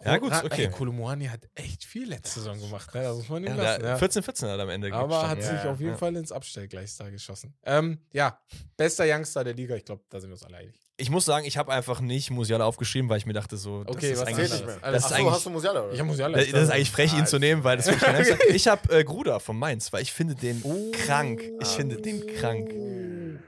[0.06, 0.66] Ja, gut, okay.
[0.66, 2.94] Ey, Kolumuani hat echt viel letzte Saison gemacht.
[2.94, 3.02] Ne?
[3.04, 3.84] Das muss man ihm Ja, lassen.
[3.84, 3.98] Ja.
[3.98, 5.98] 14, 14 hat er am Ende Aber hat sich Ja, auf jeden ja.
[5.98, 7.56] Fall ins Abstellgleis geschossen.
[7.64, 8.40] Ähm, ja,
[8.78, 9.76] bester Youngster der Liga.
[9.76, 10.80] Ich glaube, da sind wir uns alle einig.
[11.00, 13.96] Ich muss sagen, ich habe einfach nicht Musiala aufgeschrieben, weil ich mir dachte so, das
[13.96, 14.78] Okay, ist was eigentlich, nicht mehr.
[14.82, 15.94] Das ist Achso, eigentlich- hast du Musiala oder?
[15.94, 16.38] Ich habe Musiala.
[16.38, 19.40] das, das ist eigentlich frech, ihn zu nehmen, weil das Youngster- Ich habe äh, Gruder
[19.40, 20.92] von Mainz, weil ich finde den Oh.
[20.94, 21.42] krank.
[21.62, 22.70] Ich finde den krank.
[22.70, 23.40] Gut.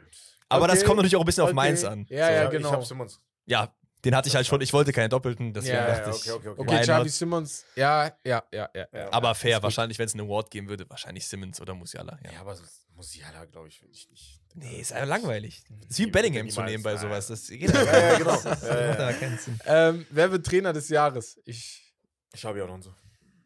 [0.49, 0.85] Aber das Okay.
[0.87, 1.55] kommt natürlich auch ein bisschen auf Okay.
[1.55, 2.05] Mainz an.
[2.09, 2.71] Ja, ja, Ich genau.
[2.71, 3.19] hab Simmons.
[3.45, 3.73] Ja,
[4.05, 4.61] den hatte ich halt schon.
[4.61, 6.31] Ich wollte keine Doppelten, deswegen Ja, ja, dachte okay, ich.
[6.31, 6.61] okay, okay.
[6.61, 7.09] Okay, Xavi?
[7.09, 7.65] Simmons.
[7.75, 8.87] Ja, ja, ja, ja.
[8.93, 9.11] Ja.
[9.13, 12.17] Aber fair, wahrscheinlich, wenn es einen Award geben würde, wahrscheinlich Simmons oder Musiala.
[12.23, 12.31] Ja.
[12.31, 12.57] Ja, aber
[12.95, 14.41] Musiala, glaube ich, würde ich nicht.
[14.55, 15.63] Nee, ist einfach langweilig.
[15.87, 17.27] Ist wie Bellingham zu nehmen bei sowas.
[17.29, 17.35] ja.
[17.35, 18.41] Das geht Ja, ja, genau.
[18.43, 19.89] Das Ja, ja, ja.
[19.89, 21.39] Ähm, wer wird Trainer des Jahres?
[21.45, 21.93] Ich.
[22.33, 22.93] Ich habe ja auch noch so.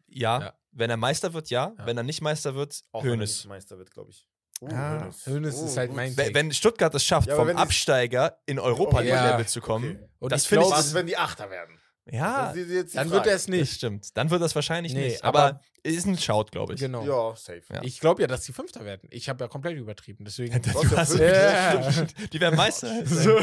[0.08, 0.54] Ja, Ja.
[0.72, 1.72] wenn er Meister wird, ja.
[1.78, 1.86] Ja.
[1.86, 3.30] Wenn er nicht Meister wird, Auch wenn er Hönes.
[3.36, 4.26] nicht Meister wird, glaube ich.
[4.70, 8.58] Uh, Ah, Hönes ist halt mein- Wenn, wenn Stuttgart es schafft, Ja, vom Absteiger in
[8.58, 9.30] Europa League Ja.
[9.32, 10.08] Level zu kommen, Okay.
[10.20, 11.78] Und das finde ich- Was, wenn die Achter werden?
[12.10, 13.10] ja, Das dann Frage.
[13.10, 13.72] wird er es das nicht.
[13.74, 14.16] stimmt.
[14.16, 15.24] Dann wird das wahrscheinlich Nee, nicht.
[15.24, 16.80] aber- Aber, ist ein Shout, glaube ich.
[16.80, 17.04] Genau.
[17.04, 17.60] Ja, safe.
[17.70, 17.82] Ja.
[17.82, 19.06] Ich glaube ja, dass die Fünfter werden.
[19.12, 20.24] Ich habe ja komplett übertrieben.
[20.24, 20.60] Deswegen.
[20.62, 21.18] Du für hast-?
[21.18, 21.82] Ja.
[22.32, 22.88] Die werden Meister.
[23.06, 23.38] So.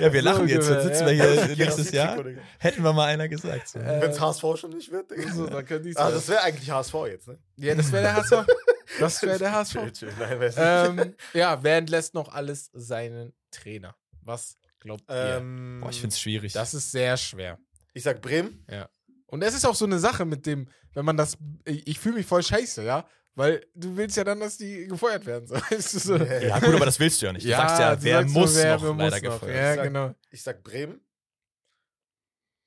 [0.00, 0.68] Ja, wir lachen So, jetzt.
[0.68, 1.24] Jetzt sitzen wir ja.
[1.46, 2.16] hier nächstes Jahr.
[2.60, 3.68] Hätten wir mal einer gesagt.
[3.70, 3.80] So.
[3.80, 6.70] Äh, Wenn es HSV schon nicht wird, so, dann können die Ah, das wäre eigentlich
[6.70, 7.38] HSV jetzt, ne?
[7.56, 8.46] Ja, das wäre der HSV.
[8.98, 9.72] Das wäre der HSV.
[9.74, 10.12] Chill, chill.
[10.18, 11.00] Nein, weiß nicht.
[11.06, 13.96] ähm, ja, wer entlässt noch alles seinen Trainer?
[14.22, 15.36] Was glaubt ihr?
[15.38, 16.52] Ähm, Boah, ich finde es schwierig.
[16.52, 17.58] Das ist sehr schwer.
[17.94, 18.64] ich sag Bremen.
[19.26, 21.36] Und es ist auch so eine Sache mit dem, wenn man das.
[21.64, 23.06] Ich, ich fühle mich voll scheiße, ja?
[23.34, 25.46] Weil du willst ja dann, dass die gefeuert werden.
[25.46, 25.54] So.
[25.70, 26.16] Weißt du, so.
[26.16, 27.44] ja, gut, aber das willst du ja nicht.
[27.46, 29.40] Du sagst ja, du wer sagst so, muss wer noch muss leider noch.
[29.40, 29.54] gefeuert.
[29.56, 30.14] Ja, Ich sag- genau.
[30.30, 31.00] Ich sag Bremen.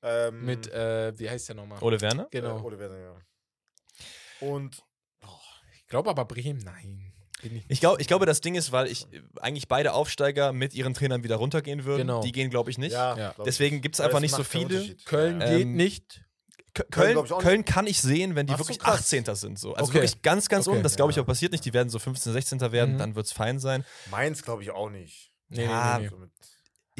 [0.03, 1.81] Ähm, Mit, äh, wie heißt der nochmal?
[1.81, 2.27] Ole Werner?
[2.31, 2.57] Genau.
[2.59, 3.15] Äh, Ole Werner, ja.
[4.47, 4.81] Und
[5.91, 7.13] glaube aber Bremen, nein.
[7.69, 10.93] Ich glaub, ich glaube, das Ding ist, weil ich äh, eigentlich beide Aufsteiger mit ihren
[10.93, 12.01] Trainern wieder runtergehen würden.
[12.07, 12.21] Genau.
[12.21, 12.91] Die gehen, glaube ich, nicht.
[12.93, 13.31] ja, Ja.
[13.33, 14.95] glaub Deswegen gibt es einfach nicht so viele.
[15.05, 15.49] Köln Ja.
[15.49, 16.23] geht Ähm, nicht.
[16.73, 18.99] K- Köln, Köln, Köln kann ich sehen, wenn die Ach so, wirklich krass.
[19.01, 19.35] 18.
[19.35, 19.59] sind.
[19.59, 19.73] So.
[19.73, 19.95] Also Okay.
[19.95, 20.73] wirklich ganz, ganz Okay.
[20.75, 20.83] unten.
[20.83, 21.65] Das glaube ich auch passiert nicht.
[21.65, 22.71] Die werden so 15, 16.
[22.71, 22.97] werden, Mhm.
[22.99, 23.83] dann wird es fein sein.
[24.11, 25.31] Mainz glaube ich auch nicht.
[25.49, 26.27] Nee, Ja, nee, nee, nee.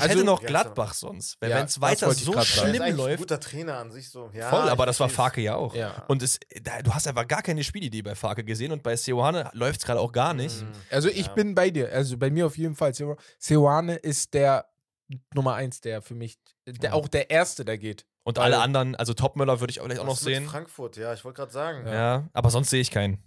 [0.01, 1.37] Ich Also- hätte noch Gladbach sonst.
[1.39, 2.67] Weil Ja, wenn es weiter so grad sagen.
[2.67, 4.29] Ist schlimm eigentlich ein läuft, guter Trainer an sich so.
[4.33, 5.09] Ja, voll, aber das war.
[5.09, 5.75] Farke ja auch.
[5.75, 6.03] Ja.
[6.07, 9.49] Und es, da, du hast einfach gar keine Spielidee bei Farke gesehen und bei Seoane
[9.53, 10.61] läuft es gerade auch gar nicht.
[10.61, 10.67] Mhm.
[10.89, 11.33] Also ich Ja.
[11.33, 11.91] bin bei dir.
[11.91, 12.91] Also bei mir auf jeden Fall.
[12.91, 14.65] Seo- Seoane ist der
[15.33, 16.93] Nummer eins, der für mich, der, Ja.
[16.95, 18.05] auch der Erste, der geht.
[18.23, 20.45] Und Weil- alle anderen, also Topmüller würde ich auch vielleicht auch noch sehen.
[20.45, 21.87] Frankfurt, ja, ich wollte gerade sagen.
[21.87, 22.29] Ja.
[22.33, 23.17] aber sonst sehe ich keinen.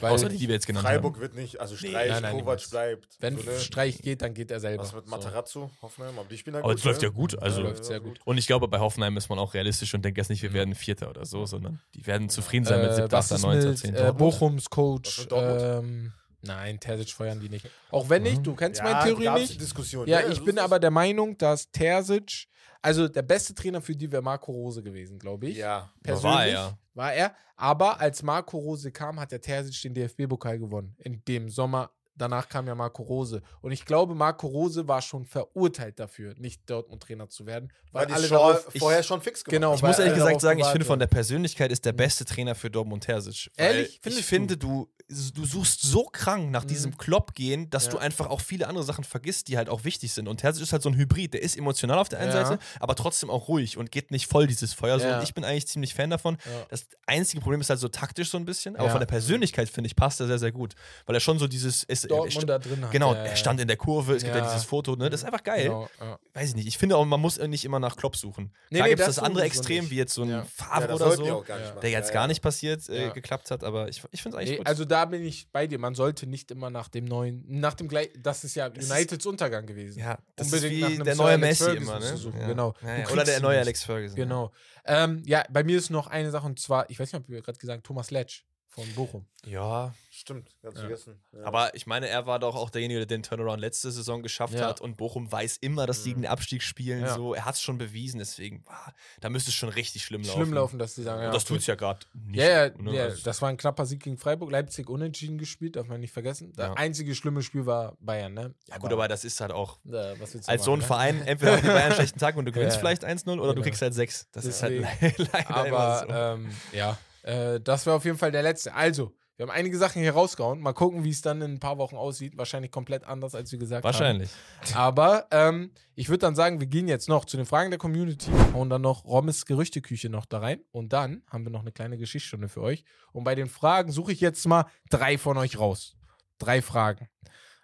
[0.00, 1.20] Weil Außer die, die wir jetzt genannt Freiburg haben.
[1.22, 3.08] wird nicht, also Nee, Streich, nein, nein, Kovac bleibt.
[3.20, 3.58] wenn so, ne?
[3.58, 4.82] Streich geht, dann geht er selber.
[4.84, 5.10] Was mit So.
[5.10, 7.08] Materazzo, Hoffenheim, aber die spielen halt Aber gut, es läuft ne?
[7.08, 8.18] ja gut, also- Ja, läuft sehr gut.
[8.24, 10.74] Und ich glaube, bei Hoffenheim ist man auch realistisch und denkt jetzt nicht, wir werden
[10.74, 13.58] Vierter oder so, sondern die werden zufrieden sein mit Äh, 7., was 8., ist 9.,
[13.68, 13.94] mit 10.
[13.94, 15.26] äh, Bochums Coach?
[15.30, 17.66] Ähm, nein, Terzic feuern die nicht.
[17.90, 19.60] Auch wenn nicht, du kennst Ja, meine Theorie nicht.
[19.60, 20.08] Diskussion.
[20.08, 20.28] Ja, ne?
[20.32, 22.46] ich So bin aber der Meinung, dass Terzic,
[22.82, 25.56] also der beste Trainer für die wäre Marco Rose gewesen, glaube ich.
[25.56, 25.90] Ja.
[26.02, 27.36] Persönlich War er, war er.
[27.56, 30.94] Aber als Marco Rose kam, hat der Terzic den DFB-Pokal gewonnen.
[30.98, 31.90] In dem Sommer.
[32.14, 33.42] Danach kam ja Marco Rose.
[33.62, 37.72] Und ich glaube, Marco Rose war schon verurteilt dafür, nicht Dortmund-Trainer zu werden.
[37.90, 38.66] Weil Weil die alle darauf.
[38.78, 39.74] vorher schon fix gemacht Genau.
[39.74, 42.70] Ich muss ehrlich gesagt sagen, ich finde von der Persönlichkeit ist der beste Trainer für
[42.70, 43.50] Dortmund Terzic.
[43.56, 43.94] Ehrlich?
[43.96, 46.68] Ich Findest finde, du, du suchst so krank nach Mhm.
[46.68, 47.92] diesem Klopp gehen, dass Ja.
[47.92, 50.28] du einfach auch viele andere Sachen vergisst, die halt auch wichtig sind.
[50.28, 51.34] Und Terzic ist halt so ein Hybrid.
[51.34, 52.44] Der ist emotional auf der einen Ja.
[52.46, 54.98] Seite, aber trotzdem auch ruhig und geht nicht voll dieses Feuer.
[55.00, 55.06] So.
[55.06, 55.16] Ja.
[55.18, 56.36] Und ich bin eigentlich ziemlich Fan davon.
[56.44, 56.66] Ja.
[56.70, 58.90] Das einzige Problem ist halt so taktisch so ein bisschen, aber Ja.
[58.90, 60.74] von der Persönlichkeit, finde ich, passt er sehr, sehr gut.
[61.06, 61.84] Weil er schon so dieses.
[62.04, 62.90] Es, Dortmund da drin hat.
[62.90, 65.10] Genau, er stand in der Kurve, es gibt ja dieses Foto, ne?
[65.10, 65.64] Das ist einfach geil.
[65.64, 66.18] Genau, ja.
[66.34, 66.66] Weiß ich nicht.
[66.66, 68.52] Ich finde auch, man muss nicht immer nach Klopp suchen.
[68.70, 70.44] Nee, Klar nee, gibt es das das andere Extrem, wie jetzt so ein Ja.
[70.54, 71.44] Favre oder so,
[71.82, 72.26] der jetzt Ja, gar ja.
[72.28, 73.12] nicht passiert, äh, Ja.
[73.12, 74.66] geklappt hat, aber ich, ich finde es eigentlich Nee, gut.
[74.66, 75.78] also da bin ich bei dir.
[75.78, 78.90] Man sollte nicht immer nach dem neuen, nach dem gleich, das ist ja Das ist-
[78.90, 79.98] Uniteds Untergang gewesen.
[79.98, 82.06] ja, das unbedingt nach ist einem wie der neue Messi immer, ne?
[82.06, 82.46] zu suchen, Ja.
[82.48, 82.74] genau.
[83.12, 83.58] Oder der neue.
[83.58, 84.16] Alex Ferguson.
[84.16, 84.50] Genau.
[84.84, 87.40] Ähm, ja, bei mir ist noch eine Sache und zwar, ich weiß nicht, ob wir
[87.42, 88.42] gerade gesagt Thomas Letsch
[88.72, 89.26] von Bochum.
[89.44, 90.80] Ja, Stimmt, ganz Ja.
[90.82, 91.20] vergessen.
[91.32, 91.44] Ja.
[91.46, 94.66] aber ich meine, er war doch auch derjenige, der den Turnaround letzte Saison geschafft Ja.
[94.68, 96.22] hat und Bochum weiß immer, dass die Mhm.
[96.22, 97.00] den Abstieg spielen.
[97.00, 97.14] Ja.
[97.14, 100.36] So, er hat es schon bewiesen, deswegen, ah, da müsste es schon richtig schlimm laufen.
[100.42, 101.28] Schlimm laufen, dass die sagen, ja.
[101.28, 102.36] Und das tut es ja gerade nicht.
[102.38, 102.94] Ja, ja, ne?
[102.94, 104.50] ja, Also- das war ein knapper Sieg gegen Freiburg.
[104.52, 106.52] Leipzig unentschieden gespielt, darf man nicht vergessen.
[106.54, 106.74] Das Ja.
[106.74, 108.54] einzige schlimme Spiel war Bayern, ne?
[108.68, 110.86] ja, gut, aber das ist halt auch was willst du als so ein machen, ne?
[110.86, 112.80] Verein, entweder haben die Bayern einen schlechten Tag und du gewinnst Ja.
[112.80, 113.64] vielleicht 1-0 oder du Genau.
[113.64, 114.28] kriegst halt 6.
[114.30, 114.84] Das Deswegen.
[114.84, 116.06] ist halt le leider Aber immer so.
[116.42, 118.74] ähm, ja, äh, das wäre auf jeden Fall der letzte.
[118.74, 120.60] Also, wir haben einige Sachen hier rausgehauen.
[120.60, 122.36] Mal gucken, wie es dann in ein paar Wochen aussieht.
[122.36, 124.30] Wahrscheinlich komplett anders, als wir gesagt Wahrscheinlich.
[124.74, 124.76] haben.
[124.76, 128.30] Aber ähm, ich würde dann sagen, wir gehen jetzt noch zu den Fragen der Community,
[128.52, 130.60] hauen dann noch Rommes Gerüchteküche noch da rein.
[130.70, 132.84] Und dann haben wir noch eine kleine Geschichtsstunde für euch.
[133.12, 135.96] Und bei den Fragen suche ich jetzt mal drei von euch raus.
[136.38, 137.08] Drei Fragen.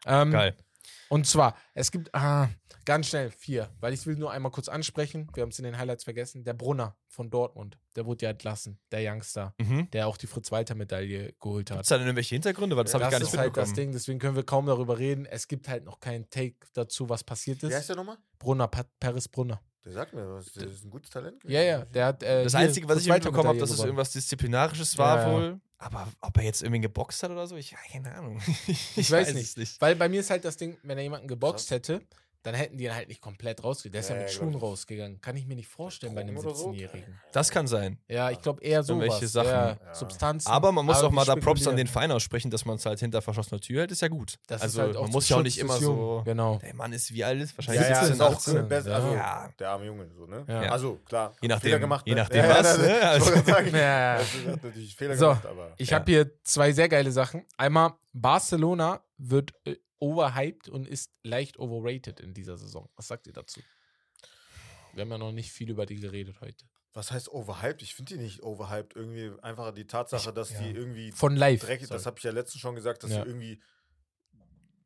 [0.06, 0.56] Ähm, Geil.
[1.08, 2.48] Und zwar, es gibt ah,
[2.84, 5.28] ganz schnell vier, weil ich will nur einmal kurz ansprechen.
[5.34, 6.44] Wir haben es in den Highlights vergessen.
[6.44, 9.90] Der Brunner von Dortmund, der wurde ja entlassen, der Youngster, Mhm.
[9.90, 11.78] der auch die Fritz-Walter-Medaille geholt hat.
[11.78, 12.76] Gibt es da denn irgendwelche Hintergründe?
[12.76, 13.76] Weil das habe ich gar nicht ist halt das mitbekommen.
[13.76, 15.26] Ding, deswegen können wir kaum darüber reden.
[15.26, 17.88] Es gibt halt noch keinen Take dazu, was passiert Wie heißt ist.
[17.88, 18.18] der nochmal?
[18.38, 19.60] Brunner, Pa- Paris Brunner.
[19.84, 20.52] Der sagt mir was.
[20.52, 21.42] Der ist ein gutes Talent.
[21.44, 22.22] Ja, ja, der hat.
[22.22, 25.32] Äh, Das Einzige, was ich mitbekommen habe, dass es irgendwas Disziplinarisches war Ja, ja.
[25.34, 25.60] wohl.
[25.78, 28.40] Aber ob er jetzt irgendwie geboxt hat oder so, ich keine Ahnung.
[28.96, 29.56] ich, weiß es nicht.
[29.56, 29.80] nicht.
[29.80, 32.00] Weil bei mir ist halt das Ding, wenn er jemanden geboxt hätte,
[32.52, 33.92] dann hätten die ihn halt nicht komplett rausgegangen.
[33.92, 34.62] Der ist ja, Ja, mit Schuhen ich.
[34.62, 35.20] rausgegangen.
[35.20, 36.70] Kann ich mir nicht vorstellen bei einem Drogen oder so?
[36.70, 37.20] 17-Jährigen.
[37.32, 37.98] Das kann sein.
[38.08, 39.02] Ja, ich glaube eher sowas.
[39.04, 39.48] Irgendwelche Sachen.
[39.48, 39.94] Ja.
[39.94, 40.48] Substanzen.
[40.48, 42.86] Aber man muss auch wir mal da Props an den Verein aussprechen, dass man es
[42.86, 44.36] halt hinter verschlossener Tür hält, ist ja gut.
[44.46, 46.22] Das also halt auch man muss ja auch nicht immer so.
[46.24, 46.58] Genau.
[46.58, 47.52] Der Mann ist wie alt ist?
[47.52, 48.62] Ja, Wahrscheinlich ja, 17, ist auch 18, cool.
[48.64, 48.94] Best, ja.
[48.94, 49.48] also Ja.
[49.58, 50.44] der arme Junge, so, ne?
[50.48, 50.60] Ja.
[50.72, 51.34] Also, klar.
[51.40, 52.06] Je nachdem, Fehler gemacht.
[52.06, 52.20] je ne?
[52.22, 52.96] nachdem ja, was, ne?
[52.98, 53.76] ich Also- wollte gerade sagen.
[53.78, 54.18] Ja.
[54.18, 55.74] Das hat natürlich Fehler So, gemacht, aber.
[55.76, 57.44] Ich habe hier zwei sehr geile Sachen.
[57.56, 62.88] Einmal, Barcelona wird äh, overhyped und ist leicht overrated in dieser Saison.
[62.96, 63.60] Was sagt ihr dazu?
[64.94, 66.64] Wir haben ja noch nicht viel über die geredet heute.
[66.94, 67.82] Was heißt overhyped?
[67.82, 68.96] Ich finde die nicht overhyped.
[68.96, 70.60] Irgendwie einfach die Tatsache, dass ja.
[70.60, 71.60] die irgendwie Von live.
[71.60, 73.22] dreckig, das habe ich ja letztens schon gesagt, dass Ja.
[73.22, 73.62] sie irgendwie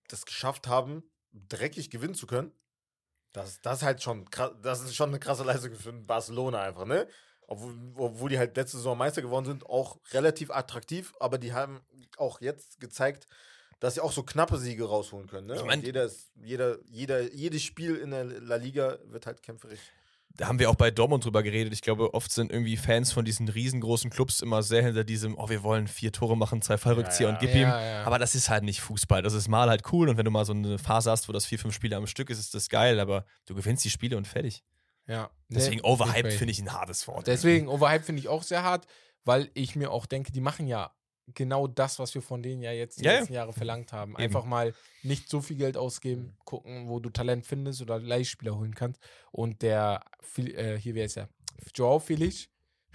[0.08, 1.02] das geschafft haben,
[1.32, 2.52] dreckig gewinnen zu können.
[3.32, 6.84] Das, das ist halt schon krass, das ist schon eine krasse Leistung für Barcelona einfach,
[6.84, 7.08] ne?
[7.46, 11.80] Obwohl, obwohl die halt letzte Saison Meister geworden sind, auch relativ attraktiv, aber die haben
[12.18, 13.26] auch jetzt gezeigt,
[13.82, 15.48] dass sie auch so knappe Siege rausholen können.
[15.48, 15.54] Ne?
[15.56, 19.42] Ich Und mein- jeder ist, jeder, jeder, jedes Spiel in der La Liga wird halt
[19.42, 19.80] kämpferisch.
[20.36, 21.72] Da haben wir auch bei Dortmund drüber geredet.
[21.72, 25.48] Ich glaube, oft sind irgendwie Fans von diesen riesengroßen Clubs immer sehr hinter diesem, oh,
[25.48, 27.48] wir wollen vier Tore machen, zwei Fallrückzieher Ja, und ja.
[27.48, 27.68] gib ihm.
[27.68, 28.04] Ja.
[28.04, 29.20] Aber das ist halt nicht Fußball.
[29.20, 31.44] Das ist mal halt cool und wenn du mal so eine Phase hast, wo das
[31.44, 34.26] vier, fünf Spiele am Stück ist, ist das geil, aber du gewinnst die Spiele und
[34.28, 34.62] fertig.
[35.08, 35.28] ja.
[35.48, 37.26] Deswegen Nee, overhyped finde ich ein hartes Wort.
[37.26, 38.86] Deswegen, Overhype finde ich auch sehr hart,
[39.24, 40.92] weil ich mir auch denke, die machen ja
[41.28, 44.12] genau das, was wir von denen ja jetzt die Ja, letzten Jahre verlangt haben.
[44.12, 44.22] Eben.
[44.22, 48.74] Einfach mal nicht so viel Geld ausgeben, gucken, wo du Talent findest oder Leihspieler holen
[48.74, 49.00] kannst.
[49.30, 50.04] Und der,
[50.36, 51.28] äh, hier wäre es ja,
[51.74, 52.48] Joao Felix,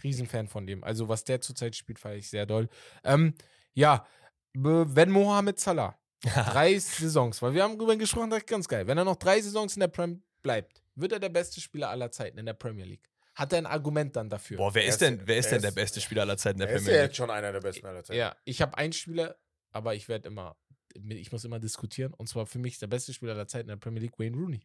[0.04, 0.84] Riesenfan von dem.
[0.84, 2.70] Also was der zurzeit spielt, feiere ich sehr doll.
[3.04, 3.34] Ähm,
[3.74, 4.06] ja,
[4.54, 8.88] wenn Mohamed Salah drei Saisons, weil wir haben darüber gesprochen, das ist ganz geil.
[8.88, 12.12] Wenn er noch drei Saisons in der Prem bleibt, wird er der beste Spieler aller
[12.12, 13.08] Zeiten in der Premier League.
[13.38, 14.58] Hat er ein Argument dann dafür?
[14.58, 16.76] Boah, wer Er ist denn, wer ist denn der beste Spieler aller Zeiten der Er
[16.76, 17.10] ist Premier ja League?
[17.12, 18.18] jetzt schon einer der besten aller Zeiten.
[18.18, 19.38] Ja, ich habe einen Spieler,
[19.72, 20.58] aber ich werde immer,
[20.96, 22.14] ich muss immer diskutieren.
[22.16, 24.62] Und zwar für mich der beste Spieler aller Zeiten in der Premier League, Wayne Rooney.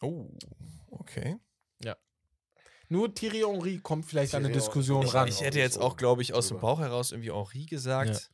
[0.00, 0.30] Oh,
[0.90, 1.36] okay.
[2.88, 5.28] Nur Thierry Henry kommt vielleicht an eine Thierry Diskussion Henry- Ich, ran.
[5.28, 6.60] ich hätte jetzt auch, glaube ich, aus dem.
[6.60, 8.30] Bauch heraus irgendwie Henri gesagt.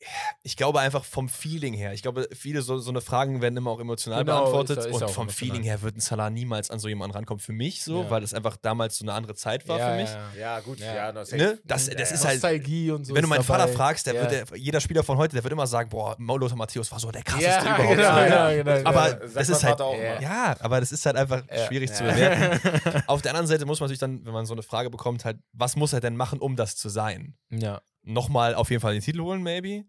[0.00, 0.08] Ja.
[0.48, 1.92] Ich glaube einfach vom Feeling her.
[1.92, 4.78] Ich glaube, viele so, so eine Fragen werden immer auch emotional Genau, beantwortet.
[4.78, 5.28] ist ist und vom emotional.
[5.30, 7.38] Feeling her wird ein Salah niemals an so jemanden rankommen.
[7.38, 8.10] Für mich so, Ja.
[8.10, 10.08] weil das einfach damals so eine andere Zeit war ja, für mich.
[10.08, 10.30] Ja.
[10.40, 10.94] Ja, gut, Ja.
[10.94, 11.58] ja, das Ne?
[11.64, 12.14] Das, Ja, das ja.
[12.16, 12.34] ist halt.
[12.36, 13.14] Nostalgie und so.
[13.14, 13.72] Wenn du meinen Vater dabei.
[13.74, 14.20] fragst, der ja.
[14.22, 17.10] wird der, jeder Spieler von heute, der wird immer sagen, boah, Lothar Matthäus war so
[17.10, 17.96] der krasseste ja, überhaupt.
[17.96, 18.24] genau, so.
[18.24, 18.88] genau, genau.
[18.88, 20.56] Aber Ja, das ist halt, Vater auch Ja.
[20.60, 21.66] aber das ist halt einfach Ja.
[21.66, 23.02] schwierig zu bewerten.
[23.06, 25.36] Auf der anderen Seite muss man sich dann, wenn man so eine Frage bekommt, halt,
[25.52, 27.36] was muss er denn machen, um das zu sein?
[27.50, 27.82] ja.
[28.04, 29.84] Nochmal auf jeden Fall den Titel holen, maybe?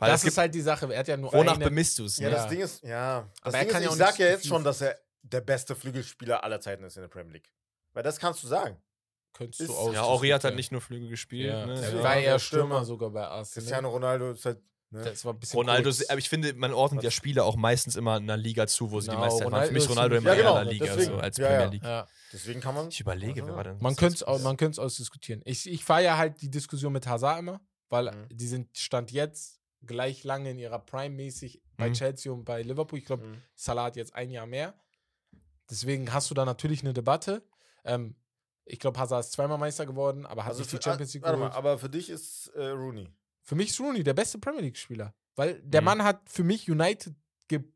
[0.00, 0.92] Weil Das ist halt die Sache.
[0.92, 2.16] Er hat ja nur wonach eine, bemisst du es?
[2.18, 2.34] Ja, Ne?
[2.34, 2.50] das Ja.
[2.50, 3.28] Ding ist, ja.
[3.44, 5.40] Das er Ding kann ist, ja auch ich sag ja jetzt schon, dass er der
[5.42, 7.52] beste Flügelspieler aller Zeiten ist in der Premier League.
[7.92, 8.76] Weil das kannst du sagen.
[9.32, 9.94] Könntest ist- du ja, aus.
[9.94, 11.50] Ja, Henri hat halt nicht nur Flügel gespielt.
[11.50, 11.66] Ja.
[11.66, 11.80] Ne?
[11.80, 12.02] Er Ja.
[12.02, 12.84] war Ja, eher Stürmer.
[12.84, 13.44] Sogar bei Arsenal.
[13.52, 14.58] Cristiano Ronaldo ist halt.
[14.92, 15.02] Ne?
[15.04, 16.08] Das war ein bisschen Ronaldo, kurz.
[16.10, 18.98] aber ich finde, man ordnet ja Spieler auch meistens immer in einer Liga zu, wo
[18.98, 19.50] sie die Genau, meiste Zeit waren.
[19.52, 21.06] Für Ronaldo mich ist Ronaldo immer Ja, eher in genau, der Liga deswegen.
[21.12, 21.66] so als Ja, Premier.
[21.70, 21.84] League.
[21.84, 22.08] Ja.
[22.32, 22.88] Deswegen kann man.
[22.88, 24.36] Ich überlege, wer war denn Man das könnte jetzt?
[24.38, 25.42] es man könnte es ausdiskutieren.
[25.44, 28.28] Ich, ich fahre ja halt die Diskussion mit Hazard immer, weil Mhm.
[28.32, 31.94] die sind Stand jetzt gleich lange in ihrer Prime mäßig bei Mhm.
[31.94, 32.98] Chelsea und bei Liverpool.
[32.98, 33.42] Ich glaube, Mhm.
[33.54, 34.74] Salah hat jetzt ein Jahr mehr.
[35.70, 37.42] Deswegen hast du da natürlich eine Debatte.
[37.84, 38.16] Ähm,
[38.64, 41.22] ich glaube, Hazard ist zweimal Meister geworden, aber hat Also nicht die für, Champions League
[41.22, 41.52] mal, geholt.
[41.54, 43.08] aber für dich ist äh, Rooney.
[43.42, 45.14] Für mich ist Rooney der beste Premier League-Spieler.
[45.36, 45.84] Weil der Mhm.
[45.86, 47.14] Mann hat für mich United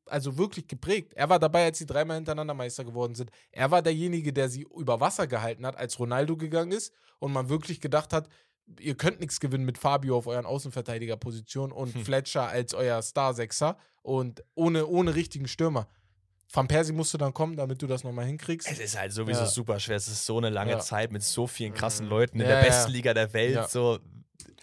[0.07, 1.15] also wirklich geprägt.
[1.15, 3.31] Er war dabei, als sie dreimal hintereinander Meister geworden sind.
[3.51, 7.49] Er war derjenige, der sie über Wasser gehalten hat, als Ronaldo gegangen ist und man
[7.49, 8.29] wirklich gedacht hat,
[8.81, 12.05] ihr könnt nichts gewinnen mit Fabio auf euren Außenverteidigerposition und Hm.
[12.05, 15.89] Fletcher als euer Star-Sechser und ohne, ohne richtigen Stürmer.
[16.53, 18.71] Van Persie musste dann kommen, damit du das nochmal hinkriegst.
[18.71, 19.47] Es ist halt sowieso Ja.
[19.47, 19.97] super schwer.
[19.97, 20.79] Es ist so eine lange Ja.
[20.79, 22.11] Zeit mit so vielen krassen Mhm.
[22.11, 22.65] Leuten in Ja, der ja.
[22.65, 23.55] besten Liga der Welt.
[23.55, 23.67] Ja.
[23.69, 23.99] So,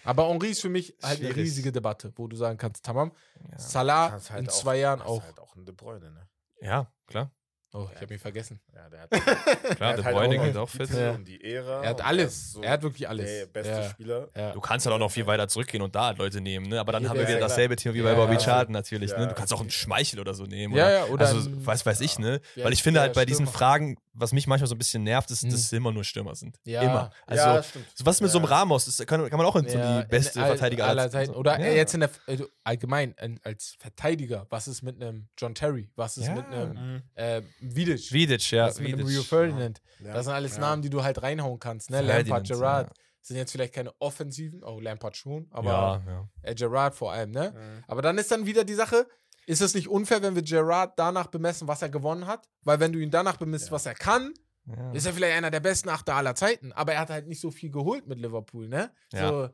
[0.03, 1.35] Aber Henri ist für mich halt eine Schwierig.
[1.37, 3.11] riesige Debatte, wo du sagen kannst, tamam,
[3.51, 3.59] ja.
[3.59, 5.23] Salah halt in auch- zwei Jahren hast auch.
[5.23, 6.27] halt auch ein De Bruyne, ne?
[6.61, 7.31] ja, klar.
[7.73, 8.59] Oh, ich habe ihn vergessen.
[8.75, 10.89] Ja, der hat, Klar, der De hat Bruyne auch geht auch die fit.
[10.93, 11.17] Ja.
[11.17, 11.83] die Ära.
[11.83, 12.33] Er hat alles.
[12.33, 13.25] ist so er hat wirklich alles.
[13.25, 13.89] Der beste ja.
[13.89, 14.29] Spieler.
[14.35, 14.51] Ja.
[14.51, 16.79] Du kannst halt auch noch viel weiter zurückgehen und da halt Leute nehmen, ne?
[16.79, 18.39] Aber dann Ja, haben wir wieder dasselbe Thema wie Ja, bei Bobby ja.
[18.39, 19.21] Charlton natürlich, ne?
[19.21, 19.25] Ja.
[19.27, 20.75] Du kannst auch einen Schmeichel oder so nehmen.
[20.75, 22.41] Ja, oder, ja, oder also, weiß, weiß ich, ne?
[22.55, 23.47] Ja, Weil ich finde der halt bei diesen.
[23.47, 25.51] Fragen, was mich manchmal so ein bisschen nervt, ist, Mhm.
[25.51, 26.57] dass es immer nur Stürmer sind.
[26.65, 26.81] Ja.
[26.81, 27.11] Immer.
[27.27, 27.63] Also, ja,
[28.03, 28.55] was mit so einem Ja.
[28.57, 31.33] Ramos, das kann, kann man auch in so Ja, die beste Verteidiger aller als- Zeiten.
[31.33, 31.39] so.
[31.39, 31.67] Oder ja.
[31.71, 34.47] jetzt in der also allgemein in, als Verteidiger.
[34.49, 35.89] Was ist mit einem John Terry?
[35.95, 36.35] Was ist Ja.
[36.35, 37.01] mit einem Mhm.
[37.15, 38.11] äh, Vidic?
[38.11, 38.65] Vidic, ja.
[38.67, 39.07] Was ist mit Vidic.
[39.07, 39.81] Rio Ferdinand?
[40.03, 40.13] Ja.
[40.13, 40.61] Das sind alles Ja.
[40.61, 41.89] Namen, die du halt reinhauen kannst.
[41.89, 42.01] Ne?
[42.01, 42.87] Lampard, Gerrard.
[42.87, 42.93] ja.
[43.23, 44.63] Sind jetzt vielleicht keine Offensiven.
[44.63, 45.47] Oh, Lampard schon.
[45.51, 46.29] Aber ja, ja.
[46.41, 47.29] äh, Gerrard vor allem.
[47.31, 47.53] Ne?
[47.55, 47.83] Mhm.
[47.87, 49.07] Aber dann ist dann wieder die Sache,
[49.45, 52.47] ist es nicht unfair, wenn wir Gerrard danach bemessen, was er gewonnen hat?
[52.63, 53.71] Weil wenn du ihn danach bemisst, Ja.
[53.73, 54.33] was er kann,
[54.65, 54.91] ja.
[54.91, 56.71] ist er vielleicht einer der besten Achter aller Zeiten.
[56.73, 58.91] Aber er hat halt nicht so viel geholt mit Liverpool, ne?
[59.13, 59.29] Ja.
[59.29, 59.49] So,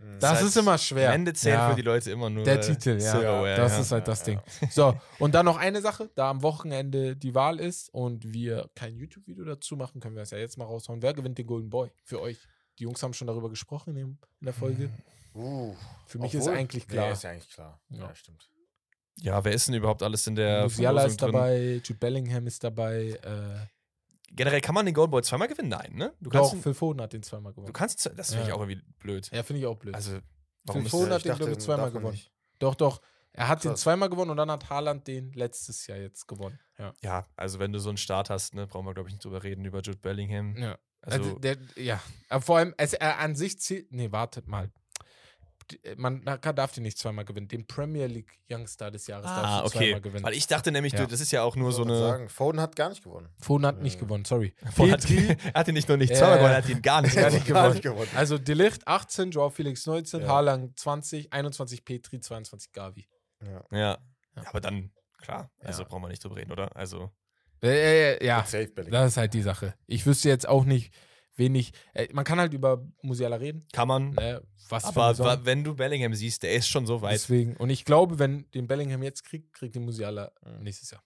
[0.00, 0.18] Mhm.
[0.18, 1.08] das halt ist immer schwer.
[1.10, 1.70] Am Ende zählt Ja.
[1.70, 3.12] für die Leute immer nur Der Titel, ja.
[3.12, 3.80] Silverware, das ja.
[3.80, 4.40] ist halt das Ja, Ding.
[4.70, 8.96] So, und dann noch eine Sache, da am Wochenende die Wahl ist und wir kein
[8.96, 11.02] YouTube-Video dazu machen, können wir das ja jetzt mal raushauen.
[11.02, 12.38] Wer gewinnt den Golden Boy für euch?
[12.78, 14.88] Die Jungs haben schon darüber gesprochen in, der Folge.
[15.34, 15.74] Uh,
[16.06, 17.06] Für mich obwohl- ist eigentlich klar.
[17.06, 17.80] Nee, ist ja eigentlich klar.
[17.90, 17.98] Ja.
[18.00, 18.48] Ja, stimmt.
[19.16, 21.30] Ja, wer ist denn überhaupt alles in der Musiala ist drin?
[21.32, 23.66] dabei, Jude Bellingham ist dabei, äh,
[24.32, 25.68] Generell kann man den Golden Boy zweimal gewinnen?
[25.70, 26.14] Nein, ne?
[26.20, 27.72] Du doch, kannst, ihn- Phil Foden hat den zweimal du gewonnen.
[27.72, 28.54] kannst, das finde ich Ja.
[28.54, 29.28] auch irgendwie blöd.
[29.32, 29.94] Ja, finde ich auch blöd.
[29.94, 30.18] Also,
[30.64, 32.12] warum Phil Foden hat den, glaube ich, zweimal gewonnen.
[32.12, 32.32] nicht.
[32.60, 33.00] Doch, doch.
[33.32, 33.80] Er hat den Krass.
[33.80, 36.58] zweimal gewonnen und dann hat Haaland den letztes Jahr jetzt gewonnen.
[36.78, 36.94] Ja.
[37.02, 39.42] Ja, also wenn du so einen Start hast, ne, brauchen wir, glaube ich, nicht drüber
[39.42, 40.56] reden, über Jude Bellingham.
[40.56, 40.78] ja.
[41.02, 41.98] Also, Also, der, ja,
[42.28, 43.90] aber vor allem, es, er an sich zählt.
[43.90, 44.70] Nee, wartet mal.
[45.70, 47.48] Die- Man darf den nicht zweimal gewinnen.
[47.48, 49.86] Den Premier League Youngster des Jahres ah, darfst du okay.
[49.88, 50.24] zweimal gewinnen.
[50.24, 51.00] Weil ich dachte nämlich, Ja.
[51.00, 51.98] du, das ist ja auch nur so eine.
[51.98, 53.28] Sagen, Foden hat gar nicht gewonnen.
[53.40, 54.00] Foden hat nicht Ja.
[54.00, 54.54] gewonnen, sorry.
[54.74, 55.04] Foden hat,
[55.54, 56.36] er hat ihn nicht nur nicht Ja, zweimal ja.
[56.38, 57.72] gewonnen, er hat ihn gar nicht Gar gewonnen.
[57.72, 58.00] nicht gewonnen.
[58.04, 58.10] gewonnen.
[58.16, 60.28] Also Delicht 18, Joao Felix 19, Ja.
[60.28, 63.08] Haaland 20, 21 Petri, 22 Gavi.
[63.44, 63.64] Ja.
[63.70, 63.98] Ja.
[64.36, 64.42] Ja.
[64.46, 64.90] aber dann,
[65.20, 65.88] klar, also Ja.
[65.88, 66.74] brauchen wir nicht drüber reden, oder?
[66.76, 67.10] Also,
[67.62, 69.02] Äh, äh, ja, Safe Bellingham.
[69.02, 69.74] das ist halt die Sache.
[69.86, 70.94] Ich wüsste jetzt auch nicht,
[71.36, 71.72] wenig.
[71.94, 73.66] Äh, man kann halt über Musiala reden.
[73.72, 74.10] kann man.
[74.12, 74.42] Ne?
[74.68, 77.14] Was aber wa- wenn du Bellingham siehst, der ist schon so weit.
[77.14, 77.56] Deswegen.
[77.56, 80.62] Und ich glaube, wenn den Bellingham jetzt kriegt, kriegt den Musiala Mhm.
[80.64, 81.02] nächstes Jahr.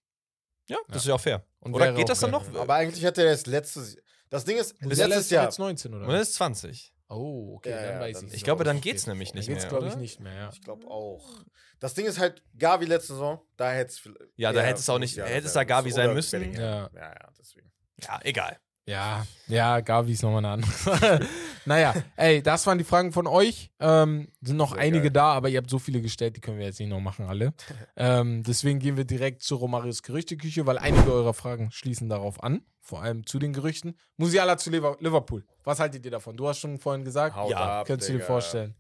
[0.69, 1.47] Ja, das ist ja auch fair.
[1.61, 2.47] Und Oder geht das dann noch?
[2.55, 3.97] Aber eigentlich hat er das letztes.
[4.31, 5.45] Das Ding ist, Musiala letztes ist Jahr.
[5.45, 6.07] jetzt 19, oder?
[6.07, 6.93] Und das ist 20.
[7.11, 8.35] Oh, okay, Ja, dann ja, weiß dann ich.
[8.35, 8.91] Ich er glaube, dann okay.
[8.91, 9.69] geht's nämlich Dann nicht geht's, mehr.
[9.71, 10.51] glaube ich, nicht mehr, ja.
[10.53, 11.45] Ich glaube auch.
[11.79, 14.11] Das Ding ist halt, Gavi letzte Saison, da hätte es.
[14.37, 16.55] Ja, da hätte es auch nicht- hätte es da Gavi sein müssen.
[16.55, 16.91] Ja, Ja.
[16.95, 17.71] ja, ja, deswegen.
[18.03, 18.59] Ja, egal.
[18.87, 21.27] Ja, ja, Gavi ist nochmal eine andere.
[21.65, 23.71] naja, ey, das waren die Fragen von euch.
[23.81, 25.13] Ähm, sind noch Sehr einige geil.
[25.13, 27.55] da, aber ihr habt so viele gestellt, die können wir jetzt nicht noch machen, alle.
[27.97, 32.61] ähm, deswegen gehen wir direkt zu Romarios Gerüchteküche, weil einige eurer Fragen schließen darauf an.
[32.83, 33.97] Vor allem zu den Gerüchten.
[34.19, 35.47] Musiala zu Liver- Liverpool.
[35.63, 36.37] Was haltet ihr davon?
[36.37, 38.75] Du hast schon vorhin gesagt, Haut Ja, ab, könntest du dir vorstellen.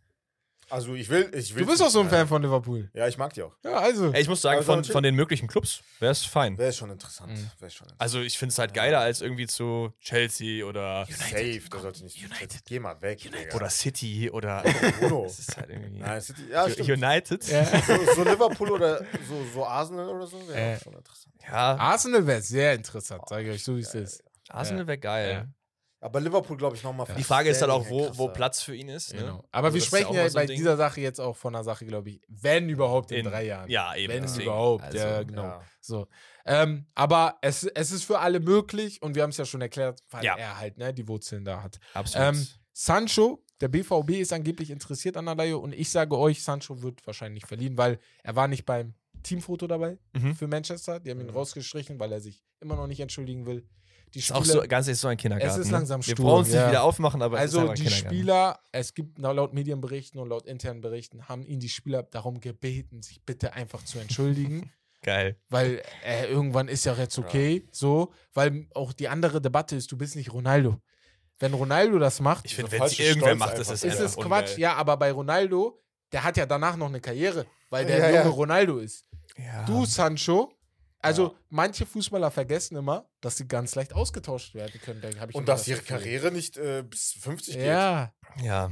[0.75, 1.63] Also ich will, ich will.
[1.65, 2.91] Du bist doch so ein Fan von Liverpool.
[2.95, 3.53] Ja, ich mag die auch.
[3.65, 4.13] Ja, also.
[4.13, 4.93] Ey, ich muss sagen, Also, von, natürlich.
[4.93, 6.59] von den möglichen Clubs wäre es fein.
[6.59, 7.31] Wäre schon interessant.
[7.31, 7.51] Mhm.
[7.61, 7.95] Wäre schon interessant.
[8.01, 12.17] Also ich finde es halt geiler als irgendwie zu Chelsea oder, Safe, da sollte nicht.
[12.25, 12.65] United.
[12.67, 13.19] Geh mal weg.
[13.21, 13.55] Digga.
[13.55, 14.63] oder City oder
[14.99, 15.23] Bruno.
[15.27, 16.89] das ist halt irgendwie Nein, City, ja, stimmt.
[16.89, 17.47] United.
[17.49, 17.65] Ja.
[17.83, 18.99] So, so Liverpool oder
[19.29, 20.77] so, so Arsenal oder so wäre Äh.
[20.77, 21.35] auch schon interessant.
[21.47, 24.25] Ja, Arsenal wäre sehr interessant, sage ich euch so, wie es ist.
[24.49, 25.49] Arsenal wäre geil.
[26.05, 26.09] Ja.
[26.09, 27.07] Aber Liverpool, glaube ich, nochmal.
[27.17, 29.15] Die Frage ist halt auch, wo, wo Platz für ihn ist.
[29.15, 29.21] Ne?
[29.21, 29.45] Genau.
[29.51, 30.57] Aber Also wir ja sprechen ja, mal so bei Ding.
[30.57, 33.71] dieser Sache jetzt auch von einer Sache, glaube ich, wenn überhaupt in, In- drei Jahren.
[33.71, 34.13] Ja, eben.
[34.13, 34.45] wenn deswegen.
[34.45, 34.85] überhaupt.
[34.85, 35.43] Also, ja, genau.
[35.43, 35.63] ja.
[35.81, 36.07] So.
[36.47, 40.01] Ähm, aber es, es ist für alle möglich und wir haben es ja schon erklärt,
[40.11, 40.37] weil Ja.
[40.37, 41.79] er halt ne, die Wurzeln da hat.
[41.95, 42.29] Absolut.
[42.35, 46.83] Ähm, Sancho, der BVB ist angeblich interessiert an der Leihe und ich sage euch, Sancho
[46.83, 50.35] wird wahrscheinlich verliehen, weil er war nicht beim Teamfoto dabei Mhm.
[50.35, 51.01] für Manchester.
[51.01, 51.33] Die haben ihn Mhm.
[51.33, 53.67] rausgestrichen, weil er sich immer noch nicht entschuldigen will.
[54.15, 55.53] Die ist auch Spieler- so, ganz ehrlich, so ein Kindergarten.
[55.53, 55.73] Es ist ne?
[55.78, 56.69] langsam Wir Sturm, brauchen es nicht ja.
[56.70, 57.91] wieder aufmachen, aber es ist Also die.
[57.91, 63.03] Spieler, es gibt laut Medienberichten und laut internen Berichten, haben ihn die Spieler darum gebeten,
[63.03, 64.70] sich bitte einfach zu entschuldigen,
[65.03, 65.36] Geil.
[65.51, 69.97] weil äh, irgendwann ist ja jetzt okay, so, weil auch die andere Debatte ist, du
[69.99, 70.81] bist nicht Ronaldo.
[71.41, 74.45] Wenn Ronaldo das macht, Ich finde, wenn es irgendwer macht, das ist ist es ungeil.
[74.45, 75.82] Quatsch, ja, aber bei Ronaldo,
[76.12, 78.28] der hat ja danach noch eine Karriere, weil der Ja, junge ja.
[78.28, 79.05] Ronaldo ist.
[79.36, 79.65] Ja.
[79.65, 80.53] Du, Sancho,
[81.05, 81.33] also Ja.
[81.51, 85.03] manche Fußballer vergessen immer, dass sie ganz leicht ausgetauscht werden können.
[85.21, 85.97] Hab ich Und dass das ihre Gefühl.
[85.99, 87.67] Karriere nicht äh, bis 50 geht.
[87.67, 88.13] Ja,
[88.43, 88.71] ja.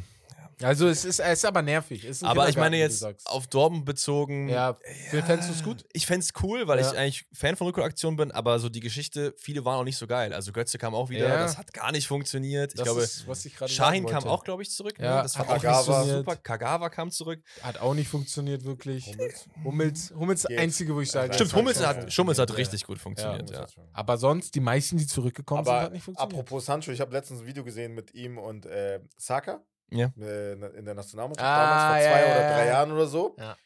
[0.61, 2.05] Also es ist, es ist aber nervig.
[2.05, 4.49] Es ist Aber ich meine jetzt auf Dortmund bezogen.
[4.49, 4.77] Ja,
[5.11, 5.85] fändest du es gut?
[5.93, 6.91] Ich fände es cool, weil Ja.
[6.93, 10.07] ich eigentlich Fan von Rückholaktionen bin, aber so die Geschichte, viele waren auch nicht so
[10.07, 10.33] geil.
[10.33, 11.37] Also Götze kam auch wieder, Ja.
[11.43, 12.73] das hat gar nicht funktioniert.
[12.73, 14.95] Ich Das glaube, ist, was ich Shahin kam auch, glaube ich, zurück.
[14.99, 15.23] Ja, ne?
[15.23, 15.83] Das hat auch Kagawa.
[15.83, 16.17] funktioniert.
[16.19, 16.37] super.
[16.37, 17.41] Kagawa kam zurück.
[17.63, 19.07] Hat auch nicht funktioniert, wirklich.
[19.07, 19.49] Hummels.
[19.65, 20.59] Hummels, Hummels Geht.
[20.59, 21.29] einzige, wo ich sage.
[21.29, 23.67] Ja, Stimmt, Hummels hat Schummels hat richtig gut funktioniert, ja.
[23.93, 26.33] Aber sonst, die meisten, die zurückgekommen sind, Aber hat nicht funktioniert.
[26.41, 30.11] apropos Sancho, ich habe letztens ein Video gesehen mit ihm und äh, Saka Ja.
[30.19, 32.57] äh, in der Nationalmannschaft Ah, damals vor ja, zwei ja, oder ja.
[32.57, 33.37] drei Jahren oder so.
[33.39, 33.57] Ja.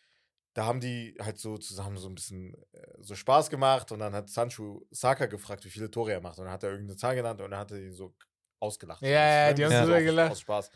[0.54, 4.14] Da haben die halt so zusammen so ein bisschen äh, so Spaß gemacht und dann
[4.14, 6.38] hat Sancho Saka gefragt, wie viele Tore er macht.
[6.38, 8.14] Und dann hat er irgendeine Zahl genannt und dann hat er ihn so
[8.58, 9.02] ausgelacht.
[9.02, 9.08] Ja,
[9.48, 10.30] ja, die haben drüber aus- gelacht.
[10.32, 10.70] Aus Spaß.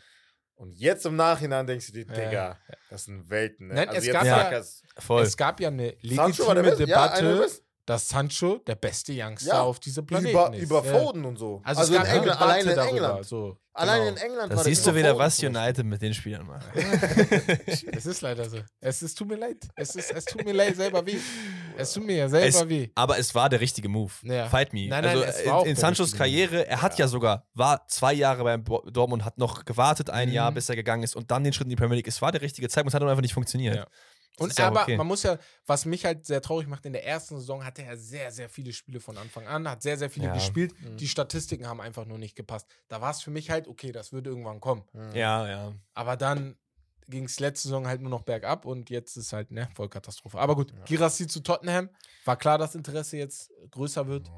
[0.55, 2.13] Und jetzt im Nachhinein denkst du dir, Ja.
[2.13, 2.57] Digga,
[2.91, 3.69] das sind Welten.
[3.69, 3.73] Ne?
[3.73, 5.23] Nein, also es jetzt gab ja- ist- Voll.
[5.23, 6.69] Es gab ja eine legitime.
[6.69, 7.49] Ja, Debatte.
[7.91, 10.61] Dass Sancho der beste Youngster Ja, auf diesem Planeten über, ist.
[10.63, 10.99] über Ja.
[10.99, 11.61] Foden und so.
[11.63, 13.25] Also, Also, es in England, Debatte allein in darüber, England.
[13.25, 14.09] So, Allein genau.
[14.11, 15.39] in England Da war siehst das du wieder, Foden was.
[15.43, 16.65] United mit den Spielern macht.
[17.93, 18.57] Es ist leider so.
[18.79, 19.57] Es ist, tut mir leid.
[19.75, 21.17] Es, ist, es tut mir leid, selber weh.
[21.77, 22.89] Es tut mir ja selber Es- weh.
[22.95, 24.11] Aber es war der richtige Move.
[24.23, 24.47] Ja.
[24.49, 24.87] Fight me.
[24.87, 26.15] Nein, nein, also in, in Sanchos.
[26.15, 27.07] Karriere, er hat ja.
[27.07, 30.35] sogar, war zwei Jahre beim Dortmund, hat noch gewartet ein Mhm.
[30.35, 32.07] Jahr, bis er gegangen ist und dann den Schritt in die Premier League.
[32.07, 33.87] Es war der richtige Zeitpunkt, es hat einfach nicht funktioniert.
[34.37, 34.43] Ja.
[34.45, 34.97] Und ja aber okay.
[34.97, 37.97] man muss ja, was mich halt sehr traurig macht, in der ersten Saison hatte er
[37.97, 40.33] sehr, sehr viele Spiele von Anfang an, hat sehr, sehr viele Ja.
[40.33, 40.73] gespielt.
[40.81, 40.97] Mhm.
[40.97, 42.67] Die Statistiken haben einfach nur nicht gepasst.
[42.87, 44.83] Da war es für mich halt, okay, das würde irgendwann kommen.
[45.13, 45.73] Ja, ja.
[45.93, 46.55] Aber dann
[47.07, 50.39] ging es letzte Saison halt nur noch bergab und jetzt ist halt, ne, Vollkatastrophe.
[50.39, 51.89] Aber gut, Girassi zu Tottenham.
[52.25, 54.31] War klar, dass Interesse jetzt größer wird.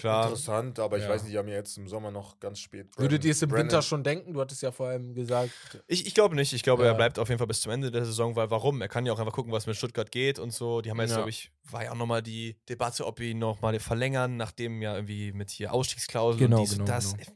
[0.00, 0.24] Klar.
[0.24, 1.10] Interessant, aber ich Ja.
[1.10, 2.88] weiß nicht, die haben ja jetzt im Sommer noch ganz spät.
[2.96, 4.32] Würdet ihr es im Brennan- Winter schon denken?
[4.32, 5.50] Du hattest ja vor allem gesagt.
[5.86, 6.52] Ich, ich glaube nicht.
[6.54, 6.88] Ich glaube, Ja.
[6.90, 8.80] er bleibt auf jeden Fall bis zum Ende der Saison, weil warum?
[8.80, 10.80] Er kann ja auch einfach gucken, was mit Stuttgart geht und so.
[10.80, 11.16] Die haben jetzt, Ja.
[11.16, 14.94] glaube ich, war ja auch nochmal die Debatte, ob wir ihn nochmal verlängern, nachdem ja
[14.94, 17.14] irgendwie mit hier Ausstiegsklausel Genau, und dies genau, und das.
[17.16, 17.30] genau.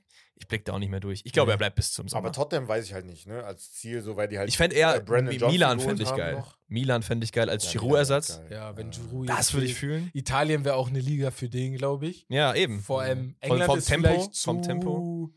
[0.44, 1.22] Ich blicke da auch nicht mehr durch.
[1.24, 2.18] Ich glaube, er bleibt bis zum Sommer.
[2.26, 3.42] Aber Tottenham weiß ich halt nicht, ne?
[3.44, 4.48] Als Ziel, so weil die halt.
[4.48, 6.34] ich fände eher äh, Brandon Mi- Johnson Milan fände ich geil.
[6.34, 6.58] noch.
[6.68, 8.40] Milan fände ich geil als Ja, Giroud-Ersatz.
[8.50, 8.98] Ja, wenn Ja.
[9.00, 10.10] Giroud Das würde ich fühlen.
[10.12, 12.26] Italien wäre auch eine Liga für den, glaube ich.
[12.28, 12.80] Ja, eben.
[12.80, 15.30] Vor allem Von- England vom ist Tempo, vielleicht zu, vom Tempo.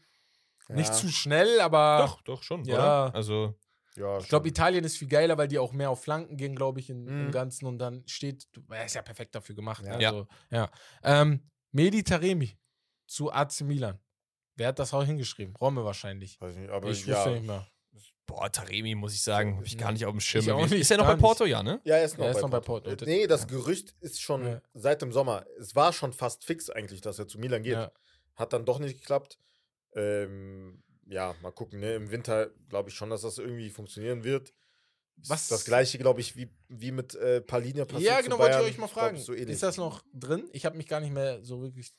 [0.70, 0.94] nicht Ja.
[0.94, 2.74] zu schnell, aber Doch, doch schon, Ja.
[2.76, 3.16] oder?
[3.16, 3.56] Also,
[3.96, 4.48] Ja, ich glaube.
[4.48, 7.28] Italien ist viel geiler, weil die auch mehr auf Flanken gehen, glaube ich, in, im
[7.28, 7.32] Mhm.
[7.32, 9.84] Ganzen und dann steht, er ist ja perfekt dafür gemacht.
[9.86, 10.00] Ja.
[10.00, 10.10] Ja.
[10.10, 10.70] Also, ja.
[11.04, 12.58] Ähm, Medi Taremi
[13.08, 14.00] zu AC Milan.
[14.58, 15.56] Wer hat das auch hingeschrieben?
[15.56, 16.40] Romme wahrscheinlich.
[16.42, 17.16] Weiß nicht, aber ich ja.
[17.16, 17.66] wüsste nicht mehr.
[18.26, 20.44] boah, Taremi, muss ich sagen, habe ich gar nicht auf dem Schirm.
[20.44, 20.74] Ich auch irgendwie.
[20.76, 21.46] nicht, ist er noch gar bei Porto?
[21.46, 21.80] Ja, ne?
[21.86, 22.90] Ja, er ist noch, Er ist bei, noch bei Porto.
[22.90, 23.06] Porto.
[23.06, 24.62] Äh, Nee, das Gerücht ist schon Ja.
[24.74, 25.46] seit dem Sommer.
[25.60, 27.74] Es war schon fast fix eigentlich, dass er zu Milan geht.
[27.74, 27.92] Ja.
[28.36, 29.38] Hat dann doch nicht geklappt.
[29.96, 31.80] Ähm, ja, mal gucken.
[31.80, 31.96] Ne?
[31.96, 34.54] Im Winter glaube ich schon, dass das irgendwie funktionieren wird.
[35.26, 38.12] Was- Das gleiche, glaube ich, wie, wie mit äh, Palinia passiert.
[38.12, 39.18] Ja, zu genau, wollte ich euch mal glaub fragen.
[39.18, 40.48] ich, so ist das noch drin?
[40.52, 41.94] Ich habe mich gar nicht mehr so wirklich.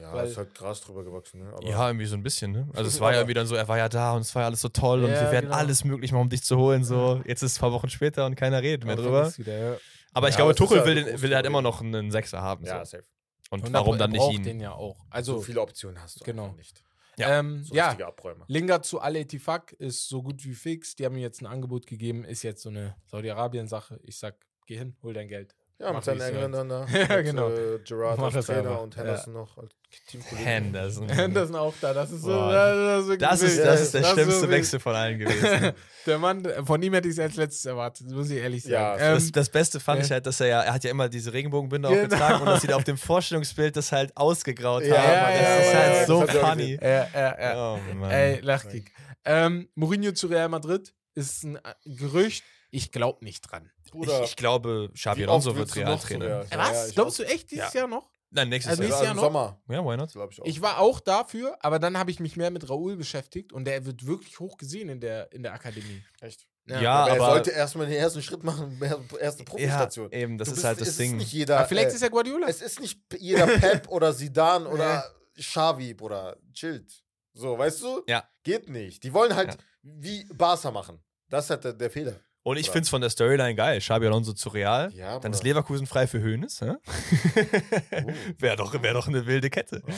[0.00, 1.40] Ja, weil- ist halt Gras drüber gewachsen.
[1.44, 1.52] Ne?
[1.52, 2.68] Aber Ja, irgendwie so ein bisschen, ne?
[2.74, 4.46] Also es war ja irgendwie dann so, er war ja da und es war ja
[4.48, 5.56] alles so toll und Ja, wir werden genau.
[5.56, 6.84] alles möglich machen, um dich zu holen.
[6.84, 9.32] So, jetzt ist es ein paar Wochen später und keiner redet mehr drüber.
[9.36, 9.76] Wieder, ja.
[10.12, 12.64] Aber ich Ja, glaube, Tuchel ja will, den, will halt immer noch einen Sechser haben.
[12.64, 12.96] ja, so.
[12.98, 13.04] safe.
[13.50, 14.42] Und 100 warum dann nicht ihn?
[14.42, 14.96] den ja auch.
[14.98, 16.48] So Also, viele Optionen hast du Genau.
[16.52, 16.82] nicht.
[17.18, 18.44] Ja, ähm, So ja, richtige Abräumer.
[18.48, 20.96] Lingard zu Al Etifak ist so gut wie fix.
[20.96, 22.24] Die haben mir jetzt ein Angebot gegeben.
[22.24, 24.00] Ist jetzt so eine Saudi-Arabien-Sache.
[24.02, 24.34] Ich sag,
[24.66, 25.54] geh hin, hol dein Geld.
[25.78, 26.26] Ja, Mach mit seinen ja.
[26.28, 26.86] Engländern da.
[26.90, 27.50] Ja, mit, genau.
[27.50, 29.72] Äh, Gerard Mach als Trainer und Henderson noch als
[30.08, 30.46] Teamkollege.
[30.46, 31.06] Henderson.
[31.34, 31.92] Das sind auch da.
[31.92, 32.28] Das ist so.
[32.28, 32.52] Boah.
[32.52, 34.50] Das ist, Das ist, das ist der so schlimmste wild.
[34.52, 35.72] Wechsel von allen gewesen.
[36.06, 38.72] Der Mann, von ihm hätte ich es als letztes erwartet, muss ich ehrlich sagen.
[38.72, 40.04] Ja, ähm, das, das Beste fand ja.
[40.06, 42.00] ich halt, dass er ja, er hat ja immer diese Regenbogenbinde Genau.
[42.04, 45.10] aufgetragen und dass sie da auf dem Vorstellungsbild das halt ausgegraut Ja, haben.
[45.12, 46.78] ja, das ja, ist ja, halt ja, so das funny.
[46.80, 47.74] ja, ja, ja.
[47.74, 48.10] Oh, Mann.
[48.10, 48.92] Ey, Lachkick.
[49.24, 52.44] Ähm, Mourinho zu Real Madrid ist ein Gerücht.
[52.76, 53.70] Ich glaube nicht dran.
[53.90, 55.98] Bruder, ich, ich glaube, Xabi wie Alonso wird Realtrainer.
[55.98, 56.46] zu Real?
[56.50, 56.88] Äh, Ja, Was?
[56.88, 57.80] ja, Glaubst du echt dieses Ja.
[57.80, 58.10] Jahr noch?
[58.30, 58.88] Nein, nächstes Also Jahr.
[58.90, 59.22] nächstes Ja, Jahr im noch?
[59.24, 60.10] Sommer, Ja, why not?
[60.32, 60.46] ich auch.
[60.46, 63.86] Ich war auch dafür, aber dann habe ich mich mehr mit Raoul beschäftigt und der
[63.86, 66.02] wird wirklich hoch gesehen in der, in der Akademie.
[66.20, 66.46] Echt.
[66.66, 68.78] Ja, aber, er aber- sollte erstmal den ersten Schritt machen,
[69.20, 70.10] erste Ja, Profistation.
[70.12, 71.12] eben, das Du ist bist- halt das Ding.
[71.12, 72.48] Ist nicht jeder, Aber vielleicht äh, ist er Guardiola.
[72.48, 75.04] es ist nicht jeder Pep oder Sidan oder
[75.38, 76.36] Xavi, Bruder.
[76.52, 77.04] Chillt.
[77.32, 78.02] So, weißt du?
[78.08, 78.28] Ja.
[78.42, 79.04] Geht nicht.
[79.04, 79.58] Die wollen halt Ja.
[79.82, 80.98] wie Barca machen.
[81.28, 82.16] Das ist halt der, der Fehler.
[82.46, 83.80] Und ich finde es von der Storyline geil.
[83.80, 84.92] Xabi Alonso zu Real.
[84.94, 85.42] Ja, Dann ist.
[85.42, 86.60] Leverkusen frei für Hönes.
[86.62, 86.74] hä?
[86.76, 88.12] Oh.
[88.38, 89.82] Wäre doch, wär doch eine wilde Kette.
[89.84, 89.94] Ja.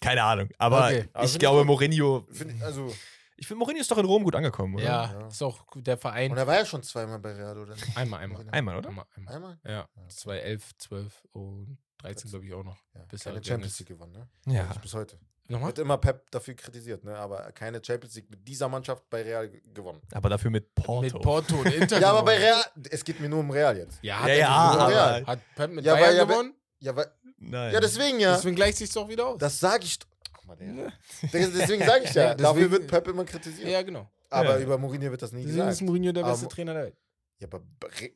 [0.00, 0.48] Keine Ahnung.
[0.56, 1.08] Aber Okay.
[1.22, 1.66] Ich ich glaube, gut.
[1.66, 2.26] Mourinho.
[2.30, 2.90] Find ich, also,
[3.36, 4.84] Ich finde, Mourinho ist doch in Rom gut angekommen, oder?
[4.84, 5.26] ja, Ja.
[5.26, 6.30] ist auch der Verein.
[6.32, 7.94] und er war ja schon zweimal bei Real, oder nicht?
[7.96, 8.46] Einmal, einmal.
[8.50, 8.88] Einmal, oder?
[8.88, 9.34] Einmal, einmal.
[9.34, 9.58] Einmal?
[9.64, 10.08] Ja, Ja.
[10.08, 12.78] 2011, 12 und 13 glaube ich auch noch.
[12.94, 13.04] Ja.
[13.04, 13.78] Bis keine Champions.
[13.78, 14.28] League gewonnen, ne?
[14.54, 14.64] Ja.
[14.80, 15.18] Bis heute.
[15.48, 15.68] Nochmal?
[15.68, 17.16] Wird immer Pep dafür kritisiert, ne?
[17.16, 20.00] Aber keine Champions League mit dieser Mannschaft bei Real gewonnen.
[20.12, 21.00] Aber dafür mit Porto.
[21.02, 21.98] Mit Porto und Inter.
[22.00, 22.36] Ja, aber bei.
[22.38, 23.98] Real, es geht mir nur um Real jetzt.
[24.02, 25.26] Ja, hat Ja, er ja, aber- Real.
[25.26, 26.54] Hat Pep mit Ja, Bayern ja, gewonnen?
[26.78, 27.06] Ja, weil,
[27.38, 27.72] Nein.
[27.74, 28.34] ja deswegen ja.
[28.36, 29.38] Deswegen gleicht sich doch wieder aus.
[29.38, 29.98] Das sage ich.
[29.98, 30.06] doch.
[30.32, 30.92] Guck mal, der.
[31.32, 32.22] Deswegen sage ich ja.
[32.28, 33.68] Ja, Dafür deswegen- wird Pep immer kritisiert.
[33.68, 34.08] ja, genau.
[34.30, 34.64] Aber Ja.
[34.64, 35.82] über Mourinho wird das nie Deswegen ist gesagt.
[35.88, 36.96] Mourinho der Aber beste Mo- Trainer der Welt.
[37.42, 37.60] Ja, aber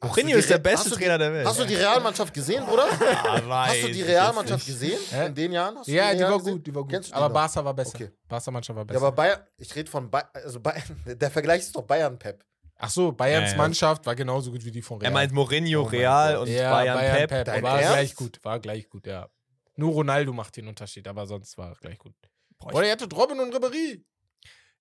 [0.03, 1.47] Mourinho ist der beste die- Trainer der Welt.
[1.47, 2.87] Hast du die Realmannschaft gesehen, Bruder?
[3.01, 4.99] Ah, weiß Hast du die Realmannschaft gesehen?
[5.11, 5.27] Hä?
[5.27, 5.77] In den Jahren?
[5.79, 6.93] Hast du Ja, die Real war gut, die war gut.
[7.09, 7.35] Die Aber noch?
[7.35, 7.95] Barca war besser.
[7.97, 8.11] Okay.
[8.29, 9.07] Barca-Mannschaft war Ja, besser.
[9.07, 12.45] aber Bayern, ich rede von Bayern, also Bayern, der Vergleich ist doch Bayern-Pep.
[12.79, 13.63] Ach so, Bayerns Ja, ja.
[13.63, 15.11] Mannschaft war genauso gut wie die von Real.
[15.11, 17.63] Er meint Mourinho, Oh Real und ja, Bayern, Pep.
[17.63, 17.93] War Ernst?
[17.95, 19.29] gleich gut, war gleich gut, ja.
[19.77, 22.15] Nur Ronaldo macht den Unterschied, aber sonst war er gleich gut.
[22.59, 24.03] Boah, Oder ihr hattet Robin und Ribéry.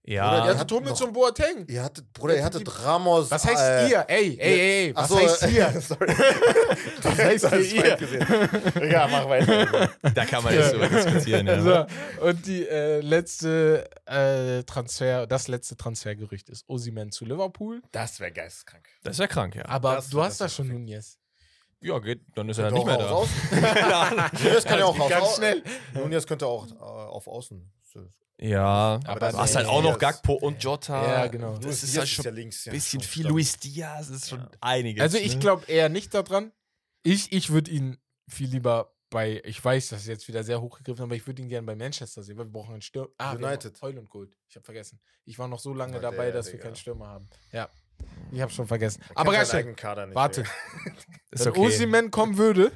[0.08, 1.66] Oder Ihr die Ja, hattet hat Hummels noch- und Boateng.
[1.68, 3.32] Ihr hattet, Bruder, ihr Jetzt hattet die- Ramos.
[3.32, 4.06] Was heißt äh, ihr?
[4.08, 5.82] Ey, ey, ey, ey, was Ach so, heißt äh, ihr?
[5.82, 6.08] Sorry.
[7.02, 8.88] Was heißt Das ihr?
[8.92, 9.90] Ja, mach weiter.
[10.14, 11.48] da kann man nicht so diskutieren.
[11.48, 11.88] Ja.
[12.20, 17.82] So, und die äh, letzte äh, Transfer, das letzte Transfergerücht ist Osiman zu Liverpool.
[17.92, 18.88] Das wäre geisteskrank.
[19.04, 19.66] Das ja krank, ja.
[19.66, 20.68] Aber Das- du hast da schon.
[20.68, 21.18] Nunez.
[21.82, 23.10] Ja, geht, dann ist er Könnte nicht mehr da.
[23.10, 23.34] Außen.
[24.44, 25.64] Nunez kann ja auch auf ganz Au- schnell.
[25.96, 27.72] Nunez könnte auch äh, auf Außen.
[28.38, 29.98] Ja, Aber du hast halt auch noch.
[29.98, 31.08] Gakpo und Jota.
[31.08, 31.56] Ja, genau.
[31.56, 32.66] Das Luis ist Diaz halt schon ja ein links.
[32.66, 33.28] ja, bisschen schon viel.
[33.28, 34.50] Luis Diaz, ist schon Ja.
[34.62, 35.02] einiges.
[35.02, 35.40] Also ich ne?
[35.40, 36.52] glaube eher nicht daran.
[37.04, 37.98] Ich, ich würde ihn
[38.28, 41.48] viel lieber bei, ich weiß, das ist jetzt wieder sehr hochgegriffen, aber ich würde ihn
[41.48, 43.10] gerne bei Manchester sehen, weil wir brauchen einen Stürmer.
[43.18, 43.82] Ah, United.
[43.82, 44.36] Heulund Gold.
[44.50, 45.00] Ich habe vergessen.
[45.24, 47.30] Ich war noch so lange Ja, dabei, der, dass wir keinen Stürmer haben.
[47.52, 47.70] Ja.
[48.32, 49.02] Ich habe schon vergessen.
[49.10, 49.32] Er Aber
[49.76, 50.16] Kader nicht.
[50.16, 50.44] Warte.
[51.32, 51.60] Wenn okay.
[51.60, 52.72] Osimhen kommen würde,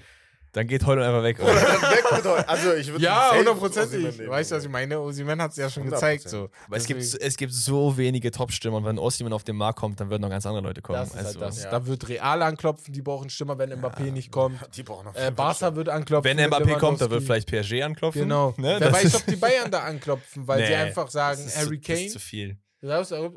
[0.53, 1.39] Dann geht Heulund einfach weg.
[1.39, 2.49] Oder weg mit euch.
[2.49, 4.27] Also ich würde ja, hundertprozentig.
[4.27, 4.99] Weißt du, was ich meine?
[4.99, 5.89] Osimhen hat es ja schon 100%.
[5.91, 6.29] gezeigt.
[6.29, 6.49] So.
[6.67, 9.99] Aber es gibt, es gibt so wenige Top-Stürmer und wenn Osimhen auf den Markt kommt,
[9.99, 10.99] dann würden noch ganz andere Leute kommen.
[10.99, 11.63] das ist halt also, das.
[11.63, 11.71] ja.
[11.71, 14.59] Da wird Real anklopfen, die brauchen Stürmer, wenn Mbappé nicht kommt.
[14.75, 16.37] Die brauchen noch Äh, Barca wird anklopfen.
[16.37, 18.23] Wenn Mbappé kommt, dann wird vielleicht PSG anklopfen.
[18.23, 18.53] Genau.
[18.57, 18.77] Ne?
[18.79, 21.57] Wer Das weiß, ob die Bayern da anklopfen, weil sie Nee, einfach sagen, das ist
[21.57, 22.05] Harry zu, das Kane.
[22.07, 22.57] ist zu viel.
[22.81, 22.91] Und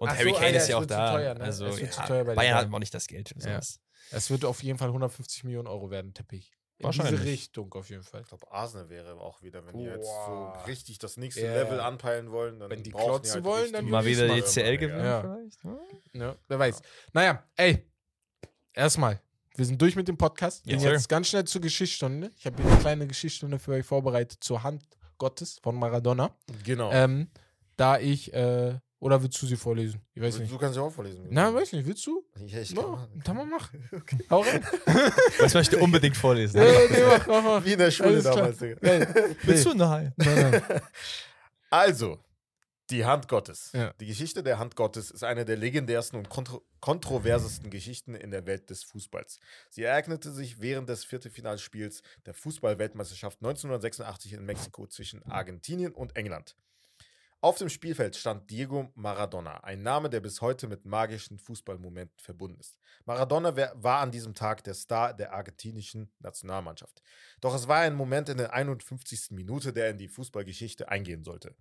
[0.08, 1.12] Ach Harry so, Kane ah, ist ja auch da.
[1.12, 1.40] Teuer, ne?
[1.44, 3.28] Also, ja, Bayern hat auch nicht das Geld.
[3.30, 3.54] für Ja.
[3.54, 3.80] sowas.
[4.12, 6.36] Es wird auf jeden Fall 150 Millionen Euro werden, tippe
[6.90, 6.96] ich.
[6.98, 7.20] In Wahrscheinlich.
[7.20, 8.20] diese Richtung auf jeden Fall.
[8.22, 11.54] Ich glaube, Arsenal wäre auch wieder, wenn die jetzt so richtig das nächste Ja.
[11.54, 15.04] Level anpeilen wollen, dann Wenn die klotzen halt wollen, dann Mal wieder die CL gewinnen
[15.04, 15.20] Ja.
[15.20, 15.62] vielleicht?
[15.64, 15.78] Hm?
[16.20, 16.82] Ja, wer weiß.
[17.12, 17.86] Naja, ey.
[18.74, 19.20] Erstmal,
[19.54, 20.64] wir sind durch mit dem Podcast.
[20.64, 20.92] Gehen sir.
[20.92, 22.32] jetzt ganz schnell zur Geschichtsstunde.
[22.36, 24.82] Ich habe hier eine kleine Geschichtsstunde für euch vorbereitet zur Hand
[25.18, 26.34] Gottes von Maradona.
[26.64, 26.90] Genau.
[26.90, 27.28] Ähm,
[27.76, 30.00] da ich, äh, oder willst du sie vorlesen?
[30.14, 30.52] Ich weiß du, nicht.
[30.52, 31.26] du kannst ja auch vorlesen.
[31.28, 32.24] Na, weiß nicht, willst du?
[32.46, 33.22] Ja, ich No, kann machen.
[33.24, 33.72] dann mal mach.
[34.30, 34.64] Hau rein.
[35.40, 36.58] Das möchte ich unbedingt vorlesen.
[36.58, 37.64] Ja, nee, mach, mach, mach.
[37.64, 38.76] Wie in der Schule Alles damals, Digga.
[38.76, 39.36] Geil.
[39.42, 39.74] Willst du?
[39.74, 40.12] Nein.
[40.16, 40.80] Nein, nein.
[41.68, 42.20] Also,
[42.90, 43.70] die Hand Gottes.
[43.74, 43.92] Ja.
[43.98, 48.46] Die Geschichte der Hand Gottes ist eine der legendärsten und kontro kontroversesten Geschichten in der
[48.46, 49.40] Welt des Fußballs.
[49.70, 56.56] Sie ereignete sich während des Viertelfinalspiels der Fußball-Weltmeisterschaft 1986 in Mexiko zwischen Argentinien und England.
[57.44, 62.60] Auf dem Spielfeld stand Diego Maradona, ein Name, der bis heute mit magischen Fußballmomenten verbunden
[62.60, 62.78] ist.
[63.04, 67.02] Maradona war an diesem Tag der Star der argentinischen Nationalmannschaft.
[67.40, 69.32] Doch es war ein Moment in der 51.
[69.32, 71.56] Minute, der in die Fußballgeschichte eingehen sollte.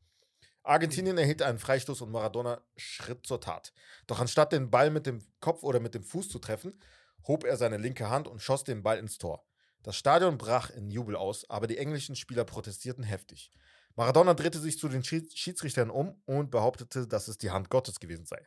[0.61, 3.73] Argentinien erhielt einen Freistoß und Maradona schritt zur Tat.
[4.05, 6.79] Doch anstatt den Ball mit dem Kopf oder mit dem Fuß zu treffen,
[7.27, 9.47] hob er seine linke Hand und schoss den Ball ins Tor.
[9.81, 13.49] Das Stadion brach in Jubel aus, aber die englischen Spieler protestierten heftig.
[13.95, 17.99] Maradona drehte sich zu den Schieds- Schiedsrichtern um und behauptete, dass es die Hand Gottes
[17.99, 18.45] gewesen sei.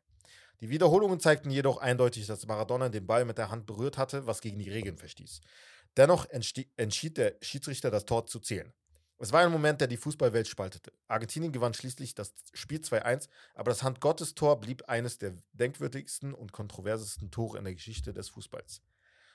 [0.61, 4.41] Die Wiederholungen zeigten jedoch eindeutig, dass Maradona den Ball mit der Hand berührt hatte, was
[4.41, 5.41] gegen die Regeln verstieß.
[5.97, 8.73] Dennoch entschied der Schiedsrichter, das Tor zu zählen.
[9.19, 10.93] Es war ein Moment, der die Fußballwelt spaltete.
[11.07, 17.31] Argentinien gewann schließlich das Spiel 2-1, aber das Hand-Gottes-Tor blieb eines der denkwürdigsten und kontroversesten
[17.31, 18.83] Tore in der Geschichte des Fußballs.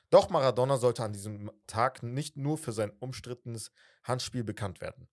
[0.09, 3.71] Doch Maradona sollte an diesem Tag nicht nur für sein umstrittenes
[4.03, 5.07] Handspiel bekannt werden.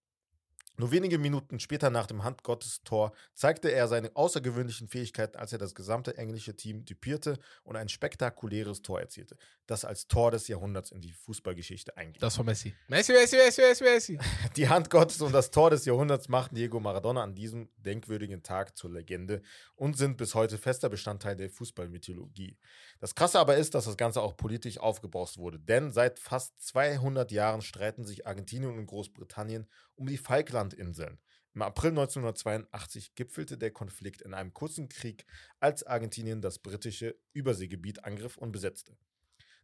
[0.79, 5.75] Nur wenige Minuten später nach dem Handgottes-Tor zeigte er seine außergewöhnlichen Fähigkeiten, als er das
[5.75, 9.37] gesamte englische Team düpierte und ein spektakuläres Tor erzielte,
[9.67, 12.21] das als Tor des Jahrhunderts in die Fußballgeschichte einging.
[12.21, 12.75] Das war Messi.
[12.89, 14.19] Messi, Messi, Messi, Messi, Messi.
[14.57, 18.77] Die Hand Gottes und das Tor des Jahrhunderts machten Diego Maradona an diesem denkwürdigen Tag
[18.77, 19.43] zur Legende
[19.75, 22.57] und sind bis heute fester Bestandteil der Fußballmythologie.
[22.99, 27.31] Das Krasse aber ist, dass das Ganze auch politisch aufgebauscht wurde, denn seit fast 200
[27.31, 31.19] Jahren streiten sich Argentinien und Großbritannien um die Falklandinseln.
[31.55, 35.25] Im April 1982 gipfelte der Konflikt in einem kurzen Krieg,
[35.59, 38.97] als Argentinien das britische Überseegebiet angriff und besetzte.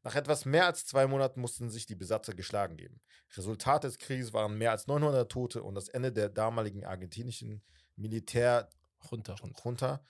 [0.02, 3.00] Nach etwas mehr als zwei Monaten mussten sich die Besatzer geschlagen geben.
[3.36, 7.62] Resultat des Krieges waren mehr als 900 Tote und das Ende der damaligen argentinischen
[7.96, 8.70] Militärjunta.
[9.10, 10.04] Runter, runter.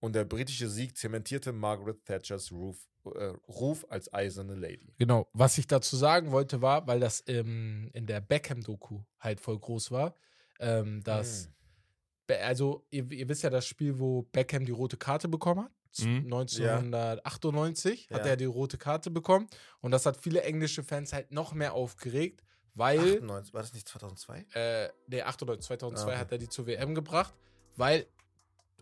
[0.00, 4.92] Und der britische Sieg zementierte Margaret Thatchers Ruf, äh, Ruf als eiserne Lady.
[4.98, 5.28] Genau.
[5.32, 9.90] Was ich dazu sagen wollte, war, weil das ähm, in der Beckham-Doku halt voll groß
[9.90, 10.14] war,
[10.60, 11.52] ähm, dass, Hm.
[12.28, 15.72] Be- also ihr, ihr wisst ja das Spiel, wo Beckham die rote Karte bekommen hat.
[16.00, 16.26] Mhm.
[16.26, 18.32] 1998 hat Ja.
[18.32, 19.48] er die rote Karte bekommen.
[19.80, 22.44] Und das hat viele englische Fans halt noch mehr aufgeregt,
[22.74, 24.46] weil 98, war das nicht 2002?
[24.54, 26.20] äh, nee, 98, 2002 Ah, okay.
[26.20, 27.34] hat er die zur WM gebracht,
[27.76, 28.06] weil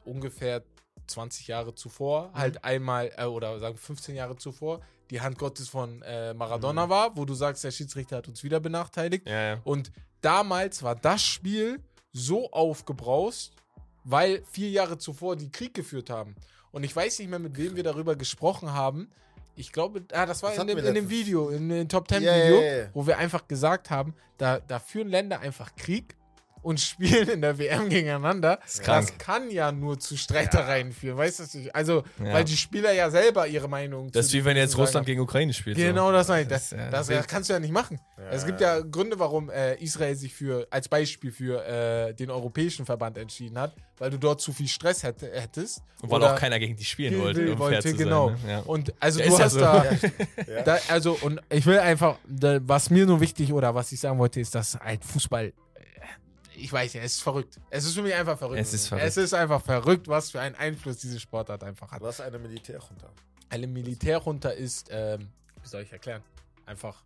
[0.04, 0.62] ungefähr
[1.06, 2.34] 20 Jahre zuvor, Mhm.
[2.38, 4.80] halt einmal, äh, oder sagen 15 Jahre zuvor,
[5.10, 6.38] die Hand Gottes von äh, Mhm.
[6.38, 9.26] Maradona war, wo du sagst, der Schiedsrichter hat uns wieder benachteiligt.
[9.28, 9.60] Ja, ja.
[9.64, 11.80] Und damals war das Spiel
[12.12, 13.52] so aufgebraust,
[14.04, 16.34] weil vier Jahre zuvor die Krieg geführt haben.
[16.72, 19.10] Und ich weiß nicht mehr, mit wem wir darüber gesprochen haben.
[19.54, 21.08] Ich glaube, ah, das war Das in dem, in dem.
[21.08, 22.88] Video, in dem Top Ten Ja, Video, ja, ja.
[22.92, 26.15] wo wir einfach gesagt haben, da, da führen Länder einfach Krieg
[26.66, 28.58] und spielen in der WM gegeneinander.
[28.82, 29.06] krank.
[29.08, 31.58] Das kann ja nur zu Streitereien führen, weißt du?
[31.58, 31.74] nicht?
[31.74, 32.32] Also, Ja.
[32.34, 35.52] weil die Spieler ja selber ihre Meinung Das ist wie wenn jetzt Russland gegen Ukraine
[35.52, 35.76] spielt.
[35.76, 36.12] Genau, so.
[36.12, 36.48] das meine ich.
[36.48, 38.00] Das, Das ja das, das kannst du ja nicht machen.
[38.30, 42.84] es gibt ja Gründe, warum äh, Israel sich für als Beispiel für äh, den europäischen
[42.84, 45.82] Verband entschieden hat, weil du dort zu viel Stress hätt, hättest.
[46.02, 48.28] Und weil auch keiner gegen die spielen wollte, um wollte, fair zu genau.
[48.30, 48.38] sein.
[48.44, 48.50] Ne?
[48.52, 48.58] Ja.
[48.60, 49.60] Und also Ja, du ja hast so.
[49.60, 49.84] da,
[50.48, 50.62] Ja.
[50.64, 54.18] da, also und ich will einfach, da, was mir nur wichtig oder was ich sagen
[54.18, 55.52] wollte, ist, dass halt Fußball,
[56.56, 57.60] ich weiß ja, es ist verrückt.
[57.70, 58.60] Es ist für mich einfach verrückt.
[58.60, 59.06] Es ist verrückt.
[59.06, 62.00] Es ist einfach verrückt, was für einen Einfluss diese Sportart einfach hat.
[62.02, 63.10] Was eine Militärjunta.
[63.48, 65.28] Eine Militärjunta ist, ähm,
[65.62, 66.22] wie soll ich erklären?
[66.66, 67.02] Einfach,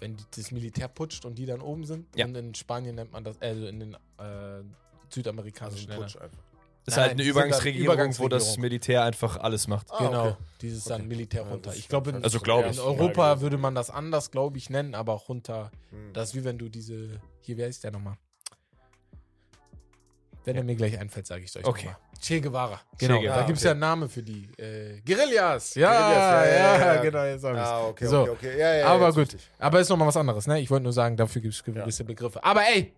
[0.00, 2.06] wenn die, das Militär putscht und die dann oben sind.
[2.16, 2.26] Ja.
[2.26, 4.64] Und in Spanien nennt man das, also in den äh, Also
[5.10, 6.08] südamerikanischen ein Ländern.
[6.12, 6.38] Putsch einfach.
[6.84, 8.60] Das ist Nein, halt eine dann Übergangsregierung, wo das Übergangsregierung.
[8.62, 9.86] Militär einfach alles macht.
[9.92, 10.36] Ah, genau, okay.
[10.62, 11.08] dieses dann Okay.
[11.08, 11.54] Militärjunta.
[11.56, 12.80] Ja, das ich glaube, in, Also glaub in ich.
[12.80, 16.12] Europa würde man das anders, glaube ich, nennen, aber Junta, Hm.
[16.12, 18.16] das ist wie wenn du diese, hier, wer ist der nochmal?
[20.44, 20.62] Wenn Ja.
[20.62, 21.86] er mir gleich einfällt, sage ich es euch Okay.
[21.86, 22.00] nochmal.
[22.20, 22.80] Che Guevara.
[22.98, 23.66] Genau, Guevara, da gibt es okay.
[23.68, 24.48] ja einen Namen für die.
[24.58, 25.74] Äh, Guerillas.
[25.74, 27.60] Ja, Guerillas, ja, ja, ja, genau, jetzt hab ich's.
[27.68, 28.20] Ah, okay, So.
[28.22, 28.58] okay, okay.
[28.58, 29.18] Ja, ja, Aber gut.
[29.18, 29.48] richtig.
[29.58, 30.60] Aber ist nochmal was anderes, ne?
[30.60, 32.42] Ich wollte nur sagen, dafür gibt es gewisse Begriffe.
[32.44, 32.92] Aber ey,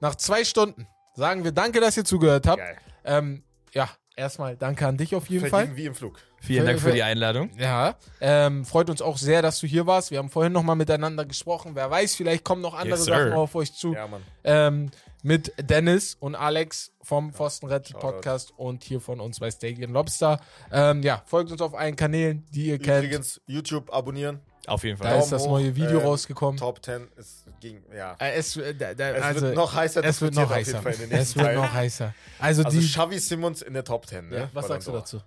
[0.00, 2.58] nach zwei Stunden sagen wir danke, dass ihr zugehört habt.
[2.58, 2.76] Geil.
[3.04, 3.42] Ähm,
[3.72, 5.60] ja, erstmal danke an dich auf jeden Fall.
[5.66, 6.18] Verdienen wie im Flug.
[6.40, 7.50] Vielen Für- Dank für die Einladung.
[7.58, 10.10] Ja, ähm, freut uns auch sehr, dass du hier warst.
[10.10, 11.72] Wir haben vorhin nochmal miteinander gesprochen.
[11.74, 13.06] Wer weiß, vielleicht kommen noch andere Yes.
[13.06, 13.94] Sachen auf euch zu.
[13.94, 14.22] Ja, Mann.
[14.44, 14.90] Ähm,
[15.26, 17.92] mit Dennis und Alex vom Pfostenrett.
[17.98, 20.38] Podcast und hier von uns bei Stadion Lobster.
[20.70, 23.04] Ähm, ja, folgt uns auf allen Kanälen, die ihr kennt.
[23.04, 24.40] Übrigens, YouTube abonnieren.
[24.68, 25.12] Auf jeden Da Fall.
[25.14, 26.58] Daumen ist das neue Video ähm, rausgekommen.
[26.58, 28.14] Top 10 ist gegen, ja.
[28.20, 30.66] Äh, es, äh, da, da, Es also, wird noch heißer es wird noch diskutiert auf
[30.66, 30.82] jeden heißer.
[30.82, 32.14] Fall in den Es nächsten wird noch heißer.
[32.38, 32.86] Also, Also die.
[32.86, 34.36] Xavi Simmons in der Top 10, ne?
[34.36, 35.20] Ja, was sagst du dazu?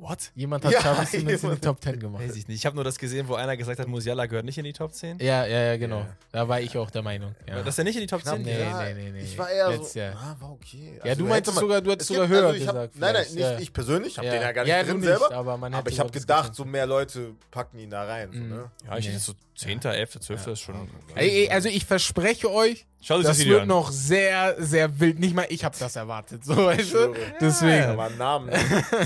[0.00, 0.30] What?
[0.34, 1.60] Jemand hat Ja, Xavi Simmons in die.
[1.60, 2.22] Top 10 gemacht.
[2.22, 2.56] Weiß ich nicht.
[2.56, 4.94] Ich habe nur das gesehen, wo einer gesagt hat, Musiala gehört nicht in die Top
[4.94, 5.18] 10.
[5.18, 5.98] Ja, ja, ja, genau.
[6.00, 6.16] Ja.
[6.32, 7.34] Da war ich auch der Meinung.
[7.46, 7.62] Ja.
[7.62, 8.70] Dass er nicht in die Top Knapp 10 Nee, gehört?
[8.88, 9.22] ja, nee, nee, nee.
[9.22, 10.14] Ich war eher Letztes so, Jahr.
[10.16, 10.98] ah, war okay.
[11.04, 12.96] Ja, du man- sogar, du hättest es sogar gibt- höher hab, gesagt.
[12.96, 13.34] Nein, nein, vielleicht.
[13.34, 13.58] nicht ja.
[13.58, 14.32] ich persönlich, ich habe ja.
[14.32, 15.32] den ja gar nicht ja, drin du selber.
[15.32, 18.30] aber, man aber ich habe gedacht, so mehr Leute packen ihn da rein.
[18.32, 18.48] So, Mhm.
[18.48, 18.70] ne?
[18.86, 19.12] Ja, ich Nee.
[19.12, 20.46] hätte so 10., 11., 12.
[20.46, 20.88] ist schon.
[21.14, 23.68] Ey, ey, also ich verspreche euch, Schaut euch das, das Video wird an.
[23.68, 25.18] noch sehr, sehr wild.
[25.20, 26.44] Nicht mal ich habe das erwartet.
[26.44, 27.14] So, weißt du?
[27.40, 27.84] Deswegen.
[27.84, 28.50] Aber Namen.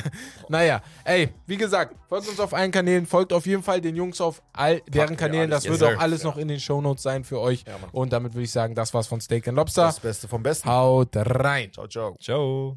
[0.48, 4.20] Naja, ey, wie gesagt, folgt uns auf allen Kanälen, folgt auf jeden Fall den Jungs
[4.20, 5.52] auf all deren wir Kanälen.
[5.52, 5.64] alles.
[5.64, 6.28] Das wird auch alles Ja.
[6.30, 7.64] noch in den Shownotes sein für euch.
[7.66, 7.76] Ja.
[7.92, 9.84] Und damit würde ich sagen, das war's von Steak and Lobster.
[9.86, 10.68] Das Beste vom Besten.
[10.68, 11.72] Haut rein.
[11.72, 12.16] Ciao, ciao.
[12.20, 12.76] Ciao.